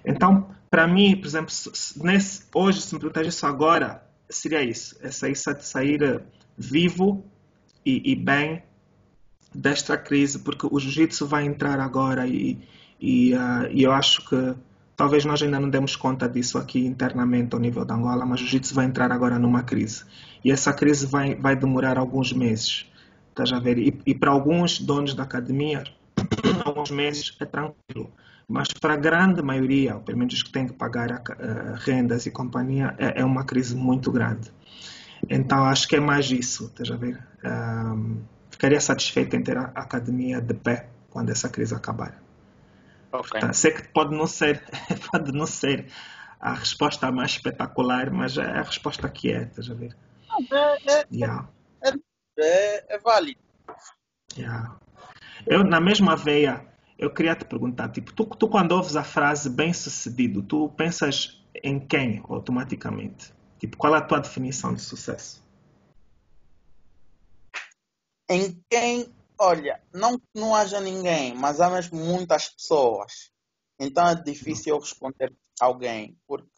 Então, 0.04 0.50
para 0.70 0.88
mim, 0.88 1.16
por 1.16 1.28
exemplo, 1.28 1.54
nesse, 1.98 2.44
hoje, 2.54 2.82
se 2.82 2.94
me 2.94 3.00
perguntas 3.00 3.28
isso 3.28 3.46
agora, 3.46 4.04
seria 4.30 4.64
isso: 4.64 4.98
é 5.02 5.12
sair, 5.12 5.36
sair 5.36 6.02
eh, 6.02 6.22
vivo 6.58 7.24
e, 7.86 8.12
e 8.12 8.16
bem 8.16 8.64
desta 9.54 9.98
crise, 9.98 10.40
porque 10.40 10.68
o 10.70 10.80
jiu-jitsu 10.80 11.26
vai 11.28 11.46
entrar 11.46 11.80
agora 11.80 12.28
e, 12.28 12.60
e, 13.00 13.34
uh, 13.34 13.68
e 13.72 13.84
eu 13.84 13.92
acho 13.92 14.28
que 14.28 14.56
Talvez 14.98 15.24
nós 15.26 15.44
ainda 15.44 15.60
não 15.60 15.70
demos 15.70 15.96
conta 15.96 16.28
disso 16.28 16.58
aqui 16.58 16.84
internamente 16.84 17.54
ao 17.54 17.60
nível 17.62 17.86
da 17.86 17.94
Angola, 17.94 18.26
mas 18.26 18.42
o 18.42 18.44
jiu-jitsu 18.44 18.74
vai 18.74 18.86
entrar 18.86 19.12
agora 19.12 19.38
numa 19.38 19.62
crise. 19.62 20.04
E 20.44 20.52
essa 20.52 20.74
crise 20.74 21.06
vai, 21.06 21.36
vai 21.36 21.56
demorar 21.56 22.00
alguns 22.00 22.34
meses. 22.34 22.92
Estás 23.30 23.54
a 23.54 23.60
ver? 23.60 23.78
E, 23.78 24.02
e 24.08 24.16
para 24.16 24.32
alguns 24.32 24.80
donos 24.80 25.14
da 25.14 25.22
academia, 25.22 25.84
alguns 26.66 26.90
meses 26.90 27.38
é 27.40 27.46
tranquilo. 27.46 28.12
Mas 28.50 28.70
para 28.70 28.96
a 28.96 28.98
grande 28.98 29.44
maioria, 29.44 29.96
pelo 30.00 30.18
menos 30.18 30.34
os 30.34 30.42
que 30.42 30.52
têm 30.52 30.66
que 30.66 30.74
pagar 30.74 31.12
uh, 31.12 31.76
rendas 31.76 32.26
e 32.26 32.32
companhia, 32.32 32.96
é, 32.98 33.22
é, 33.22 33.26
uma 33.26 33.44
crise 33.44 33.76
muito 33.76 34.12
grande. 34.12 34.52
Então 35.30 35.64
acho 35.66 35.88
que 35.88 35.96
é 35.96 36.00
mais 36.00 36.32
isso, 36.32 36.66
estás 36.66 36.90
a 36.90 36.96
ver? 36.96 37.20
Ficaria 38.50 38.82
satisfeito 38.82 39.36
em 39.36 39.44
ter 39.44 39.58
a 39.58 39.66
academia 39.76 40.42
de 40.42 40.56
pé 40.56 40.90
quando 41.12 41.30
essa 41.30 41.50
crise 41.50 41.76
acabar. 41.76 42.27
Okay. 43.20 43.30
Portanto, 43.30 43.54
sei 43.54 43.72
que 43.72 43.88
pode 43.90 44.16
não 44.16 44.28
ser, 44.28 44.64
pode 45.12 45.32
não 45.32 45.46
ser 45.46 45.88
a 46.40 46.54
resposta 46.54 47.12
mais 47.12 47.32
espetacular, 47.32 48.12
mas 48.12 48.38
é 48.38 48.46
a 48.46 48.62
resposta 48.62 49.10
que 49.10 49.32
é, 49.32 49.44
estás 49.44 49.70
a 49.70 49.74
ver? 49.74 49.96
É, 50.52 50.94
é, 51.00 51.08
yeah. 51.12 51.50
é, 51.84 51.90
é, 52.40 52.96
é 52.96 53.00
válido. 53.00 53.40
Yeah. 54.38 54.78
Eu, 55.46 55.64
na 55.64 55.80
mesma 55.80 56.16
veia, 56.16 56.66
eu 56.98 57.12
queria 57.12 57.36
te 57.36 57.46
perguntar, 57.46 57.90
tipo, 57.90 58.14
tu, 58.14 58.26
tu 58.26 58.48
quando 58.48 58.74
ouves 58.74 58.96
a 58.96 59.04
frase 59.04 59.50
bem 59.50 59.74
sucedido, 59.74 60.44
tu 60.44 60.70
pensas 60.70 61.44
em 61.64 61.80
quem 61.80 62.24
automaticamente? 62.28 63.34
Tipo, 63.60 63.78
qual 63.78 63.96
é 63.96 63.98
a 63.98 64.02
tua 64.02 64.20
definição 64.20 64.74
de 64.74 64.82
sucesso? 64.82 65.44
Em 68.30 68.62
quem 68.70 69.12
Olha, 69.40 69.82
não 69.94 70.18
que 70.18 70.28
não 70.34 70.56
haja 70.56 70.80
ninguém, 70.80 71.34
mas 71.34 71.62
há 71.62 71.70
mesmo 71.70 72.00
muitas 72.00 72.50
pessoas. 72.50 73.32
Então 73.80 74.08
é 74.08 74.16
difícil 74.16 74.76
eu 74.76 74.80
responder 74.80 75.34
a 75.60 75.66
alguém, 75.66 76.18
porque 76.26 76.50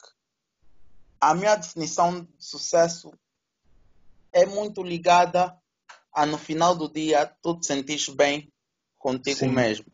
a 1.19 1.33
minha 1.33 1.55
definição 1.55 2.21
de 2.21 2.29
sucesso 2.37 3.11
é 4.31 4.45
muito 4.45 4.81
ligada 4.81 5.57
a 6.13 6.25
no 6.25 6.37
final 6.37 6.75
do 6.75 6.89
dia 6.89 7.25
tu 7.41 7.59
te 7.59 7.65
sentires 7.65 8.07
bem 8.09 8.51
contigo 8.97 9.39
Sim. 9.39 9.49
mesmo. 9.49 9.85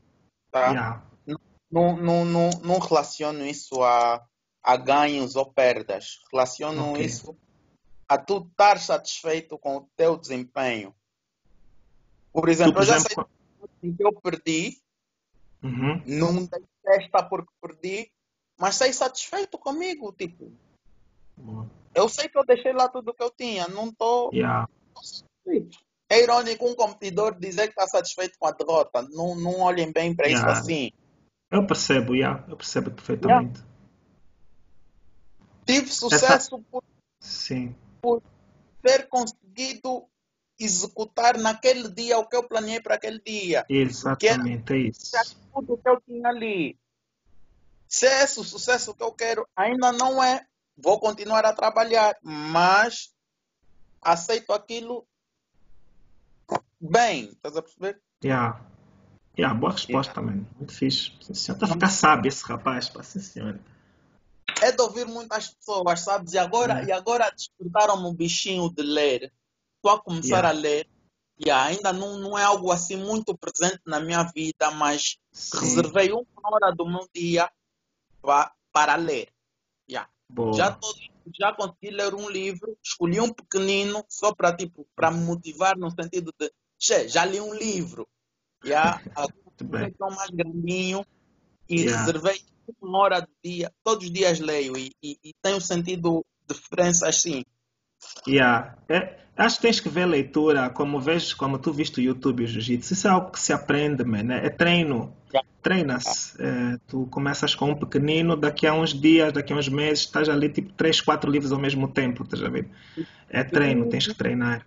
Tá? 0.52 0.70
Yeah. 0.70 1.06
Não, 1.72 1.98
não, 1.98 2.26
não, 2.26 2.50
não 2.64 2.80
relaciono 2.80 3.46
isso 3.46 3.82
a, 3.84 4.26
a 4.64 4.78
ganhos 4.78 5.36
ou 5.36 5.52
perdas. 5.52 6.20
Relaciono 6.32 6.92
okay. 6.92 7.06
isso 7.06 7.36
a 8.08 8.18
tu 8.18 8.48
estar 8.50 8.80
satisfeito 8.80 9.58
com 9.58 9.78
o 9.78 9.90
teu 9.96 10.16
desempenho. 10.18 10.96
Por 12.36 12.50
exemplo, 12.50 12.74
tu, 12.74 12.76
por 12.76 12.82
eu 12.82 12.86
já 12.86 12.96
exemplo, 12.98 13.30
sei 13.80 13.94
que 13.96 14.04
eu 14.04 14.12
perdi, 14.12 14.78
uhum. 15.64 16.04
não 16.06 16.46
dei 16.46 16.64
festa 16.84 17.24
porque 17.24 17.50
perdi, 17.62 18.12
mas 18.60 18.76
sei 18.76 18.92
satisfeito 18.92 19.58
comigo, 19.58 20.12
tipo. 20.12 20.52
Uhum. 21.38 21.70
Eu 21.94 22.10
sei 22.10 22.28
que 22.28 22.38
eu 22.38 22.46
deixei 22.46 22.74
lá 22.74 22.90
tudo 22.90 23.14
que 23.14 23.24
eu 23.24 23.32
tinha, 23.32 23.70
não 23.70 23.88
estou. 23.88 24.30
Yeah. 24.34 24.68
É 26.10 26.22
irônico 26.22 26.68
um 26.70 26.76
competidor 26.76 27.40
dizer 27.40 27.68
que 27.68 27.80
está 27.80 27.88
satisfeito 27.88 28.38
com 28.38 28.48
a 28.48 28.52
derrota. 28.52 29.02
Não, 29.04 29.34
não 29.34 29.62
olhem 29.62 29.92
bem 29.94 30.14
para 30.14 30.28
yeah. 30.28 30.52
isso 30.52 30.60
assim. 30.60 30.92
Eu 31.50 31.66
percebo, 31.66 32.16
yeah. 32.16 32.44
eu 32.50 32.58
percebo 32.58 32.92
perfeitamente. 32.92 33.62
Yeah. 33.62 33.76
Tive 35.66 35.88
sucesso 35.88 36.56
Essa... 36.56 36.60
por, 36.70 36.84
Sim. 37.22 37.74
por 38.02 38.22
ter 38.84 39.08
conseguido 39.08 40.06
executar 40.60 41.38
naquele 41.38 41.90
dia 41.90 42.18
o 42.18 42.28
que 42.28 42.36
eu 42.36 42.48
planeei 42.48 42.80
para 42.80 42.96
aquele 42.96 43.20
dia. 43.20 43.66
Exatamente, 43.70 44.74
é 44.74 44.78
isso. 44.78 45.12
Tudo 45.54 45.78
que 45.78 45.90
eu 45.90 46.02
tinha 46.02 46.30
ali. 46.30 46.78
Se 47.88 48.08
é 48.08 48.24
esse 48.24 48.40
o 48.40 48.44
sucesso 48.44 48.94
que 48.94 49.04
eu 49.04 49.12
quero, 49.12 49.48
ainda 49.56 49.92
não 49.92 50.24
é, 50.24 50.46
vou 50.78 51.00
continuar 51.00 51.46
a 51.46 51.54
trabalhar, 51.54 52.16
mas 52.22 53.14
aceito 54.02 54.52
aquilo 54.52 55.06
bem, 56.80 57.26
estás 57.26 57.56
a 57.56 57.62
perceber? 57.62 58.02
Yeah. 58.24 58.60
Yeah, 59.38 59.58
boa 59.58 59.74
resposta, 59.74 60.20
yeah. 60.20 60.38
man. 60.38 60.46
Muito 60.56 60.74
fixe. 60.74 61.12
Está 61.30 61.66
a 61.66 61.68
ficar 61.68 61.90
sábio 61.90 62.30
esse 62.30 62.44
rapaz, 62.46 62.90
pá, 62.90 63.04
sim 63.04 63.20
senhora. 63.20 63.60
É 64.62 64.72
de 64.72 64.82
ouvir 64.82 65.06
muitas 65.06 65.50
pessoas, 65.50 66.00
sabes? 66.00 66.34
E 66.34 66.38
agora, 66.38 66.82
é. 66.82 66.86
e 66.86 66.92
agora 66.92 67.30
despertaram-me 67.30 68.08
o 68.08 68.14
bichinho 68.14 68.70
de 68.70 68.82
ler 68.82 69.34
estou 69.86 69.92
a 69.92 70.02
começar 70.02 70.44
yeah. 70.44 70.50
a 70.50 70.52
ler 70.52 70.90
e 71.38 71.46
yeah, 71.46 71.66
ainda 71.66 71.94
não, 71.94 72.18
não 72.18 72.38
é 72.38 72.44
algo 72.44 72.72
assim 72.72 72.96
muito 72.96 73.38
presente 73.38 73.82
na 73.86 74.00
minha 74.00 74.24
vida, 74.24 74.72
mas 74.72 75.18
Sim. 75.32 75.60
reservei 75.60 76.12
uma 76.12 76.26
hora 76.46 76.72
do 76.72 76.86
meu 76.86 77.08
dia 77.14 77.50
para, 78.22 78.52
para 78.72 78.96
ler. 78.96 79.30
Yeah. 79.90 80.10
Já 80.56 80.70
estou 80.70 80.94
já 81.38 81.54
consegui 81.54 81.90
ler 81.90 82.14
um 82.14 82.30
livro, 82.30 82.78
escolhi 82.84 83.20
um 83.20 83.34
pequenino 83.34 84.06
só 84.08 84.34
para 84.34 84.56
tipo, 84.56 84.88
me 85.12 85.20
motivar 85.20 85.76
no 85.76 85.90
sentido 85.90 86.32
de, 86.40 86.52
che, 86.78 87.08
já 87.08 87.26
li 87.26 87.42
um 87.42 87.54
livro. 87.54 88.08
Yeah, 88.64 89.02
agora 89.16 90.16
mais 90.16 90.30
grandinho 90.30 91.06
e 91.68 91.82
yeah. 91.82 92.00
reservei 92.00 92.42
uma 92.82 93.00
hora 93.00 93.22
do 93.22 93.30
dia, 93.44 93.72
todos 93.84 94.06
os 94.06 94.12
dias 94.12 94.40
leio 94.40 94.78
e, 94.78 94.92
e, 95.04 95.20
e 95.24 95.34
tenho 95.42 95.60
sentido 95.60 96.24
diferença 96.48 97.08
assim. 97.08 97.44
Yeah. 98.28 98.76
É, 98.88 99.18
acho 99.38 99.58
que 99.58 99.62
tens 99.64 99.80
que 99.80 99.90
ver 99.90 100.06
leitura, 100.06 100.70
como 100.70 101.00
vês, 101.00 101.34
como 101.34 101.60
tu 101.60 101.72
viste 101.72 102.00
o 102.00 102.04
YouTube 102.04 102.42
e 102.42 102.46
o 102.46 102.48
Jiu-Jitsu. 102.48 102.94
Isso 102.94 103.08
é 103.08 103.12
algo 103.12 103.32
que 103.32 103.40
se 103.40 103.54
aprende, 103.54 104.04
man. 104.04 104.34
É, 104.34 104.48
é 104.48 104.50
treino. 104.50 105.14
Yeah. 105.34 105.50
Treina-se. 105.62 106.42
É, 106.42 106.78
tu 106.88 107.08
começas 107.08 107.56
com 107.56 107.72
um 107.72 107.76
pequenino, 107.76 108.36
daqui 108.36 108.68
a 108.68 108.74
uns 108.74 108.94
dias, 108.94 109.34
daqui 109.34 109.52
a 109.52 109.56
uns 109.56 109.68
meses, 109.68 110.02
estás 110.02 110.30
ali 110.30 110.50
tipo 110.50 110.72
3, 110.74 111.02
4 111.02 111.30
livros 111.30 111.52
ao 111.52 111.60
mesmo 111.60 111.88
tempo, 111.88 112.24
estás 112.24 112.44
a 112.44 112.50
ver? 112.50 112.70
É 113.30 113.44
treino, 113.44 113.90
tens 113.90 114.08
que 114.08 114.14
treinar. 114.14 114.66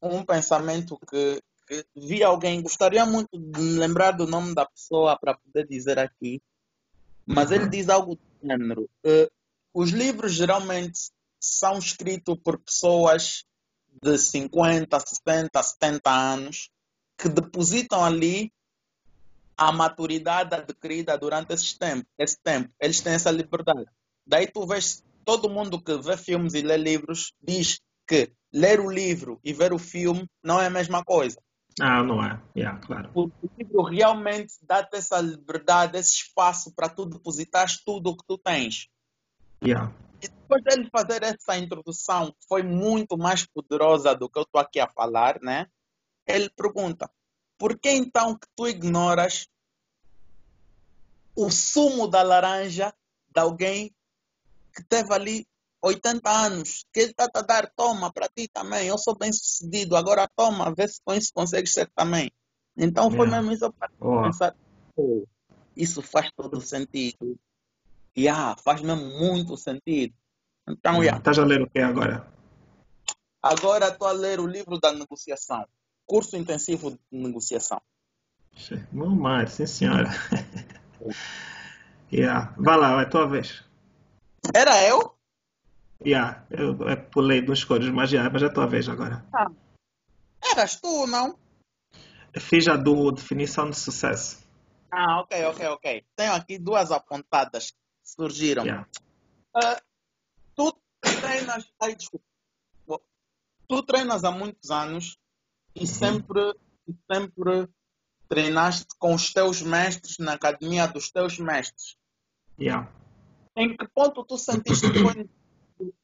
Um 0.00 0.24
pensamento 0.24 0.98
que, 1.10 1.42
que 1.66 1.84
vi 1.96 2.22
alguém, 2.22 2.62
gostaria 2.62 3.04
muito 3.04 3.36
de 3.36 3.60
me 3.60 3.78
lembrar 3.78 4.12
do 4.12 4.26
nome 4.26 4.54
da 4.54 4.64
pessoa 4.64 5.18
para 5.18 5.34
poder 5.34 5.66
dizer 5.66 5.98
aqui, 5.98 6.40
mas 7.26 7.50
uhum. 7.50 7.56
ele 7.56 7.68
diz 7.68 7.88
algo 7.88 8.14
do 8.14 8.48
gênero. 8.48 8.88
Uh, 9.04 9.30
os 9.74 9.90
livros 9.90 10.32
geralmente 10.32 11.10
são 11.40 11.78
escritos 11.78 12.36
por 12.44 12.58
pessoas 12.58 13.44
de 14.02 14.18
50, 14.18 15.00
60, 15.00 15.62
70 15.62 16.10
anos 16.10 16.70
que 17.16 17.28
depositam 17.28 18.04
ali 18.04 18.52
a 19.56 19.72
maturidade 19.72 20.54
adquirida 20.54 21.18
durante 21.18 21.52
esse 21.52 21.78
tempo, 21.78 22.06
esse 22.18 22.38
tempo. 22.42 22.70
Eles 22.80 23.00
têm 23.00 23.14
essa 23.14 23.30
liberdade. 23.30 23.86
Daí 24.26 24.46
tu 24.46 24.66
vês 24.66 25.04
todo 25.24 25.50
mundo 25.50 25.80
que 25.80 25.96
vê 25.98 26.16
filmes 26.16 26.54
e 26.54 26.62
lê 26.62 26.76
livros 26.76 27.34
diz 27.42 27.80
que 28.06 28.32
ler 28.52 28.80
o 28.80 28.90
livro 28.90 29.38
e 29.44 29.52
ver 29.52 29.72
o 29.72 29.78
filme 29.78 30.26
não 30.42 30.60
é 30.60 30.66
a 30.66 30.70
mesma 30.70 31.04
coisa. 31.04 31.40
Ah, 31.80 32.02
não 32.02 32.24
é. 32.24 32.40
Yeah, 32.56 32.78
claro. 32.80 33.10
O 33.14 33.30
livro 33.58 33.82
realmente 33.82 34.54
dá-te 34.62 34.96
essa 34.96 35.20
liberdade, 35.20 35.96
esse 35.96 36.14
espaço 36.16 36.72
para 36.74 36.88
tu 36.88 37.06
depositar 37.06 37.66
tudo 37.84 38.10
o 38.10 38.16
que 38.16 38.24
tu 38.26 38.36
tens. 38.36 38.88
Yeah. 39.62 39.92
E 40.22 40.28
depois 40.28 40.62
dele 40.62 40.88
fazer 40.90 41.22
essa 41.22 41.56
introdução, 41.56 42.32
que 42.32 42.46
foi 42.46 42.62
muito 42.62 43.16
mais 43.16 43.46
poderosa 43.46 44.14
do 44.14 44.28
que 44.28 44.38
eu 44.38 44.42
estou 44.42 44.60
aqui 44.60 44.78
a 44.78 44.88
falar, 44.88 45.40
né? 45.40 45.66
Ele 46.26 46.50
pergunta: 46.50 47.10
por 47.58 47.78
que 47.78 47.90
então 47.90 48.36
que 48.36 48.46
tu 48.54 48.68
ignoras 48.68 49.48
o 51.34 51.50
sumo 51.50 52.06
da 52.06 52.22
laranja 52.22 52.92
de 53.28 53.40
alguém 53.40 53.94
que 54.74 54.84
teve 54.84 55.12
ali 55.12 55.46
80 55.82 56.30
anos, 56.30 56.84
que 56.92 57.00
ele 57.00 57.10
está 57.10 57.28
a 57.34 57.42
dar, 57.42 57.70
toma 57.74 58.12
para 58.12 58.28
ti 58.28 58.46
também, 58.48 58.88
eu 58.88 58.98
sou 58.98 59.16
bem 59.16 59.32
sucedido, 59.32 59.96
agora 59.96 60.28
toma, 60.36 60.74
vê 60.74 60.86
se 60.86 61.00
com 61.02 61.14
isso 61.14 61.32
consegues 61.32 61.72
ser 61.72 61.90
também. 61.94 62.30
Então 62.76 63.10
foi 63.10 63.26
yeah. 63.26 63.36
mesmo 63.36 63.52
isso 63.52 63.72
para 63.72 63.90
oh. 63.98 64.22
pensar, 64.22 64.54
oh, 64.96 65.24
isso 65.76 66.02
faz 66.02 66.30
todo 66.36 66.60
sentido. 66.60 67.38
Yeah, 68.16 68.56
faz 68.56 68.80
mesmo 68.80 69.04
muito 69.18 69.56
sentido. 69.56 70.14
Então, 70.68 71.02
yeah. 71.02 71.18
Estás 71.18 71.38
a 71.38 71.44
ler 71.44 71.62
o 71.62 71.70
que 71.70 71.78
agora? 71.80 72.26
Agora 73.42 73.88
estou 73.88 74.08
a 74.08 74.12
ler 74.12 74.40
o 74.40 74.46
livro 74.46 74.78
da 74.78 74.92
negociação. 74.92 75.66
Curso 76.06 76.36
intensivo 76.36 76.90
de 76.90 76.98
negociação. 77.10 77.80
Bom, 78.92 79.10
Mário, 79.10 79.48
sim 79.48 79.66
senhora. 79.66 80.10
yeah. 82.12 82.52
Vai 82.58 82.76
lá, 82.76 83.00
é 83.00 83.04
tua 83.06 83.26
vez. 83.26 83.64
Era 84.54 84.84
eu? 84.86 85.14
Yeah, 86.04 86.44
eu, 86.50 86.76
eu 86.88 86.96
pulei 87.10 87.42
duas 87.42 87.62
cores, 87.62 87.88
mas, 87.90 88.10
yeah, 88.10 88.30
mas 88.32 88.42
é 88.42 88.46
a 88.46 88.52
tua 88.52 88.66
vez 88.66 88.88
agora. 88.88 89.24
Ah. 89.34 89.50
Eras 90.52 90.80
tu, 90.80 91.06
não? 91.06 91.38
Fiz 92.38 92.66
a 92.68 92.76
do 92.76 93.10
definição 93.12 93.68
de 93.68 93.76
sucesso. 93.76 94.42
Ah, 94.90 95.20
ok, 95.20 95.44
ok, 95.44 95.66
ok. 95.68 96.04
Tenho 96.16 96.32
aqui 96.32 96.58
duas 96.58 96.90
apontadas 96.90 97.72
surgiram. 98.14 98.64
Yeah. 98.64 98.88
Uh, 99.56 99.80
tu 100.54 100.80
treinas. 101.00 101.72
Ai, 101.80 101.94
desculpa. 101.94 102.24
Tu 103.68 103.82
treinas 103.84 104.24
há 104.24 104.30
muitos 104.30 104.70
anos 104.70 105.18
e 105.74 105.80
uhum. 105.80 105.86
sempre, 105.86 106.54
sempre 107.10 107.68
treinaste 108.28 108.88
com 108.98 109.14
os 109.14 109.32
teus 109.32 109.62
mestres 109.62 110.18
na 110.18 110.32
academia 110.32 110.86
dos 110.86 111.10
teus 111.10 111.38
mestres. 111.38 111.96
Yeah. 112.58 112.90
Em 113.56 113.76
que 113.76 113.86
ponto 113.88 114.24
tu 114.24 114.36
sentiste 114.36 114.86
que 114.90 115.00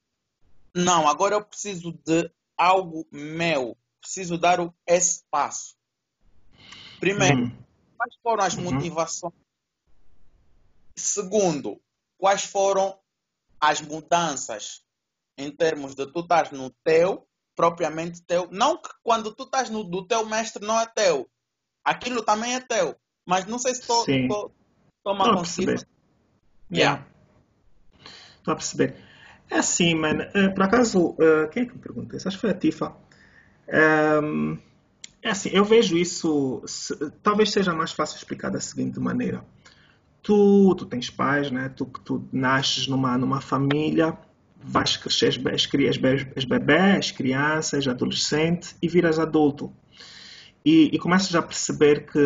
não, 0.75 1.09
agora 1.09 1.35
eu 1.35 1.45
preciso 1.45 1.93
de 2.05 2.31
algo 2.57 3.07
meu, 3.11 3.77
preciso 4.01 4.39
dar 4.39 4.59
esse 4.87 5.25
passo. 5.31 5.77
Primeiro, 7.01 7.43
uhum. 7.43 7.65
quais 7.97 8.15
foram 8.23 8.45
as 8.45 8.55
uhum. 8.55 8.73
motivações? 8.73 9.35
Segundo, 10.97 11.81
quais 12.19 12.45
foram 12.45 12.99
as 13.61 13.81
mudanças 13.81 14.83
em 15.39 15.51
termos 15.51 15.95
de 15.95 16.07
tu 16.07 16.21
estás 16.21 16.51
no 16.51 16.71
teu, 16.83 17.27
propriamente 17.55 18.23
teu. 18.23 18.49
Não 18.51 18.81
que 18.81 18.91
quando 19.03 19.35
tu 19.35 19.45
estás 19.45 19.71
no 19.71 19.85
do 19.85 20.07
teu 20.07 20.25
mestre 20.27 20.65
não 20.65 20.79
é 20.79 20.87
teu. 20.87 21.29
Aquilo 21.85 22.23
também 22.23 22.55
é 22.55 22.61
teu. 22.61 22.97
Mas 23.27 23.47
não 23.47 23.59
sei 23.59 23.75
se 23.75 23.81
estou 23.81 24.03
a 25.05 25.35
consigo. 25.35 25.73
Yeah. 26.73 27.07
Estou 28.39 28.53
a 28.53 28.57
perceber. 28.57 28.97
É 29.51 29.59
assim, 29.59 29.95
mano. 29.95 30.25
Uh, 30.35 30.55
por 30.55 30.65
acaso, 30.65 31.11
uh, 31.11 31.49
quem 31.51 31.65
é 31.65 31.67
que 31.67 31.75
me 31.75 31.81
perguntou 31.81 32.17
isso? 32.17 32.29
Acho 32.29 32.37
que 32.37 32.41
foi 32.41 32.51
a 32.51 32.59
Tifa. 32.59 32.97
Ehm, 33.69 34.59
é 35.23 35.31
assim, 35.31 35.51
eu 35.51 35.65
vejo 35.65 35.97
isso. 35.97 36.63
Talvez 37.23 37.51
seja 37.51 37.73
mais 37.73 37.93
fácil 37.93 38.17
explicar 38.17 38.51
da 38.51 38.61
seguinte 38.61 38.99
maneira 39.01 39.45
tu, 40.27 40.75
tu 40.75 40.85
tens 40.87 41.09
pais, 41.09 41.53
né? 41.53 41.69
tu, 41.69 41.85
tu 42.05 42.29
nasces 42.33 42.89
numa, 42.89 43.17
numa 43.17 43.41
família, 43.41 44.19
vais 44.61 44.97
crescer, 44.97 45.41
és, 45.53 45.69
és, 45.73 46.27
és 46.35 46.45
bebê, 46.45 46.99
crianças, 47.17 47.87
adolescente 47.87 48.75
e 48.83 48.89
viras 48.89 49.21
adulto. 49.21 49.73
E, 50.65 50.91
e 50.93 50.99
começas 50.99 51.33
a 51.37 51.41
perceber 51.41 52.07
que, 52.11 52.19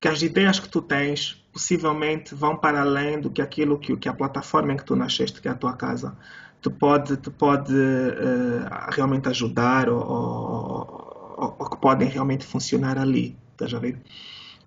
que 0.00 0.08
as 0.08 0.20
ideias 0.20 0.58
que 0.58 0.68
tu 0.68 0.82
tens 0.82 1.40
possivelmente 1.52 2.34
vão 2.34 2.56
para 2.56 2.80
além 2.80 3.20
do 3.20 3.30
que 3.30 3.40
aquilo 3.40 3.78
que, 3.78 3.96
que 3.96 4.08
a 4.08 4.12
plataforma 4.12 4.72
em 4.72 4.76
que 4.76 4.84
tu 4.84 4.96
nasceste, 4.96 5.40
que 5.40 5.46
é 5.46 5.52
a 5.52 5.54
tua 5.54 5.74
casa, 5.74 6.18
te 6.60 6.70
pode, 6.70 7.18
te 7.18 7.30
pode 7.30 7.72
uh, 7.72 8.90
realmente 8.90 9.28
ajudar 9.28 9.88
ou, 9.88 10.00
ou, 10.00 11.34
ou, 11.36 11.56
ou, 11.60 11.70
que 11.70 11.76
podem 11.76 12.08
realmente 12.08 12.44
funcionar 12.44 12.98
ali. 12.98 13.36
Estás 13.52 13.72
a 13.74 13.78
ver? 13.78 14.02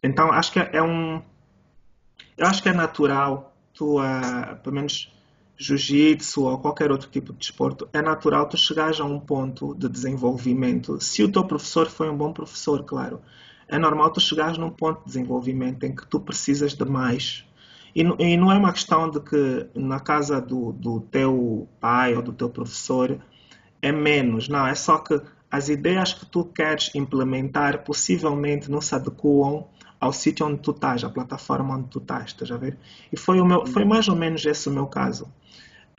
Então 0.02 0.32
acho 0.32 0.54
que 0.54 0.60
é 0.60 0.82
um 0.82 1.22
eu 2.38 2.46
acho 2.46 2.62
que 2.62 2.70
é 2.70 2.74
natural 2.74 3.56
tu, 3.74 4.00
uh, 4.00 4.56
pelo 4.64 4.76
menos 4.76 5.12
jiu-jitsu 5.58 6.44
ou 6.44 6.58
qualquer 6.58 6.92
outro 6.92 7.10
tipo 7.10 7.32
de 7.32 7.40
desporto, 7.40 7.88
é 7.94 8.02
natural 8.02 8.48
tu 8.48 8.58
chegares 8.58 9.00
a 9.00 9.06
um 9.06 9.20
ponto 9.20 9.74
de 9.76 9.88
desenvolvimento. 9.88 11.00
Se 11.02 11.24
o 11.24 11.32
teu 11.32 11.46
professor 11.46 11.88
foi 11.88 12.10
um 12.10 12.18
bom 12.18 12.34
professor, 12.34 12.84
claro, 12.84 13.22
é 13.68 13.78
normal 13.78 14.12
tu 14.12 14.20
chegares 14.20 14.58
num 14.58 14.70
ponto 14.70 15.00
de 15.00 15.06
desenvolvimento 15.06 15.84
em 15.86 15.96
que 15.96 16.06
tu 16.08 16.20
precisas 16.20 16.74
de 16.74 16.86
mais. 16.86 17.46
E, 17.96 18.02
e 18.02 18.38
não 18.38 18.52
é 18.52 18.58
uma 18.58 18.74
questão 18.74 19.10
de 19.10 19.22
que 19.22 19.68
na 19.74 20.00
casa 20.00 20.42
do, 20.42 20.74
do 20.74 21.00
teu 21.00 21.68
pai 21.80 22.14
ou 22.16 22.22
do 22.22 22.34
teu 22.34 22.50
professor 22.50 23.18
é 23.82 23.92
menos, 23.92 24.50
não, 24.50 24.68
é 24.68 24.76
só 24.76 24.98
que 24.98 25.22
as 25.50 25.70
ideias 25.70 26.14
que 26.14 26.26
tu 26.26 26.44
queres 26.44 26.94
implementar 26.96 27.84
possivelmente 27.84 28.70
não 28.70 28.82
se 28.82 28.94
adequam 28.94 29.66
ao 30.00 30.14
sítio 30.14 30.46
onde 30.46 30.60
tu 30.60 30.72
estás, 30.72 31.04
à 31.04 31.10
plataforma 31.10 31.76
onde 31.76 31.90
tu 31.90 32.00
estás, 32.00 32.26
estás 32.28 32.52
a 32.52 32.58
ver? 32.58 32.78
E 33.12 33.18
foi, 33.18 33.40
o 33.40 33.46
meu, 33.46 33.66
foi 33.66 33.86
mais 33.86 34.08
ou 34.08 34.16
menos 34.16 34.46
esse 34.46 34.68
o 34.70 34.72
meu 34.72 34.88
caso. 34.88 35.32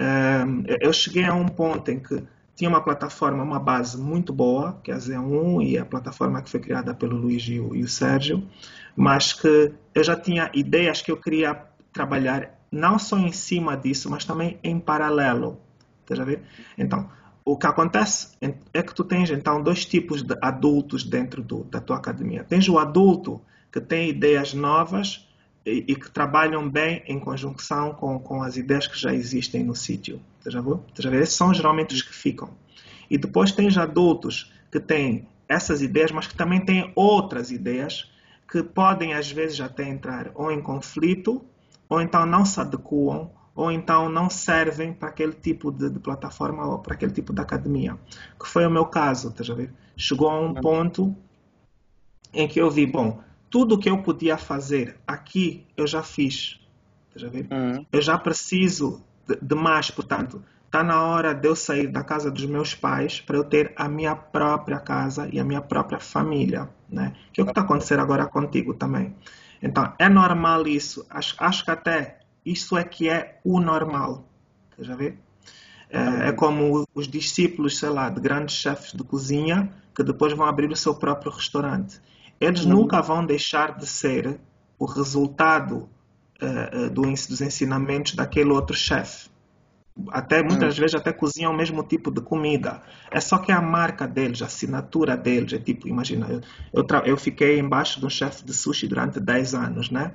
Um, 0.01 0.64
eu 0.81 0.93
cheguei 0.93 1.24
a 1.24 1.35
um 1.35 1.48
ponto 1.48 1.90
em 1.90 1.98
que 1.98 2.23
tinha 2.55 2.70
uma 2.70 2.81
plataforma, 2.81 3.43
uma 3.43 3.59
base 3.59 3.98
muito 3.98 4.32
boa, 4.32 4.81
que 4.82 4.90
é 4.90 4.94
a 4.94 4.98
Z1 4.98 5.66
e 5.66 5.78
a 5.78 5.85
plataforma 5.85 6.40
que 6.43 6.51
foi 6.51 6.60
criada 6.60 6.94
pelo 6.94 7.16
Luís 7.16 7.43
e 7.48 7.60
o, 7.60 7.74
e 7.74 7.82
o 7.82 7.89
Sérgio, 7.89 8.43
mas 8.97 9.32
que 9.32 9.73
eu 9.94 10.05
já 10.05 10.16
tinha 10.16 10.51
ideias 10.55 11.02
que 11.02 11.10
eu 11.10 11.18
queria 11.18 11.62
trabalhar 11.93 12.56
não 12.73 12.98
só 12.98 13.18
em 13.18 13.32
cima 13.32 13.77
disso, 13.77 14.10
mas 14.10 14.24
também 14.24 14.59
em 14.62 14.78
paralelo. 14.78 15.60
Estás 16.01 16.20
a 16.20 16.24
ver? 16.24 16.43
Então, 16.78 17.09
o 17.44 17.56
que 17.56 17.66
acontece 17.66 18.36
é 18.73 18.82
que 18.82 18.94
tu 18.94 19.05
tens 19.05 19.31
então 19.31 19.62
dois 19.62 19.85
tipos 19.85 20.23
de 20.23 20.36
adultos 20.40 21.05
dentro 21.05 21.43
do, 21.43 21.64
da 21.64 21.81
tua 21.81 21.97
academia. 21.97 22.43
Tens 22.43 22.68
o 22.68 22.78
adulto 22.78 23.40
que 23.77 23.81
têm 23.82 24.09
ideias 24.09 24.55
novas 24.55 25.28
e, 25.66 25.85
e, 25.86 25.94
que 25.94 26.11
trabalham 26.11 26.66
bem 26.66 27.03
em 27.07 27.20
conjunção 27.20 27.93
com, 27.93 28.19
com 28.19 28.43
as 28.43 28.57
ideias 28.57 28.86
que 28.86 28.98
já 28.98 29.12
existem 29.12 29.62
no 29.62 29.74
sítio. 29.74 30.19
Já 30.47 30.62
viu? 30.62 30.82
Já 30.98 31.11
viu? 31.11 31.20
Esses 31.20 31.35
são 31.35 31.53
geralmente 31.53 31.94
os 31.94 32.01
que 32.01 32.15
ficam. 32.15 32.48
E 33.11 33.19
depois 33.19 33.53
tens 33.53 33.77
adultos 33.77 34.51
que 34.73 34.81
têm 34.81 35.28
essas 35.47 35.82
ideias, 35.82 36.11
mas 36.11 36.27
que 36.27 36.35
também 36.35 36.59
têm 36.59 36.90
outras 36.94 37.51
ideias 37.51 38.11
que 38.51 38.62
podem 38.62 39.12
às 39.12 39.31
vezes 39.31 39.61
até 39.61 39.86
entrar 39.86 40.31
ou 40.35 40.51
em 40.51 40.62
conflito 40.62 41.44
ou 41.86 42.01
então 42.01 42.24
não 42.24 42.47
se 42.47 42.59
adequam 42.59 43.28
ou 43.55 43.70
então 43.70 44.09
não 44.09 44.31
servem 44.31 44.94
para 44.94 45.11
aquele 45.11 45.35
tipo 45.35 45.70
de, 45.70 45.90
de, 45.90 45.98
plataforma 45.98 46.66
ou 46.66 46.78
para 46.78 46.94
aquele 46.94 47.12
tipo 47.12 47.35
de 47.35 47.43
academia. 47.43 47.98
Que 48.40 48.48
foi 48.48 48.66
o 48.66 48.70
meu 48.70 48.86
caso, 48.86 49.31
tá 49.32 49.44
ver? 49.53 49.70
Chegou 49.98 50.31
a 50.31 50.40
um 50.40 50.47
uhum. 50.47 50.55
ponto 50.55 51.16
em 52.32 52.48
que 52.48 52.61
eu 52.61 52.70
vi, 52.70 52.86
bom, 52.86 53.20
tudo 53.51 53.78
que 53.78 53.89
eu 53.89 54.02
podia 54.02 54.36
fazer 54.36 54.98
aqui 55.06 55.66
eu 55.77 55.86
já 55.86 56.02
fiz, 56.02 56.60
ver? 57.14 57.47
Uhum. 57.51 57.86
Eu 57.93 58.02
já 58.02 58.18
preciso 58.18 59.02
de, 59.27 59.36
de 59.40 59.55
mais, 59.55 59.90
portanto, 59.90 60.43
está 60.66 60.82
na 60.82 61.02
hora 61.02 61.35
de 61.35 61.48
eu 61.48 61.56
sair 61.56 61.86
da 61.86 62.05
casa 62.05 62.31
dos 62.31 62.44
meus 62.44 62.74
pais 62.74 63.20
para 63.20 63.36
eu 63.36 63.44
ter 63.44 63.73
a 63.77 63.89
minha 63.89 64.14
própria 64.14 64.78
casa 64.78 65.28
e 65.32 65.40
a 65.40 65.44
minha 65.44 65.60
própria 65.60 65.98
família, 65.98 66.68
né? 66.89 67.14
Que 67.32 67.40
é 67.40 67.43
o 67.43 67.47
que 67.47 67.52
está 67.52 67.62
acontecendo 67.62 68.01
agora 68.01 68.27
contigo 68.27 68.74
também. 68.74 69.14
Então, 69.62 69.93
é 69.98 70.09
normal 70.09 70.66
isso. 70.66 71.06
Acho, 71.09 71.35
acho 71.39 71.64
que 71.64 71.70
até 71.70 72.18
isso 72.44 72.77
é 72.77 72.85
que 72.85 73.09
é 73.09 73.40
o 73.43 73.59
normal. 73.59 74.28
Já 74.78 74.94
vê? 74.94 75.14
É, 75.89 76.28
é, 76.28 76.32
como 76.32 76.85
os 76.94 77.09
discípulos, 77.09 77.78
sei 77.78 77.89
lá, 77.89 78.10
de 78.10 78.20
grandes 78.20 78.56
chefes 78.56 78.93
de 78.93 79.02
cozinha 79.05 79.73
que 79.94 80.02
depois 80.02 80.32
vão 80.35 80.47
abrir 80.47 80.70
o 80.70 80.77
seu 80.77 80.94
próprio 80.94 81.32
restaurante. 81.32 82.01
Eles 82.40 82.64
uhum. 82.64 82.72
nunca 82.72 83.00
vão 83.00 83.24
deixar 83.24 83.76
de 83.76 83.86
ser 83.86 84.38
o 84.78 84.84
resultado 84.84 85.88
uh, 86.42 86.90
do, 86.90 87.02
dos 87.02 87.40
ensinamentos 87.40 88.14
daquele 88.14 88.50
outro 88.50 88.76
chefe. 88.76 89.28
Até 90.10 90.42
muitas 90.42 90.74
uhum. 90.74 90.80
vezes 90.80 90.94
até 90.94 91.10
cozinham 91.10 91.52
o 91.52 91.56
mesmo 91.56 91.82
tipo 91.82 92.10
de 92.10 92.20
comida. 92.20 92.82
É 93.10 93.18
só 93.18 93.38
que 93.38 93.50
a 93.50 93.62
marca 93.62 94.06
deles, 94.06 94.42
a 94.42 94.46
assinatura 94.46 95.16
deles, 95.16 95.54
é 95.54 95.58
tipo, 95.58 95.88
imagina, 95.88 96.26
eu, 96.28 96.42
eu, 96.74 96.86
eu 97.06 97.16
fiquei 97.16 97.58
embaixo 97.58 97.98
de 97.98 98.04
um 98.04 98.10
chefe 98.10 98.44
de 98.44 98.52
sushi 98.52 98.86
durante 98.86 99.18
10 99.18 99.54
anos, 99.54 99.90
né? 99.90 100.12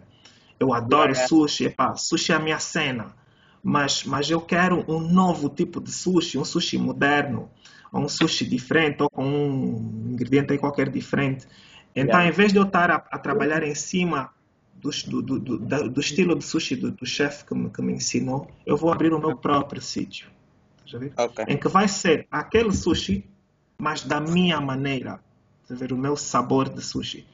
Eu 0.59 0.71
adoro 0.71 1.11
é. 1.11 1.15
sushi, 1.15 1.65
epá, 1.65 1.95
sushi 1.95 2.31
é 2.31 2.35
a 2.35 2.39
minha 2.39 2.59
cena. 2.59 3.15
Mas, 3.63 4.03
mas 4.03 4.29
eu 4.29 4.39
quero 4.39 4.85
um 4.87 4.99
novo 4.99 5.49
tipo 5.49 5.81
de 5.81 5.91
sushi, 5.91 6.37
um 6.37 6.45
sushi 6.45 6.77
moderno, 6.77 7.49
ou 7.91 8.01
um 8.01 8.07
sushi 8.07 8.45
diferente, 8.45 9.01
ou 9.01 9.09
com 9.09 9.25
um 9.25 10.11
ingrediente 10.11 10.53
aí 10.53 10.59
qualquer 10.59 10.89
diferente. 10.89 11.47
Então, 11.95 12.19
yeah. 12.19 12.27
em 12.27 12.31
vez 12.31 12.51
de 12.51 12.59
eu 12.59 12.63
estar 12.63 12.89
a, 12.89 12.95
a 12.95 13.19
trabalhar 13.19 13.63
em 13.63 13.75
cima 13.75 14.31
do, 14.81 15.21
do, 15.21 15.39
do, 15.39 15.89
do, 15.89 15.99
estilo 15.99 16.35
de 16.35 16.43
sushi 16.43 16.75
do, 16.75 16.91
do 16.91 17.05
chefe 17.05 17.45
que 17.45 17.53
me, 17.53 17.69
que 17.69 17.81
me 17.81 17.93
ensinou, 17.93 18.49
eu 18.65 18.75
vou 18.75 18.91
abrir 18.91 19.13
o 19.13 19.19
meu 19.19 19.35
próprio 19.35 19.81
sítio. 19.81 20.29
Okay. 20.85 21.45
Em 21.47 21.57
que 21.57 21.67
vai 21.67 21.87
ser 21.87 22.27
aquele 22.29 22.71
sushi, 22.73 23.25
mas 23.77 24.03
da 24.03 24.19
minha 24.19 24.59
maneira. 24.59 25.19
Ver, 25.69 25.93
o 25.93 25.97
meu 25.97 26.17
sabor 26.17 26.67
de 26.67 26.81
sushi. 26.81 27.25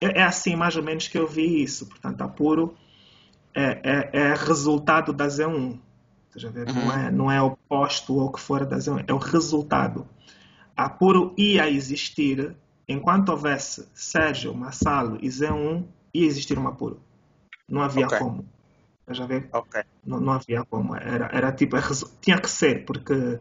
É, 0.00 0.20
é, 0.20 0.22
assim 0.24 0.56
mais 0.56 0.74
ou 0.76 0.82
menos 0.82 1.06
que 1.06 1.16
eu 1.16 1.28
vi 1.28 1.62
isso. 1.62 1.86
Portanto, 1.86 2.22
Apuro 2.22 2.74
é, 3.54 4.10
é, 4.12 4.20
é 4.20 4.34
resultado 4.34 5.12
da 5.12 5.26
Z1. 5.26 5.78
Ver? 6.50 6.68
Uhum. 6.68 6.74
Não, 6.74 6.92
é, 6.92 7.10
não 7.10 7.30
é 7.30 7.40
oposto 7.40 8.18
ao 8.18 8.32
que 8.32 8.40
for 8.40 8.66
da 8.66 8.76
Z1, 8.76 9.04
é 9.06 9.12
o 9.12 9.18
resultado. 9.18 10.08
Apuro 10.76 11.32
ia 11.38 11.70
existir 11.70 12.56
enquanto 12.88 13.30
houvesse 13.30 13.88
Sérgio, 13.94 14.54
Massalo 14.54 15.18
e 15.20 15.28
Z1, 15.28 15.84
ia 16.12 16.26
existir 16.26 16.58
um 16.58 16.68
Apuro. 16.68 17.00
Não 17.68 17.82
havia 17.82 18.06
okay. 18.06 18.18
como. 18.18 18.46
Já 19.08 19.26
ver? 19.26 19.48
Okay. 19.52 19.82
Não, 20.04 20.20
não 20.20 20.32
havia 20.32 20.64
como. 20.64 20.96
Era, 20.96 21.28
era 21.32 21.52
tipo, 21.52 21.76
tinha 22.20 22.40
que 22.40 22.48
ser, 22.48 22.84
porque 22.84 23.40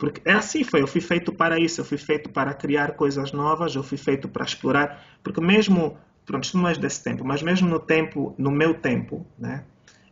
porque 0.00 0.22
é 0.24 0.32
assim 0.32 0.64
foi, 0.64 0.80
eu 0.80 0.86
fui 0.86 1.02
feito 1.02 1.30
para 1.30 1.60
isso, 1.60 1.82
eu 1.82 1.84
fui 1.84 1.98
feito 1.98 2.30
para 2.30 2.54
criar 2.54 2.92
coisas 2.92 3.32
novas, 3.32 3.74
eu 3.76 3.82
fui 3.82 3.98
feito 3.98 4.26
para 4.28 4.46
explorar, 4.46 5.04
porque 5.22 5.42
mesmo, 5.42 5.94
pronto, 6.24 6.56
não 6.56 6.66
é 6.66 6.74
desse 6.74 7.04
tempo, 7.04 7.22
mas 7.22 7.42
mesmo 7.42 7.68
no 7.68 7.78
tempo, 7.78 8.34
no 8.38 8.50
meu 8.50 8.72
tempo, 8.72 9.26
né, 9.38 9.62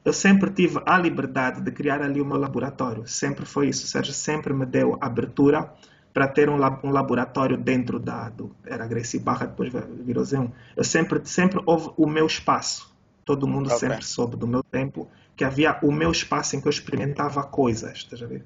eu 0.05 0.13
sempre 0.13 0.51
tive 0.51 0.79
a 0.85 0.99
liberdade 0.99 1.63
de 1.63 1.73
criar 1.73 2.03
ali 2.03 2.21
o 2.21 2.25
meu 2.25 2.37
laboratório, 2.37 3.07
sempre 3.07 3.47
foi 3.47 3.71
isso, 3.71 3.87
o 3.87 3.89
Sérgio 3.89 4.13
sempre 4.13 4.53
me 4.53 4.67
deu 4.67 4.99
abertura 5.01 5.73
para 6.19 6.27
ter 6.27 6.51
um, 6.51 6.57
um 6.83 6.91
laboratório 6.91 7.57
dentro 7.57 8.01
da, 8.01 8.29
do, 8.29 8.51
era 8.67 8.85
Gracie 8.89 9.21
Barra, 9.21 9.47
depois 9.47 9.73
virou 10.05 10.25
Z1, 10.25 10.51
eu 10.77 10.83
sempre, 10.83 11.21
sempre 11.23 11.63
houve 11.65 11.93
o 11.97 12.09
meu 12.09 12.27
espaço, 12.27 12.93
todo 13.25 13.47
mundo 13.47 13.67
okay. 13.67 13.79
sempre 13.79 14.05
soube 14.05 14.37
do 14.37 14.45
meu 14.45 14.65
tempo, 14.65 15.09
que 15.37 15.45
havia 15.45 15.79
o 15.81 15.93
meu 15.93 16.11
espaço 16.11 16.57
em 16.57 16.61
que 16.61 16.67
eu 16.67 16.71
experimentava 16.71 17.45
coisas, 17.45 17.99
estás 17.99 18.21
a 18.21 18.27
ver? 18.27 18.45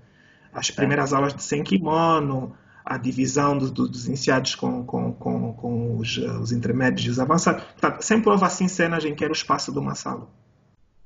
as 0.53 0.70
primeiras 0.70 1.15
aulas 1.15 1.32
de 1.32 1.43
sem 1.43 1.65
kimono, 1.65 2.55
a 2.85 2.99
divisão 2.99 3.57
do, 3.57 3.70
do, 3.70 3.89
dos 3.89 4.07
iniciados 4.07 4.55
com, 4.55 4.85
com, 4.85 5.15
com, 5.15 5.55
com 5.55 5.97
os, 5.97 6.19
os, 6.19 6.53
intermédios 6.53 7.07
e 7.07 7.09
os 7.09 7.19
avançados. 7.19 7.65
Portanto, 7.65 8.03
sempre 8.03 8.28
houve 8.28 8.44
assim 8.44 8.69
cenas 8.69 9.03
em 9.03 9.15
que 9.15 9.24
era 9.24 9.32
o 9.32 9.35
espaço 9.35 9.73
de 9.73 9.78
uma 9.78 9.94
sala. 9.94 10.28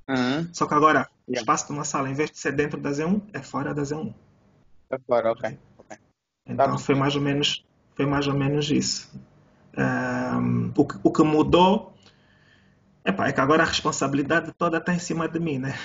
Uhum. 0.09 0.49
Só 0.53 0.67
que 0.67 0.75
agora, 0.75 1.09
o 1.29 1.33
espaço 1.33 1.69
de 1.69 1.75
uma 1.75 1.85
sala, 1.85 2.11
em 2.11 2.15
vez 2.15 2.29
de 2.29 2.41
ser 2.41 2.51
dentro 2.51 2.81
da 2.81 2.91
Z1, 2.91 3.23
é 3.33 3.41
fora 3.41 3.73
da 3.73 3.83
Z1. 3.83 4.13
É 4.91 4.99
fora, 4.99 5.31
ok. 5.31 5.57
Então 6.47 6.73
tá 6.73 6.79
foi 6.79 6.95
mais 6.95 7.17
ou 7.17 7.23
menos, 7.23 7.65
foi 7.95 8.07
mais 8.07 8.27
ou 8.27 8.35
menos 8.35 8.71
isso. 8.71 9.11
Um, 9.77 10.73
o, 10.77 10.87
que, 10.87 10.99
o 11.03 11.13
que 11.13 11.23
mudou 11.23 11.97
Epá, 13.07 13.29
é 13.29 13.33
que 13.33 13.41
agora 13.41 13.63
a 13.63 13.67
responsabilidade 13.67 14.53
toda 14.59 14.79
está 14.79 14.93
em 14.93 14.99
cima 14.99 15.29
de 15.29 15.39
mim, 15.39 15.59
né? 15.59 15.79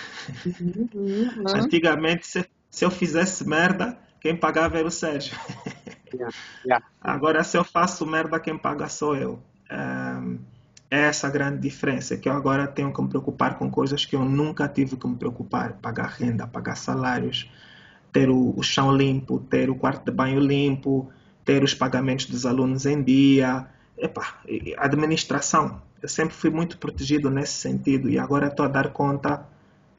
Uhum, 0.44 0.90
uhum. 0.96 1.44
Antigamente, 1.48 2.26
se, 2.26 2.50
se 2.68 2.84
eu 2.84 2.90
fizesse 2.90 3.48
merda, 3.48 3.96
quem 4.20 4.36
pagava 4.36 4.80
era 4.80 4.88
o 4.88 4.92
Sérgio. 4.92 5.38
Yeah, 6.12 6.36
yeah. 6.66 6.86
Agora, 7.00 7.44
se 7.44 7.56
eu 7.56 7.64
faço 7.64 8.08
merda, 8.08 8.40
quem 8.40 8.58
paga 8.58 8.90
sou 8.90 9.16
eu. 9.16 9.40
é 10.90 11.02
essa 11.02 11.28
a 11.28 11.30
grande 11.30 11.60
diferença, 11.60 12.18
que 12.18 12.28
eu 12.28 12.34
agora 12.34 12.66
tenho 12.66 12.92
que 12.92 13.02
me 13.02 13.08
preocupar 13.08 13.56
com 13.56 13.70
coisas 13.70 14.04
que 14.04 14.16
eu 14.16 14.26
nunca 14.26 14.68
tive 14.68 14.98
que 14.98 15.08
me 15.08 15.16
preocupar. 15.16 15.74
Pagar 15.74 16.08
renda, 16.08 16.48
pagar 16.48 16.76
salários, 16.76 17.52
ter 18.12 18.30
o, 18.30 18.54
o 18.58 18.64
chão 18.64 18.96
limpo, 18.96 19.40
ter 19.40 19.70
o 19.70 19.76
quarto 19.76 20.06
de 20.06 20.12
banho 20.12 20.40
limpo, 20.40 21.12
ter 21.46 21.64
os 21.64 21.74
pagamentos 21.74 22.26
dos 22.26 22.46
alunos 22.46 22.86
em 22.86 23.02
dia. 23.02 23.68
Epa, 23.98 24.42
administração. 24.78 25.82
Eu 26.02 26.10
sempre 26.10 26.36
fui 26.36 26.50
muito 26.50 26.78
protegido 26.78 27.30
nesse 27.30 27.54
sentido 27.54 28.10
e 28.10 28.18
agora 28.18 28.48
estou 28.48 28.66
a 28.66 28.70
dar 28.70 28.92
conta 28.92 29.46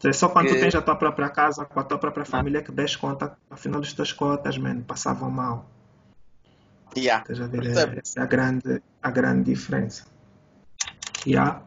é 0.09 0.13
só 0.13 0.29
quando 0.29 0.49
tu 0.49 0.55
tens 0.55 0.75
a 0.75 0.83
tua 0.83 0.97
própria 0.97 1.29
casa, 1.29 1.65
com 1.65 1.79
a 1.79 1.85
tua 1.85 1.99
própria 1.99 2.25
família, 2.25 2.63
que 2.63 2.73
des 2.73 2.97
conta, 2.97 3.37
afinal 3.49 3.81
das 3.81 3.93
tuas 3.93 4.13
cotas, 4.13 4.59
man, 4.59 4.83
passavam 4.83 5.31
mal. 5.31 5.71
Yeah. 6.97 7.23
Estás 7.23 7.41
a 7.41 7.47
ver? 7.47 7.67
É, 7.67 8.01
essa 8.01 8.21
é 8.21 8.23
a 8.23 8.27
grande, 8.27 8.83
a 9.01 9.11
grande 9.11 9.45
diferença. 9.45 10.05
Yeah. 11.25 11.63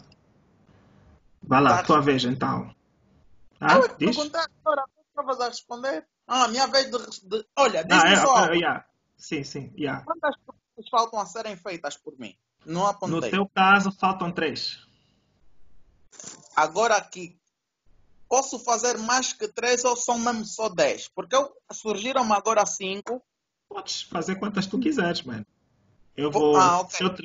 Vai 1.41 1.61
lá, 1.61 1.77
tá. 1.77 1.83
tua 1.83 2.01
vez 2.01 2.25
então. 2.25 2.75
Ah, 3.59 3.75
eu 3.75 3.87
diz? 3.97 4.17
agora, 4.17 4.83
estavas 5.09 5.39
a 5.39 5.47
responder. 5.47 6.05
Ah, 6.27 6.47
minha 6.47 6.67
vez 6.67 6.89
de. 6.89 7.27
de... 7.27 7.45
Olha, 7.55 7.83
diz-me 7.83 8.09
ah, 8.09 8.11
é, 8.11 8.15
só. 8.15 8.45
É, 8.45 8.55
yeah. 8.55 8.85
Sim, 9.17 9.43
sim. 9.43 9.73
Yeah. 9.77 10.03
Quantas 10.03 10.35
perguntas 10.37 10.89
faltam 10.89 11.19
a 11.19 11.25
serem 11.25 11.55
feitas 11.55 11.97
por 11.97 12.17
mim? 12.19 12.35
Não 12.65 12.85
apontei. 12.85 13.15
No 13.15 13.29
teu 13.29 13.49
caso, 13.53 13.91
faltam 13.91 14.31
três. 14.31 14.79
Agora 16.55 16.95
aqui, 16.95 17.37
posso 18.27 18.57
fazer 18.59 18.97
mais 18.97 19.33
que 19.33 19.47
três 19.47 19.83
ou 19.85 19.95
são 19.95 20.17
mesmo 20.17 20.45
só 20.45 20.69
dez? 20.69 21.07
Porque 21.07 21.35
surgiram 21.71 22.31
agora 22.33 22.65
cinco. 22.65 23.21
Podes 23.69 24.01
fazer 24.03 24.35
quantas 24.35 24.65
tu 24.65 24.79
quiseres, 24.79 25.21
mano. 25.21 25.45
Eu 26.15 26.31
vou. 26.31 26.55
Ah, 26.55 26.81
okay. 26.81 26.97
Se 26.97 27.03
eu, 27.03 27.15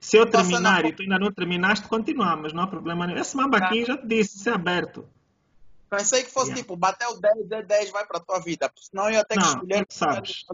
se 0.00 0.16
eu 0.16 0.30
terminar 0.30 0.84
e 0.84 0.92
tu 0.92 1.02
ainda 1.02 1.18
não 1.18 1.32
terminaste, 1.32 1.86
continuar, 1.88 2.36
mas 2.36 2.52
não 2.52 2.62
há 2.62 2.66
problema 2.66 3.06
nenhum. 3.06 3.20
Esse 3.20 3.36
mamba 3.36 3.58
aqui 3.58 3.84
já 3.84 3.96
te 3.96 4.06
disse, 4.06 4.36
isso 4.36 4.48
é 4.48 4.52
aberto. 4.52 5.08
Pensei 5.90 6.22
que 6.24 6.30
fosse 6.30 6.48
yeah. 6.48 6.62
tipo, 6.62 6.76
bateu 6.76 7.20
10, 7.20 7.50
é 7.52 7.62
10, 7.62 7.90
vai 7.90 8.06
para 8.06 8.18
a 8.18 8.20
tua 8.20 8.40
vida. 8.40 8.70
Senão 8.76 9.04
eu 9.04 9.12
ia 9.12 9.24
ter 9.24 9.38
que 9.38 9.44
escolher. 9.44 9.86
Sabes. 9.88 10.44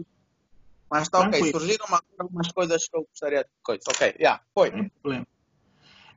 Mas 0.89 1.03
está 1.03 1.21
ok, 1.21 1.51
surgiram 1.51 1.85
algumas 2.19 2.51
coisas 2.51 2.87
que 2.87 2.95
eu 2.95 3.03
gostaria 3.09 3.43
de 3.43 3.49
coisa. 3.63 3.81
Ok, 3.89 4.15
yeah, 4.19 4.41
foi. 4.53 4.71
Tem 4.71 4.89
problema. 4.89 5.27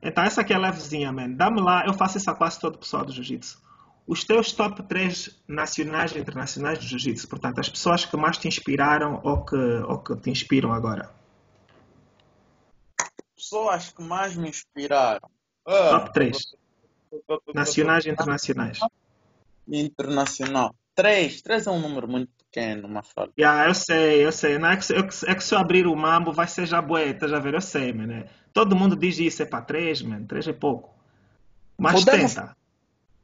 Então, 0.01 0.23
essa 0.23 0.41
aqui 0.41 0.53
é 0.53 0.57
levezinha, 0.57 1.11
man. 1.11 1.31
Dá-me 1.31 1.61
lá, 1.61 1.85
eu 1.87 1.93
faço 1.93 2.17
essa 2.17 2.35
classe 2.35 2.59
todo 2.59 2.77
pessoal 2.77 3.05
do 3.05 3.11
Jiu-Jitsu 3.11 3.65
os 4.07 4.23
teus 4.23 4.51
top 4.51 4.83
3 4.83 5.43
nacionais 5.47 6.11
e 6.11 6.19
internacionais 6.19 6.79
de 6.79 6.87
jiu-jitsu, 6.87 7.27
portanto, 7.27 7.59
as 7.59 7.69
pessoas 7.69 8.05
que 8.05 8.15
mais 8.15 8.37
te 8.37 8.47
inspiraram 8.47 9.19
ou 9.23 9.43
que, 9.43 9.55
ou 9.55 9.99
que 9.99 10.15
te 10.17 10.29
inspiram 10.29 10.71
agora. 10.71 11.11
Pessoas 13.35 13.91
que 13.91 14.01
mais 14.01 14.35
me 14.35 14.49
inspiraram. 14.49 15.29
Ah, 15.65 15.99
top 15.99 16.13
3. 16.13 16.55
Nacionais 17.53 18.05
e 18.05 18.09
internacionais. 18.09 18.79
Internacional. 19.67 20.73
3. 20.95 21.41
3 21.41 21.67
é 21.67 21.71
um 21.71 21.79
número 21.79 22.07
muito 22.07 22.31
pequeno, 22.37 22.87
uma 22.87 23.03
falta. 23.03 23.33
Yeah, 23.37 23.69
eu 23.69 23.73
sei, 23.73 24.25
eu 24.25 24.31
sei. 24.31 24.57
Não 24.57 24.69
é, 24.69 24.77
que, 24.77 24.93
é 24.93 25.35
que 25.35 25.43
se 25.43 25.53
eu 25.53 25.59
abrir 25.59 25.87
o 25.87 25.95
mambo 25.95 26.31
vai 26.31 26.47
ser 26.47 26.65
já 26.65 26.81
bué, 26.81 27.13
tá 27.13 27.27
já 27.27 27.39
ver? 27.39 27.53
Eu 27.53 27.61
sei, 27.61 27.91
mano. 27.91 28.27
Todo 28.53 28.75
mundo 28.75 28.95
diz 28.95 29.19
isso, 29.19 29.43
é 29.43 29.45
para 29.45 29.65
3, 29.65 30.01
mano. 30.03 30.25
3 30.25 30.47
é 30.47 30.53
pouco. 30.53 30.95
Mas 31.77 32.03
Podemos... 32.03 32.33
tenta. 32.33 32.55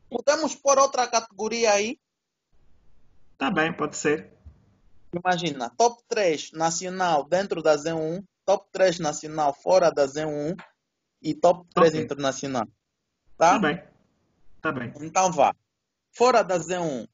Podemos 0.10 0.54
pôr 0.56 0.78
outra 0.78 1.08
categoria 1.08 1.72
aí? 1.72 1.98
Tá 3.38 3.50
bem, 3.50 3.72
pode 3.72 3.96
ser. 3.96 4.30
Imagina, 5.14 5.70
top 5.70 6.02
3 6.08 6.52
nacional 6.52 7.24
dentro 7.24 7.62
da 7.62 7.76
Z1, 7.76 8.24
top 8.46 8.68
3 8.72 9.00
nacional 9.00 9.54
fora 9.54 9.90
da 9.90 10.06
Z1 10.06 10.58
e 11.22 11.34
top 11.34 11.66
3 11.74 11.90
okay. 11.90 12.04
internacional. 12.04 12.68
Tá? 13.38 13.54
Tá 13.54 13.60
bem. 13.60 13.84
Tá 14.62 14.72
bem. 14.72 14.94
Então 15.02 15.32
vá. 15.32 15.56
Fora 16.14 16.44
da 16.44 16.58
Z1, 16.58 17.08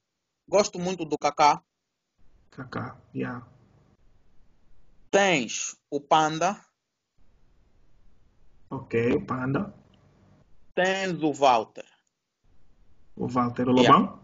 gosto 0.47 0.79
muito 0.79 1.05
do 1.05 1.17
Kaká. 1.17 1.63
Kaká, 2.49 2.97
yeah. 3.13 3.45
Tens 5.11 5.77
o 5.89 6.01
Panda. 6.01 6.59
Ok, 8.69 9.13
o 9.13 9.25
Panda. 9.25 9.73
Tens 10.73 11.21
o 11.21 11.31
Walter. 11.31 11.85
O 13.15 13.27
Walter, 13.27 13.67
Lobão? 13.67 13.83
Yeah, 13.83 14.19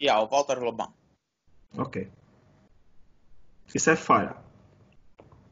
yeah 0.00 0.22
o 0.22 0.28
Walter 0.28 0.58
Lobão. 0.58 0.94
Ok. 1.76 2.10
Isso 3.74 3.90
é 3.90 3.96
fora. 3.96 4.42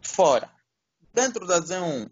Fora. 0.03 0.51
Dentro 1.13 1.47
da 1.47 1.61
Z1. 1.61 2.11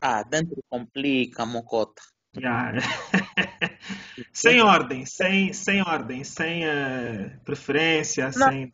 Ah, 0.00 0.22
dentro 0.22 0.62
complica, 0.68 1.44
mocota. 1.46 2.02
Yeah. 2.36 2.78
sem 4.32 4.60
ordem, 4.60 5.04
sem, 5.06 5.52
sem 5.52 5.82
ordem, 5.82 6.24
sem 6.24 6.64
uh, 6.64 7.40
preferência, 7.44 8.30
Não. 8.36 8.48
sem 8.48 8.72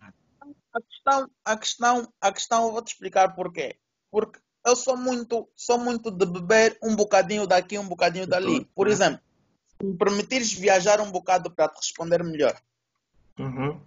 A 0.73 0.81
questão, 0.81 1.31
a 1.45 1.57
questão, 1.57 2.13
a 2.21 2.33
questão, 2.33 2.67
eu 2.67 2.73
vou 2.73 2.83
te 2.83 2.93
explicar 2.93 3.35
porquê. 3.35 3.77
Porque 4.11 4.39
eu 4.67 4.77
sou 4.77 4.97
muito, 4.97 5.49
sou 5.55 5.79
muito 5.79 6.11
de 6.11 6.27
beber 6.27 6.79
um 6.83 6.95
bocadinho 6.95 7.47
daqui, 7.47 7.79
um 7.79 7.89
bocadinho 7.89 8.27
dali. 8.27 8.65
Por 8.75 8.89
exemplo, 8.89 9.21
se 9.81 9.87
me 9.87 9.97
permitires 9.97 10.53
viajar 10.53 11.01
um 11.01 11.11
bocado 11.11 11.51
para 11.51 11.69
te 11.69 11.77
responder 11.77 12.23
melhor. 12.23 12.61
Uhum. 13.39 13.81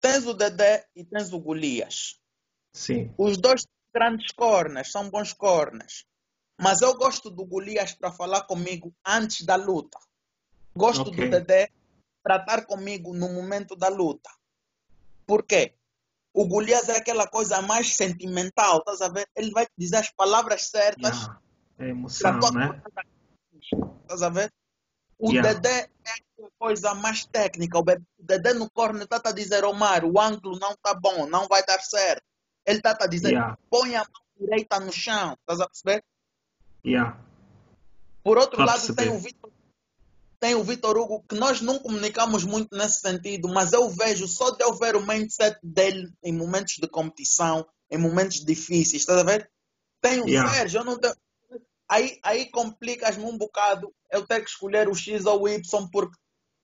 Tens 0.00 0.26
o 0.26 0.34
Dedé 0.34 0.86
e 0.94 1.04
tens 1.04 1.32
o 1.32 1.40
Golias. 1.40 2.20
Sim. 2.72 3.12
Os 3.18 3.36
dois 3.36 3.66
grandes 3.92 4.30
cornas, 4.32 4.92
são 4.92 5.10
bons 5.10 5.32
cornas. 5.32 6.04
Mas 6.58 6.80
eu 6.80 6.96
gosto 6.96 7.30
do 7.30 7.44
Golias 7.44 7.92
para 7.92 8.12
falar 8.12 8.42
comigo 8.42 8.94
antes 9.04 9.44
da 9.44 9.56
luta. 9.56 9.98
Gosto 10.74 11.10
okay. 11.10 11.24
do 11.24 11.30
Dedé 11.30 11.70
para 12.22 12.36
estar 12.36 12.66
comigo 12.66 13.14
no 13.14 13.28
momento 13.32 13.76
da 13.76 13.88
luta. 13.88 14.30
Por 15.26 15.42
quê? 15.42 15.74
O 16.32 16.46
Golias 16.46 16.88
é 16.88 16.98
aquela 16.98 17.26
coisa 17.26 17.62
mais 17.62 17.96
sentimental, 17.96 18.78
estás 18.78 19.00
a 19.00 19.08
ver? 19.08 19.28
Ele 19.34 19.50
vai 19.52 19.66
dizer 19.76 19.96
as 19.96 20.10
palavras 20.10 20.68
certas. 20.68 21.16
Yeah. 21.16 21.40
É 21.78 21.88
emoção, 21.88 22.38
né? 22.52 22.82
Estás 24.02 24.22
a 24.22 24.28
ver? 24.28 24.52
O 25.18 25.30
yeah. 25.30 25.54
Dedé 25.54 25.90
é 26.04 26.44
a 26.44 26.48
coisa 26.58 26.94
mais 26.94 27.24
técnica. 27.24 27.78
O 27.78 27.84
Dedé 28.18 28.52
no 28.52 28.70
corner 28.70 29.04
está 29.04 29.30
a 29.30 29.32
dizer, 29.32 29.64
Omar, 29.64 30.04
o 30.04 30.20
ângulo 30.20 30.58
não 30.58 30.72
está 30.72 30.94
bom, 30.94 31.26
não 31.26 31.46
vai 31.48 31.64
dar 31.64 31.80
certo. 31.80 32.22
Ele 32.66 32.78
está 32.78 32.96
a 33.00 33.06
dizer, 33.06 33.30
yeah. 33.30 33.56
põe 33.70 33.96
a 33.96 34.00
mão 34.00 34.22
direita 34.38 34.78
no 34.78 34.92
chão. 34.92 35.36
Estás 35.40 35.60
a 35.60 35.66
perceber? 35.66 36.04
Yeah. 36.86 37.18
Por 38.22 38.38
outro 38.38 38.60
lado, 38.60 38.78
perceber. 38.78 39.02
tem 39.02 39.12
o 39.12 39.18
Vitor 39.18 39.50
tem 40.38 40.54
o 40.54 40.62
Vitor 40.62 40.96
Hugo, 40.96 41.24
que 41.28 41.34
nós 41.34 41.60
não 41.60 41.78
comunicamos 41.78 42.44
muito 42.44 42.76
nesse 42.76 43.00
sentido, 43.00 43.48
mas 43.48 43.72
eu 43.72 43.88
vejo, 43.88 44.28
só 44.28 44.50
de 44.50 44.62
eu 44.62 44.74
ver 44.74 44.94
o 44.94 45.04
mindset 45.04 45.58
dele 45.62 46.12
em 46.22 46.32
momentos 46.32 46.74
de 46.76 46.86
competição, 46.86 47.66
em 47.90 47.96
momentos 47.96 48.44
difíceis, 48.44 49.02
estás 49.02 49.18
a 49.18 49.24
ver? 49.24 49.50
Tem 50.00 50.20
o 50.20 50.28
yeah. 50.28 50.52
Sérgio, 50.52 50.80
eu 50.80 50.84
não 50.84 50.98
tenho... 50.98 51.14
Aí, 51.88 52.18
aí 52.22 52.50
complicas-me 52.50 53.24
um 53.24 53.38
bocado 53.38 53.92
eu 54.12 54.26
ter 54.26 54.42
que 54.42 54.50
escolher 54.50 54.88
o 54.88 54.94
X 54.94 55.24
ou 55.24 55.42
o 55.42 55.48
Y, 55.48 55.88
porque 55.90 56.16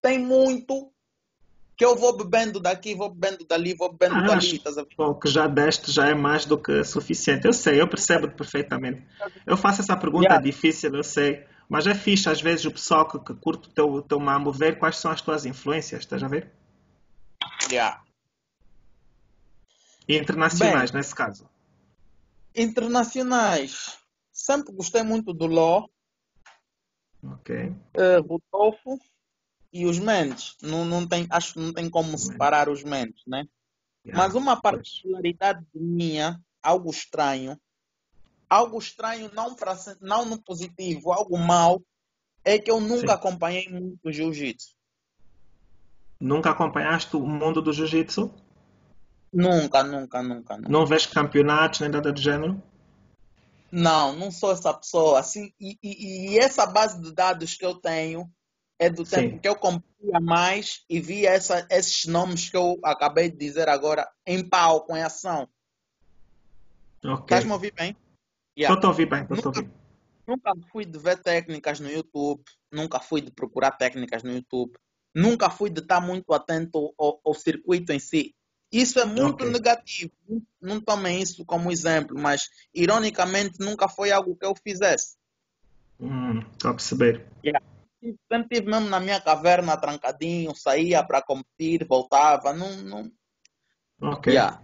tem 0.03 0.19
muito 0.19 0.93
que 1.83 1.87
eu 1.87 1.97
vou 1.97 2.17
bebendo 2.17 2.61
daqui, 2.61 2.95
vou 2.95 3.13
bebendo 3.13 3.45
dali, 3.45 3.75
vou 3.75 3.91
bebendo 3.91 4.21
ah, 4.21 4.27
dali. 4.29 4.55
Estás 4.55 4.79
a? 4.79 4.87
O 4.99 5.17
que 5.17 5.29
já 5.29 5.49
deste 5.49 5.91
já 5.91 6.07
é 6.07 6.15
mais 6.15 6.45
do 6.45 6.57
que 6.57 6.85
suficiente. 6.85 7.45
Eu 7.45 7.53
sei, 7.53 7.81
eu 7.81 7.89
percebo 7.89 8.31
perfeitamente. 8.31 9.05
Eu 9.45 9.57
faço 9.57 9.81
essa 9.81 9.97
pergunta 9.97 10.27
yeah. 10.27 10.41
difícil, 10.41 10.95
eu 10.95 11.03
sei. 11.03 11.45
Mas 11.69 11.85
é 11.89 11.95
fixe, 11.95 12.29
às 12.29 12.41
vezes, 12.41 12.65
o 12.67 12.71
pessoal 12.71 13.09
que, 13.09 13.19
que 13.19 13.35
curte 13.35 13.69
o 13.69 13.73
teu, 13.73 14.01
teu 14.03 14.21
mambo 14.21 14.53
ver 14.53 14.79
quais 14.79 14.97
são 14.99 15.11
as 15.11 15.21
tuas 15.21 15.45
influências, 15.45 16.03
estás 16.03 16.23
a 16.23 16.29
ver? 16.29 16.53
Yeah. 17.69 18.01
E 20.07 20.17
internacionais, 20.17 20.93
Bem, 20.93 21.01
nesse 21.01 21.17
caso? 21.17 21.51
Internacionais. 22.55 23.99
Sempre 24.31 24.73
gostei 24.73 25.03
muito 25.03 25.33
do 25.33 25.47
Ló. 25.47 25.89
Ok. 27.25 27.75
Uh, 27.97 28.35
o 28.35 28.41
Tofu 28.53 29.01
e 29.73 29.87
os 29.87 29.99
Mendes. 29.99 30.57
Não, 30.63 30.85
não 30.85 31.07
tem, 31.07 31.27
acho 31.31 31.55
que 31.55 31.61
não 31.61 31.73
tem 31.73 31.89
como 31.89 32.19
separar 32.19 32.69
os 32.69 32.85
Mendes, 32.85 33.23
né? 33.27 33.47
Yeah, 34.05 34.23
Mas 34.23 34.35
uma 34.35 34.61
particularidade 34.61 35.65
minha, 35.75 36.41
algo 36.63 36.91
estranho, 36.91 37.59
algo 38.51 38.79
estranho, 38.79 39.31
não, 39.33 39.55
pra, 39.55 39.77
não 40.01 40.25
no 40.25 40.43
positivo, 40.43 41.13
algo 41.13 41.39
mal, 41.39 41.81
é 42.45 42.59
que 42.59 42.71
eu 42.71 42.81
nunca 42.81 43.09
Sim. 43.09 43.15
acompanhei 43.15 43.69
muito 43.69 44.13
jiu-jitsu. 44.13 44.75
Nunca 46.21 46.51
acompanhaste 46.51 47.17
o 47.17 47.21
mundo 47.21 47.63
do 47.63 47.73
jiu-jitsu? 47.73 48.33
Nunca, 49.33 49.83
nunca, 49.83 50.23
nunca, 50.23 50.57
nunca. 50.57 50.69
Não 50.69 50.85
vês 50.85 51.07
campeonatos 51.07 51.81
nem 51.81 51.89
nada 51.89 52.13
do 52.13 52.21
gênero? 52.21 52.63
Não, 53.71 54.15
não 54.15 54.31
sou 54.31 54.53
essa 54.53 54.75
pessoa. 54.75 55.19
Assim, 55.19 55.53
e, 55.59 55.79
e, 55.83 56.35
e 56.35 56.39
essa 56.39 56.67
base 56.67 57.01
de 57.01 57.13
dados 57.13 57.55
que 57.55 57.65
eu 57.65 57.75
tenho 57.77 58.31
é 58.83 58.91
do 58.91 59.07
Sim. 59.07 59.17
tempo 59.17 59.39
que 59.39 59.49
eu 59.49 59.55
competia 59.55 60.21
mais 60.21 60.85
e 60.91 60.99
via 60.99 61.31
essa, 61.31 61.65
esses 61.71 62.05
nomes 62.07 62.51
que 62.51 62.57
eu 62.57 62.81
acabei 62.83 63.31
de 63.31 63.37
dizer 63.37 63.69
agora 63.69 64.11
em 64.27 64.47
palco, 64.47 64.97
em 64.97 65.03
ação. 65.03 65.49
Ok. 67.05 67.23
Estás 67.23 67.45
me 67.45 67.53
ouvir 67.53 67.73
bem? 67.73 67.97
Yeah. 68.59 68.75
Estou 68.75 68.89
a 68.89 68.91
ouvir 68.91 69.07
bem, 69.07 69.23
estou 69.23 69.53
a 69.53 69.57
ouvir. 69.57 69.71
Nunca 70.27 70.53
fui 70.73 70.85
de 70.85 70.99
ver 70.99 71.19
técnicas 71.23 71.79
no 71.79 71.91
YouTube, 71.91 72.43
nunca 72.73 72.99
fui 72.99 73.21
de 73.21 73.31
procurar 73.31 73.73
técnicas 73.73 74.25
no 74.25 74.33
YouTube, 74.33 74.73
nunca 75.15 75.49
fui 75.49 75.71
de 75.71 75.81
estar 75.81 76.01
muito 76.01 76.33
atento 76.33 76.93
ao, 76.99 77.21
ao 77.25 77.35
circuito 77.35 77.93
em 77.93 78.01
si. 78.01 78.35
Isso 78.71 78.99
é 78.99 79.05
muito 79.05 79.45
okay. 79.45 79.51
negativo. 79.51 80.13
Não 80.61 80.81
tomem 80.81 81.23
isso 81.23 81.45
como 81.45 81.71
exemplo, 81.71 82.19
mas 82.19 82.49
ironicamente 82.75 83.61
nunca 83.61 83.89
foi 83.89 84.11
algo 84.11 84.35
que 84.35 84.47
eu 84.47 84.55
fizesse. 84.57 85.17
Hum, 86.01 86.41
estou 86.53 86.71
a 86.73 86.75
perceber. 86.75 87.27
Yeah. 87.45 87.63
Sempre 88.03 88.57
estive 88.57 88.71
mesmo 88.71 88.89
na 88.89 88.99
minha 88.99 89.21
caverna 89.21 89.77
trancadinho, 89.77 90.55
saía 90.57 91.05
para 91.05 91.23
competir, 91.23 91.87
voltava. 91.87 92.53
Não, 92.53 92.77
não... 92.83 93.13
Ok. 94.01 94.33
Yeah. 94.33 94.61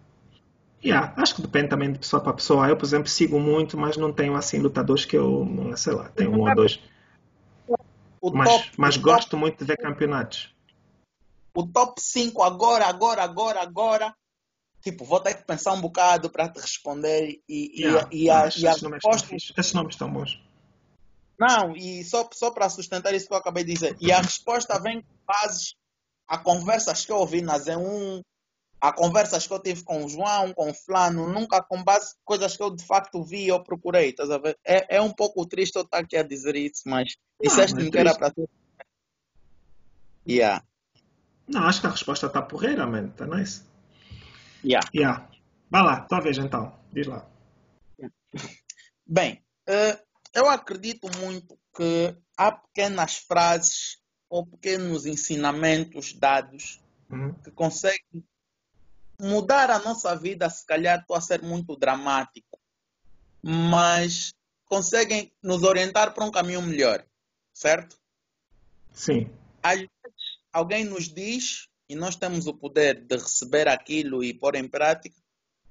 Yeah, 0.85 1.13
acho 1.17 1.37
que 1.37 1.43
depende 1.43 1.69
também 1.69 1.93
de 1.93 1.99
pessoa 1.99 2.23
para 2.23 2.33
pessoa. 2.33 2.69
Eu, 2.69 2.77
por 2.77 2.85
exemplo, 2.85 3.09
sigo 3.09 3.39
muito, 3.41 3.77
mas 3.77 3.97
não 3.97 4.13
tenho 4.13 4.37
assim 4.37 4.59
lutadores 4.59 5.05
que 5.05 5.17
eu, 5.17 5.47
sei 5.77 5.93
lá, 5.93 6.09
tenho 6.11 6.33
um 6.33 6.49
ou 6.49 6.55
dois. 6.55 6.81
mas, 8.33 8.49
top, 8.49 8.71
mas 8.77 8.97
gosto 8.97 9.31
top, 9.31 9.41
muito 9.41 9.59
de 9.59 9.65
ver 9.65 9.77
campeonatos. 9.77 10.55
O 11.55 11.67
top 11.67 12.01
5 12.01 12.43
agora, 12.43 12.87
agora, 12.87 13.23
agora, 13.23 13.61
agora. 13.61 14.15
Tipo, 14.81 15.05
vou 15.05 15.19
ter 15.19 15.35
que 15.35 15.45
pensar 15.45 15.73
um 15.73 15.81
bocado 15.81 16.31
para 16.31 16.49
te 16.49 16.61
responder 16.61 17.41
e, 17.49 17.83
yeah, 17.83 18.09
e, 18.13 18.25
e, 18.25 18.31
a, 18.31 18.49
e 18.57 18.67
a 18.69 18.73
resposta... 18.73 19.35
Esses 19.35 19.73
nomes 19.73 19.95
estão 19.95 20.11
bons. 20.13 20.41
Não, 21.39 21.77
e 21.77 22.05
só, 22.05 22.29
só 22.33 22.51
para 22.51 22.69
sustentar 22.69 23.15
isso 23.15 23.29
que 23.29 23.33
eu 23.33 23.39
acabei 23.39 23.65
de 23.65 23.73
dizer. 23.73 23.97
E 24.01 24.11
a 24.11 24.21
resposta 24.21 24.81
vem 24.81 25.03
com 25.03 25.09
bases 25.27 25.75
a 26.27 26.37
conversas 26.37 27.07
que 27.07 27.13
eu 27.13 27.17
ouvi 27.17 27.41
na 27.41 27.59
Z1, 27.59 28.23
Há 28.81 28.93
conversas 28.93 29.45
que 29.45 29.53
eu 29.53 29.59
tive 29.59 29.83
com 29.83 30.05
o 30.05 30.09
João, 30.09 30.55
com 30.55 30.71
o 30.71 30.75
Flano, 30.75 31.29
nunca 31.29 31.61
com 31.61 31.83
base 31.83 32.15
coisas 32.25 32.57
que 32.57 32.63
eu 32.63 32.71
de 32.71 32.85
facto 32.85 33.25
vi 33.25 33.51
ou 33.51 33.63
procurei, 33.63 34.11
estás 34.11 34.31
a 34.31 34.39
ver? 34.39 34.57
É, 34.65 34.99
é 34.99 35.01
um 35.01 35.13
pouco 35.13 35.45
triste 35.47 35.75
eu 35.75 35.83
estar 35.83 35.99
aqui 35.99 36.17
a 36.17 36.23
dizer 36.23 36.55
isso, 36.55 36.83
mas 36.87 37.17
disseste-me 37.43 37.91
que 37.91 37.99
era 37.99 38.15
para 38.17 38.31
tu. 38.31 38.49
Yeah. 40.29 40.63
Não, 41.49 41.63
acho 41.63 41.81
que 41.81 41.89
a 41.89 41.91
resposta 41.91 42.27
está 42.27 42.41
porreira, 42.41 42.87
man. 42.87 43.07
Está 43.07 43.27
nice. 43.27 43.63
Yeah. 44.65 44.87
Yeah. 44.95 45.29
Vai 45.69 45.83
lá, 45.83 46.03
tua 46.03 46.21
vez 46.21 46.39
então. 46.39 46.73
Diz 46.93 47.09
lá. 47.09 47.27
Bem, 49.05 49.43
uh, 49.69 49.99
eu 50.35 50.49
acredito 50.49 51.09
muito 51.19 51.59
que 51.75 52.17
há 52.37 52.53
pequenas 52.53 53.17
frases 53.17 53.99
ou 54.29 54.47
pequenos 54.47 55.07
ensinamentos 55.07 56.13
dados 56.13 56.81
uhum. 57.11 57.35
que 57.43 57.51
conseguem 57.51 58.25
mudar 59.21 59.71
a 59.71 59.79
nossa 59.79 60.15
vida, 60.15 60.49
se 60.49 60.65
calhar, 60.65 61.01
estou 61.01 61.17
a 61.17 61.21
ser 61.21 61.43
muito 61.43 61.77
dramático, 61.77 62.61
mas 63.43 64.33
conseguem 64.65 65.33
nos 65.43 65.63
orientar 65.63 66.15
para 66.15 66.25
um 66.25 66.31
caminho 66.31 66.63
melhor, 66.63 67.05
certo? 67.53 67.99
Sim. 68.93 69.31
Às 69.63 69.79
vezes, 69.79 70.39
alguém 70.53 70.85
nos 70.85 71.09
diz, 71.09 71.69
e 71.89 71.97
nós 71.97 72.17
temos 72.17 72.47
o 72.47 72.55
poder 72.55 73.05
de 73.05 73.17
receber 73.17 73.67
aquilo 73.67 74.23
e 74.23 74.35
pôr 74.35 74.55
em 74.55 74.69
prática, 74.69 75.17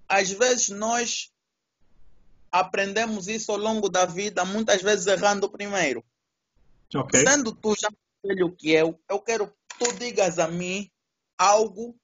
às 0.10 0.32
vezes 0.32 0.70
nós 0.70 1.32
aprendemos 2.52 3.28
isso 3.28 3.52
ao 3.52 3.58
longo 3.58 3.90
da 3.90 4.06
vida, 4.06 4.46
muitas 4.46 4.82
vezes 4.82 5.08
errando 5.08 5.50
primeiro. 5.50 6.04
Okay. 6.94 7.28
Sendo 7.28 7.54
tu 7.54 7.76
já 7.76 7.90
o 8.44 8.52
que 8.52 8.72
eu, 8.72 9.00
eu 9.10 9.20
quero 9.20 9.48
que 9.48 9.80
tu 9.80 9.94
digas 9.94 10.40
a 10.40 10.48
mim 10.48 10.90
algo 11.38 11.96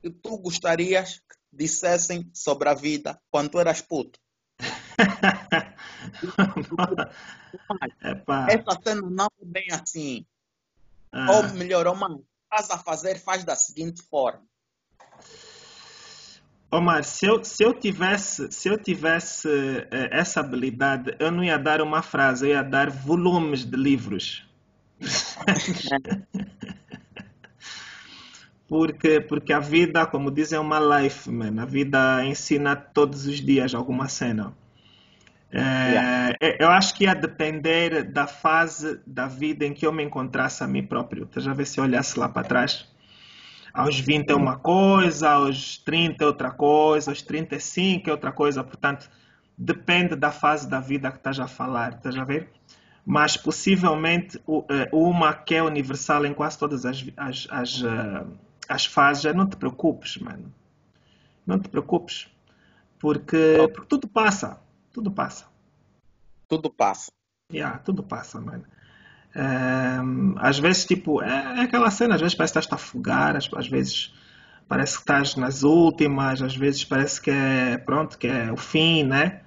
que 0.00 0.10
tu 0.10 0.38
gostarias 0.38 1.18
que 1.18 1.36
dissessem 1.52 2.30
sobre 2.32 2.68
a 2.68 2.74
vida 2.74 3.20
quando 3.30 3.50
tu 3.50 3.60
eras 3.60 3.80
puto? 3.80 4.18
Essa 8.48 8.80
cena 8.82 9.02
não 9.02 9.28
é 9.40 9.44
bem 9.44 9.66
assim. 9.72 10.26
Ah. 11.10 11.32
Ou 11.32 11.48
melhor, 11.54 11.86
Omar, 11.86 12.16
estás 12.44 12.70
a 12.70 12.78
fazer, 12.78 13.18
faz 13.18 13.44
da 13.44 13.54
seguinte 13.54 14.02
forma. 14.02 14.46
Omar, 16.72 17.04
se 17.04 17.26
eu, 17.26 17.44
se 17.44 17.62
eu 17.62 17.74
tivesse, 17.74 18.50
se 18.50 18.66
eu 18.66 18.78
tivesse 18.78 19.46
uh, 19.46 19.86
essa 20.10 20.40
habilidade, 20.40 21.14
eu 21.18 21.30
não 21.30 21.44
ia 21.44 21.58
dar 21.58 21.82
uma 21.82 22.00
frase, 22.00 22.46
eu 22.46 22.52
ia 22.52 22.62
dar 22.62 22.88
volumes 22.88 23.62
de 23.62 23.76
livros. 23.76 24.48
porque, 28.66 29.20
porque 29.20 29.52
a 29.52 29.60
vida, 29.60 30.06
como 30.06 30.30
dizem, 30.30 30.56
é 30.56 30.60
uma 30.60 30.80
life, 30.80 31.30
man. 31.30 31.60
A 31.60 31.66
vida 31.66 32.24
ensina 32.24 32.74
todos 32.74 33.26
os 33.26 33.38
dias 33.38 33.74
alguma 33.74 34.08
cena. 34.08 34.54
É, 35.50 35.90
yeah. 35.90 36.34
Eu 36.58 36.70
acho 36.70 36.94
que 36.94 37.04
ia 37.04 37.14
depender 37.14 38.02
da 38.02 38.26
fase 38.26 38.98
da 39.06 39.28
vida 39.28 39.66
em 39.66 39.74
que 39.74 39.86
eu 39.86 39.92
me 39.92 40.02
encontrasse 40.02 40.64
a 40.64 40.66
mim 40.66 40.82
próprio. 40.82 41.28
A 41.36 41.52
ver 41.52 41.66
se 41.66 41.78
eu 41.78 41.84
olhasse 41.84 42.18
lá 42.18 42.30
para 42.30 42.48
trás? 42.48 42.90
Aos 43.72 43.98
20 43.98 44.30
é 44.30 44.34
uma 44.34 44.58
coisa, 44.58 45.30
aos 45.30 45.78
30 45.78 46.22
é 46.22 46.26
outra 46.26 46.50
coisa, 46.50 47.10
aos 47.10 47.22
35 47.22 48.08
é 48.08 48.12
outra 48.12 48.32
coisa. 48.32 48.62
Portanto, 48.62 49.10
depende 49.56 50.14
da 50.14 50.30
fase 50.30 50.68
da 50.68 50.80
vida 50.80 51.10
que 51.10 51.18
estás 51.18 51.38
a 51.40 51.46
falar. 51.46 51.94
Estás 51.94 52.16
a 52.16 52.24
ver? 52.24 52.50
Mas 53.04 53.36
possivelmente 53.36 54.38
é, 54.68 54.88
uma 54.92 55.34
que 55.34 55.54
é 55.54 55.62
universal 55.62 56.24
em 56.26 56.34
quase 56.34 56.58
todas 56.58 56.84
as, 56.84 57.04
as, 57.16 57.48
as, 57.50 57.82
eh, 57.82 58.26
as 58.68 58.86
fases 58.86 59.24
é 59.24 59.32
não 59.32 59.46
te 59.46 59.56
preocupes, 59.56 60.18
mano. 60.18 60.52
Não 61.46 61.58
te 61.58 61.68
preocupes. 61.68 62.28
Porque, 63.00 63.56
porque 63.74 63.88
tudo 63.88 64.06
passa 64.06 64.62
tudo 64.92 65.10
passa. 65.10 65.46
Tudo 66.46 66.70
passa. 66.70 67.10
Yeah, 67.50 67.78
tudo 67.78 68.02
passa, 68.02 68.40
mano. 68.40 68.64
Às 70.36 70.58
vezes, 70.58 70.84
tipo, 70.84 71.22
é, 71.22 71.58
é, 71.58 71.60
aquela 71.62 71.90
cena, 71.90 72.14
às 72.14 72.20
vezes 72.20 72.34
parece 72.34 72.52
que 72.52 72.58
estás 72.58 72.72
a 72.72 72.82
afogar, 72.82 73.36
às, 73.36 73.48
às, 73.54 73.68
vezes 73.68 74.12
parece 74.68 74.94
que 74.94 75.00
estás 75.00 75.36
nas 75.36 75.62
últimas, 75.62 76.42
às 76.42 76.56
vezes 76.56 76.84
parece 76.84 77.20
que 77.20 77.30
é, 77.30 77.78
pronto, 77.78 78.18
que 78.18 78.26
é 78.26 78.52
o 78.52 78.56
fim, 78.56 79.04
né? 79.04 79.40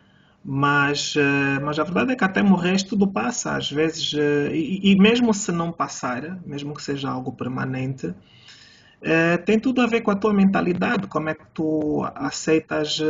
Mas, 0.48 1.16
uh, 1.16 1.60
mas 1.64 1.80
a 1.80 1.84
verdade 1.84 2.12
é 2.12 2.16
que 2.16 2.24
até 2.24 2.44
morrer 2.44 2.80
tudo 2.84 3.08
passa, 3.08 3.56
às 3.56 3.72
vezes, 3.72 4.14
uh, 4.14 4.54
e, 4.54 4.92
e, 4.92 4.96
mesmo 4.96 5.34
se 5.34 5.52
não 5.52 5.72
passar, 5.72 6.40
mesmo 6.46 6.76
que 6.76 6.84
seja 6.84 7.10
algo 7.10 7.32
permanente, 7.32 8.08
uh, 8.08 9.44
tem 9.44 9.60
tudo 9.60 9.82
a 9.82 9.88
ver 9.88 10.02
com 10.02 10.12
a 10.12 10.16
tua 10.16 10.32
mentalidade, 10.32 11.08
como 11.08 11.30
é 11.30 11.34
que 11.34 11.46
tu 11.52 12.08
aceitas 12.14 13.02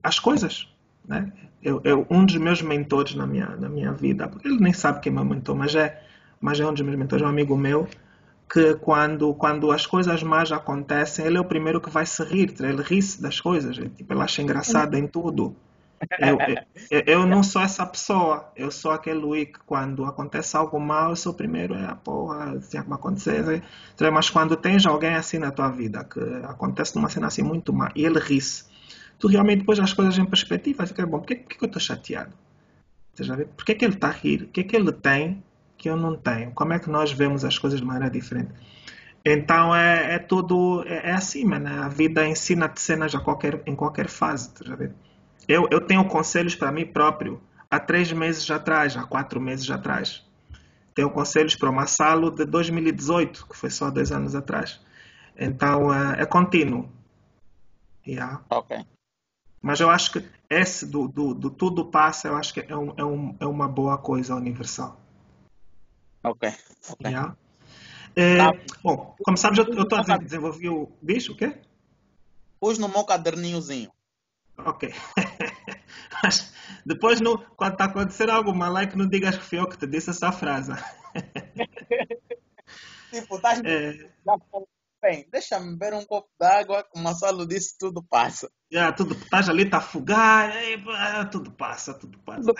as 0.00 0.20
coisas. 0.20 0.68
Né? 1.08 1.32
Eu, 1.62 1.80
eu, 1.84 2.06
um 2.10 2.24
dos 2.24 2.36
meus 2.36 2.62
mentores 2.62 3.14
na 3.14 3.26
minha, 3.26 3.46
na 3.46 3.68
minha 3.68 3.92
vida, 3.92 4.28
porque 4.28 4.46
ele 4.46 4.60
nem 4.60 4.72
sabe 4.72 5.00
quem 5.00 5.10
é 5.10 5.14
meu 5.14 5.24
mentor, 5.24 5.56
mas 5.56 5.74
é, 5.74 6.02
mas 6.40 6.60
é 6.60 6.66
um 6.66 6.72
dos 6.72 6.82
meus 6.82 6.96
mentores, 6.96 7.22
é 7.22 7.26
um 7.26 7.30
amigo 7.30 7.56
meu, 7.56 7.88
que 8.50 8.74
quando, 8.76 9.34
quando 9.34 9.72
as 9.72 9.86
coisas 9.86 10.22
mais 10.22 10.52
acontecem, 10.52 11.26
ele 11.26 11.38
é 11.38 11.40
o 11.40 11.44
primeiro 11.44 11.80
que 11.80 11.90
vai 11.90 12.06
se 12.06 12.22
rir, 12.22 12.54
ele 12.60 12.82
ri-se 12.82 13.20
das 13.20 13.40
coisas, 13.40 13.76
ele, 13.76 13.88
tipo, 13.88 14.12
ele 14.12 14.22
acha 14.22 14.42
engraçado 14.42 14.94
em 14.94 15.06
tudo. 15.06 15.56
Eu, 16.20 16.38
eu, 16.90 17.02
eu, 17.06 17.26
não 17.26 17.42
sou 17.42 17.62
essa 17.62 17.84
pessoa, 17.86 18.52
eu 18.54 18.70
sou 18.70 18.90
aquele 18.90 19.18
Luís 19.18 19.46
que 19.46 19.58
quando 19.64 20.04
acontece 20.04 20.54
algo 20.56 20.78
mal, 20.78 21.10
eu 21.10 21.16
sou 21.16 21.32
o 21.32 21.34
primeiro, 21.34 21.74
é 21.74 21.86
a 21.86 21.94
porra, 21.94 22.58
tinha 22.68 22.82
que 22.82 22.92
acontecer. 22.92 23.62
Mas 24.12 24.28
quando 24.28 24.56
tens 24.56 24.84
alguém 24.84 25.14
assim 25.14 25.38
na 25.38 25.50
tua 25.50 25.70
vida, 25.70 26.04
que 26.04 26.20
acontece 26.44 26.94
numa 26.94 27.08
cena 27.08 27.28
assim 27.28 27.42
muito 27.42 27.72
mal, 27.72 27.88
e 27.96 28.04
ele 28.04 28.18
ri-se, 28.18 28.64
tu 29.18 29.28
realmente 29.28 29.64
pões 29.64 29.78
as 29.78 29.92
coisas 29.92 30.18
em 30.18 30.24
perspectiva 30.24 30.86
fica, 30.86 31.06
bom, 31.06 31.18
porquê, 31.18 31.36
porquê 31.36 31.56
que 31.56 31.64
eu 31.64 31.66
estou 31.66 31.80
chateado? 31.80 32.32
Porquê 33.56 33.74
que 33.74 33.84
ele 33.84 33.94
está 33.94 34.08
a 34.08 34.12
rir? 34.12 34.42
O 34.42 34.48
que 34.48 34.60
é 34.60 34.64
que 34.64 34.76
ele 34.76 34.92
tem 34.92 35.42
que 35.78 35.88
eu 35.88 35.96
não 35.96 36.16
tenho? 36.16 36.50
Como 36.52 36.72
é 36.72 36.78
que 36.78 36.90
nós 36.90 37.12
vemos 37.12 37.44
as 37.44 37.58
coisas 37.58 37.80
de 37.80 37.86
maneira 37.86 38.10
diferente? 38.10 38.52
Então 39.24 39.74
é, 39.74 40.14
é 40.14 40.18
tudo, 40.18 40.84
é, 40.86 41.10
é 41.10 41.12
assim, 41.12 41.44
mano. 41.44 41.68
A 41.82 41.88
vida 41.88 42.26
ensina-te 42.26 42.80
cenas 42.80 43.14
a 43.14 43.20
qualquer, 43.20 43.62
em 43.66 43.74
qualquer 43.74 44.08
fase. 44.08 44.50
Eu, 45.48 45.66
eu 45.70 45.80
tenho 45.80 46.04
conselhos 46.04 46.54
para 46.54 46.70
mim 46.70 46.86
próprio 46.86 47.40
há 47.70 47.80
três 47.80 48.12
meses 48.12 48.48
atrás, 48.50 48.96
há 48.96 49.04
quatro 49.04 49.40
meses 49.40 49.68
atrás. 49.70 50.24
Tenho 50.94 51.10
conselhos 51.10 51.56
para 51.56 51.68
o 51.68 51.72
Massalo 51.72 52.30
de 52.30 52.44
2018, 52.44 53.46
que 53.48 53.56
foi 53.56 53.70
só 53.70 53.90
dois 53.90 54.12
anos 54.12 54.34
atrás. 54.34 54.80
Então 55.36 55.92
é, 55.92 56.22
é 56.22 56.26
contínuo. 56.26 56.88
Yeah. 58.06 58.40
Ok. 58.48 58.86
Mas 59.60 59.80
eu 59.80 59.90
acho 59.90 60.12
que 60.12 60.28
esse 60.48 60.86
do, 60.86 61.08
do, 61.08 61.34
do 61.34 61.50
tudo 61.50 61.86
passa, 61.86 62.28
eu 62.28 62.36
acho 62.36 62.54
que 62.54 62.60
é, 62.60 62.76
um, 62.76 62.94
é, 62.96 63.04
um, 63.04 63.36
é 63.40 63.46
uma 63.46 63.68
boa 63.68 63.98
coisa 63.98 64.34
universal. 64.34 65.00
Ok. 66.22 66.48
okay. 66.90 67.10
Yeah. 67.10 67.36
É, 68.14 68.36
tá. 68.38 68.52
Bom, 68.82 69.14
como 69.22 69.36
sabes, 69.36 69.58
eu 69.58 69.82
estou 69.82 69.98
a 69.98 70.16
desenvolver 70.18 70.68
o. 70.68 70.92
Diz 71.02 71.28
o 71.28 71.36
quê? 71.36 71.60
Pus 72.60 72.78
no 72.78 72.88
meu 72.88 73.04
caderninhozinho. 73.04 73.90
Ok. 74.58 74.92
Mas 76.22 76.52
depois, 76.84 77.20
no, 77.20 77.38
quando 77.56 77.72
está 77.72 77.84
acontecendo 77.84 78.30
algo 78.30 78.54
mal, 78.54 78.72
like, 78.72 78.96
não 78.96 79.06
digas 79.06 79.36
que 79.36 79.44
fui 79.44 79.58
eu 79.58 79.68
que 79.68 79.76
te 79.76 79.86
disse 79.86 80.10
essa 80.10 80.32
frase. 80.32 80.72
tipo, 83.10 83.36
estás. 83.36 83.60
É 83.64 84.08
bem, 85.06 85.26
deixa-me 85.30 85.76
beber 85.76 85.94
um 85.94 86.04
copo 86.04 86.28
d'água, 86.38 86.82
como 86.82 87.08
a 87.08 87.14
Salo 87.14 87.46
disse, 87.46 87.78
tudo 87.78 88.02
passa. 88.02 88.50
Yeah, 88.72 88.92
tudo, 88.92 89.14
estás 89.14 89.48
ali, 89.48 89.62
está 89.62 89.78
a 89.78 89.80
fugar, 89.80 90.52
tudo 91.30 91.52
passa, 91.52 91.94
tudo 91.94 92.18
passa. 92.18 92.52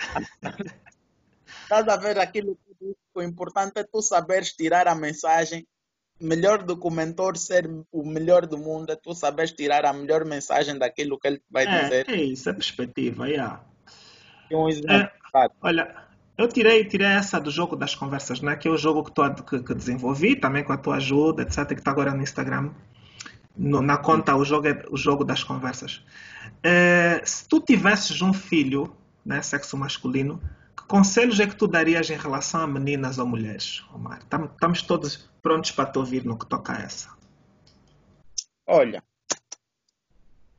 Estás 1.63 1.87
a 1.87 1.97
ver 1.97 2.17
aquilo 2.17 2.57
que 2.65 2.95
o 3.13 3.21
importante 3.21 3.73
é 3.77 3.83
tu 3.83 4.01
saberes 4.01 4.53
tirar 4.53 4.87
a 4.87 4.95
mensagem. 4.95 5.67
Melhor 6.19 6.63
do 6.63 6.79
que 6.79 6.87
o 6.87 6.89
mentor 6.89 7.37
ser 7.37 7.69
o 7.91 8.03
melhor 8.03 8.47
do 8.47 8.57
mundo 8.57 8.91
é 8.91 8.95
tu 8.95 9.13
saberes 9.13 9.51
tirar 9.51 9.85
a 9.85 9.93
melhor 9.93 10.25
mensagem 10.25 10.77
daquilo 10.77 11.19
que 11.19 11.27
ele 11.27 11.43
vai 11.49 11.65
é, 11.65 11.83
dizer. 11.83 12.09
É 12.09 12.15
isso, 12.15 12.49
é 12.49 12.53
perspectiva, 12.53 13.29
yeah. 13.29 13.63
Um 14.51 14.69
é, 14.69 15.11
olha, 15.61 16.06
eu 16.37 16.47
tirei, 16.47 16.85
tirei 16.85 17.07
essa 17.07 17.39
do 17.39 17.49
jogo 17.49 17.75
das 17.75 17.95
conversas, 17.95 18.41
né? 18.41 18.55
que 18.55 18.67
é 18.67 18.71
o 18.71 18.77
jogo 18.77 19.03
que, 19.03 19.11
tô, 19.11 19.33
que, 19.35 19.63
que 19.63 19.73
desenvolvi 19.73 20.35
também 20.35 20.63
com 20.63 20.71
a 20.71 20.77
tua 20.77 20.97
ajuda, 20.97 21.41
etc., 21.41 21.67
que 21.67 21.73
está 21.75 21.91
agora 21.91 22.13
no 22.13 22.21
Instagram. 22.21 22.71
No, 23.55 23.81
na 23.81 23.97
conta, 23.97 24.35
o 24.35 24.45
jogo 24.45 24.67
é 24.67 24.85
o 24.91 24.95
jogo 24.95 25.23
das 25.23 25.43
conversas. 25.43 26.03
É, 26.61 27.21
se 27.25 27.47
tu 27.47 27.59
tivesses 27.59 28.21
um 28.21 28.31
filho, 28.31 28.95
né, 29.25 29.41
sexo 29.41 29.75
masculino, 29.75 30.39
que 30.77 30.83
conselhos 30.85 31.39
é 31.39 31.47
que 31.47 31.55
tu 31.55 31.67
darias 31.67 32.09
em 32.11 32.17
relação 32.17 32.61
a 32.61 32.67
meninas 32.67 33.17
ou 33.17 33.25
mulheres, 33.25 33.83
Omar? 33.91 34.19
Estamos 34.19 34.83
todos 34.83 35.27
prontos 35.41 35.71
para 35.71 35.89
te 35.89 35.97
ouvir 35.97 36.23
no 36.23 36.37
que 36.37 36.45
toca 36.45 36.73
a 36.73 36.81
essa. 36.81 37.09
Olha, 38.67 39.03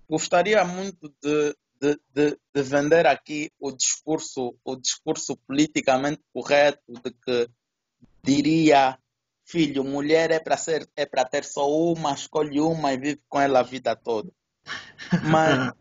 gostaria 0.09 0.65
muito 0.65 1.15
de 1.23 1.55
de, 1.81 1.99
de, 2.13 2.39
de, 2.55 2.63
vender 2.63 3.07
aqui 3.07 3.51
o 3.59 3.73
discurso, 3.73 4.57
o 4.65 4.77
discurso 4.77 5.37
politicamente 5.47 6.23
correto 6.33 6.93
de 7.05 7.11
que 7.11 7.51
diria 8.23 8.99
filho, 9.45 9.83
mulher 9.85 10.31
é 10.31 10.39
para 10.39 10.57
ser 10.57 10.89
é 10.95 11.07
para 11.07 11.25
ter 11.25 11.45
só 11.45 11.71
uma, 11.71 12.13
escolhe 12.13 12.61
uma 12.61 12.93
e 12.93 12.99
vive 12.99 13.23
com 13.29 13.41
ela 13.41 13.61
a 13.61 13.63
vida 13.63 13.97
toda. 13.97 14.31
Mas 15.25 15.73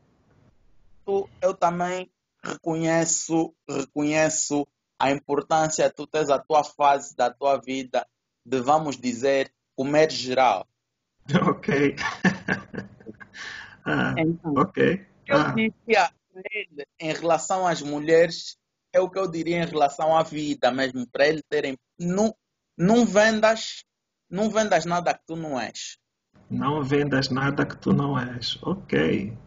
eu 1.41 1.53
também 1.53 2.09
reconheço, 2.43 3.53
reconheço 3.67 4.67
a 4.99 5.11
importância 5.11 5.89
de 5.89 5.95
tu 5.95 6.07
teres 6.07 6.29
a 6.29 6.39
tua 6.39 6.63
fase 6.63 7.15
da 7.15 7.29
tua 7.29 7.57
vida 7.57 8.07
de, 8.45 8.61
vamos 8.61 8.97
dizer, 8.97 9.51
comer 9.75 10.11
geral. 10.11 10.67
Ok. 11.45 11.95
ah, 13.83 14.15
então, 14.17 14.53
ok 14.55 15.05
eu 15.27 15.37
ah. 15.37 15.51
diria 15.51 16.11
ele 16.35 16.85
em 16.99 17.13
relação 17.13 17.67
às 17.67 17.81
mulheres 17.81 18.57
é 18.93 18.99
o 18.99 19.09
que 19.09 19.19
eu 19.19 19.29
diria 19.29 19.63
em 19.63 19.65
relação 19.65 20.15
à 20.15 20.23
vida 20.23 20.71
mesmo, 20.71 21.05
para 21.07 21.27
ele 21.27 21.41
terem. 21.49 21.77
Não, 21.99 22.33
não 22.77 23.05
vendas, 23.05 23.83
não 24.29 24.49
vendas 24.49 24.85
nada 24.85 25.13
que 25.13 25.25
tu 25.25 25.35
não 25.35 25.59
és. 25.59 25.97
Não 26.49 26.83
vendas 26.83 27.29
nada 27.29 27.65
que 27.65 27.77
tu 27.77 27.93
não 27.93 28.17
és. 28.17 28.57
Ok. 28.63 29.37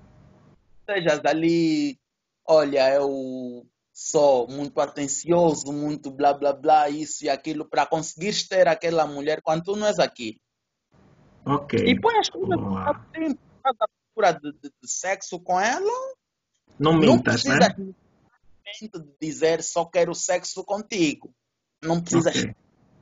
Sejas 0.89 1.20
ali, 1.24 1.98
olha, 2.47 2.94
eu 2.94 3.66
sou 3.93 4.47
muito 4.48 4.81
atencioso, 4.81 5.73
muito 5.73 6.11
blá 6.11 6.32
blá 6.35 6.52
blá, 6.52 6.89
isso 6.89 7.24
e 7.24 7.28
aquilo, 7.28 7.65
para 7.65 7.86
conseguir 7.86 8.35
ter 8.48 8.69
aquela 8.69 9.07
mulher 9.07 9.40
quando 9.43 9.65
tu 9.65 9.77
não 9.77 9.86
és 9.86 9.98
aqui. 9.98 10.39
Ok. 11.47 11.78
E 11.78 11.98
põe 11.98 12.19
as 12.19 12.28
coisas 12.28 12.57
no 12.57 12.94
tempo 13.12 13.40
procura 14.21 14.33
de, 14.33 14.53
de, 14.53 14.73
de 14.83 14.91
sexo 14.91 15.41
com 15.41 15.59
ela, 15.59 16.15
não 16.79 16.95
mintas, 16.95 17.45
não 17.45 17.57
né? 17.57 17.69
de 18.93 19.17
dizer 19.21 19.63
só 19.63 19.85
quero 19.85 20.15
sexo 20.15 20.63
contigo. 20.65 21.35
Não 21.83 22.01
precisas 22.01 22.37
okay. 22.37 22.55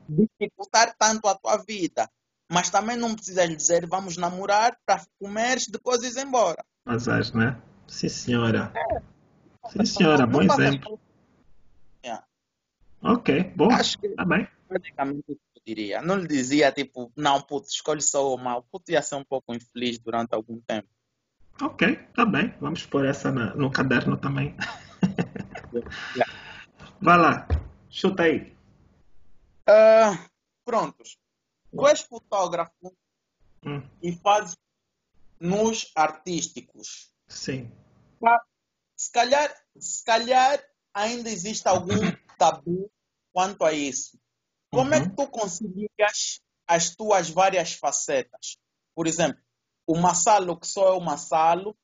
dificultar 0.09 0.95
tanto 0.99 1.29
a 1.29 1.35
tua 1.35 1.59
vida. 1.59 2.09
Mas 2.51 2.71
também 2.71 2.97
não 2.97 3.15
precisas 3.15 3.49
dizer 3.55 3.87
vamos 3.87 4.17
namorar 4.17 4.79
para 4.87 5.05
comeres 5.21 5.69
depois 5.69 6.03
ir 6.03 6.19
embora. 6.19 6.65
Mas 6.87 7.07
né? 7.35 7.61
Sim, 7.87 8.09
senhora. 8.09 8.73
É. 8.75 9.03
Sim, 9.71 9.85
senhora. 9.85 10.27
Bom 10.27 10.41
exemplo. 10.41 10.99
É. 12.03 12.19
Ok, 13.03 13.53
bom. 13.55 13.71
Acho 13.71 13.99
que... 13.99 14.09
Tá 14.11 14.25
bem. 14.25 14.49
praticamente 14.67 15.25
eu 15.29 15.37
diria. 15.67 16.01
Não 16.01 16.17
lhe 16.17 16.27
dizia, 16.27 16.73
tipo, 16.73 17.13
não, 17.15 17.43
puto, 17.43 17.69
escolhe 17.69 18.01
só 18.01 18.35
o 18.35 18.39
mal. 18.39 18.63
Puto 18.63 18.91
ia 18.91 19.03
ser 19.03 19.17
um 19.17 19.25
pouco 19.25 19.55
infeliz 19.55 19.99
durante 19.99 20.35
algum 20.35 20.59
tempo. 20.61 20.89
Ok, 21.61 21.97
tá 22.15 22.25
bem. 22.25 22.55
Vamos 22.61 22.87
pôr 22.87 23.05
essa 23.05 23.33
na, 23.33 23.55
no 23.55 23.71
caderno 23.71 24.17
também. 24.17 24.55
Yeah. 26.15 26.33
Vai 27.01 27.19
lá, 27.19 27.47
chuta 27.91 28.25
aí. 28.25 28.57
Ah, 29.67 30.29
prontos. 30.65 31.17
Tu 31.73 31.87
és 31.87 32.01
fotógrafo 32.01 32.97
Hum, 33.65 33.83
e 34.03 34.13
fazes 34.13 34.57
nos 35.41 35.91
artísticos. 35.95 37.13
sim. 37.29 37.71
Se 38.97 39.13
calhar, 39.13 39.55
se 39.79 40.03
calhar 40.05 40.61
ainda 40.93 41.31
existe 41.31 41.69
algum 41.69 42.11
tabu 42.37 42.91
quanto 43.33 43.65
a 43.65 43.73
isso. 43.73 44.19
Como 44.71 44.93
é 44.95 45.01
que 45.01 45.09
Uhum. 45.09 45.15
tu 45.15 45.29
concilias 45.29 46.41
as 46.67 46.95
tuas 46.97 47.31
várias 47.31 47.75
facetas? 47.75 48.59
Por 48.95 49.07
exemplo, 49.07 49.41
o 49.89 49.97
Massalo 49.97 50.55
que 50.61 50.67
só 50.67 50.89
é 50.89 50.93
o 50.93 51.01
Massalo, 51.01 51.75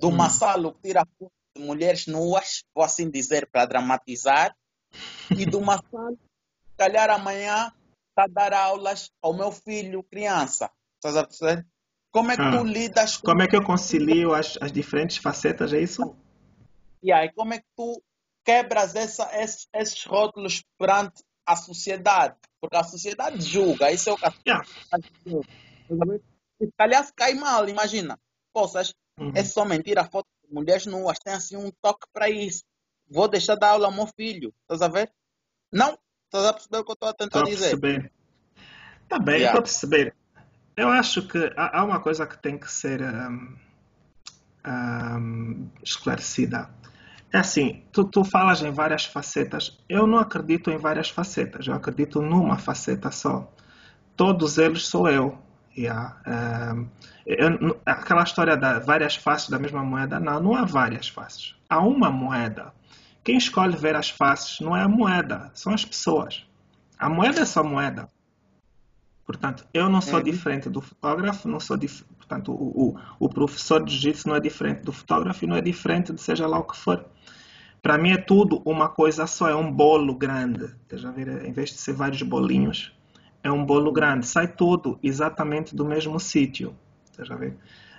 do 0.00 0.08
Hum. 0.08 0.16
Massalo 0.16 0.74
que 0.74 0.80
tira 0.82 1.06
de 1.54 1.62
mulheres 1.62 2.08
nuas, 2.08 2.64
vou 2.74 2.84
assim 2.84 3.08
dizer 3.08 3.48
para 3.48 3.64
dramatizar, 3.66 4.54
e 5.30 5.46
do 5.46 5.60
Massalo, 5.62 6.18
se 6.18 6.76
calhar 6.76 7.08
amanhã 7.08 7.72
está 8.10 8.24
a 8.24 8.26
dar 8.26 8.52
aulas 8.52 9.12
ao 9.22 9.32
meu 9.32 9.52
filho, 9.52 10.02
criança. 10.02 10.70
Estás 10.96 11.16
a 11.16 11.24
perceber? 11.24 11.64
Como 12.10 12.32
é 12.32 12.36
que 12.36 12.42
Ah. 12.42 12.50
tu 12.50 12.64
lidas 12.64 13.16
com 13.16 13.26
Como 13.28 13.42
é 13.42 13.46
que 13.46 13.56
eu 13.56 13.62
concilio 13.64 14.34
as, 14.34 14.58
as 14.60 14.72
diferentes 14.72 15.18
facetas, 15.18 15.72
é 15.72 15.80
isso? 15.80 16.16
E 17.00 17.12
aí, 17.12 17.30
como 17.32 17.54
é 17.54 17.58
que 17.58 17.66
tu 17.76 18.02
quebras 18.44 18.96
essa, 18.96 19.30
esses, 19.40 19.68
esses 19.72 20.04
rótulos 20.04 20.64
perante 20.76 21.22
a 21.46 21.54
sociedade? 21.54 22.36
Porque 22.60 22.76
a 22.76 22.82
sociedade 22.82 23.44
julga, 23.44 23.92
isso 23.92 24.10
é 24.10 24.12
o 24.12 24.18
que 24.18 24.26
a 24.26 24.34
Yeah. 24.46 24.66
sociedade 24.66 25.06
julga. 25.24 26.26
Se 26.60 26.70
calhar 26.76 27.04
se 27.04 27.12
cai 27.14 27.34
mal, 27.34 27.68
imagina. 27.68 28.18
Poças, 28.52 28.94
Uhum. 29.18 29.32
é 29.34 29.44
só 29.44 29.64
mentira, 29.64 30.04
foto 30.04 30.28
de 30.42 30.54
mulheres 30.54 30.86
nuas, 30.86 31.18
tem 31.18 31.34
assim 31.34 31.56
um 31.56 31.70
toque 31.82 32.06
para 32.12 32.28
isso. 32.30 32.64
Vou 33.08 33.28
deixar 33.28 33.56
dar 33.56 33.70
aula 33.70 33.86
ao 33.86 33.92
meu 33.92 34.06
filho, 34.06 34.52
estás 34.62 34.82
a 34.82 34.88
ver? 34.88 35.12
Não, 35.72 35.98
estás 36.24 36.46
a 36.46 36.52
perceber 36.52 36.78
o 36.78 36.84
que 36.84 36.90
eu 36.92 36.94
estou 36.94 37.08
a 37.08 37.14
tentar 37.14 37.38
Estou 37.38 37.42
a 37.42 37.44
dizer? 37.44 37.70
perceber. 37.70 38.12
Tá 39.08 39.18
bem, 39.18 39.36
Yeah. 39.38 39.46
estou 39.46 39.60
a 39.60 39.62
perceber. 39.62 40.14
Eu 40.76 40.88
acho 40.88 41.26
que 41.28 41.38
há, 41.56 41.80
há 41.80 41.84
uma 41.84 42.00
coisa 42.00 42.26
que 42.26 42.38
tem 42.38 42.58
que 42.58 42.70
ser 42.70 43.02
hum, 43.02 43.56
hum, 44.66 45.68
esclarecida. 45.82 46.70
É 47.32 47.38
assim, 47.38 47.82
tu, 47.92 48.04
tu 48.04 48.24
falas 48.24 48.62
em 48.62 48.70
várias 48.70 49.04
facetas. 49.04 49.78
Eu 49.88 50.06
não 50.06 50.18
acredito 50.18 50.70
em 50.70 50.76
várias 50.78 51.10
facetas. 51.10 51.66
Eu 51.66 51.74
acredito 51.74 52.22
numa 52.22 52.58
faceta 52.58 53.10
só. 53.10 53.52
Todos 54.16 54.58
eles 54.58 54.86
sou 54.86 55.08
eu. 55.08 55.38
Yeah. 55.76 56.16
Eu- 57.26 57.80
aquela 57.84 58.22
história 58.22 58.56
da 58.56 58.78
várias 58.78 59.16
faces 59.16 59.48
da 59.50 59.58
mesma 59.58 59.82
moeda, 59.84 60.18
não, 60.18 60.40
não 60.40 60.54
há 60.56 60.64
várias 60.64 61.08
faces. 61.08 61.54
Há 61.68 61.80
uma 61.80 62.10
moeda. 62.10 62.72
Quem 63.24 63.36
escolhe 63.36 63.76
ver 63.76 63.96
as 63.96 64.08
faces 64.08 64.60
não 64.60 64.76
é 64.76 64.82
a 64.82 64.88
moeda, 64.88 65.50
são 65.54 65.74
as 65.74 65.84
pessoas. 65.84 66.46
A 66.98 67.08
moeda 67.08 67.40
é 67.40 67.44
só 67.44 67.62
moeda. 67.62 68.08
Portanto, 69.26 69.66
eu 69.74 69.88
não 69.88 70.00
sou 70.00 70.18
Uhum. 70.20 70.24
diferente 70.24 70.70
do 70.70 70.80
fotógrafo, 70.80 71.48
não 71.48 71.58
sou 71.58 71.76
dif... 71.76 72.04
portanto, 72.16 72.52
o, 72.52 72.94
o, 72.94 73.00
o 73.18 73.28
professor 73.28 73.84
de 73.84 73.90
jiu-jitsu 73.92 74.28
não 74.28 74.36
é 74.36 74.40
diferente 74.40 74.82
do 74.82 74.92
fotógrafo 74.92 75.44
e 75.44 75.48
não 75.48 75.56
é 75.56 75.60
diferente 75.60 76.12
de 76.12 76.20
seja 76.22 76.46
lá 76.46 76.58
o 76.58 76.64
que 76.64 76.76
for. 76.76 77.04
Para 77.82 77.98
mim 77.98 78.12
é 78.12 78.16
tudo 78.16 78.62
uma 78.64 78.88
coisa 78.88 79.26
só, 79.26 79.48
é 79.48 79.54
um 79.54 79.70
bolo 79.70 80.14
grande. 80.14 80.72
A 81.04 81.10
ver? 81.10 81.44
Em 81.44 81.52
vez 81.52 81.70
de 81.70 81.76
ser 81.78 81.92
vários 81.92 82.22
bolinhos, 82.22 82.95
é 83.46 83.52
um 83.52 83.64
bolo 83.64 83.92
grande. 83.92 84.26
Sai 84.26 84.48
tudo 84.48 84.98
exatamente 85.02 85.74
do 85.74 85.84
mesmo 85.84 86.18
sítio. 86.18 86.74
Estás 87.10 87.30
a 87.30 87.36
ver? 87.36 87.56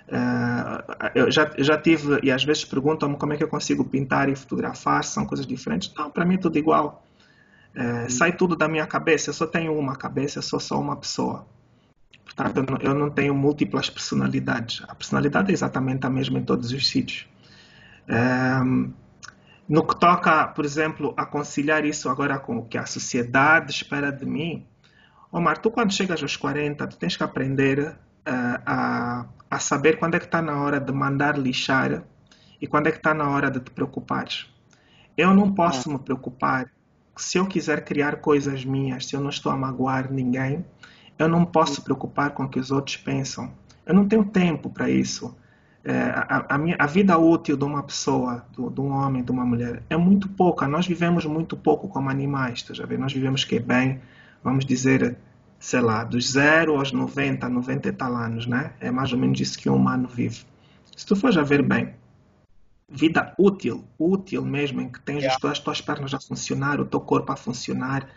Eh, 0.07 1.11
eu 1.15 1.31
já, 1.31 1.51
já 1.57 1.77
tive, 1.77 2.19
e 2.23 2.31
às 2.31 2.43
vezes 2.43 2.63
perguntam-me 2.63 3.17
como 3.17 3.33
é 3.33 3.37
que 3.37 3.43
eu 3.43 3.47
consigo 3.47 3.83
pintar 3.83 4.29
e 4.29 4.35
fotografar, 4.35 5.03
são 5.03 5.25
coisas 5.25 5.45
diferentes. 5.45 5.93
Não, 5.97 6.09
para 6.09 6.25
mim 6.25 6.35
é 6.35 6.37
tudo 6.37 6.57
igual. 6.57 7.03
É, 7.75 8.09
sai 8.09 8.31
tudo 8.31 8.55
da 8.55 8.67
minha 8.67 8.87
cabeça. 8.87 9.29
Eu 9.29 9.33
só 9.33 9.45
tenho 9.45 9.77
uma 9.77 9.95
cabeça, 9.95 10.39
eu 10.39 10.43
sou 10.43 10.59
só 10.59 10.79
uma 10.79 10.95
pessoa. 10.95 11.45
Portanto, 12.23 12.57
eu 12.57 12.63
não, 12.63 12.77
eu 12.81 12.93
não 12.93 13.09
tenho 13.09 13.33
múltiplas 13.35 13.89
personalidades. 13.89 14.83
A 14.87 14.95
personalidade 14.95 15.51
é 15.51 15.53
exatamente 15.53 16.05
a 16.05 16.09
mesma 16.09 16.39
em 16.39 16.43
todos 16.43 16.71
os 16.71 16.87
sítios. 16.87 17.27
É, 18.07 18.59
no 19.67 19.85
que 19.85 19.99
toca, 19.99 20.47
por 20.47 20.63
exemplo, 20.63 21.13
a 21.17 21.25
conciliar 21.25 21.85
isso 21.85 22.09
agora 22.09 22.39
com 22.39 22.57
o 22.57 22.65
que 22.65 22.77
a 22.77 22.85
sociedade 22.85 23.71
espera 23.71 24.11
de 24.11 24.25
mim, 24.25 24.65
Omar, 25.31 25.57
tu 25.57 25.69
quando 25.69 25.93
chegas 25.93 26.21
aos 26.21 26.35
40, 26.35 26.87
tu 26.87 26.97
tens 26.97 27.17
que 27.17 27.23
aprender 27.23 27.95
eh, 28.25 28.61
a, 28.65 29.25
a 29.49 29.59
saber 29.59 29.99
quando 29.99 30.15
é 30.15 30.19
que 30.19 30.25
está 30.25 30.41
na 30.41 30.61
hora 30.61 30.79
de 30.79 30.91
mandar 30.91 31.37
lixar 31.37 32.03
e 32.61 32.67
quando 32.67 32.87
é 32.87 32.91
que 32.91 32.97
está 32.97 33.13
na 33.13 33.29
hora 33.29 33.51
de 33.51 33.59
te 33.59 33.71
preocupares. 33.71 34.47
Eu 35.17 35.33
não 35.33 35.53
posso 35.53 35.89
me 35.91 35.99
preocupar 35.99 36.69
se 37.17 37.37
eu 37.37 37.47
quiser 37.47 37.83
criar 37.83 38.17
coisas 38.17 38.63
minhas, 38.63 39.07
se 39.07 39.15
eu 39.15 39.21
não 39.21 39.29
estou 39.29 39.51
a 39.51 39.57
magoar 39.57 40.11
ninguém, 40.11 40.63
eu 41.17 41.27
não 41.27 41.43
posso 41.43 41.81
preocupar 41.81 42.31
com 42.31 42.43
o 42.43 42.49
que 42.49 42.59
os 42.59 42.71
outros 42.71 42.95
pensam. 42.97 43.51
Eu 43.85 43.93
não 43.93 44.07
tenho 44.07 44.23
tempo 44.23 44.69
para 44.69 44.89
isso. 44.89 45.35
É, 45.83 45.93
a, 45.93 46.45
a, 46.49 46.57
minha, 46.57 46.75
a, 46.77 46.85
vida 46.85 47.17
útil 47.17 47.55
de 47.55 47.63
uma 47.63 47.81
pessoa, 47.81 48.45
de, 48.51 48.69
de, 48.69 48.81
um 48.81 48.91
homem, 48.91 49.23
de 49.23 49.31
uma 49.31 49.45
mulher, 49.45 49.81
é 49.89 49.95
muito 49.95 50.27
pouca. 50.27 50.67
Nós 50.67 50.85
vivemos 50.85 51.25
muito 51.25 51.55
pouco 51.55 51.87
como 51.87 52.09
animais. 52.09 52.61
Tá, 52.61 52.73
já 52.73 52.85
vê? 52.85 52.97
Nós 52.97 53.13
vivemos 53.13 53.45
que 53.45 53.59
bem, 53.59 54.01
vamos 54.43 54.65
dizer, 54.65 55.17
sei 55.59 55.81
lá, 55.81 56.03
dos 56.03 56.31
0 56.31 56.77
aos 56.77 56.91
90, 56.91 57.47
90 57.49 57.87
e 57.87 57.91
tal 57.91 58.15
anos, 58.15 58.45
né? 58.45 58.73
É 58.79 58.91
mais 58.91 59.11
ou 59.11 59.19
menos 59.19 59.39
isso 59.39 59.57
que 59.57 59.69
um 59.69 59.75
humano 59.75 60.07
vive. 60.07 60.45
Se 60.95 61.05
tu 61.05 61.15
fores 61.15 61.37
a 61.37 61.43
ver 61.43 61.61
bem, 61.61 61.93
vida 62.89 63.33
útil, 63.37 63.83
útil 63.99 64.43
mesmo, 64.45 64.81
em 64.81 64.89
que 64.89 64.99
tens 65.01 65.23
yeah. 65.23 65.35
as 65.49 65.59
tuas 65.59 65.81
pernas 65.81 66.13
a 66.13 66.19
funcionar, 66.19 66.79
o 66.79 66.85
teu 66.85 66.99
corpo 66.99 67.31
a 67.31 67.35
funcionar, 67.35 68.07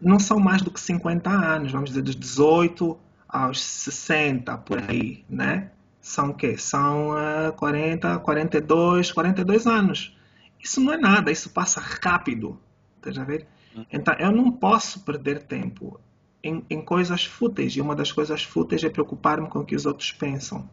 não 0.00 0.18
são 0.18 0.38
mais 0.38 0.62
do 0.62 0.70
que 0.70 0.80
50 0.80 1.28
anos, 1.30 1.72
vamos 1.72 1.90
dizer, 1.90 2.02
dos 2.02 2.16
18 2.16 2.98
aos 3.28 3.62
60, 3.62 4.56
por 4.58 4.78
aí, 4.78 5.24
né? 5.28 5.70
São 6.00 6.30
o 6.30 6.34
quê? 6.34 6.56
São 6.56 7.10
uh, 7.10 7.52
40, 7.56 8.18
42, 8.20 9.10
42 9.10 9.66
anos. 9.66 10.16
Isso 10.62 10.80
não 10.80 10.92
é 10.92 10.96
nada, 10.96 11.32
isso 11.32 11.50
passa 11.50 11.80
rápido, 11.80 12.58
tá 13.00 13.10
já 13.10 13.24
ver? 13.24 13.46
Então, 13.92 14.14
eu 14.14 14.30
não 14.30 14.50
posso 14.50 15.00
perder 15.00 15.42
tempo 15.42 16.00
em, 16.42 16.64
em 16.70 16.80
coisas 16.82 17.24
fúteis, 17.24 17.74
e 17.74 17.80
uma 17.80 17.94
das 17.94 18.12
coisas 18.12 18.42
fúteis 18.42 18.82
é 18.84 18.88
preocupar-me 18.88 19.48
com 19.48 19.60
o 19.60 19.64
que 19.64 19.74
os 19.74 19.86
outros 19.86 20.12
pensam. 20.12 20.68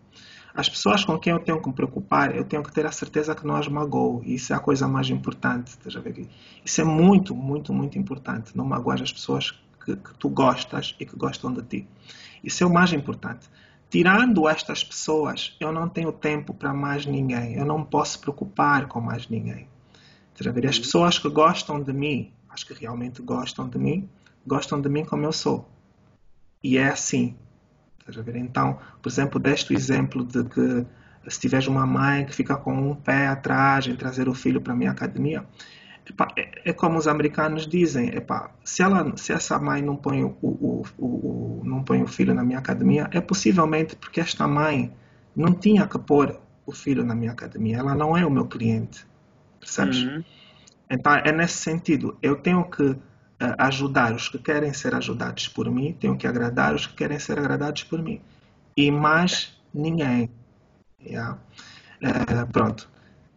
As 0.55 0.69
pessoas 0.69 1.03
com 1.03 1.17
quem 1.17 1.34
eu 1.34 1.39
tenho 1.39 1.59
que 1.59 1.67
me 1.67 1.73
preocupar, 1.73 2.35
eu 2.35 2.43
tenho 2.43 2.61
que 2.61 2.71
ter 2.71 2.85
a 2.85 2.91
certeza 2.91 3.34
que 3.34 3.45
não 3.45 3.55
as 3.55 3.67
magoo. 3.67 4.21
E 4.23 4.35
isso 4.35 4.53
é 4.53 4.55
a 4.55 4.59
coisa 4.59 4.88
mais 4.88 5.09
importante. 5.09 5.75
Isso 6.63 6.80
é 6.80 6.84
muito, 6.84 7.34
muito, 7.34 7.73
muito 7.73 7.97
importante. 7.97 8.55
Não 8.55 8.63
magoar 8.63 9.01
as 9.01 9.11
pessoas 9.11 9.51
que, 9.84 9.95
que, 9.95 10.13
tu 10.19 10.30
gostas 10.30 10.95
e 10.99 11.07
que 11.07 11.15
gostam 11.15 11.51
de 11.51 11.63
ti. 11.63 11.88
Isso 12.43 12.63
é 12.63 12.67
o 12.67 12.71
mais 12.71 12.93
importante. 12.93 13.49
Tirando 13.89 14.47
estas 14.47 14.84
pessoas, 14.84 15.55
eu 15.59 15.71
não 15.71 15.89
tenho 15.89 16.11
tempo 16.11 16.53
para 16.53 16.71
mais 16.71 17.03
ninguém. 17.07 17.55
Eu 17.55 17.65
não 17.65 17.84
posso 17.84 18.19
preocupar 18.19 18.88
com 18.88 19.01
mais 19.01 19.27
ninguém. 19.27 19.67
As 20.67 20.80
pessoas 20.80 21.17
que 21.17 21.30
gostam 21.30 21.81
de 21.81 21.93
mim, 21.93 22.31
as 22.53 22.63
que 22.63 22.73
realmente 22.73 23.21
gostam 23.21 23.67
de 23.67 23.77
mim, 23.77 24.07
gostam 24.45 24.80
de 24.80 24.88
mim 24.88 25.03
como 25.03 25.25
eu 25.25 25.31
sou. 25.31 25.67
E 26.63 26.77
é 26.77 26.88
assim. 26.88 27.35
Então, 28.35 28.80
por 29.01 29.09
exemplo, 29.09 29.39
deste 29.39 29.73
o 29.73 29.75
exemplo 29.75 30.23
de 30.23 30.43
que 30.43 30.85
se 31.27 31.39
tiveres 31.39 31.67
uma 31.67 31.85
mãe 31.85 32.25
que 32.25 32.35
fica 32.35 32.55
com 32.55 32.73
um 32.73 32.95
pé 32.95 33.27
atrás 33.27 33.88
em 33.88 33.95
trazer 33.95 34.27
o 34.27 34.34
filho 34.34 34.61
para 34.61 34.73
a 34.73 34.75
minha 34.75 34.91
academia, 34.91 35.45
é, 36.35 36.69
é, 36.69 36.73
como 36.73 36.97
os 36.97 37.07
americanos 37.07 37.65
dizem, 37.65 38.11
se, 38.63 38.84
ela, 38.84 39.15
se 39.15 39.31
essa 39.31 39.57
mãe 39.57 39.81
não 39.81 39.95
põe 39.95 40.21
o, 40.23 40.38
o, 40.41 40.84
o, 40.97 41.05
o, 41.05 41.61
não 41.63 41.81
põe 41.81 42.03
o 42.03 42.07
filho 42.07 42.34
na 42.34 42.43
minha 42.43 42.59
academia, 42.59 43.09
é 43.11 43.21
possivelmente 43.21 43.95
porque 43.95 44.19
esta 44.19 44.45
mãe 44.45 44.91
não 45.34 45.53
tinha 45.53 45.88
que 45.88 45.97
pôr 45.97 46.38
o 46.65 46.73
filho 46.73 47.05
na 47.05 47.15
minha 47.15 47.31
academia, 47.31 47.77
ela 47.77 47.95
não 47.95 48.17
é 48.17 48.25
o 48.25 48.30
meu 48.30 48.45
cliente, 48.45 49.05
percebes? 49.59 50.03
Uhum. 50.03 50.23
Então, 50.94 51.14
é 51.15 51.32
nesse 51.32 51.57
sentido, 51.57 52.18
eu 52.22 52.36
tenho 52.36 52.64
que 52.70 52.95
ajudar 53.57 54.14
os 54.14 54.30
que 54.30 54.38
querem 54.38 54.72
ser 54.74 54.94
ajudados 54.95 55.48
por 55.48 55.70
mim, 55.70 55.94
tenho 55.99 56.15
que 56.18 56.28
agradar 56.28 56.74
os 56.74 56.86
que 56.88 56.94
querem 56.94 57.20
ser 57.20 57.40
agradados 57.40 57.84
por 57.84 58.02
mim. 58.02 58.22
E 58.78 58.90
mais 58.91 59.60
ninguém. 59.74 60.30
Yeah. 61.06 61.40
Uh, 62.02 62.52
pronto. 62.52 62.90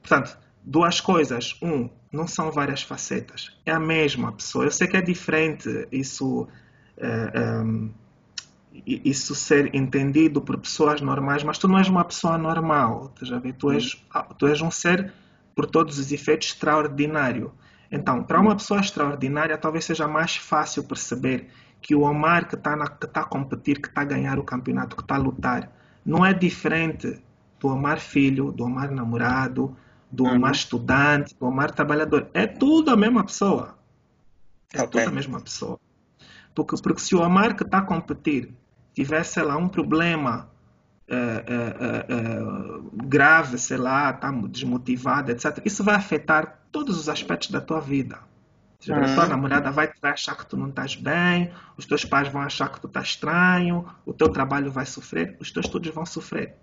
Portanto, 0.02 0.38
duas 0.62 1.00
coisas. 1.00 1.58
Um, 1.62 1.88
não 2.12 2.26
são 2.26 2.50
várias 2.50 2.82
facetas. 2.82 3.56
É 3.64 3.72
a 3.72 3.80
mesma 3.80 4.32
pessoa. 4.32 4.64
Eu 4.64 4.70
sei 4.70 4.86
que 4.86 4.96
é 4.96 5.02
diferente 5.02 5.88
isso, 5.90 6.42
uh, 6.42 7.64
um, 7.64 7.90
isso 8.86 9.34
ser 9.34 9.74
entendido 9.74 10.40
por 10.40 10.58
pessoas 10.58 11.00
normais, 11.00 11.42
mas 11.42 11.58
tu 11.58 11.68
não 11.68 11.78
és 11.78 11.88
uma 11.88 12.04
pessoa 12.04 12.38
normal. 12.38 13.12
Tu, 13.16 13.24
já 13.24 13.38
vê? 13.38 13.52
Tu, 13.52 13.72
és, 13.72 14.02
tu 14.38 14.46
és 14.46 14.60
um 14.60 14.70
ser, 14.70 15.12
por 15.56 15.64
todos 15.64 15.98
os 15.98 16.12
efeitos, 16.12 16.48
extraordinário. 16.48 17.50
Então, 17.90 18.22
para 18.22 18.38
uma 18.38 18.54
pessoa 18.54 18.78
extraordinária, 18.78 19.56
talvez 19.56 19.86
seja 19.86 20.06
mais 20.06 20.36
fácil 20.36 20.84
perceber 20.84 21.48
que 21.80 21.94
o 21.94 22.02
Omar 22.02 22.46
que 22.46 22.56
está 22.56 22.76
tá 22.76 23.20
a 23.22 23.24
competir, 23.24 23.80
que 23.80 23.88
está 23.88 24.02
a 24.02 24.04
ganhar 24.04 24.38
o 24.38 24.44
campeonato, 24.44 24.94
que 24.94 25.02
está 25.02 25.14
a 25.14 25.18
lutar, 25.18 25.72
não 26.04 26.24
é 26.24 26.34
diferente 26.34 27.22
do 27.58 27.68
Omar 27.68 27.98
filho, 27.98 28.52
do 28.52 28.64
Omar 28.64 28.90
namorado, 28.90 29.74
do 30.12 30.24
uhum. 30.24 30.34
Omar 30.34 30.52
estudante, 30.52 31.34
do 31.38 31.46
Omar 31.46 31.70
trabalhador. 31.70 32.28
É 32.34 32.46
tudo 32.46 32.90
a 32.90 32.96
mesma 32.96 33.24
pessoa. 33.24 33.78
É 34.74 34.82
okay. 34.82 35.00
tudo 35.00 35.10
a 35.10 35.14
mesma 35.14 35.40
pessoa. 35.40 35.80
Porque, 36.54 36.76
porque 36.82 37.00
se 37.00 37.14
o 37.14 37.20
Omar 37.20 37.56
que 37.56 37.62
está 37.62 37.78
a 37.78 37.82
competir 37.82 38.54
tivesse, 38.92 39.40
lá, 39.40 39.56
um 39.56 39.68
problema 39.68 40.50
é, 41.08 41.16
é, 41.16 42.12
é, 42.12 43.06
grave, 43.06 43.58
sei 43.58 43.76
lá, 43.76 44.10
está 44.10 44.30
desmotivado, 44.30 45.30
etc., 45.30 45.62
isso 45.64 45.84
vai 45.84 45.94
afetar 45.94 46.60
todos 46.72 46.98
os 46.98 47.08
aspectos 47.08 47.50
da 47.50 47.60
tua 47.60 47.80
vida. 47.80 48.18
Uhum. 48.88 48.94
A 48.96 49.14
tua 49.14 49.26
namorada 49.26 49.70
vai, 49.70 49.90
vai 50.00 50.12
achar 50.12 50.36
que 50.36 50.46
tu 50.46 50.56
não 50.56 50.68
estás 50.68 50.94
bem, 50.94 51.52
os 51.76 51.86
teus 51.86 52.04
pais 52.04 52.28
vão 52.28 52.42
achar 52.42 52.70
que 52.70 52.80
tu 52.80 52.86
estás 52.86 53.08
estranho, 53.08 53.86
o 54.04 54.12
teu 54.12 54.28
trabalho 54.28 54.70
vai 54.70 54.86
sofrer, 54.86 55.36
os 55.40 55.50
teus 55.50 55.66
estudos 55.66 55.92
vão 55.94 56.04
sofrer. 56.04 56.56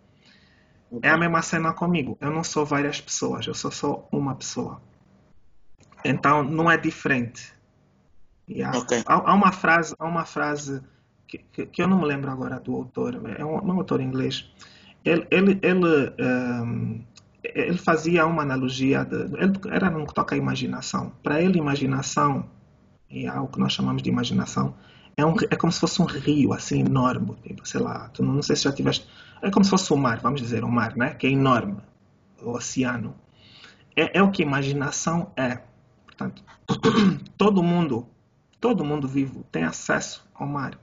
É 1.01 1.09
a 1.09 1.17
mesma 1.17 1.41
cena 1.41 1.73
comigo. 1.73 2.17
Eu 2.21 2.29
não 2.29 2.43
sou 2.43 2.65
várias 2.65 3.01
pessoas, 3.01 3.47
eu 3.47 3.53
sou 3.53 3.71
só 3.71 4.07
uma 4.11 4.35
pessoa. 4.35 4.79
Então 6.05 6.43
não 6.43 6.69
é 6.69 6.77
diferente. 6.77 7.51
Yeah. 8.47 8.77
Okay. 8.77 9.03
Há, 9.07 9.31
há, 9.31 9.33
uma 9.33 9.51
frase, 9.51 9.95
há 9.97 10.05
uma 10.05 10.25
frase 10.25 10.81
que, 11.37 11.65
que, 11.65 11.81
eu 11.81 11.87
não 11.87 11.99
me 11.99 12.05
lembro 12.05 12.29
agora 12.31 12.59
do 12.59 12.75
autor, 12.75 13.21
é 13.37 13.43
um, 13.43 13.55
um 13.65 13.71
autor 13.73 14.01
inglês. 14.01 14.49
Ele, 15.03 15.25
ele, 15.31 15.59
ele, 15.61 16.13
um, 16.19 17.03
ele 17.43 17.77
fazia 17.77 18.25
uma 18.25 18.41
analogia, 18.43 19.03
de, 19.03 19.15
ele 19.15 19.59
era 19.69 19.89
no 19.89 20.05
que 20.05 20.13
toca 20.13 20.35
à 20.35 20.37
imaginação. 20.37 21.11
Para 21.21 21.41
ele, 21.41 21.57
imaginação, 21.57 22.49
e 23.09 23.25
é 23.25 23.39
o 23.39 23.47
que 23.47 23.59
nós 23.59 23.73
chamamos 23.73 24.01
de 24.01 24.09
imaginação, 24.09 24.75
é, 25.15 25.25
um, 25.25 25.35
é 25.49 25.55
como 25.55 25.71
se 25.71 25.79
fosse 25.79 26.01
um 26.01 26.05
rio 26.05 26.53
assim 26.53 26.79
enorme, 26.79 27.35
tipo, 27.43 27.67
sei 27.67 27.81
lá, 27.81 28.09
tu 28.09 28.23
não, 28.23 28.33
não 28.33 28.41
sei 28.41 28.55
se 28.55 28.63
já 28.63 28.71
tiveste, 28.71 29.07
é 29.41 29.51
como 29.51 29.63
se 29.63 29.69
fosse 29.69 29.91
o 29.93 29.97
mar, 29.97 30.19
vamos 30.19 30.41
dizer, 30.41 30.63
o 30.63 30.71
mar, 30.71 30.95
né? 30.95 31.13
que 31.13 31.27
é 31.27 31.29
enorme, 31.29 31.77
o 32.41 32.51
oceano. 32.51 33.15
É, 33.95 34.17
é 34.17 34.23
o 34.23 34.31
que 34.31 34.41
imaginação 34.41 35.31
é. 35.35 35.59
Portanto, 36.05 36.43
todo 37.37 37.61
mundo, 37.61 38.07
todo 38.59 38.83
mundo 38.83 39.07
vivo 39.07 39.43
tem 39.51 39.63
acesso 39.63 40.27
ao 40.33 40.47
mar. 40.47 40.79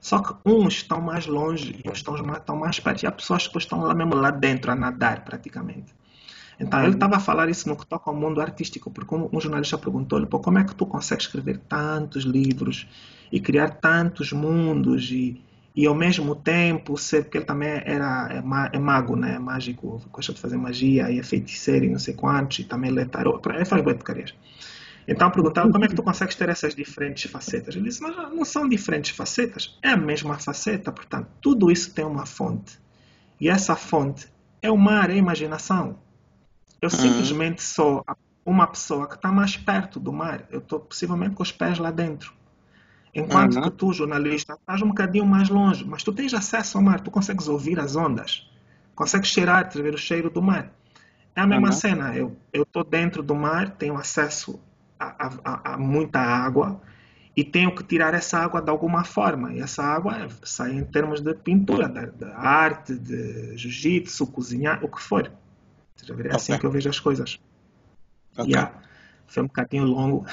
Só 0.00 0.20
que 0.20 0.34
uns 0.44 0.74
estão 0.74 1.00
mais 1.00 1.26
longe 1.26 1.80
e 1.84 1.88
outros 1.88 2.04
estão 2.38 2.56
mais 2.56 2.78
perto. 2.80 3.02
E 3.02 3.06
há 3.06 3.12
pessoas 3.12 3.48
que 3.48 3.58
estão 3.58 3.80
lá 3.80 3.94
mesmo 3.94 4.14
lá 4.14 4.30
dentro 4.30 4.70
a 4.70 4.74
nadar 4.74 5.24
praticamente. 5.24 5.98
Então, 6.60 6.82
ele 6.82 6.94
estava 6.94 7.16
a 7.16 7.20
falar 7.20 7.48
isso 7.48 7.68
no 7.68 7.76
que 7.76 7.86
toca 7.86 8.10
ao 8.10 8.16
mundo 8.16 8.40
artístico, 8.40 8.90
porque 8.90 9.14
um, 9.14 9.28
um 9.32 9.40
jornalista 9.40 9.78
perguntou-lhe, 9.78 10.26
como 10.26 10.58
é 10.58 10.64
que 10.64 10.74
tu 10.74 10.84
consegues 10.86 11.26
escrever 11.26 11.58
tantos 11.68 12.24
livros 12.24 12.88
e 13.30 13.38
criar 13.38 13.70
tantos 13.70 14.32
mundos 14.32 15.08
e, 15.12 15.40
e 15.74 15.86
ao 15.86 15.94
mesmo 15.94 16.34
tempo 16.34 16.96
ser, 16.96 17.22
porque 17.22 17.38
ele 17.38 17.44
também 17.44 17.80
era, 17.84 18.28
é, 18.32 18.76
é 18.76 18.78
mago, 18.78 19.14
né? 19.14 19.36
é 19.36 19.38
mágico, 19.38 20.02
gosta 20.10 20.32
de 20.32 20.40
fazer 20.40 20.56
magia 20.56 21.08
e 21.10 21.20
é 21.20 21.22
feiticeiro 21.22 21.84
e 21.84 21.90
não 21.90 21.98
sei 22.00 22.14
quantos, 22.14 22.58
e 22.58 22.64
também 22.64 22.90
lê 22.90 23.02
ele 23.02 23.64
faz 23.64 23.82
boas 23.82 23.96
porcarias. 23.96 24.34
Então 25.08 25.30
perguntaram 25.30 25.72
como 25.72 25.86
é 25.86 25.88
que 25.88 25.94
tu 25.94 26.02
consegues 26.02 26.34
ter 26.34 26.50
essas 26.50 26.74
diferentes 26.74 27.30
facetas. 27.30 27.74
Ele 27.74 27.84
disse, 27.84 28.02
não, 28.02 28.30
não 28.30 28.44
são 28.44 28.68
diferentes 28.68 29.10
facetas, 29.10 29.78
é 29.82 29.88
a 29.92 29.96
mesma 29.96 30.38
faceta, 30.38 30.92
portanto, 30.92 31.28
tudo 31.40 31.70
isso 31.70 31.94
tem 31.94 32.04
uma 32.04 32.26
fonte. 32.26 32.78
E 33.40 33.48
essa 33.48 33.74
fonte 33.74 34.28
é 34.60 34.70
o 34.70 34.76
mar, 34.76 35.08
é 35.08 35.14
a 35.14 35.16
imaginação. 35.16 35.98
Eu 36.82 36.90
uhum. 36.92 36.98
simplesmente 36.98 37.62
sou 37.62 38.04
uma 38.44 38.66
pessoa 38.66 39.08
que 39.08 39.14
está 39.14 39.32
mais 39.32 39.56
perto 39.56 39.98
do 39.98 40.12
mar. 40.12 40.46
Eu 40.50 40.58
estou 40.58 40.78
possivelmente 40.78 41.34
com 41.34 41.42
os 41.42 41.50
pés 41.50 41.78
lá 41.78 41.90
dentro. 41.90 42.34
Enquanto 43.14 43.56
uhum. 43.56 43.62
que 43.62 43.70
tu, 43.70 43.92
jornalista, 43.94 44.58
estás 44.60 44.82
um 44.82 44.88
bocadinho 44.88 45.24
mais 45.24 45.48
longe, 45.48 45.86
mas 45.86 46.02
tu 46.02 46.12
tens 46.12 46.34
acesso 46.34 46.76
ao 46.76 46.84
mar, 46.84 47.00
tu 47.00 47.10
consegues 47.10 47.48
ouvir 47.48 47.80
as 47.80 47.96
ondas, 47.96 48.46
consegues 48.94 49.30
cheirar, 49.30 49.70
ver 49.72 49.94
o 49.94 49.98
cheiro 49.98 50.28
do 50.28 50.42
mar. 50.42 50.70
É 51.34 51.40
a 51.40 51.46
mesma 51.46 51.68
uhum. 51.68 51.72
cena. 51.72 52.14
Eu 52.14 52.36
estou 52.52 52.84
dentro 52.84 53.22
do 53.22 53.34
mar, 53.34 53.70
tenho 53.70 53.96
acesso 53.96 54.60
a, 54.98 55.26
a, 55.44 55.74
a, 55.74 55.78
muita 55.78 56.18
água 56.18 56.80
e 57.36 57.44
tenho 57.44 57.74
que 57.74 57.84
tirar 57.84 58.14
essa 58.14 58.38
água 58.38 58.60
de 58.60 58.70
alguma 58.70 59.04
forma. 59.04 59.52
E 59.52 59.60
essa 59.60 59.82
água 59.82 60.28
sai 60.42 60.72
em 60.72 60.84
termos 60.84 61.20
de 61.20 61.34
pintura, 61.34 61.88
de, 61.88 62.10
de 62.10 62.24
arte, 62.32 62.94
de 62.98 63.56
jiu-jitsu, 63.56 64.26
cozinhar, 64.26 64.84
o 64.84 64.88
que 64.88 65.00
for. 65.00 65.32
É 66.08 66.12
okay. 66.12 66.30
assim 66.32 66.58
que 66.58 66.66
eu 66.66 66.70
vejo 66.70 66.88
as 66.88 66.98
coisas. 66.98 67.40
Okay. 68.32 68.52
Yeah. 68.52 68.80
Foi 69.26 69.42
um 69.42 69.46
bocadinho 69.46 69.84
longo. 69.84 70.26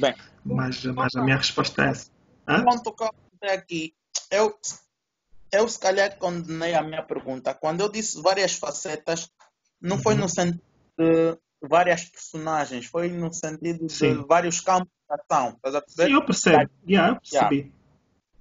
Bem. 0.00 0.14
mas, 0.44 0.84
mas 0.84 1.14
a 1.14 1.22
minha 1.22 1.36
resposta 1.36 1.84
é 1.84 1.88
essa. 1.90 2.10
Hã? 2.46 2.64
Ponto 2.64 2.92
que 2.92 3.04
eu 3.04 3.50
aqui. 3.50 3.94
Eu, 4.30 4.58
eu 5.52 5.68
se 5.68 5.78
calhar 5.78 6.16
condenei 6.18 6.74
a 6.74 6.82
minha 6.82 7.02
pergunta. 7.02 7.54
Quando 7.54 7.80
eu 7.80 7.88
disse 7.88 8.20
várias 8.20 8.54
facetas, 8.54 9.30
não 9.80 9.96
uhum. 9.96 10.02
foi 10.02 10.14
no 10.14 10.28
sentido 10.28 10.62
de 10.98 11.38
várias 11.68 12.04
personagens, 12.04 12.86
foi 12.86 13.08
no 13.08 13.32
sentido 13.32 13.88
Sim. 13.88 14.20
de 14.20 14.26
vários 14.26 14.60
campos 14.60 14.92
de 15.08 15.14
ação. 15.14 15.50
Estás 15.50 15.74
a 15.74 15.82
perceber? 15.82 16.08
Sim, 16.08 16.14
eu 16.14 16.24
percebo. 16.24 16.70
Yeah, 16.88 17.12
eu 17.12 17.20
percebi. 17.20 17.56
Yeah. 17.56 17.72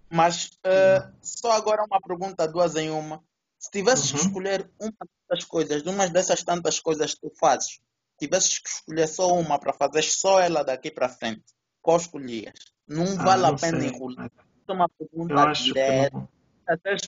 Mas 0.10 0.48
uh, 0.65 1.11
só 1.22 1.52
agora 1.53 1.84
uma 1.84 1.99
pergunta, 2.02 2.48
duas 2.48 2.76
em 2.76 2.89
uma. 2.89 3.23
Se 3.57 3.72
tivesses 3.72 4.11
uhum. 4.11 4.19
que 4.19 4.26
escolher 4.26 4.69
uma 4.80 4.93
dessas 5.30 5.45
coisas, 5.45 5.84
de 5.84 5.89
uma 5.89 6.07
dessas 6.07 6.43
tantas 6.43 6.80
coisas 6.80 7.14
que 7.14 7.22
tu 7.22 7.31
fazes, 7.39 7.80
tivesses 8.19 8.60
que 8.60 8.69
escolher 8.69 9.07
só 9.07 9.34
uma 9.34 9.60
para 9.60 9.73
fazer 9.73 10.03
só 10.03 10.39
ela 10.39 10.64
daqui 10.64 10.91
para 10.91 11.07
frente, 11.10 11.43
qual 11.81 11.98
escolhias? 11.98 12.53
Não 12.88 13.06
ah, 13.19 13.23
vale 13.23 13.45
a 13.45 13.53
pena 13.53 13.85
enrolar. 13.85 14.31
É 14.68 14.73
uma 14.73 14.89
pergunta 14.89 15.53
direta. 15.53 16.18
Não... 16.18 16.27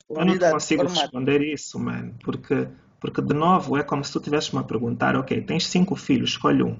Eu 0.09 0.25
não 0.25 0.51
consigo 0.51 0.83
responder 0.83 1.41
isso, 1.41 1.79
mano, 1.79 2.15
porque, 2.23 2.67
porque 3.03 3.21
de 3.21 3.33
novo 3.33 3.75
é 3.75 3.83
como 3.83 4.01
se 4.01 4.13
tu 4.13 4.21
tivesses-me 4.21 4.61
a 4.61 4.63
perguntar, 4.63 5.17
ok, 5.17 5.41
tens 5.41 5.67
cinco 5.67 5.93
filhos, 5.93 6.29
escolhe 6.29 6.63
um. 6.63 6.79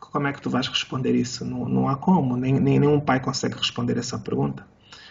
Como 0.00 0.26
é 0.26 0.32
que 0.32 0.40
tu 0.40 0.48
vais 0.48 0.66
responder 0.66 1.14
isso? 1.14 1.44
Não, 1.44 1.68
não 1.68 1.88
há 1.90 1.94
como, 1.94 2.34
nem, 2.34 2.58
nem 2.58 2.80
nenhum 2.80 2.98
pai 2.98 3.20
consegue 3.20 3.58
responder 3.58 3.98
essa 3.98 4.18
pergunta. 4.18 4.66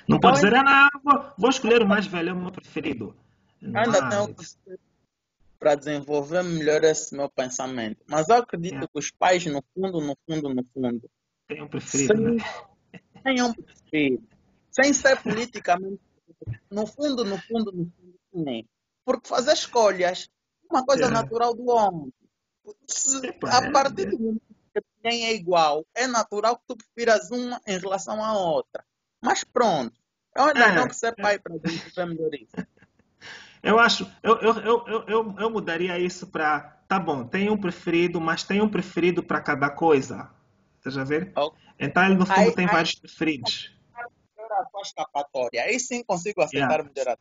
Não 0.07 0.19
pode 0.19 0.37
dizer, 0.37 0.55
ah, 0.55 0.63
não, 0.63 1.01
vou, 1.03 1.31
vou, 1.37 1.49
escolher 1.51 1.83
o 1.83 1.87
mais 1.87 2.07
velho, 2.07 2.29
é 2.29 2.33
o 2.33 2.35
meu 2.35 2.51
preferido. 2.51 3.15
Não, 3.61 3.81
ainda 3.81 4.09
tenho 4.09 4.35
para 5.59 5.75
desenvolver 5.75 6.43
melhor 6.43 6.83
esse 6.83 7.15
meu 7.15 7.29
pensamento. 7.29 8.03
Mas 8.09 8.27
eu 8.29 8.37
acredito 8.37 8.83
é. 8.83 8.87
que 8.87 8.97
os 8.97 9.11
pais, 9.11 9.45
no 9.45 9.63
fundo, 9.75 10.01
no 10.01 10.17
fundo, 10.27 10.49
no 10.55 10.63
fundo, 10.73 11.07
têm 11.47 11.61
um 11.61 11.67
preferido. 11.67 12.15
Sem, 12.15 12.35
né? 13.35 13.43
Um 13.43 13.53
preferido. 13.53 14.23
Sem 14.71 14.91
ser 14.91 15.21
politicamente. 15.21 16.01
No 16.71 16.87
fundo, 16.87 17.23
no 17.23 17.37
fundo, 17.37 17.71
no 17.71 17.85
fundo, 17.85 18.13
nem. 18.33 18.67
Porque 19.07 19.29
fazer 19.29 19.53
escolhas 19.53 20.29
é 20.69 20.73
uma 20.73 20.85
coisa 20.85 21.05
é. 21.05 21.09
natural 21.09 21.55
do 21.55 21.69
homem. 21.69 22.11
Se, 22.85 23.25
a 23.45 23.65
é, 23.65 23.71
partir 23.71 24.01
é. 24.01 24.05
do 24.07 24.19
momento 24.19 24.41
que 24.75 24.81
ninguém 25.01 25.27
é 25.27 25.33
igual, 25.33 25.85
é 25.95 26.05
natural 26.05 26.57
que 26.57 26.63
tu 26.67 26.75
prefiras 26.75 27.31
uma 27.31 27.61
em 27.65 27.77
relação 27.77 28.21
à 28.21 28.37
outra. 28.37 28.83
Mas 29.23 29.45
pronto. 29.45 29.97
Eu 30.35 30.43
ainda 30.43 30.59
é, 30.59 30.75
não 30.75 30.89
que 30.89 30.95
ser 30.97 31.15
pai 31.15 31.39
para 31.39 31.57
desenvolver 31.57 32.05
melhor 32.05 32.33
isso. 32.33 32.67
Eu 33.63 33.79
acho, 33.79 34.11
eu, 34.21 34.35
eu, 34.39 34.53
eu, 34.59 35.05
eu, 35.07 35.35
eu 35.39 35.49
mudaria 35.49 35.97
isso 35.97 36.27
para, 36.27 36.59
tá 36.85 36.99
bom, 36.99 37.25
tem 37.25 37.49
um 37.49 37.57
preferido, 37.57 38.19
mas 38.19 38.43
tem 38.43 38.61
um 38.61 38.69
preferido 38.69 39.23
para 39.23 39.39
cada 39.39 39.69
coisa. 39.69 40.29
Você 40.81 40.91
já 40.91 41.05
vê? 41.05 41.31
Okay. 41.33 41.63
Então 41.79 42.05
ele 42.05 42.15
no 42.15 42.25
fundo 42.25 42.39
aí, 42.39 42.53
tem 42.53 42.65
aí, 42.65 42.71
vários 42.71 42.95
preferidos. 42.95 43.73
A 43.95 44.65
tua 44.65 44.81
escapatória. 44.81 45.63
Aí 45.63 45.79
sim 45.79 46.03
consigo 46.03 46.41
aceitar 46.41 46.79
yeah. 46.79 46.91
melhorar. 46.93 47.17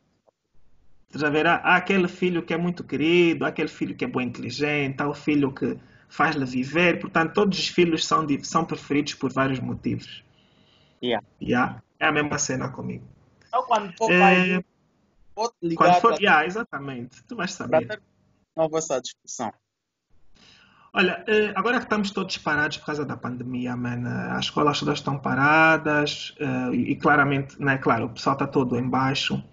Já 1.13 1.29
verá, 1.29 1.55
há 1.63 1.75
aquele 1.77 2.07
filho 2.07 2.43
que 2.43 2.53
é 2.53 2.57
muito 2.57 2.83
querido, 2.83 3.45
há 3.45 3.47
aquele 3.47 3.69
filho 3.69 3.95
que 3.95 4.05
é 4.05 4.07
bom 4.07 4.21
inteligente, 4.21 5.01
há 5.01 5.07
o 5.07 5.13
filho 5.13 5.51
que 5.53 5.77
faz-lhe 6.09 6.45
viver. 6.45 6.99
Portanto, 6.99 7.33
todos 7.33 7.57
os 7.57 7.67
filhos 7.67 8.05
são, 8.05 8.25
são 8.43 8.65
preferidos 8.65 9.13
por 9.13 9.31
vários 9.31 9.59
motivos. 9.59 10.23
Yeah. 11.01 11.25
Yeah. 11.41 11.81
É 11.99 12.07
a 12.07 12.11
mesma 12.11 12.37
cena 12.37 12.69
comigo. 12.69 13.07
Então, 13.47 13.63
quando 13.65 13.93
for 13.97 14.11
é... 14.11 14.19
pai, 14.19 14.65
vou 15.35 15.49
te 15.49 15.55
ligar. 15.63 15.77
Quando 15.77 16.01
for... 16.01 16.09
Pra... 16.09 16.17
Yeah, 16.21 16.45
exatamente. 16.45 17.23
Tu 17.23 17.35
vais 17.35 17.51
saber. 17.51 17.87
Ter 17.87 18.01
nova 18.55 18.77
essa 18.77 18.99
discussão. 18.99 19.53
Olha, 20.93 21.23
eh, 21.27 21.53
agora 21.55 21.77
que 21.77 21.83
estamos 21.83 22.11
todos 22.11 22.37
parados 22.39 22.77
por 22.77 22.87
causa 22.87 23.05
da 23.05 23.15
pandemia, 23.15 23.75
man, 23.75 24.03
eh, 24.07 24.31
as 24.31 24.45
escolas 24.45 24.79
todas 24.79 24.97
estão 24.97 25.19
paradas 25.19 26.35
eh, 26.39 26.71
e 26.73 26.95
claramente, 26.95 27.61
né, 27.61 27.77
claro, 27.77 28.05
o 28.05 28.09
pessoal 28.09 28.33
está 28.33 28.47
todo 28.47 28.79
embaixo. 28.79 29.43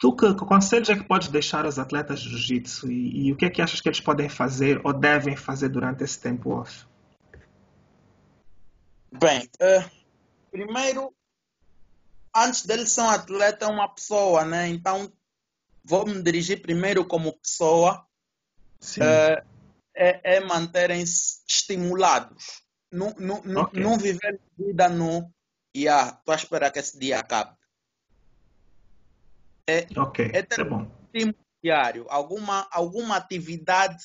Tu 0.00 0.16
que, 0.16 0.34
que 0.34 0.46
conselhos 0.46 0.88
é 0.88 0.96
que 0.96 1.04
podes 1.04 1.28
deixar 1.28 1.66
aos 1.66 1.78
atletas 1.78 2.20
de 2.20 2.30
jiu-jitsu 2.30 2.90
e, 2.90 3.26
e, 3.26 3.32
o 3.32 3.36
que 3.36 3.44
é 3.44 3.50
que 3.50 3.60
achas 3.60 3.82
que 3.82 3.88
eles 3.88 4.00
podem 4.00 4.30
fazer 4.30 4.80
ou 4.82 4.94
devem 4.94 5.36
fazer 5.36 5.68
durante 5.68 6.02
esse 6.02 6.18
tempo 6.18 6.52
off? 6.52 6.86
Bem, 9.12 9.42
uh, 9.60 9.90
primeiro 10.50 11.14
antes 12.34 12.64
dele 12.64 12.86
ser 12.86 13.02
um 13.02 13.10
atleta, 13.10 13.66
é 13.66 13.68
uma 13.68 13.88
pessoa, 13.88 14.42
né? 14.42 14.68
Então, 14.68 15.12
vou 15.84 16.06
me 16.06 16.22
dirigir 16.22 16.62
primeiro 16.62 17.04
como 17.04 17.38
pessoa. 17.38 18.06
Sim. 18.80 19.02
Uh, 19.02 19.44
é, 19.94 20.36
é 20.36 20.40
manterem-se 20.40 21.42
estimulados. 21.46 22.62
Não, 22.90 23.14
não, 23.18 23.62
okay. 23.62 23.82
não 23.82 23.98
viver 23.98 24.40
vida 24.58 24.88
no 24.88 25.30
e 25.74 25.86
ah, 25.86 26.16
estou 26.18 26.32
a 26.32 26.36
esperar 26.36 26.70
que 26.72 26.78
esse 26.78 26.98
dia 26.98 27.20
acabe. 27.20 27.59
É, 29.66 29.86
ok, 29.96 30.30
é 30.32 30.42
ter 30.42 30.60
é 30.60 30.64
bom. 30.64 30.90
diário, 31.62 32.06
alguma, 32.08 32.66
alguma 32.70 33.16
atividade 33.16 34.04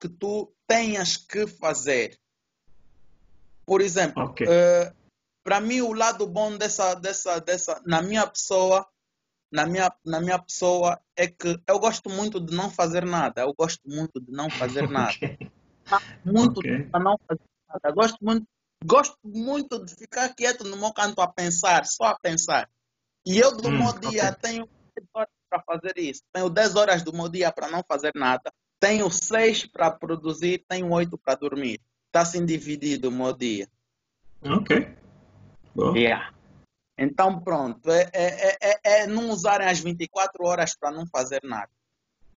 que 0.00 0.08
tu 0.08 0.52
tenhas 0.66 1.16
que 1.16 1.46
fazer. 1.46 2.18
Por 3.66 3.80
exemplo, 3.80 4.24
okay. 4.24 4.46
uh, 4.46 4.94
para 5.44 5.60
mim 5.60 5.80
o 5.80 5.92
lado 5.92 6.26
bom 6.26 6.56
dessa, 6.56 6.94
dessa, 6.94 7.40
dessa, 7.40 7.82
na 7.84 8.02
minha 8.02 8.26
pessoa, 8.26 8.86
na 9.52 9.66
minha, 9.66 9.90
na 10.04 10.20
minha 10.20 10.38
pessoa 10.38 11.00
é 11.16 11.26
que 11.26 11.58
eu 11.66 11.78
gosto 11.78 12.10
muito 12.10 12.40
de 12.40 12.54
não 12.54 12.70
fazer 12.70 13.04
nada. 13.04 13.42
Eu 13.42 13.54
gosto 13.54 13.80
muito 13.86 14.20
de 14.20 14.30
não 14.30 14.50
fazer 14.50 14.88
nada. 14.90 15.12
okay. 15.12 15.50
Muito 16.24 16.60
okay. 16.60 16.84
de 16.84 16.98
não 16.98 17.18
fazer 17.26 17.42
nada. 17.68 17.94
Gosto 17.94 18.18
muito, 18.22 18.46
gosto 18.84 19.18
muito 19.24 19.84
de 19.84 19.94
ficar 19.94 20.34
quieto 20.34 20.64
no 20.64 20.76
meu 20.76 20.92
canto 20.92 21.20
a 21.20 21.28
pensar, 21.28 21.84
só 21.86 22.04
a 22.04 22.18
pensar. 22.18 22.68
E 23.26 23.38
eu 23.38 23.56
do 23.56 23.68
hum, 23.68 23.78
meu 23.78 24.10
dia 24.10 24.32
tenho 24.32 24.66
10 24.66 24.77
horas 25.14 25.28
para 25.48 25.62
fazer 25.62 25.98
isso. 25.98 26.22
Tenho 26.32 26.48
10 26.48 26.76
horas 26.76 27.02
do 27.02 27.12
meu 27.12 27.28
dia 27.28 27.52
para 27.52 27.68
não 27.68 27.82
fazer 27.86 28.12
nada. 28.14 28.52
Tenho 28.80 29.10
6 29.10 29.66
para 29.66 29.90
produzir, 29.90 30.64
tenho 30.68 30.90
8 30.90 31.18
para 31.18 31.34
dormir. 31.34 31.80
Está 32.06 32.20
assim 32.20 32.44
dividido 32.44 33.08
o 33.08 33.12
meu 33.12 33.32
dia. 33.32 33.68
Ok. 34.42 34.88
Bom. 35.74 35.96
Yeah. 35.96 36.32
Então, 36.96 37.40
pronto, 37.40 37.90
é, 37.90 38.10
é, 38.12 38.56
é, 38.60 38.80
é, 38.84 39.06
não 39.06 39.30
usarem 39.30 39.68
as 39.68 39.78
24 39.78 40.44
horas 40.44 40.76
para 40.76 40.90
não 40.90 41.06
fazer 41.06 41.40
nada. 41.44 41.70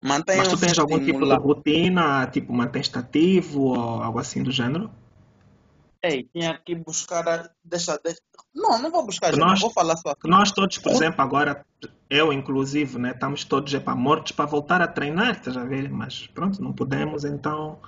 Mantenham 0.03 0.39
Mas 0.39 0.47
tu 0.49 0.59
tens 0.59 0.77
algum 0.79 1.03
tipo 1.03 1.25
de 1.25 1.35
rotina, 1.35 2.27
tipo 2.27 2.51
mantém 2.53 2.81
ativo 2.93 3.61
ou 3.61 4.03
algo 4.03 4.19
assim 4.19 4.41
do 4.41 4.51
gênero? 4.51 4.89
Ei, 6.03 6.23
tinha 6.33 6.57
que 6.57 6.75
buscar. 6.75 7.27
A... 7.27 7.49
Deixa, 7.63 7.99
deixa. 8.03 8.19
Não, 8.53 8.81
não 8.81 8.91
vou 8.91 9.05
buscar, 9.05 9.35
nós, 9.37 9.59
vou 9.59 9.71
falar 9.71 9.95
só. 9.97 10.13
Nós 10.25 10.51
todos, 10.51 10.77
por 10.77 10.91
exemplo, 10.91 11.21
agora, 11.21 11.65
eu 12.09 12.33
inclusive, 12.33 12.97
né, 12.97 13.11
estamos 13.11 13.45
todos 13.45 13.73
para 13.75 13.95
mortos 13.95 14.31
para 14.33 14.45
voltar 14.45 14.81
a 14.81 14.87
treinar, 14.87 15.37
estás 15.37 15.55
a 15.55 15.63
ver? 15.63 15.89
Mas 15.89 16.27
pronto, 16.27 16.61
não 16.61 16.73
podemos, 16.73 17.23
então 17.23 17.79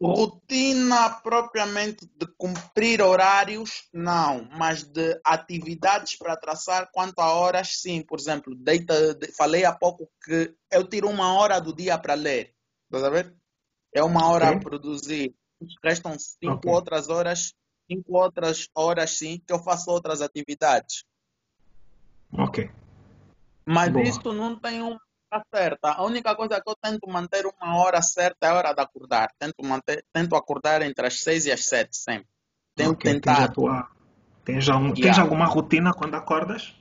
Rotina 0.00 1.10
propriamente 1.22 2.06
de 2.16 2.26
cumprir 2.36 3.00
horários, 3.00 3.88
não, 3.92 4.46
mas 4.56 4.82
de 4.82 5.18
atividades 5.24 6.16
para 6.16 6.36
traçar 6.36 6.90
quanto 6.92 7.18
a 7.20 7.32
horas, 7.32 7.80
sim. 7.80 8.02
Por 8.02 8.18
exemplo, 8.18 8.54
deita, 8.54 9.14
de, 9.14 9.32
falei 9.32 9.64
há 9.64 9.72
pouco 9.72 10.10
que 10.22 10.54
eu 10.70 10.86
tiro 10.86 11.08
uma 11.08 11.34
hora 11.34 11.58
do 11.60 11.74
dia 11.74 11.98
para 11.98 12.14
ler. 12.14 12.54
Estás 12.84 13.04
a 13.04 13.10
ver? 13.10 13.34
É 13.94 14.04
uma 14.04 14.28
hora 14.28 14.46
okay. 14.48 14.58
a 14.58 14.60
produzir. 14.60 15.34
Restam 15.82 16.18
cinco 16.18 16.54
okay. 16.54 16.70
outras 16.70 17.08
horas, 17.08 17.54
cinco 17.90 18.16
outras 18.16 18.68
horas, 18.74 19.10
sim, 19.10 19.40
que 19.46 19.52
eu 19.52 19.58
faço 19.58 19.90
outras 19.90 20.20
atividades. 20.20 21.04
Ok. 22.32 22.70
Mas 23.64 23.92
Boa. 23.92 24.04
isso 24.04 24.32
não 24.32 24.58
tem 24.58 24.82
um 24.82 24.98
Tá 25.28 25.42
certa. 25.52 25.90
A 25.90 26.04
única 26.04 26.34
coisa 26.36 26.60
que 26.60 26.70
eu 26.70 26.76
tento 26.80 27.08
manter 27.08 27.44
uma 27.46 27.76
hora 27.76 28.00
certa 28.00 28.46
é 28.46 28.50
a 28.50 28.54
hora 28.54 28.72
de 28.72 28.80
acordar. 28.80 29.28
Tento, 29.38 29.64
manter, 29.64 30.04
tento 30.12 30.36
acordar 30.36 30.82
entre 30.82 31.06
as 31.06 31.20
seis 31.20 31.46
e 31.46 31.52
as 31.52 31.64
sete 31.64 31.96
sempre. 31.96 32.28
Tenho 32.76 32.92
okay, 32.92 33.14
tentado. 33.14 33.38
Tens, 33.38 33.54
tua... 33.54 33.90
tens, 34.44 34.68
algum... 34.68 34.86
yeah. 34.86 35.02
tens 35.02 35.18
alguma 35.18 35.46
rotina 35.46 35.92
quando 35.92 36.14
acordas? 36.14 36.74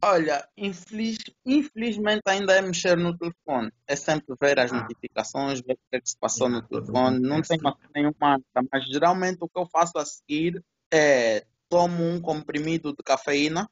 Olha, 0.00 0.48
infeliz... 0.56 1.18
infelizmente 1.44 2.22
ainda 2.26 2.54
é 2.54 2.62
mexer 2.62 2.96
no 2.96 3.16
telefone. 3.16 3.72
É 3.86 3.96
sempre 3.96 4.34
ver 4.40 4.58
as 4.60 4.72
ah. 4.72 4.82
notificações, 4.82 5.60
ver 5.60 5.72
o 5.72 5.76
que, 5.76 5.96
é 5.96 6.00
que 6.00 6.10
se 6.10 6.16
passou 6.16 6.48
no 6.48 6.62
telefone. 6.62 7.18
Não 7.18 7.42
tenho 7.42 7.62
nenhuma, 7.94 8.40
mas 8.70 8.84
geralmente 8.86 9.38
o 9.40 9.48
que 9.48 9.58
eu 9.58 9.66
faço 9.66 9.98
a 9.98 10.04
seguir 10.04 10.62
é 10.92 11.44
tomo 11.68 12.04
um 12.04 12.20
comprimido 12.20 12.92
de 12.92 13.02
cafeína. 13.02 13.68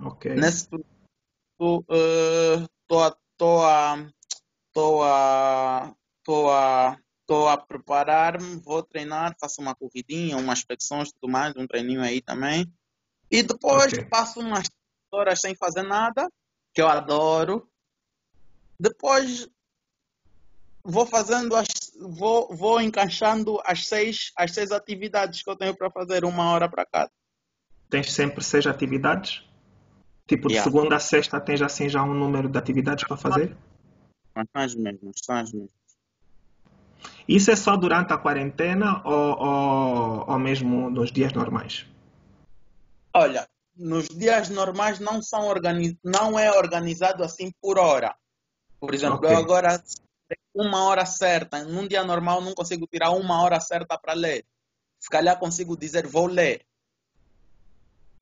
Okay. 0.00 0.34
Nesse 0.34 0.68
estou 1.62 1.80
uh, 1.80 2.68
tô 2.86 3.00
a 3.00 3.16
tô 4.72 5.02
a 5.02 5.94
tô 6.22 6.50
a 6.50 6.98
tô 7.26 7.48
a 7.48 7.56
preparar-me, 7.56 8.56
vou 8.56 8.82
treinar, 8.82 9.34
faço 9.40 9.62
uma 9.62 9.74
corridinha, 9.74 10.36
umas 10.36 10.60
flexões, 10.60 11.12
tudo 11.12 11.30
mais, 11.30 11.54
um 11.56 11.66
treininho 11.66 12.02
aí 12.02 12.20
também. 12.20 12.70
E 13.30 13.42
depois 13.42 13.92
okay. 13.92 14.04
passo 14.04 14.40
umas 14.40 14.68
horas 15.12 15.40
sem 15.40 15.54
fazer 15.54 15.82
nada, 15.82 16.30
que 16.74 16.80
eu 16.80 16.88
adoro. 16.88 17.68
Depois 18.78 19.48
vou 20.82 21.06
fazendo 21.06 21.54
as 21.54 21.68
vou, 22.00 22.54
vou 22.54 22.80
encaixando 22.80 23.60
as 23.64 23.86
seis 23.86 24.32
as 24.36 24.52
seis 24.52 24.72
atividades 24.72 25.42
que 25.42 25.50
eu 25.50 25.56
tenho 25.56 25.76
para 25.76 25.90
fazer 25.90 26.24
uma 26.24 26.50
hora 26.50 26.68
para 26.68 26.84
cada. 26.84 27.10
Tens 27.88 28.12
sempre 28.12 28.42
seis 28.42 28.66
atividades? 28.66 29.46
Tipo, 30.26 30.48
de 30.48 30.54
yeah. 30.54 30.70
segunda 30.70 30.96
a 30.96 31.00
sexta 31.00 31.40
tens 31.40 31.60
assim 31.60 31.88
já 31.88 32.02
um 32.02 32.14
número 32.14 32.48
de 32.48 32.58
atividades 32.58 33.06
para 33.06 33.16
fazer? 33.16 33.56
São 34.32 34.44
as 34.54 34.74
mesmas, 34.74 35.16
são 35.22 35.36
as 35.36 35.52
mesmas. 35.52 35.82
Isso 37.28 37.50
é 37.50 37.56
só 37.56 37.76
durante 37.76 38.12
a 38.12 38.18
quarentena 38.18 39.02
ou, 39.04 39.38
ou, 39.38 40.30
ou 40.30 40.38
mesmo 40.38 40.90
nos 40.90 41.12
dias 41.12 41.32
normais? 41.32 41.86
Olha, 43.14 43.46
nos 43.76 44.08
dias 44.08 44.48
normais 44.48 44.98
não, 44.98 45.22
são 45.22 45.46
organiz... 45.46 45.94
não 46.04 46.38
é 46.38 46.50
organizado 46.50 47.22
assim 47.24 47.52
por 47.60 47.78
hora. 47.78 48.14
Por 48.78 48.94
exemplo, 48.94 49.18
okay. 49.18 49.32
eu 49.32 49.36
agora 49.36 49.82
uma 50.54 50.84
hora 50.84 51.06
certa, 51.06 51.64
num 51.64 51.86
dia 51.86 52.04
normal 52.04 52.40
não 52.40 52.54
consigo 52.54 52.86
tirar 52.86 53.10
uma 53.10 53.42
hora 53.42 53.60
certa 53.60 53.98
para 53.98 54.12
ler. 54.12 54.44
Se 54.98 55.08
calhar 55.08 55.38
consigo 55.38 55.76
dizer 55.76 56.06
vou 56.06 56.26
ler. 56.26 56.64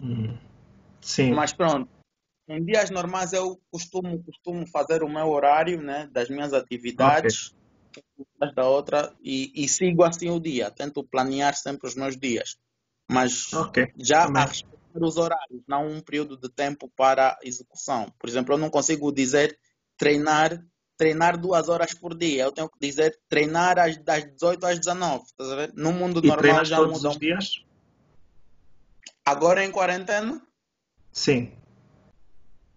Hum. 0.00 0.36
Sim. 1.00 1.32
Mas 1.32 1.52
pronto, 1.52 1.90
em 2.48 2.64
dias 2.64 2.90
normais 2.90 3.32
eu 3.32 3.60
costumo, 3.70 4.22
costumo 4.22 4.66
fazer 4.66 5.02
o 5.02 5.08
meu 5.08 5.28
horário 5.28 5.80
né, 5.82 6.08
das 6.12 6.28
minhas 6.28 6.52
atividades 6.52 7.54
okay. 7.90 8.54
da 8.54 8.68
outra 8.68 9.14
e, 9.22 9.52
e, 9.54 9.68
sigo 9.68 10.04
assim 10.04 10.30
o 10.30 10.40
dia. 10.40 10.70
Tento 10.70 11.02
planear 11.04 11.54
sempre 11.54 11.88
os 11.88 11.94
meus 11.94 12.16
dias. 12.16 12.58
Mas 13.10 13.52
okay. 13.52 13.92
já 13.98 14.24
a 14.24 14.44
respeitar 14.44 14.79
os 14.94 15.16
horários, 15.16 15.62
não 15.66 15.86
um 15.86 16.00
período 16.00 16.36
de 16.36 16.48
tempo 16.48 16.90
para 16.96 17.38
execução. 17.42 18.12
Por 18.18 18.28
exemplo, 18.28 18.54
eu 18.54 18.58
não 18.58 18.70
consigo 18.70 19.12
dizer 19.12 19.58
treinar 19.96 20.62
treinar 20.96 21.38
duas 21.38 21.70
horas 21.70 21.94
por 21.94 22.14
dia. 22.14 22.44
Eu 22.44 22.52
tenho 22.52 22.68
que 22.68 22.78
dizer 22.78 23.18
treinar 23.26 23.76
das 24.04 24.24
18 24.34 24.66
às 24.66 24.78
19. 24.78 25.24
No 25.74 25.94
mundo 25.94 26.20
e 26.22 26.28
normal 26.28 26.62
já 26.62 26.76
todos 26.76 26.98
mudam. 26.98 27.12
Os 27.12 27.18
dias? 27.18 27.64
Agora 29.24 29.64
em 29.64 29.70
quarentena? 29.70 30.42
Sim. 31.10 31.52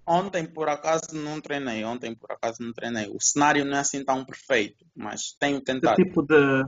Ontem, 0.05 0.45
por 0.45 0.69
acaso, 0.69 1.13
não 1.13 1.41
treinei. 1.41 1.83
Ontem, 1.83 2.15
por 2.15 2.31
acaso, 2.31 2.61
não 2.61 2.71
treinei. 2.71 3.07
O 3.07 3.19
cenário 3.19 3.65
não 3.65 3.75
é 3.75 3.79
assim 3.79 4.03
tão 4.03 4.23
perfeito, 4.23 4.85
mas 4.95 5.35
tenho 5.39 5.61
tentado. 5.61 5.95
Que 5.95 6.03
tipo 6.03 6.21
de, 6.21 6.65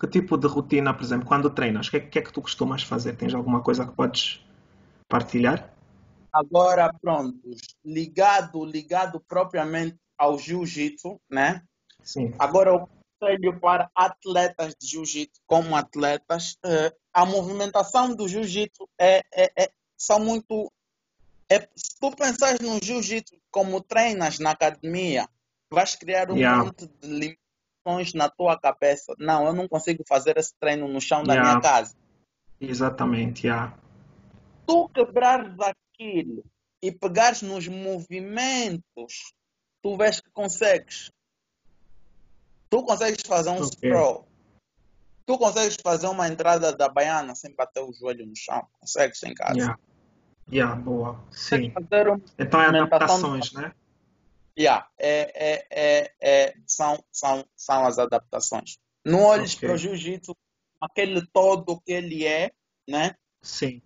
que 0.00 0.06
tipo 0.06 0.36
de 0.36 0.46
rotina, 0.46 0.92
por 0.92 1.02
exemplo, 1.02 1.26
quando 1.26 1.50
treinas, 1.50 1.88
o 1.88 1.90
que, 1.90 1.96
é, 1.96 2.00
que 2.00 2.18
é 2.18 2.22
que 2.22 2.32
tu 2.32 2.42
costumas 2.42 2.82
fazer? 2.82 3.16
Tens 3.16 3.34
alguma 3.34 3.62
coisa 3.62 3.86
que 3.86 3.94
podes 3.94 4.43
partilhar? 5.14 5.72
Agora, 6.32 6.92
pronto, 7.00 7.38
ligado, 7.84 8.64
ligado 8.64 9.20
propriamente 9.20 9.96
ao 10.18 10.36
jiu-jitsu, 10.36 11.20
né? 11.30 11.62
Sim. 12.02 12.34
Agora, 12.36 12.74
o 12.74 12.88
conselho 12.88 13.60
para 13.60 13.88
atletas 13.94 14.74
de 14.74 14.88
jiu-jitsu, 14.88 15.40
como 15.46 15.76
atletas, 15.76 16.58
uh, 16.66 16.92
a 17.12 17.24
movimentação 17.24 18.12
do 18.12 18.26
jiu-jitsu 18.26 18.88
é, 18.98 19.22
é, 19.32 19.52
é, 19.56 19.70
são 19.96 20.18
muito 20.18 20.72
é, 21.48 21.60
se 21.76 21.96
tu 22.00 22.10
pensares 22.10 22.58
no 22.58 22.80
jiu-jitsu 22.82 23.36
como 23.52 23.80
treinas 23.80 24.40
na 24.40 24.50
academia, 24.50 25.28
vais 25.70 25.94
criar 25.94 26.28
um 26.32 26.36
yeah. 26.36 26.64
monte 26.64 26.88
de 26.88 27.06
limitações 27.06 28.12
na 28.14 28.28
tua 28.28 28.58
cabeça. 28.58 29.14
Não, 29.18 29.46
eu 29.46 29.52
não 29.52 29.68
consigo 29.68 30.02
fazer 30.08 30.36
esse 30.36 30.52
treino 30.58 30.88
no 30.88 31.00
chão 31.00 31.22
da 31.22 31.40
minha 31.40 31.60
casa. 31.60 31.94
Exatamente, 32.60 33.46
yeah. 33.46 33.76
Tu 34.66 34.88
quebrares 34.88 35.54
aquilo 35.60 36.44
e 36.82 36.92
pegares 36.92 37.42
nos 37.42 37.66
movimentos, 37.68 39.32
tu 39.82 39.96
vês 39.96 40.20
que 40.20 40.30
consegues. 40.30 41.10
Tu 42.70 42.82
consegues 42.82 43.22
fazer 43.26 43.50
um 43.50 43.56
okay. 43.56 43.90
sprawl. 43.90 44.28
Tu 45.26 45.38
consegues 45.38 45.76
fazer 45.82 46.06
uma 46.08 46.28
entrada 46.28 46.74
da 46.76 46.88
baiana 46.88 47.34
sem 47.34 47.54
bater 47.54 47.82
o 47.82 47.92
joelho 47.92 48.26
no 48.26 48.36
chão. 48.36 48.66
Consegues 48.80 49.22
em 49.22 49.34
casa. 49.34 49.56
Yeah. 49.56 49.78
Yeah, 50.52 50.76
boa. 50.76 51.24
Sim. 51.30 51.72
Então 52.38 52.60
é 52.60 52.66
adaptações, 52.66 53.52
né? 53.52 53.72
Yeah, 54.58 54.86
é, 54.98 55.32
é, 55.34 55.66
é, 55.70 56.14
é, 56.20 56.54
são, 56.66 57.02
são, 57.10 57.44
são 57.56 57.86
as 57.86 57.98
adaptações. 57.98 58.78
Não 59.04 59.22
olhes 59.22 59.54
okay. 59.54 59.68
para 59.68 59.74
o 59.74 59.78
jiu-jitsu 59.78 60.36
aquele 60.80 61.26
todo 61.32 61.80
que 61.80 61.92
ele 61.92 62.26
é, 62.26 62.52
né? 62.88 63.14
Sim. 63.42 63.82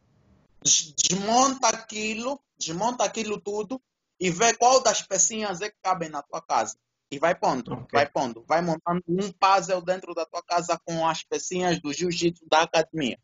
Desmonta 0.63 1.69
aquilo, 1.69 2.41
desmonta 2.59 3.05
aquilo 3.05 3.41
tudo 3.41 3.81
e 4.21 4.31
vê 4.31 4.55
qual 4.55 4.83
das 4.83 5.01
pecinhas 5.03 5.61
é 5.61 5.71
que 5.71 5.77
cabem 5.83 6.09
na 6.09 6.23
tua 6.23 6.43
casa. 6.43 6.77
E 7.11 7.19
vai 7.19 7.35
pondo, 7.35 7.73
Ok. 7.73 7.87
vai 7.93 8.07
pondo. 8.07 8.45
Vai 8.47 8.61
montando 8.61 9.03
um 9.09 9.33
puzzle 9.33 9.81
dentro 9.81 10.15
da 10.15 10.27
tua 10.27 10.43
casa 10.43 10.79
com 10.85 11.07
as 11.09 11.23
pecinhas 11.23 11.81
do 11.81 11.93
jiu-jitsu 11.93 12.45
da 12.51 12.63
academia. 12.63 13.19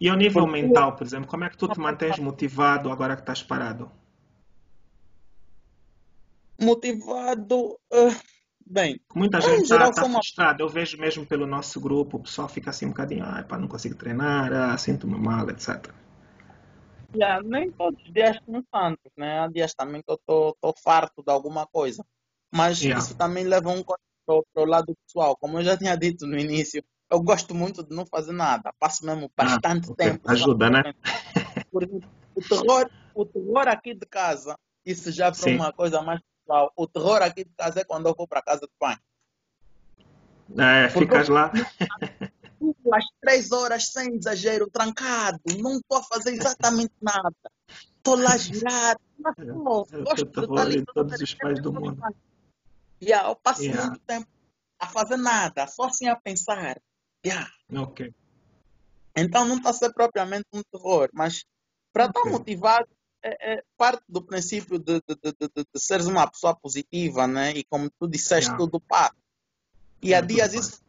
E 0.00 0.08
ao 0.08 0.16
nível 0.16 0.44
Porque- 0.44 0.60
mental, 0.60 0.96
por 0.96 1.06
exemplo, 1.06 1.28
como 1.30 1.44
é 1.44 1.50
que 1.50 1.56
tu 1.56 1.68
te 1.68 1.78
mantens 1.78 2.18
motivado 2.18 2.90
agora 2.90 3.14
que 3.16 3.22
estás 3.22 3.42
parado? 3.42 3.90
Motivado. 6.60 7.78
eh, 7.90 8.14
bem, 8.66 9.00
Muita 9.14 9.40
gente 9.40 9.62
está 9.62 9.92
sou 9.92 10.04
uma- 10.06 10.14
frustrada. 10.14 10.62
Eu 10.62 10.68
vejo 10.68 10.98
mesmo 10.98 11.26
pelo 11.26 11.46
nosso 11.46 11.80
grupo, 11.80 12.16
o 12.16 12.20
pessoal 12.22 12.48
fica 12.48 12.70
assim 12.70 12.86
um 12.86 12.90
bocadinho, 12.90 13.24
ah, 13.24 13.42
pá, 13.42 13.58
não 13.58 13.68
consigo 13.68 13.94
treinar, 13.94 14.52
ah, 14.52 14.76
sinto-me 14.78 15.18
mal, 15.18 15.48
etc. 15.50 15.92
yeah, 17.14 17.42
nem 17.44 17.70
todos 17.72 18.00
os 18.04 18.12
dias 18.12 18.38
são 18.44 18.64
santos, 18.74 19.12
né? 19.16 19.40
Há 19.40 19.48
dias 19.48 19.74
também 19.74 20.02
que 20.02 20.10
eu 20.10 20.14
estou 20.14 20.74
farto 20.82 21.22
de 21.22 21.30
alguma 21.30 21.66
coisa. 21.66 22.04
Mas 22.50 22.80
Yeah. 22.80 23.00
isso 23.00 23.16
também 23.16 23.44
leva 23.44 23.70
um 23.70 23.82
para 23.82 23.98
o 24.56 24.64
lado 24.64 24.94
pessoal. 25.06 25.36
Como 25.36 25.58
eu 25.58 25.64
já 25.64 25.76
tinha 25.76 25.96
dito 25.96 26.26
no 26.26 26.38
início, 26.38 26.82
eu 27.10 27.20
gosto 27.22 27.54
muito 27.54 27.82
de 27.82 27.94
não 27.94 28.06
fazer 28.06 28.32
nada. 28.32 28.72
Passo 28.78 29.04
mesmo 29.04 29.30
bastante 29.36 29.88
Ah, 29.88 29.92
ok. 29.92 30.06
tempo. 30.06 30.30
Ajuda, 30.30 30.70
né? 30.70 30.94
Por 31.70 31.82
exemplo, 31.82 32.08
o 32.34 32.42
terror, 32.42 32.90
o 33.14 33.26
terror 33.26 33.68
aqui 33.68 33.94
de 33.94 34.06
casa, 34.06 34.56
isso 34.86 35.10
já 35.12 35.32
Sim. 35.32 35.56
uma 35.56 35.72
coisa 35.72 36.00
mais 36.02 36.20
pessoal. 36.42 36.72
O 36.76 36.86
terror 36.86 37.22
aqui 37.22 37.44
de 37.44 37.54
casa 37.54 37.80
é 37.80 37.84
quando 37.84 38.08
eu 38.08 38.14
vou 38.14 38.26
para 38.26 38.42
casa 38.42 38.66
de 38.66 38.72
banho. 38.78 39.00
É, 40.58 40.88
ficas 40.90 41.28
lá. 41.28 41.52
Às 42.92 43.04
três 43.20 43.50
horas, 43.50 43.88
sem 43.88 44.14
exagero, 44.14 44.70
trancado, 44.70 45.40
não 45.58 45.78
estou 45.78 45.98
a 45.98 46.02
fazer 46.02 46.30
exatamente 46.34 46.92
nada. 47.00 47.34
Estou 47.68 48.16
lá 48.16 48.36
girado. 48.36 49.00
É, 49.38 50.02
gosto 50.02 50.24
de 50.26 50.40
estar 50.40 50.62
ali 50.62 50.84
todos 50.84 51.20
os 51.20 51.34
pais 51.34 51.60
do 51.60 51.72
mundo. 51.72 52.02
Yeah, 53.02 53.28
eu 53.28 53.36
passo 53.36 53.62
Yeah. 53.62 53.82
muito 53.82 54.00
tempo 54.00 54.28
a 54.78 54.88
fazer 54.88 55.16
nada, 55.16 55.66
só 55.66 55.84
assim 55.84 56.08
a 56.08 56.14
pensar. 56.14 56.80
Yeah. 57.24 57.50
Ok. 57.74 58.14
Então 59.16 59.44
não 59.44 59.56
está 59.56 59.70
a 59.70 59.74
ser 59.74 59.92
propriamente 59.92 60.46
um 60.52 60.62
terror, 60.62 61.08
mas 61.12 61.44
para 61.92 62.06
estar 62.06 62.20
Ok. 62.20 62.32
motivado 62.32 62.88
é, 63.22 63.54
é 63.54 63.64
parte 63.76 64.04
do 64.08 64.22
princípio 64.22 64.78
de, 64.78 65.00
de, 65.00 65.14
de, 65.14 65.64
de, 65.72 65.80
seres 65.80 66.06
uma 66.06 66.28
pessoa 66.28 66.54
positiva, 66.54 67.26
né? 67.26 67.52
E 67.52 67.64
como 67.64 67.90
tu 67.90 68.08
disseste, 68.08 68.50
Yeah. 68.50 68.64
tudo 68.64 68.80
passa. 68.80 69.14
E 70.02 70.14
há 70.14 70.20
dias 70.20 70.52
isso 70.52 70.82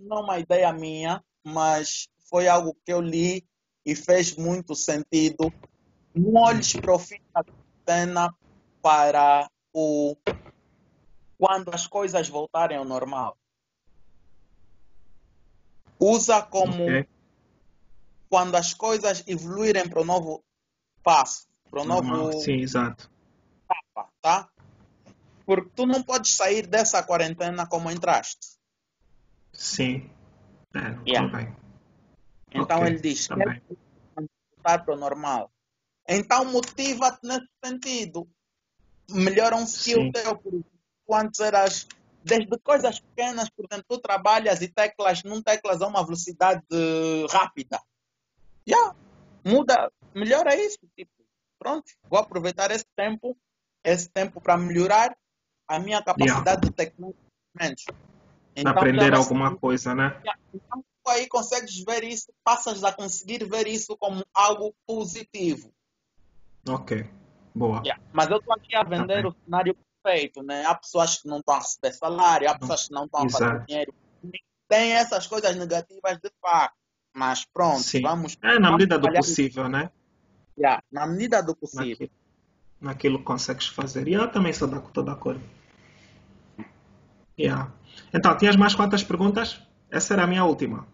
não 0.00 0.18
é 0.18 0.20
uma 0.20 0.38
ideia 0.38 0.72
minha, 0.72 1.22
mas 1.44 2.08
foi 2.28 2.48
algo 2.48 2.74
que 2.84 2.92
eu 2.92 3.00
li 3.00 3.46
e 3.84 3.94
fez 3.94 4.34
muito 4.36 4.74
sentido. 4.74 5.52
Não 6.14 6.40
olhes 6.40 6.72
para 6.72 6.94
o 6.94 6.98
fim 6.98 7.18
da 7.34 7.44
quarentena 7.44 8.34
para 8.80 9.50
o 9.74 10.16
quando 11.38 11.74
as 11.74 11.86
coisas 11.86 12.28
voltarem 12.28 12.78
ao 12.78 12.84
normal. 12.84 13.36
Usa 16.00 16.42
como 16.42 16.84
Ok. 16.84 17.06
quando 18.30 18.54
as 18.54 18.72
coisas 18.72 19.22
evoluírem 19.26 19.88
para 19.88 20.00
o 20.00 20.04
novo 20.04 20.42
passo, 21.02 21.46
para 21.70 21.82
o 21.82 21.84
Normal. 21.84 22.16
novo 22.16 22.40
Sim, 22.40 22.60
exato. 22.60 23.10
tá? 24.20 24.48
Porque 25.44 25.70
tu 25.74 25.86
não 25.86 26.02
podes 26.02 26.34
sair 26.34 26.66
dessa 26.66 27.02
quarentena 27.02 27.66
como 27.66 27.90
entraste. 27.90 28.58
Sim. 29.52 30.10
É, 30.74 30.96
Yeah. 31.06 31.54
Então 32.54 32.78
Ok, 32.78 32.86
ele 32.86 33.00
diz, 33.00 33.26
tá 33.26 33.36
quer 33.36 33.48
bem. 33.48 33.62
voltar 34.56 34.84
para 34.84 34.94
o 34.94 34.96
normal. 34.96 35.50
Então 36.08 36.44
motiva-te 36.44 37.26
nesse 37.26 37.48
sentido. 37.64 38.28
Melhora 39.10 39.56
um 39.56 39.64
skill 39.64 40.02
Sim. 40.04 40.12
teu, 40.12 40.38
por 40.38 40.62
eras 41.40 41.86
desde 42.24 42.56
coisas 42.60 43.00
pequenas, 43.00 43.50
por 43.50 43.66
exemplo, 43.70 43.84
tu 43.88 43.98
trabalhas 43.98 44.62
e 44.62 44.68
teclas, 44.68 45.22
não 45.24 45.42
teclas 45.42 45.82
a 45.82 45.86
uma 45.86 46.04
velocidade 46.04 46.64
rápida. 47.30 47.80
Já, 48.66 48.94
muda, 49.44 49.90
melhora 50.14 50.54
isso. 50.54 50.78
Tipo, 50.96 51.12
pronto, 51.58 51.90
vou 52.08 52.18
aproveitar 52.18 52.70
esse 52.70 52.86
tempo, 52.96 53.36
esse 53.84 54.08
tempo 54.08 54.40
para 54.40 54.56
melhorar 54.56 55.16
a 55.68 55.78
minha 55.78 56.02
capacidade 56.02 56.68
de 56.68 56.72
tecnologia. 56.72 57.18
Então, 58.54 58.72
Aprender 58.72 59.14
alguma 59.14 59.56
coisa, 59.56 59.94
né? 59.94 60.20
Então, 60.52 60.84
tu 61.04 61.10
aí 61.10 61.26
consegues 61.26 61.82
ver 61.84 62.04
isso, 62.04 62.32
passas 62.44 62.84
a 62.84 62.92
conseguir 62.92 63.44
ver 63.48 63.66
isso 63.66 63.96
como 63.96 64.24
algo 64.34 64.74
positivo. 64.86 65.72
Ok. 66.68 67.08
Boa. 67.54 67.82
Yeah. 67.84 68.02
Mas 68.12 68.30
eu 68.30 68.38
estou 68.38 68.54
aqui 68.54 68.74
a 68.74 68.82
vender 68.82 69.22
bem. 69.22 69.26
o 69.26 69.34
cenário 69.44 69.76
perfeito, 70.02 70.42
né? 70.42 70.64
Há 70.64 70.74
pessoas 70.74 71.20
que 71.20 71.28
não 71.28 71.38
estão 71.38 71.54
a 71.54 71.58
receber 71.58 71.92
salário, 71.92 72.50
há 72.50 72.58
pessoas 72.58 72.88
que 72.88 72.94
não 72.94 73.04
estão 73.04 73.24
a 73.24 73.30
fazer 73.30 73.64
dinheiro. 73.66 73.94
Tem 74.68 74.92
essas 74.92 75.26
coisas 75.26 75.54
negativas 75.56 76.18
de 76.18 76.30
facto. 76.40 76.76
Mas 77.14 77.44
pronto, 77.44 77.82
Sim. 77.82 78.00
vamos. 78.00 78.38
É 78.42 78.58
na 78.58 78.72
medida 78.72 78.98
do 78.98 79.12
possível, 79.12 79.68
né? 79.68 79.90
Yeah, 80.62 80.80
na 80.92 81.06
medida 81.08 81.42
do 81.42 81.56
possível. 81.56 81.88
Naquilo, 81.90 82.10
naquilo 82.80 83.18
que 83.18 83.24
consegues 83.24 83.66
fazer. 83.66 84.06
E 84.06 84.12
eu 84.12 84.30
também 84.30 84.52
sou 84.52 84.68
da, 84.68 84.78
de 84.78 85.10
acordo. 85.10 85.42
Yeah. 87.36 87.72
Então, 88.14 88.36
tinhas 88.36 88.54
mais 88.54 88.74
quantas 88.74 89.02
perguntas? 89.02 89.60
Essa 89.90 90.14
era 90.14 90.22
a 90.22 90.26
minha 90.26 90.44
última. 90.44 90.86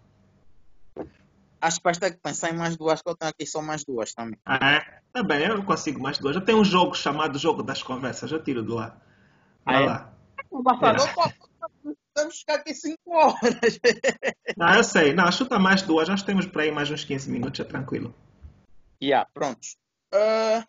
Acho 1.61 1.79
que 1.79 1.85
vais 1.85 1.99
ter 1.99 2.13
que 2.13 2.19
pensar 2.19 2.51
em 2.51 2.57
mais 2.57 2.77
duas, 2.77 3.03
que 3.03 3.11
eu 3.11 3.17
tenho 3.17 3.31
aqui 3.31 3.45
só 3.45 3.61
mais 3.61 3.85
duas 3.85 4.15
também. 4.15 4.39
Ah, 4.47 4.77
é? 4.77 5.01
Tá 5.13 5.23
bem, 5.23 5.45
eu 5.45 5.63
consigo 5.65 6.01
mais 6.01 6.17
duas. 6.17 6.35
Eu 6.37 6.43
tenho 6.45 6.59
um 6.61 6.65
jogo 6.65 6.95
chamado 6.95 7.39
Jogo 7.39 7.63
das 7.63 7.83
Conversas. 7.83 8.31
Eu 8.33 8.43
tiro 8.43 8.63
de 8.63 8.71
lá. 8.73 8.97
Vai 9.67 9.77
Ah, 9.77 9.83
é? 9.83 9.87
lá. 9.87 10.13
Pô, 10.49 10.63
temos 12.15 12.35
que 12.35 12.41
ficar 12.41 12.55
aqui 12.55 12.75
5 12.75 12.99
horas. 13.07 13.81
Não, 14.57 14.75
eu 14.75 14.85
sei. 14.85 15.13
Não, 15.13 15.31
chuta 15.31 15.59
mais 15.59 15.83
duas. 15.83 16.09
Nós 16.09 16.23
temos 16.23 16.47
para 16.47 16.63
aí 16.63 16.73
mais 16.73 16.91
uns 16.91 17.05
15 17.05 17.31
minutos. 17.31 17.61
É 17.61 17.65
tranquilo. 17.65 18.15
Yeah, 19.03 19.29
pronto. 19.33 19.67
Ah, 20.13 20.67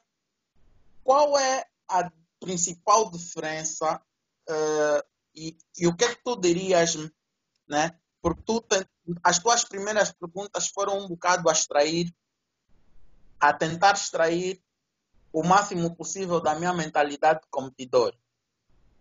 qual 1.03 1.37
é 1.37 1.65
a 1.87 2.11
principal 2.39 3.09
diferença 3.09 4.01
ah, 4.47 5.05
e, 5.35 5.57
e 5.77 5.87
o 5.87 5.95
que 5.95 6.05
é 6.05 6.15
que 6.15 6.23
tu 6.23 6.35
dirias, 6.35 6.95
né? 7.67 7.97
Porque 8.21 8.41
tu 8.43 8.63
as 9.23 9.39
tuas 9.39 9.63
primeiras 9.63 10.11
perguntas 10.11 10.67
foram 10.67 10.99
um 10.99 11.07
bocado 11.07 11.49
a 11.49 11.53
extrair, 11.53 12.13
a 13.39 13.53
tentar 13.53 13.93
extrair 13.93 14.61
o 15.31 15.43
máximo 15.43 15.95
possível 15.95 16.41
da 16.41 16.55
minha 16.55 16.73
mentalidade 16.73 17.41
de 17.41 17.47
competidor. 17.49 18.15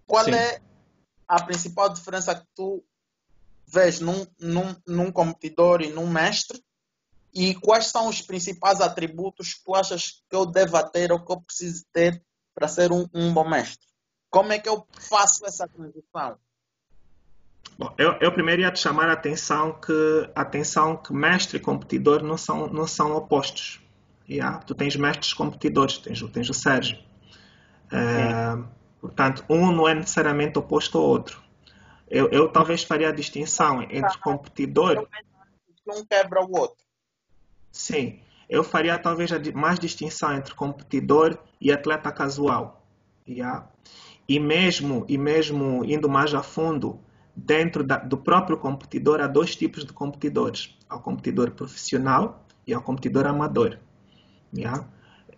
Qual 0.07 0.25
Sim. 0.25 0.35
é 0.35 0.63
a 1.27 1.43
principal 1.43 1.93
diferença 1.93 2.35
que 2.35 2.47
tu 2.55 2.85
vês 3.67 4.01
num, 4.01 4.27
num, 4.39 4.77
num 4.87 5.13
competidor 5.13 5.83
e 5.83 5.91
num 5.91 6.09
mestre? 6.09 6.63
E 7.39 7.55
quais 7.55 7.86
são 7.86 8.09
os 8.09 8.20
principais 8.20 8.81
atributos 8.81 9.55
que 9.55 9.62
tu 9.65 9.73
achas 9.73 10.24
que 10.28 10.35
eu 10.35 10.44
deva 10.44 10.82
ter 10.82 11.12
ou 11.12 11.24
que 11.24 11.31
eu 11.31 11.40
preciso 11.40 11.85
ter 11.93 12.20
para 12.52 12.66
ser 12.66 12.90
um, 12.90 13.06
um 13.15 13.32
bom 13.32 13.48
mestre? 13.48 13.86
Como 14.28 14.52
é 14.52 14.59
que 14.59 14.69
eu 14.69 14.85
faço 15.09 15.47
essa 15.47 15.69
transição? 15.69 16.36
Bom, 17.78 17.94
eu, 17.97 18.15
eu 18.20 18.32
primeiro 18.32 18.62
ia 18.62 18.73
te 18.73 18.81
chamar 18.81 19.09
a 19.09 19.12
atenção 19.12 19.81
que, 19.81 20.28
atenção 20.35 20.97
que 20.97 21.12
mestre 21.12 21.59
e 21.59 21.60
competidor 21.60 22.24
não 22.24 22.36
são, 22.36 22.66
não 22.66 22.89
são 22.89 23.15
opostos. 23.15 23.81
Yeah? 24.28 24.59
Tu 24.65 24.74
tens 24.74 24.97
mestres 24.97 25.32
competidores, 25.32 25.98
tens, 25.98 26.20
o- 26.20 26.28
tens 26.28 26.51
o 26.51 26.55
Sérgio. 26.55 26.98
Eh, 27.93 28.65
portanto, 29.01 29.44
um 29.48 29.70
não 29.70 29.86
é 29.89 29.94
necessariamente 29.94 30.59
oposto 30.59 30.98
ao 30.98 31.05
outro. 31.05 31.40
Eu, 32.09 32.28
eu 32.31 32.51
talvez 32.51 32.82
faria 32.82 33.10
a 33.10 33.12
distinção 33.12 33.81
entre 33.82 34.19
competidor 34.19 35.06
Um 35.86 36.05
quebra 36.05 36.44
o 36.44 36.51
outro. 36.51 36.88
Sim, 37.79 38.19
eu 38.51 38.65
faria 38.65 38.99
talvez 38.99 39.31
mais 39.55 39.79
distinção 39.79 40.35
entre 40.35 40.53
competidor 40.53 41.39
e 41.61 41.71
atleta 41.71 42.11
casual. 42.11 42.85
yeah? 43.27 43.69
E 44.29 44.41
mesmo 44.41 45.05
e 45.09 45.17
mesmo 45.17 45.85
indo 45.85 46.09
mais 46.09 46.35
a 46.35 46.43
fundo, 46.43 46.99
dentro 47.37 47.85
da- 47.85 47.99
do 47.99 48.17
próprio 48.17 48.57
competidor 48.59 49.21
há 49.21 49.29
dois 49.29 49.55
tipos 49.55 49.85
de 49.85 49.93
competidores: 49.93 50.77
ao 50.89 51.01
competidor 51.01 51.53
profissional 51.53 52.45
e 52.67 52.75
ao 52.75 52.83
competidor 52.83 53.27
amador. 53.27 53.79
yeah? 54.53 54.85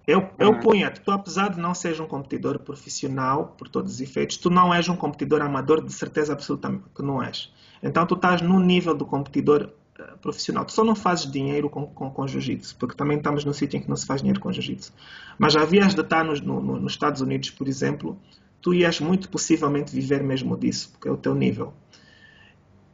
Eu, 0.07 0.31
eu 0.39 0.53
Hum. 0.55 0.61
punha-te, 0.61 1.03
tu 1.03 1.11
apesar 1.11 1.51
de 1.51 1.61
não 1.61 1.75
seres 1.75 2.01
um 2.01 2.07
competidor 2.07 2.59
profissional, 2.61 3.55
por 3.59 3.69
todos 3.69 3.93
os 3.93 4.01
efeitos, 4.01 4.39
tu 4.39 4.49
não 4.49 4.73
és 4.73 4.89
um 4.89 4.97
competidor 4.97 5.43
amador, 5.43 5.85
de 5.85 5.93
certeza 5.93 6.33
absoluta 6.33 6.73
que 6.97 7.03
não 7.03 7.23
és. 7.23 7.53
Então 7.83 8.07
tu 8.07 8.15
estás 8.15 8.41
no 8.41 8.59
nível 8.59 8.95
do 8.95 9.05
competidor 9.05 9.75
profissional. 10.21 10.65
Tu 10.65 10.73
só 10.73 10.85
não 10.85 10.95
fazes 10.95 11.31
dinheiro 11.31 11.69
com, 11.71 11.87
com, 11.87 12.11
com 12.11 12.27
jiu-jitsu, 12.27 12.77
porque 12.77 12.95
também 12.95 13.19
estamos 13.19 13.45
num 13.45 13.53
sítio 13.53 13.77
em 13.79 13.81
que 13.83 13.89
não 13.89 13.97
se 13.97 14.07
faz 14.07 14.21
dinheiro 14.21 14.41
com 14.41 14.53
jiu-jitsu. 14.53 14.93
Mas 15.39 15.57
havias 15.57 15.95
de 15.95 16.01
estar 16.01 16.25
nos, 16.25 16.41
no, 16.41 16.61
no- 16.61 16.81
nos 16.81 16.93
Estados 16.93 17.21
Unidos, 17.21 17.51
por 17.51 17.69
exemplo, 17.69 18.19
tu 18.61 18.75
ias 18.75 19.01
muito 19.01 19.29
possivelmente 19.29 19.95
viver 19.95 20.23
mesmo 20.23 20.57
disso, 20.57 20.91
porque 20.93 21.09
é 21.09 21.11
o 21.13 21.17
teu 21.17 21.35
nível. 21.35 21.73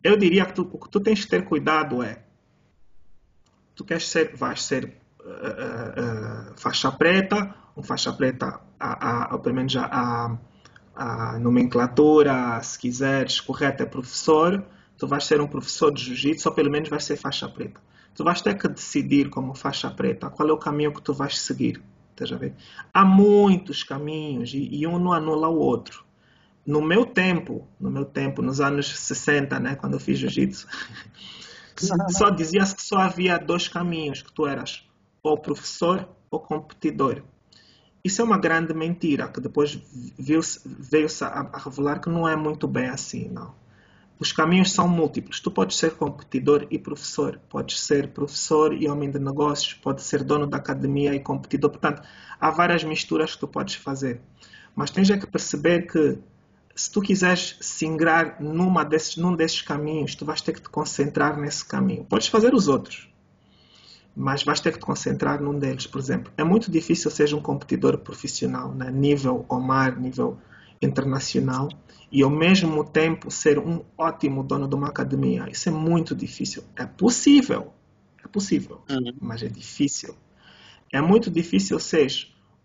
Eu 0.02 0.16
diria 0.16 0.44
que 0.46 0.52
tu, 0.54 0.68
o 0.72 0.78
que 0.78 0.88
tu 0.88 1.00
tens 1.00 1.24
que 1.24 1.30
ter 1.30 1.44
cuidado 1.44 2.02
é 2.02 2.22
tu 3.74 3.84
queres 3.84 4.08
ser, 4.08 4.34
vais 4.34 4.62
ser 4.62 4.96
uh, 5.20 6.50
uh, 6.52 6.54
faixa 6.56 6.90
preta, 6.92 7.54
um 7.76 7.82
faixa 7.82 8.12
preta, 8.12 8.60
a, 8.80 9.08
a, 9.08 9.22
a, 9.34 9.38
pelo 9.38 9.54
menos 9.54 9.76
a, 9.76 9.84
a, 9.84 10.38
a 11.34 11.38
nomenclatura, 11.38 12.62
se 12.62 12.78
quiseres, 12.78 13.40
correta 13.40 13.82
é 13.82 13.86
professor, 13.86 14.64
tu 14.98 15.06
vais 15.06 15.24
ser 15.24 15.40
um 15.40 15.46
professor 15.46 15.92
de 15.92 16.02
jiu-jitsu 16.02 16.48
ou 16.48 16.54
pelo 16.54 16.70
menos 16.70 16.88
vais 16.88 17.04
ser 17.04 17.16
faixa 17.16 17.48
preta. 17.48 17.80
Tu 18.14 18.24
vais 18.24 18.40
ter 18.40 18.54
que 18.56 18.68
decidir 18.68 19.28
como 19.28 19.54
faixa 19.54 19.90
preta 19.90 20.30
qual 20.30 20.48
é 20.48 20.52
o 20.52 20.58
caminho 20.58 20.92
que 20.92 21.02
tu 21.02 21.12
vais 21.12 21.38
seguir. 21.38 21.82
Há 22.94 23.04
muitos 23.04 23.84
caminhos 23.84 24.54
e, 24.54 24.68
e 24.72 24.86
um 24.86 24.98
não 24.98 25.12
anula 25.12 25.48
o 25.48 25.58
outro. 25.58 26.04
No 26.66 26.80
meu 26.80 27.04
tempo, 27.04 27.68
no 27.78 27.90
meu 27.90 28.04
tempo, 28.04 28.40
nos 28.40 28.60
anos 28.60 28.98
60, 28.98 29.60
né, 29.60 29.76
quando 29.76 29.94
eu 29.94 30.00
fiz 30.00 30.18
jiu-jitsu, 30.18 30.66
só 32.10 32.30
dizia-se 32.30 32.74
que 32.74 32.82
só 32.82 32.98
havia 32.98 33.38
dois 33.38 33.68
caminhos, 33.68 34.22
que 34.22 34.32
tu 34.32 34.46
eras 34.46 34.82
ou 35.22 35.38
professor 35.38 36.08
ou 36.30 36.40
competidor. 36.40 37.22
Isso 38.04 38.22
é 38.22 38.24
uma 38.24 38.38
grande 38.38 38.72
mentira, 38.72 39.28
que 39.28 39.40
depois 39.40 39.78
veio-se 40.16 41.24
a, 41.24 41.50
a 41.52 41.58
revelar 41.58 42.00
que 42.00 42.08
não 42.08 42.28
é 42.28 42.36
muito 42.36 42.68
bem 42.68 42.86
assim, 42.86 43.28
não. 43.28 43.52
Os 44.18 44.32
caminhos 44.32 44.72
são 44.72 44.88
múltiplos. 44.88 45.40
Tu 45.40 45.50
podes 45.50 45.76
ser 45.76 45.92
competidor 45.92 46.66
e 46.70 46.78
professor, 46.78 47.38
podes 47.48 47.80
ser 47.80 48.08
professor 48.08 48.72
e 48.72 48.88
homem 48.88 49.10
de 49.10 49.18
negócios, 49.18 49.74
podes 49.74 50.04
ser 50.04 50.24
dono 50.24 50.46
da 50.46 50.56
academia 50.56 51.14
e 51.14 51.20
competidor. 51.20 51.70
Portanto, 51.70 52.02
há 52.40 52.50
várias 52.50 52.82
misturas 52.82 53.34
que 53.34 53.40
tu 53.40 53.48
podes 53.48 53.74
fazer. 53.74 54.20
Mas 54.74 54.90
tens 54.90 55.10
é 55.10 55.18
que 55.18 55.26
perceber 55.26 55.86
que 55.86 56.18
se 56.74 56.90
tu 56.90 57.00
quiseres 57.00 57.56
se 57.60 57.86
ingrar 57.86 58.40
numa 58.40 58.84
desses, 58.84 59.16
num 59.16 59.34
desses 59.34 59.62
caminhos, 59.62 60.14
tu 60.14 60.24
vais 60.26 60.42
ter 60.42 60.52
que 60.52 60.60
te 60.60 60.68
concentrar 60.68 61.38
nesse 61.38 61.64
caminho. 61.64 62.04
Podes 62.04 62.28
fazer 62.28 62.54
os 62.54 62.68
outros, 62.68 63.08
mas 64.14 64.42
vais 64.42 64.60
ter 64.60 64.72
que 64.72 64.78
te 64.78 64.84
concentrar 64.84 65.40
num 65.40 65.58
deles. 65.58 65.86
Por 65.86 65.98
exemplo, 65.98 66.30
é 66.36 66.44
muito 66.44 66.70
difícil 66.70 67.10
ser 67.10 67.32
um 67.34 67.40
competidor 67.40 67.98
profissional, 67.98 68.74
né? 68.74 68.90
nível 68.90 69.46
OMAR, 69.48 69.98
nível 69.98 70.38
internacional, 70.80 71.68
e 72.10 72.22
ao 72.22 72.30
mesmo 72.30 72.84
tempo 72.84 73.30
ser 73.30 73.58
um 73.58 73.84
ótimo 73.98 74.42
dono 74.42 74.68
de 74.68 74.74
uma 74.74 74.88
academia. 74.88 75.48
Isso 75.50 75.68
é 75.68 75.72
muito 75.72 76.14
difícil. 76.14 76.62
É 76.76 76.86
possível, 76.86 77.72
é 78.24 78.28
possível, 78.28 78.82
uhum. 78.88 79.12
mas 79.20 79.42
é 79.42 79.48
difícil. 79.48 80.14
É 80.92 81.00
muito 81.00 81.30
difícil 81.30 81.78
ser 81.80 82.08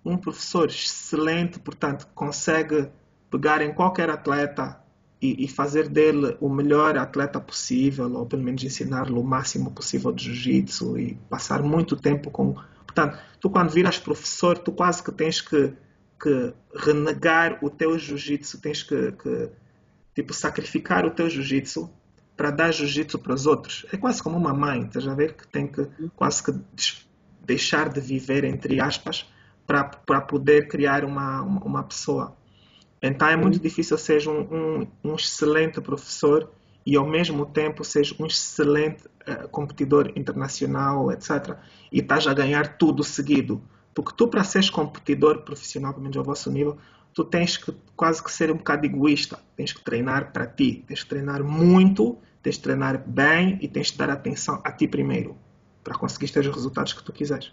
um 0.05 0.17
professor 0.17 0.69
excelente, 0.69 1.59
portanto, 1.59 2.07
consegue 2.13 2.89
pegar 3.29 3.61
em 3.61 3.73
qualquer 3.73 4.09
atleta 4.09 4.81
e, 5.21 5.45
e, 5.45 5.47
fazer 5.47 5.87
dele 5.87 6.35
o 6.41 6.49
melhor 6.49 6.97
atleta 6.97 7.39
possível, 7.39 8.11
ou 8.15 8.25
pelo 8.25 8.41
menos 8.41 8.63
ensinar-lhe 8.63 9.13
o 9.13 9.23
máximo 9.23 9.71
possível 9.71 10.11
de 10.11 10.23
jiu-jitsu 10.25 10.97
e 10.97 11.13
passar 11.29 11.61
muito 11.61 11.95
tempo 11.95 12.31
com. 12.31 12.55
Portanto, 12.85 13.19
tu 13.39 13.49
quando 13.49 13.69
viras 13.69 13.99
professor, 13.99 14.57
tu 14.57 14.71
quase 14.71 15.03
que 15.03 15.11
tens 15.11 15.39
que, 15.39 15.73
que 16.21 16.53
renegar 16.75 17.57
o 17.63 17.69
teu 17.69 17.97
jiu-jitsu, 17.97 18.61
tens 18.61 18.83
que, 18.83 19.11
que, 19.13 19.49
tipo, 20.13 20.33
sacrificar 20.33 21.05
o 21.05 21.11
teu 21.11 21.29
jiu-jitsu 21.29 21.89
para 22.37 22.51
dar 22.51 22.71
jiu-jitsu 22.71 23.19
para 23.19 23.33
os 23.33 23.45
outros. 23.45 23.85
É 23.91 23.97
quase 23.97 24.21
como 24.21 24.37
uma 24.37 24.53
mãe, 24.53 24.83
estás 24.83 25.07
a 25.07 25.13
ver? 25.13 25.33
Que 25.33 25.47
tem 25.47 25.67
que 25.67 25.87
quase 26.15 26.43
que 26.43 26.53
deixar 27.45 27.89
de 27.89 27.99
viver, 27.99 28.43
entre 28.43 28.79
aspas, 28.79 29.27
para 29.65 30.21
poder 30.21 30.67
criar 30.67 31.03
uma, 31.05 31.41
uma, 31.41 31.61
uma 31.63 31.83
pessoa. 31.83 32.35
Então 33.01 33.27
é 33.27 33.35
muito 33.35 33.59
difícil 33.59 33.97
ser 33.97 34.27
um, 34.27 34.41
um, 34.41 34.87
um, 35.03 35.15
excelente 35.15 35.81
professor 35.81 36.51
e 36.85 36.95
ao 36.95 37.07
mesmo 37.07 37.45
tempo 37.45 37.83
ser 37.83 38.07
um 38.19 38.25
excelente 38.27 39.05
uh, 39.05 39.47
competidor 39.49 40.11
internacional, 40.15 41.11
etc. 41.11 41.57
E 41.91 41.99
estás 41.99 42.27
a 42.27 42.33
ganhar 42.33 42.77
tudo 42.77 43.03
seguido. 43.03 43.61
Porque 43.93 44.13
tu, 44.15 44.27
para 44.27 44.43
seres 44.43 44.69
competidor 44.69 45.41
profissional, 45.43 45.91
pelo 45.91 46.03
menos 46.03 46.17
ao 46.17 46.23
vosso 46.23 46.51
nível, 46.51 46.77
tu 47.13 47.23
tens 47.23 47.57
que 47.57 47.73
quase 47.95 48.23
que 48.23 48.31
ser 48.31 48.51
um 48.51 48.57
bocado 48.57 48.85
egoísta. 48.85 49.39
Tens 49.55 49.73
que 49.73 49.83
treinar 49.83 50.31
para 50.31 50.47
ti. 50.47 50.83
Tens 50.87 51.03
que 51.03 51.09
treinar 51.09 51.43
muito, 51.43 52.17
tens 52.41 52.57
que 52.57 52.63
treinar 52.63 53.03
bem 53.05 53.57
e 53.61 53.67
tens 53.67 53.91
que 53.91 53.97
dar 53.97 54.09
atenção 54.09 54.61
a 54.63 54.71
ti 54.71 54.87
primeiro 54.87 55.37
para 55.83 55.97
conseguir 55.97 56.31
ter 56.31 56.41
os 56.41 56.55
resultados 56.55 56.93
que 56.93 57.03
tu 57.03 57.11
quiseres. 57.11 57.51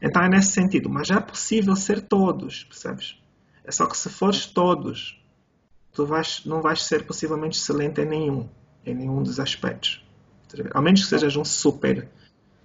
Então 0.00 0.22
é 0.22 0.28
nesse 0.28 0.52
sentido. 0.52 0.88
Mas 0.88 1.10
é 1.10 1.20
possível 1.20 1.76
ser 1.76 2.00
todos, 2.02 2.64
percebes? 2.64 3.20
É 3.64 3.70
só 3.70 3.86
que 3.86 3.96
se 3.96 4.08
fores 4.08 4.46
todos, 4.46 5.20
tu 5.92 6.06
vais, 6.06 6.42
não 6.44 6.62
vais 6.62 6.82
ser 6.82 7.04
possivelmente 7.04 7.58
excelente 7.58 8.00
em 8.00 8.06
nenhum, 8.06 8.48
em 8.84 8.94
nenhum 8.94 9.22
dos 9.22 9.40
aspectos. 9.40 10.04
A 10.72 10.80
menos 10.80 11.02
que 11.02 11.08
sejas 11.08 11.36
um 11.36 11.44
super, 11.44 12.08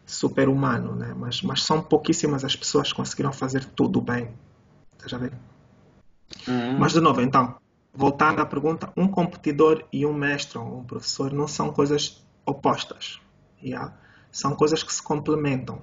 super 0.06 0.50
humano, 0.50 0.96
né? 0.96 1.14
mas, 1.18 1.42
mas 1.42 1.64
são 1.64 1.82
pouquíssimas 1.82 2.44
as 2.44 2.56
pessoas 2.56 2.90
que 2.90 2.96
conseguiram 2.96 3.32
fazer 3.32 3.66
tudo 3.66 4.02
bem. 4.02 4.30
Estás 4.94 5.14
a 5.14 5.18
ver? 5.18 5.34
Uhum. 6.48 6.78
Mas, 6.80 6.94
de 6.94 7.00
novo, 7.00 7.22
então, 7.22 7.56
voltando 7.94 8.42
à 8.42 8.46
pergunta, 8.46 8.92
um 8.96 9.08
competidor 9.08 9.84
e 9.92 10.06
um 10.06 10.14
mestre 10.14 10.58
ou 10.58 10.80
um 10.80 10.84
professor 10.84 11.32
não 11.32 11.48
são 11.48 11.72
coisas 11.72 12.24
opostas. 12.46 13.20
Yeah? 13.64 13.94
São 14.32 14.56
coisas 14.56 14.84
que 14.84 14.94
se 14.94 15.02
complementam. 15.02 15.82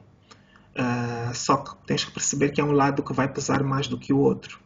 Uh, 0.74 1.34
só 1.34 1.56
que 1.56 1.74
tens 1.86 2.04
que 2.04 2.12
perceber 2.12 2.50
que 2.50 2.60
é 2.60 2.64
um 2.64 2.72
lado 2.72 3.02
que 3.02 3.12
vai 3.12 3.28
pesar 3.28 3.62
mais 3.64 3.88
do 3.88 3.98
que 3.98 4.12
o 4.12 4.18
outro. 4.18 4.60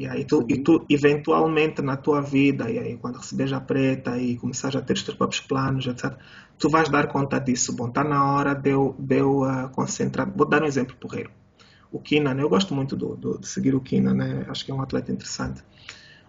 E 0.00 0.06
aí 0.06 0.24
tu, 0.24 0.46
e 0.48 0.56
tu, 0.56 0.86
eventualmente, 0.88 1.82
na 1.82 1.94
tua 1.94 2.22
vida, 2.22 2.70
e 2.70 2.78
aí 2.78 2.96
quando 2.96 3.16
receberes 3.18 3.52
a 3.52 3.60
preta 3.60 4.16
e 4.16 4.34
começares 4.34 4.74
a 4.74 4.80
ter 4.80 4.94
os 4.94 5.02
teus 5.02 5.14
próprios 5.14 5.42
planos, 5.42 5.86
etc., 5.86 6.16
tu 6.58 6.70
vais 6.70 6.88
dar 6.88 7.06
conta 7.08 7.38
disso. 7.38 7.76
Bom, 7.76 7.88
está 7.88 8.02
na 8.02 8.32
hora 8.32 8.54
de 8.54 8.70
eu, 8.70 8.96
de 8.98 9.18
eu 9.18 9.42
uh, 9.42 9.68
concentrar. 9.68 10.26
Vou 10.34 10.46
dar 10.48 10.62
um 10.62 10.64
exemplo 10.64 10.96
porreiro. 10.96 11.30
O 11.92 12.00
Kinan, 12.00 12.40
eu 12.40 12.48
gosto 12.48 12.74
muito 12.74 12.96
do, 12.96 13.14
do, 13.14 13.38
de 13.38 13.46
seguir 13.46 13.74
o 13.74 13.80
Kinan, 13.82 14.14
né? 14.14 14.46
acho 14.48 14.64
que 14.64 14.70
é 14.70 14.74
um 14.74 14.80
atleta 14.80 15.12
interessante. 15.12 15.62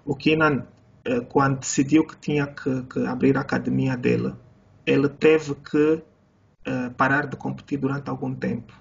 O 0.04 0.18
Kinan, 0.18 0.66
uh, 1.08 1.26
quando 1.30 1.60
decidiu 1.60 2.06
que 2.06 2.18
tinha 2.18 2.48
que, 2.48 2.84
que, 2.84 3.06
abrir 3.06 3.38
a 3.38 3.40
academia 3.40 3.96
dele, 3.96 4.34
ele 4.86 5.08
teve 5.08 5.56
que 5.56 5.94
uh, 6.68 6.92
parar 6.98 7.26
de 7.26 7.38
competir 7.38 7.80
durante 7.80 8.10
algum 8.10 8.36
tempo. 8.36 8.74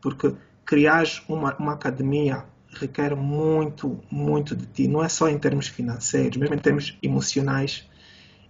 Porque 0.00 0.36
criar 0.64 1.02
uma, 1.28 1.56
uma 1.56 1.72
academia 1.72 2.44
requer 2.78 3.14
muito, 3.14 4.00
muito 4.10 4.54
de 4.54 4.66
ti. 4.66 4.88
Não 4.88 5.02
é 5.02 5.08
só 5.08 5.28
em 5.28 5.38
termos 5.38 5.68
financeiros, 5.68 6.36
mesmo 6.36 6.54
em 6.54 6.58
termos 6.58 6.96
emocionais 7.02 7.88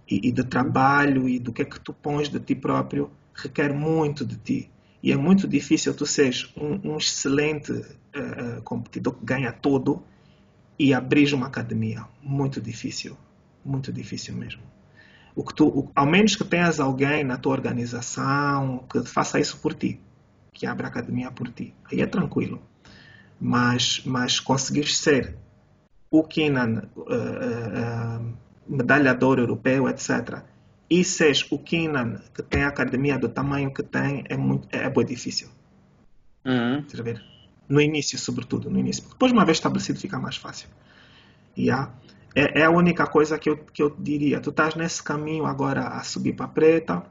e, 0.09 0.29
e 0.29 0.31
de 0.31 0.43
trabalho 0.43 1.27
e 1.27 1.39
do 1.39 1.51
que 1.51 1.61
é 1.61 1.65
que 1.65 1.79
tu 1.79 1.93
pões 1.93 2.29
de 2.29 2.39
ti 2.39 2.55
próprio, 2.55 3.11
requer 3.33 3.73
muito 3.73 4.25
de 4.25 4.35
ti. 4.37 4.71
E 5.01 5.11
é 5.11 5.17
muito 5.17 5.47
difícil 5.47 5.93
tu 5.93 6.05
seres 6.05 6.51
um, 6.57 6.91
um 6.91 6.97
excelente 6.97 7.71
uh, 7.71 8.61
competidor 8.63 9.13
que 9.13 9.25
ganha 9.25 9.51
tudo 9.51 10.03
e 10.77 10.93
abrir 10.93 11.33
uma 11.33 11.47
academia. 11.47 12.05
Muito 12.21 12.59
difícil. 12.59 13.15
Muito 13.63 13.91
difícil 13.91 14.35
mesmo. 14.35 14.61
O 15.35 15.43
que 15.43 15.53
tu, 15.53 15.67
o, 15.67 15.91
ao 15.95 16.05
menos 16.05 16.35
que 16.35 16.43
tenhas 16.43 16.79
alguém 16.79 17.23
na 17.23 17.37
tua 17.37 17.53
organização 17.53 18.83
que 18.91 19.03
faça 19.03 19.39
isso 19.39 19.59
por 19.59 19.73
ti, 19.73 19.99
que 20.51 20.65
abra 20.65 20.87
a 20.87 20.89
academia 20.89 21.29
por 21.31 21.49
ti. 21.49 21.75
Aí 21.91 22.01
é 22.01 22.07
tranquilo 22.07 22.61
mas, 23.39 24.01
mas 24.05 24.39
conseguir 24.39 24.87
ser 24.87 25.35
o 26.09 26.23
Kinan, 26.23 26.83
uh, 26.95 27.01
uh, 27.01 28.33
medalhador 28.67 29.39
europeu, 29.39 29.87
etc., 29.89 30.41
e 30.89 31.03
ser 31.03 31.35
o 31.51 31.59
Kinan 31.59 32.21
que 32.33 32.41
tem 32.41 32.63
a 32.63 32.69
academia 32.69 33.17
do 33.17 33.27
tamanho 33.27 33.73
que 33.73 33.83
tem, 33.83 34.23
é 34.29 34.37
muito 34.37 34.67
é, 34.71 34.85
é 34.85 35.03
difícil. 35.03 35.49
Uhum. 36.45 36.85
ver? 37.03 37.21
No 37.67 37.81
início, 37.81 38.17
sobretudo, 38.17 38.69
no 38.69 38.79
início. 38.79 39.03
Depois, 39.09 39.33
uma 39.33 39.43
vez 39.43 39.57
estabelecido, 39.57 39.99
fica 39.99 40.17
mais 40.17 40.37
fácil. 40.37 40.69
Yeah. 41.57 41.91
É, 42.33 42.61
é 42.61 42.65
a 42.65 42.69
única 42.69 43.05
coisa 43.05 43.37
que 43.37 43.49
eu, 43.49 43.57
que 43.57 43.83
eu 43.83 43.93
diria. 43.99 44.39
Tu 44.39 44.49
estás 44.49 44.75
nesse 44.75 45.03
caminho 45.03 45.45
agora 45.45 45.87
a 45.87 46.03
subir 46.03 46.33
para 46.33 46.47
preta, 46.47 47.03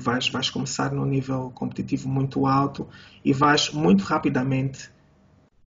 vais, 0.00 0.28
vais 0.28 0.50
começar 0.50 0.92
num 0.92 1.04
nível 1.04 1.52
competitivo 1.54 2.08
muito 2.08 2.46
alto 2.46 2.88
e 3.24 3.32
vais 3.32 3.70
muito 3.70 4.02
rapidamente 4.02 4.90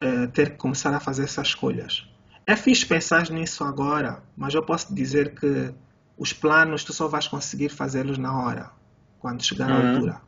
uh, 0.04 0.28
ter 0.30 0.52
que 0.52 0.58
começar 0.58 0.94
a 0.94 1.00
fazer 1.00 1.24
essas 1.24 1.48
escolhas. 1.48 2.08
É 2.46 2.56
fixe 2.56 2.86
pensar 2.86 3.30
nisso 3.30 3.64
agora, 3.64 4.22
mas 4.36 4.54
eu 4.54 4.62
posso 4.64 4.94
dizer 4.94 5.34
que 5.34 5.74
os 6.18 6.34
planos 6.34 6.84
tu 6.84 6.92
só 6.94 7.08
vais 7.08 7.28
conseguir 7.28 7.70
fazê-los 7.70 8.18
na 8.18 8.38
hora, 8.38 8.72
quando 9.20 9.44
chegar 9.44 9.70
uhum. 9.70 9.76
à 9.76 9.90
altura. 9.90 10.22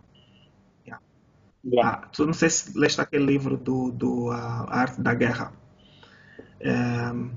Yeah. 0.85 1.03
Yeah. 1.65 1.89
Ah, 1.89 2.07
tu 2.07 2.25
não 2.25 2.33
sei 2.33 2.49
se 2.49 2.77
leste 2.77 3.01
aquele 3.01 3.25
livro 3.25 3.57
do, 3.57 3.91
do 3.91 4.29
uh, 4.29 4.65
Arte 4.69 5.01
da 5.01 5.13
Guerra. 5.13 5.51
Um, 6.61 7.31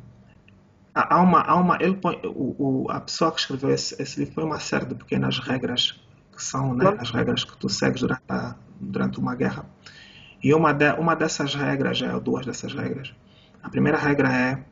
há 0.95 1.21
uma, 1.21 1.41
há 1.43 1.57
uma, 1.57 1.77
ele 1.81 1.97
põe, 1.97 2.21
o, 2.25 2.85
o, 2.85 2.91
a 2.91 3.01
pessoa 3.01 3.33
que 3.33 3.41
escreveu 3.41 3.71
esse, 3.71 4.01
esse 4.01 4.21
livro 4.21 4.35
põe 4.37 4.45
uma 4.45 4.61
série 4.61 4.87
de 4.87 4.95
pequenas 4.95 5.39
regras 5.39 6.01
que 6.39 6.45
são 6.45 6.73
né, 6.73 6.95
as 7.01 7.11
regras 7.11 7.43
que 7.43 7.57
tu 7.59 7.69
segues 7.69 8.01
durante, 8.01 8.23
a, 8.29 8.55
durante 8.81 9.19
uma 9.19 9.35
guerra. 9.35 9.67
E 10.41 10.55
uma, 10.55 10.73
de, 10.73 10.93
uma 10.93 11.17
dessas 11.17 11.53
regras, 11.53 12.01
é, 12.01 12.15
ou 12.15 12.21
duas 12.21 12.47
dessas 12.47 12.73
regras, 12.73 13.13
a 13.61 13.69
primeira 13.69 13.99
regra 13.99 14.33
é 14.33 14.65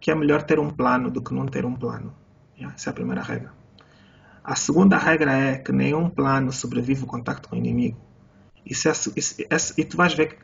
que 0.00 0.10
é 0.10 0.14
melhor 0.14 0.42
ter 0.42 0.58
um 0.58 0.70
plano 0.70 1.10
do 1.10 1.20
que 1.20 1.34
não 1.34 1.44
ter 1.44 1.66
um 1.66 1.74
plano. 1.74 2.14
Essa 2.58 2.88
é 2.88 2.90
a 2.90 2.94
primeira 2.94 3.22
regra. 3.22 3.52
A 4.42 4.56
segunda 4.56 4.96
regra 4.96 5.30
é 5.30 5.58
que 5.58 5.72
nenhum 5.72 6.08
plano 6.08 6.50
sobrevive 6.50 7.04
o 7.04 7.06
contato 7.06 7.50
com 7.50 7.54
o 7.54 7.58
inimigo. 7.58 8.00
Isso 8.64 8.88
é, 8.88 8.92
isso, 8.92 9.14
isso, 9.14 9.74
e 9.76 9.84
tu 9.84 9.98
vais 9.98 10.14
ver 10.14 10.38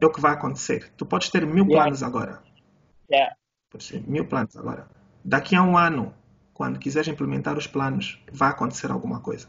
é 0.00 0.06
o 0.06 0.10
que 0.10 0.20
vai 0.20 0.32
acontecer. 0.32 0.92
Tu 0.96 1.04
podes 1.04 1.28
ter 1.28 1.44
mil 1.44 1.64
yeah. 1.64 1.82
planos 1.82 2.04
agora. 2.04 2.40
Yeah. 3.10 3.34
Mil 4.06 4.26
planos 4.26 4.56
agora. 4.56 4.86
Daqui 5.24 5.56
a 5.56 5.62
um 5.62 5.76
ano, 5.76 6.14
quando 6.52 6.78
quiseres 6.78 7.08
implementar 7.08 7.58
os 7.58 7.66
planos, 7.66 8.22
vai 8.32 8.50
acontecer 8.50 8.92
alguma 8.92 9.18
coisa. 9.18 9.48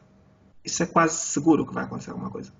Isso 0.65 0.81
é 0.81 0.85
quase 0.85 1.17
seguro 1.17 1.65
que 1.65 1.73
vai 1.73 1.83
acontecer 1.83 2.09
alguma 2.09 2.29
coisa. 2.29 2.51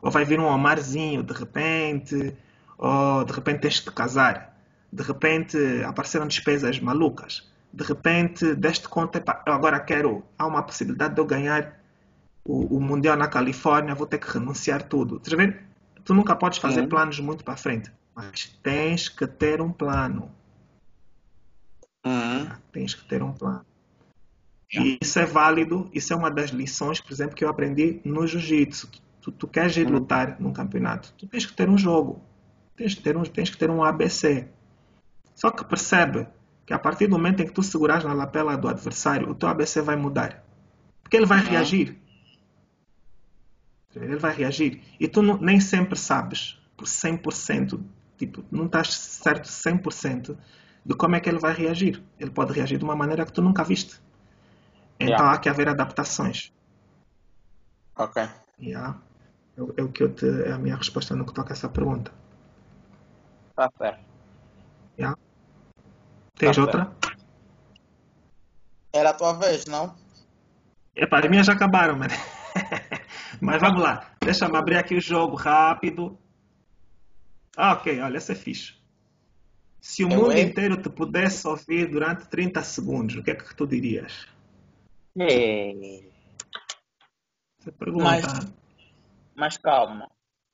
Ou 0.00 0.10
vai 0.10 0.24
vir 0.24 0.38
um 0.38 0.46
Omarzinho 0.46 1.22
de 1.22 1.32
repente, 1.32 2.36
ou 2.76 3.24
de 3.24 3.32
repente 3.32 3.60
tens 3.60 3.74
de 3.74 3.82
te 3.82 3.92
casar. 3.92 4.56
De 4.92 5.02
repente 5.02 5.58
apareceram 5.84 6.26
despesas 6.26 6.78
malucas. 6.78 7.50
De 7.72 7.84
repente 7.84 8.54
deste 8.54 8.88
conta, 8.88 9.22
eu 9.46 9.52
agora 9.52 9.78
quero, 9.80 10.24
há 10.38 10.46
uma 10.46 10.62
possibilidade 10.62 11.14
de 11.14 11.20
eu 11.20 11.26
ganhar 11.26 11.78
o, 12.44 12.76
o 12.76 12.80
Mundial 12.80 13.16
na 13.16 13.28
Califórnia, 13.28 13.94
vou 13.94 14.06
ter 14.06 14.18
que 14.18 14.30
renunciar 14.30 14.82
tudo. 14.84 15.20
Tu 16.04 16.14
nunca 16.14 16.34
podes 16.34 16.58
fazer 16.58 16.80
uhum. 16.80 16.88
planos 16.88 17.20
muito 17.20 17.44
para 17.44 17.56
frente, 17.56 17.92
mas 18.14 18.46
tens 18.62 19.08
que 19.08 19.26
ter 19.26 19.60
um 19.60 19.70
plano. 19.70 20.30
Uhum. 22.06 22.48
Tens 22.72 22.94
que 22.94 23.06
ter 23.06 23.22
um 23.22 23.32
plano. 23.32 23.66
E 24.72 24.98
isso 25.00 25.18
é 25.18 25.24
válido, 25.24 25.88
isso 25.94 26.12
é 26.12 26.16
uma 26.16 26.30
das 26.30 26.50
lições, 26.50 27.00
por 27.00 27.12
exemplo, 27.12 27.34
que 27.34 27.44
eu 27.44 27.48
aprendi 27.48 28.00
no 28.04 28.26
jiu-jitsu. 28.26 28.90
Tu, 29.20 29.32
tu 29.32 29.48
queres 29.48 29.76
ir 29.76 29.86
uhum. 29.86 29.94
lutar 29.94 30.36
num 30.38 30.52
campeonato, 30.52 31.12
tu 31.16 31.26
tens 31.26 31.46
que 31.46 31.54
ter 31.54 31.68
um 31.68 31.78
jogo, 31.78 32.22
tens 32.76 32.94
que 32.94 33.02
ter 33.02 33.16
um, 33.16 33.22
tens 33.22 33.50
que 33.50 33.56
ter 33.56 33.70
um 33.70 33.82
ABC. 33.82 34.48
Só 35.34 35.50
que 35.50 35.64
percebe 35.64 36.26
que 36.66 36.74
a 36.74 36.78
partir 36.78 37.06
do 37.06 37.12
momento 37.12 37.40
em 37.40 37.46
que 37.46 37.52
tu 37.52 37.62
seguras 37.62 38.04
na 38.04 38.12
lapela 38.12 38.56
do 38.56 38.68
adversário, 38.68 39.30
o 39.30 39.34
teu 39.34 39.48
ABC 39.48 39.80
vai 39.80 39.96
mudar. 39.96 40.44
Porque 41.02 41.16
ele 41.16 41.24
vai 41.24 41.40
reagir. 41.40 41.96
Ele 43.96 44.16
vai 44.16 44.34
reagir. 44.34 44.82
E 45.00 45.08
tu 45.08 45.22
não, 45.22 45.38
nem 45.38 45.60
sempre 45.60 45.98
sabes 45.98 46.58
por 46.76 46.86
100%, 46.86 47.80
tipo, 48.18 48.44
não 48.50 48.66
estás 48.66 48.92
certo 48.92 49.48
100% 49.48 50.36
de 50.84 50.94
como 50.94 51.16
é 51.16 51.20
que 51.20 51.28
ele 51.28 51.38
vai 51.38 51.54
reagir. 51.54 52.02
Ele 52.20 52.30
pode 52.30 52.52
reagir 52.52 52.78
de 52.78 52.84
uma 52.84 52.94
maneira 52.94 53.24
que 53.24 53.32
tu 53.32 53.40
nunca 53.40 53.64
viste. 53.64 53.98
Então 55.00 55.14
yeah. 55.14 55.32
há 55.32 55.38
que 55.38 55.48
haver 55.48 55.68
adaptações. 55.68 56.52
Ok. 57.96 58.28
Yeah. 58.60 59.00
É, 59.56 59.60
é, 59.80 59.82
o 59.82 59.92
que 59.92 60.02
eu 60.02 60.14
te, 60.14 60.26
é 60.42 60.52
a 60.52 60.58
minha 60.58 60.76
resposta 60.76 61.14
no 61.14 61.24
que 61.24 61.34
toca 61.34 61.52
a 61.52 61.54
essa 61.54 61.68
pergunta. 61.68 62.12
Tá 63.54 63.70
certo. 63.76 64.04
Yeah. 64.98 65.16
Tens 66.34 66.56
tá 66.56 66.62
outra? 66.62 66.92
Era 68.92 69.10
a 69.10 69.14
tua 69.14 69.32
vez, 69.34 69.66
não? 69.66 69.94
Epá, 70.94 71.20
as 71.20 71.30
minhas 71.30 71.46
já 71.46 71.52
acabaram, 71.52 71.96
mano. 71.96 72.14
Mas 73.40 73.60
vamos 73.60 73.82
lá. 73.82 74.10
Deixa-me 74.20 74.56
abrir 74.56 74.76
aqui 74.76 74.96
o 74.96 75.00
jogo 75.00 75.36
rápido. 75.36 76.18
Ah, 77.56 77.72
ok, 77.72 78.00
olha, 78.00 78.16
essa 78.16 78.32
é 78.32 78.34
fixe. 78.34 78.74
Se 79.80 80.04
o 80.04 80.10
eu 80.10 80.16
mundo 80.16 80.32
é? 80.32 80.40
inteiro 80.40 80.76
te 80.80 80.88
pudesse 80.88 81.46
ouvir 81.46 81.90
durante 81.90 82.28
30 82.28 82.62
segundos, 82.62 83.16
o 83.16 83.22
que 83.22 83.30
é 83.30 83.34
que 83.34 83.54
tu 83.54 83.66
dirias? 83.66 84.26
É. 85.20 86.02
Mas, 87.94 88.24
mas 89.34 89.56
calma. 89.56 90.10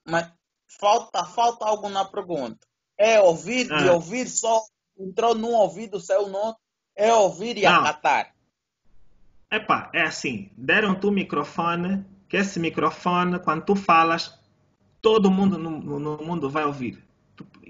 Mas 0.06 0.32
falta, 0.68 1.24
falta 1.24 1.64
algo 1.66 1.88
na 1.88 2.04
pergunta. 2.04 2.66
É 2.98 3.20
ouvir 3.20 3.72
ah. 3.72 3.84
e 3.84 3.88
ouvir 3.88 4.28
só 4.28 4.62
entrou 4.98 5.34
num 5.34 5.54
ouvido 5.54 6.00
seu 6.00 6.28
não 6.28 6.56
é 6.96 7.12
ouvir 7.12 7.58
e 7.58 7.62
não. 7.62 7.80
acatar. 7.80 8.34
Epá, 9.50 9.90
é 9.92 10.02
assim, 10.02 10.50
deram-te 10.56 11.06
o 11.06 11.10
microfone, 11.10 12.04
que 12.28 12.36
esse 12.36 12.58
microfone, 12.58 13.38
quando 13.38 13.64
tu 13.64 13.76
falas, 13.76 14.38
todo 15.00 15.30
mundo 15.30 15.58
no, 15.58 15.98
no 15.98 16.18
mundo 16.18 16.48
vai 16.48 16.64
ouvir. 16.64 17.02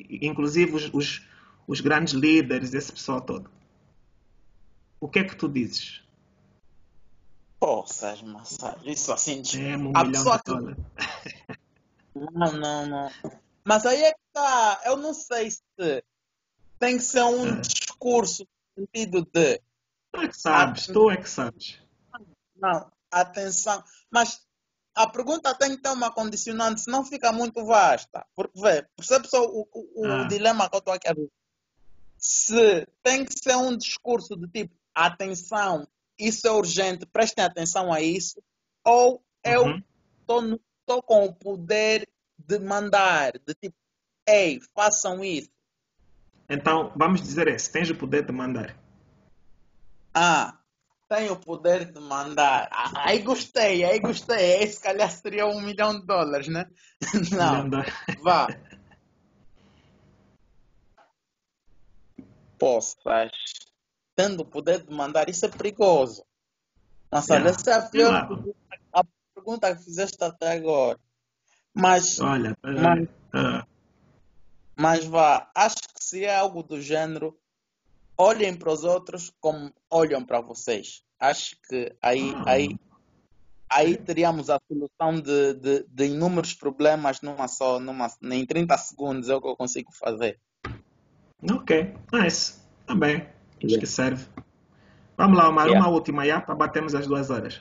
inclusive 0.09 0.73
os, 0.73 0.95
os, 0.95 1.27
os, 1.67 1.81
grandes 1.81 2.15
líderes, 2.15 2.75
esse 2.75 2.93
pessoal 2.93 3.21
todo. 3.21 3.51
O 5.01 5.09
que 5.09 5.19
é 5.19 5.25
que 5.25 5.37
tu 5.37 5.49
dizes? 5.49 6.03
Poças, 7.65 8.21
massagem, 8.21 8.93
isso 8.93 9.11
assim... 9.11 9.43
É, 9.57 9.75
um 9.75 9.93
a 9.97 10.05
pessoa 10.05 10.39
que... 10.39 10.53
Não, 12.15 12.53
não, 12.53 12.87
não. 12.87 13.11
Mas 13.65 13.87
aí 13.87 14.03
é 14.03 14.13
que 14.13 14.21
tá, 14.35 14.83
eu 14.85 14.99
não 14.99 15.15
sei 15.15 15.51
se 15.51 16.05
tem 16.79 16.99
que 16.99 17.03
ser 17.03 17.23
um 17.23 17.57
é. 17.57 17.61
discurso 17.63 18.47
no 18.77 18.85
sentido 18.85 19.27
de 19.33 19.63
Tu 20.13 20.21
é 20.21 20.29
que 20.29 20.37
sabes, 20.37 20.87
tu 20.89 21.11
é 21.11 21.17
que 21.17 21.29
sabes. 21.29 21.81
Não, 22.55 22.93
atenção. 23.11 23.83
Mas 24.11 24.47
a 24.95 25.09
pergunta 25.09 25.55
tem 25.55 25.71
que 25.75 25.83
ter 25.83 25.89
uma 25.89 26.11
condicionante, 26.11 26.83
senão 26.83 27.03
fica 27.03 27.33
muito 27.33 27.65
vasta. 27.65 28.27
Porque, 28.37 28.61
vê, 28.61 28.87
percebe 28.95 29.27
só 29.27 29.43
o, 29.43 29.67
o, 29.73 30.05
ah. 30.05 30.23
o 30.23 30.29
dilema 30.29 30.69
que 30.69 30.77
eu 30.77 30.81
estou 30.81 30.93
aqui 30.93 31.09
a 31.09 31.15
ver. 31.15 31.31
Se 32.19 32.87
tem 33.03 33.25
que 33.25 33.33
ser 33.39 33.57
um 33.57 33.75
discurso 33.75 34.37
de 34.37 34.49
tipo, 34.49 34.75
atenção, 34.95 35.89
isso 36.19 36.47
é 36.47 36.51
urgente, 36.51 37.07
prestem 37.07 37.45
atenção 37.45 37.93
a 37.93 38.01
isso, 38.01 38.43
ou 38.85 39.23
eu 39.43 39.79
estou 40.21 40.43
uhum. 40.43 41.03
com 41.03 41.25
o 41.25 41.35
poder 41.35 42.09
de 42.39 42.59
mandar, 42.59 43.33
de 43.33 43.55
tipo, 43.55 43.77
ei, 44.27 44.61
façam 44.75 45.25
isso. 45.25 45.51
Então, 46.49 46.93
vamos 46.97 47.23
dizer 47.23 47.49
esse, 47.49 47.73
tens 47.73 47.91
o 47.91 47.95
poder 47.95 48.25
de 48.25 48.33
mandar. 48.33 48.77
Ah, 50.15 50.59
tem 51.09 51.31
o 51.31 51.37
poder 51.37 51.93
de 51.93 52.01
mandar. 52.01 52.69
Ah, 52.71 53.09
aí 53.09 53.21
gostei, 53.21 53.85
aí 53.85 53.99
gostei. 53.99 54.57
Aí 54.57 54.67
se 54.67 54.81
calhar 54.81 55.11
seria 55.11 55.47
um 55.47 55.61
milhão 55.61 55.99
de 55.99 56.07
dólares, 56.07 56.49
né? 56.49 56.67
Não. 57.33 57.71
Vá. 58.23 58.49
Posso, 62.59 62.97
mas 63.05 63.31
tendo 64.15 64.41
o 64.41 64.45
poder 64.45 64.85
de 64.85 64.93
mandar, 64.93 65.29
isso 65.29 65.45
é 65.47 65.49
perigoso. 65.49 66.25
Nossa, 67.11 67.35
yeah. 67.35 67.51
essa 67.51 67.71
é 67.71 67.75
a 67.75 67.83
pior 67.83 68.29
pergunta, 68.29 68.57
a 68.93 69.05
pergunta 69.35 69.77
que 69.77 69.85
fizeste 69.85 70.23
até 70.23 70.53
agora. 70.53 70.99
Mas. 71.73 72.21
Olha, 72.21 72.57
mas, 72.63 73.03
uh. 73.05 73.67
mas 74.77 75.05
vá, 75.05 75.51
acho 75.55 75.77
que 75.77 76.05
se 76.05 76.25
é 76.25 76.37
algo 76.37 76.63
do 76.63 76.81
gênero, 76.81 77.37
olhem 78.17 78.55
para 78.57 78.73
os 78.73 78.85
outros 78.85 79.33
como 79.41 79.73
olham 79.91 80.25
para 80.25 80.41
vocês. 80.41 81.03
Acho 81.19 81.57
que 81.69 81.95
aí, 82.01 82.33
ah. 82.37 82.45
aí, 82.47 82.79
aí 83.69 83.97
teríamos 83.97 84.51
a 84.51 84.61
solução 84.69 85.21
de, 85.21 85.55
de, 85.55 85.87
de, 85.89 86.07
inúmeros 86.07 86.55
problemas 86.55 87.21
numa 87.21 87.49
só, 87.49 87.81
numa, 87.81 88.09
em 88.23 88.47
30 88.47 88.77
segundos 88.79 89.29
é 89.29 89.35
o 89.35 89.41
que 89.41 89.49
eu 89.49 89.57
consigo 89.57 89.93
fazer. 89.93 90.39
Ok, 91.51 91.95
nice. 92.13 92.61
Também. 92.87 93.27
Acho 93.65 93.75
yeah. 93.75 93.81
que 93.81 93.87
serve. 93.87 94.27
Vamos 95.17 95.39
lá, 95.39 95.49
Omar, 95.49 95.67
yeah. 95.67 95.85
uma 95.85 95.95
última 95.95 96.27
já 96.27 96.41
para 96.41 96.55
batermos 96.55 96.95
as 96.95 97.07
duas 97.07 97.31
horas. 97.31 97.61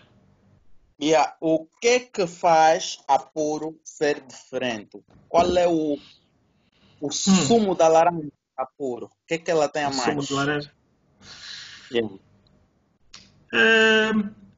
Yeah. 1.02 1.36
O 1.40 1.66
que 1.82 2.00
que 2.02 2.28
faz 2.28 3.00
a 3.08 3.20
Puro 3.20 3.80
ser 3.84 4.22
diferente? 4.22 5.04
Qual 5.30 5.58
é 5.58 5.68
o, 5.68 5.98
o 7.02 7.08
hum. 7.08 7.12
sumo 7.12 7.76
da 7.76 7.88
laranja 7.88 8.32
apuro. 8.58 9.08
O 9.08 9.28
que 9.28 9.36
é 9.36 9.38
que 9.38 9.52
ela 9.52 9.68
tem 9.68 9.84
a 9.84 9.90
mais? 9.90 10.04
Sumo 10.04 10.22
de 10.22 10.34
laranja. 10.34 10.72
Yeah. 11.92 12.16
É, 13.54 14.12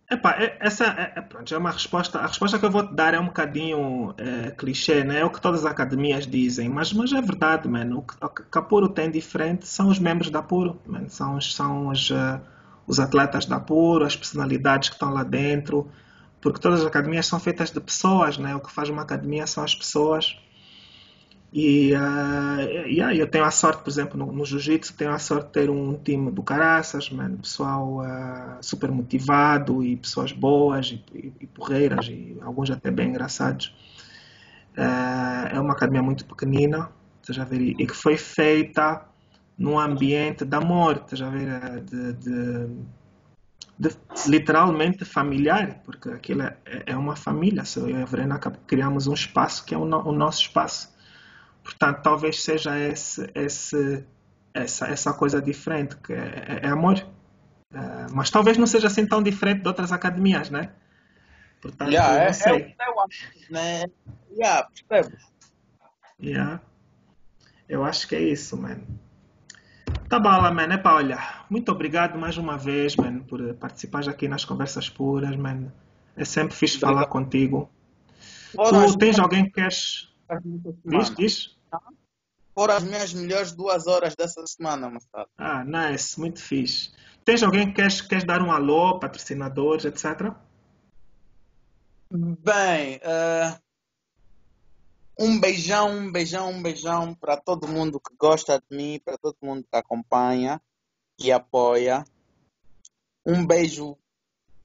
epá, 0.09 0.31
é, 0.39 0.57
essa 0.59 0.85
é, 0.85 1.13
é, 1.15 1.21
pronto, 1.21 1.53
é 1.53 1.57
uma 1.57 1.71
resposta. 1.71 2.19
A 2.19 2.27
resposta 2.27 2.59
que 2.59 2.65
eu 2.65 2.71
vou 2.71 2.87
te 2.87 2.93
dar 2.93 3.13
é 3.13 3.19
um 3.19 3.25
bocadinho 3.25 4.13
é, 4.17 4.51
clichê, 4.51 5.03
né? 5.03 5.19
é 5.19 5.25
o 5.25 5.29
que 5.29 5.41
todas 5.41 5.65
as 5.65 5.71
academias 5.71 6.27
dizem, 6.27 6.69
mas, 6.69 6.93
mas 6.93 7.11
é 7.11 7.21
verdade, 7.21 7.67
mano. 7.67 7.99
O 7.99 8.01
que, 8.01 8.15
o 8.23 8.29
que 8.29 8.57
a 8.57 8.61
Puro 8.61 8.89
tem 8.89 9.09
diferente 9.09 9.67
são 9.67 9.89
os 9.89 9.99
membros 9.99 10.29
da 10.29 10.41
Puro, 10.41 10.79
são, 11.07 11.39
são 11.41 11.87
os, 11.87 12.09
uh, 12.09 12.39
os 12.87 12.99
atletas 12.99 13.45
da 13.45 13.59
Puro, 13.59 14.05
as 14.05 14.15
personalidades 14.15 14.89
que 14.89 14.95
estão 14.95 15.11
lá 15.11 15.23
dentro, 15.23 15.89
porque 16.41 16.59
todas 16.59 16.81
as 16.81 16.85
academias 16.85 17.25
são 17.25 17.39
feitas 17.39 17.71
de 17.71 17.79
pessoas, 17.79 18.37
né? 18.37 18.55
o 18.55 18.59
que 18.59 18.71
faz 18.71 18.89
uma 18.89 19.01
academia 19.01 19.47
são 19.47 19.63
as 19.63 19.73
pessoas. 19.73 20.37
E, 21.57 21.93
uh, 21.93 22.85
yeah, 22.85 23.15
eu 23.15 23.25
tenho 23.27 23.45
a 23.45 23.49
sorte, 23.49 23.81
por 23.81 23.89
exemplo, 23.89 24.17
no, 24.17 24.29
no 24.29 24.43
Jiu-Jitsu, 24.43 24.93
tenho 24.97 25.11
a 25.11 25.17
sorte 25.17 25.45
de 25.45 25.51
ter 25.53 25.69
um 25.69 25.97
time 25.97 26.29
do 26.29 26.43
caraças, 26.43 27.09
mano, 27.09 27.37
pessoal 27.37 27.99
uh, 27.99 28.57
super 28.59 28.91
motivado 28.91 29.81
e 29.81 29.95
pessoas 29.95 30.33
boas 30.33 30.87
e, 30.87 31.17
e, 31.17 31.33
e, 31.39 31.47
porreiras 31.47 32.07
e 32.09 32.37
alguns 32.41 32.69
até 32.69 32.91
bem 32.91 33.07
engraçados. 33.07 33.67
Uh, 34.77 35.55
é 35.55 35.57
uma 35.57 35.71
academia 35.71 36.03
muito 36.03 36.25
pequenina, 36.25 36.89
já 37.29 37.45
ver, 37.45 37.61
e 37.61 37.87
que 37.87 37.95
foi 37.95 38.17
feita 38.17 39.05
num 39.57 39.79
ambiente 39.79 40.43
de 40.43 40.57
amor, 40.57 41.05
já 41.13 41.29
ver, 41.29 41.79
de, 41.85 42.13
de, 42.15 42.67
de, 43.79 43.89
literalmente 44.27 45.05
familiar, 45.05 45.79
porque 45.85 46.09
aquilo 46.09 46.41
é, 46.41 46.57
é 46.85 46.97
uma 46.97 47.15
família. 47.15 47.63
Eu 47.77 47.89
e 47.91 47.95
a 47.95 48.03
Verena 48.03 48.37
criamos 48.67 49.07
um 49.07 49.13
espaço 49.13 49.63
que 49.63 49.73
é 49.73 49.77
o, 49.77 49.85
no, 49.85 50.05
o 50.05 50.11
nosso 50.11 50.41
espaço 50.41 50.93
Portanto, 51.65 52.03
talvez 52.03 52.43
seja 52.43 52.77
esse, 52.77 53.27
esse, 53.33 54.05
essa, 54.53 54.87
essa 54.87 55.13
coisa 55.13 55.41
diferente, 55.41 55.97
que 55.97 56.13
é, 56.13 56.59
é 56.61 56.67
amor. 56.67 57.03
Uh, 57.73 58.13
mas 58.13 58.29
talvez 58.29 58.55
não 58.55 58.67
seja 58.67 58.85
assim 58.85 59.07
tão 59.07 59.21
diferente 59.21 59.63
de 59.63 59.67
outras 59.67 59.91
academias, 59.91 60.51
né? 60.51 60.69
Portanto, 61.59 61.89
yeah, 61.89 62.13
não 62.13 62.21
é, 62.21 62.33
sei. 62.33 62.75
É, 62.79 62.87
eu 62.87 63.01
acho, 63.01 63.31
né? 63.49 63.85
Yeah, 64.31 64.69
Yeah. 66.21 66.61
Eu 67.67 67.83
acho 67.83 68.07
que 68.07 68.15
é 68.15 68.21
isso, 68.21 68.55
mano. 68.55 68.83
Tá 70.07 70.19
lá, 70.19 70.51
mano. 70.51 70.71
Epá, 70.71 70.93
olha, 70.93 71.17
muito 71.49 71.71
obrigado 71.71 72.15
mais 72.15 72.37
uma 72.37 72.59
vez, 72.59 72.95
mano, 72.95 73.23
por 73.23 73.55
participar 73.55 74.07
aqui 74.07 74.27
nas 74.27 74.45
conversas 74.45 74.87
puras, 74.87 75.35
mano. 75.35 75.73
É 76.15 76.23
sempre 76.23 76.55
fixe 76.55 76.77
Obrigado. 76.77 76.93
falar 76.93 77.07
contigo. 77.07 77.71
As 78.57 78.91
Tu 78.91 78.97
tens 78.99 79.17
alguém 79.17 79.45
que 79.45 79.51
queres. 79.51 80.13
Diz, 80.85 81.15
diz? 81.15 81.54
Foram 82.53 82.75
as 82.75 82.83
minhas 82.83 83.13
melhores 83.13 83.51
duas 83.51 83.85
horas 83.85 84.15
dessa 84.15 84.45
semana, 84.47 84.89
moçada. 84.89 85.29
Ah, 85.37 85.63
nice, 85.63 86.17
muito 86.19 86.41
fixe. 86.41 86.91
Tens 87.25 87.43
alguém 87.43 87.67
que 87.67 87.73
queres, 87.73 88.01
queres 88.01 88.23
dar 88.23 88.41
um 88.41 88.51
alô, 88.51 88.99
patrocinadores, 88.99 89.83
etc? 89.83 90.31
Bem, 92.09 92.99
eh, 93.01 93.59
um 95.19 95.39
beijão, 95.39 95.89
um 95.89 96.11
beijão, 96.11 96.49
um 96.49 96.61
beijão 96.61 97.13
para 97.15 97.35
todo 97.35 97.67
mundo 97.67 97.99
que 97.99 98.15
gosta 98.15 98.59
de 98.59 98.77
mim, 98.77 99.01
para 99.03 99.17
todo 99.17 99.35
mundo 99.41 99.65
que 99.69 99.77
acompanha 99.77 100.61
e 101.19 101.31
apoia. 101.31 102.05
Um 103.25 103.45
beijo 103.45 103.97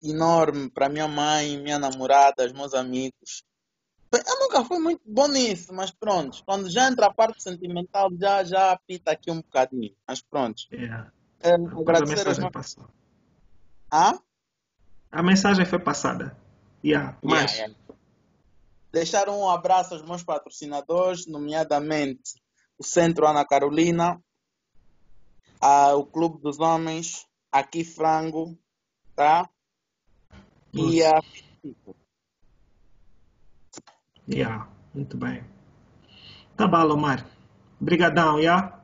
enorme 0.03 0.71
para 0.71 0.89
minha 0.89 1.09
mãe, 1.09 1.57
minha 1.57 1.79
namorada, 1.79 2.45
os 2.45 2.53
meus 2.53 2.75
amigos. 2.75 3.45
Eu 4.13 4.41
nunca 4.41 4.65
fui 4.65 4.79
muito 4.81 5.03
bom 5.07 5.29
nisso, 5.29 5.73
mas 5.73 5.91
pronto. 5.93 6.43
Quando 6.45 6.69
já 6.69 6.89
entra 6.89 7.07
a 7.07 7.15
parte 7.15 7.41
sentimental, 7.43 8.11
já, 8.19 8.43
já 8.43 8.73
apita 8.73 9.13
aqui 9.13 9.31
um 9.31 9.37
bocadinho. 9.37 9.95
Mas 10.07 10.21
pronto. 10.21 10.63
Yeah. 10.73 11.13
Eh, 11.41 11.57
Depois 11.57 11.77
a 11.77 11.81
agradecer 11.81 12.29
aos 12.29 12.39
mensagem 12.39 12.51
passou. 12.51 12.89
Ah? 13.91 14.19
A 15.13 15.23
mensagem 15.23 15.65
foi 15.65 15.79
passada. 15.79 16.37
Yeah, 16.85 17.17
Yeah, 17.19 17.19
mais. 17.23 17.53
yeah. 17.57 17.75
Deixar 18.93 19.29
um 19.29 19.49
abraço 19.49 19.95
aos 19.95 20.03
meus 20.03 20.25
patrocinadores, 20.25 21.27
nomeadamente 21.27 22.35
o 22.77 22.83
Centro 22.85 23.29
Ana 23.29 23.45
Carolina, 23.45 24.21
a- 25.61 25.95
o 25.95 26.05
Clube 26.05 26.41
dos 26.43 26.59
Homens, 26.59 27.27
aqui 27.53 27.85
Frango, 27.85 28.59
tá? 29.15 29.49
E 30.73 31.03
a 31.05 31.21
Yeah, 34.33 34.69
muito 34.95 35.17
bem. 35.17 35.43
Tá 36.57 36.69
bom, 36.69 36.93
Omar. 36.93 37.25
Obrigadão, 37.81 38.39
yeah? 38.39 38.80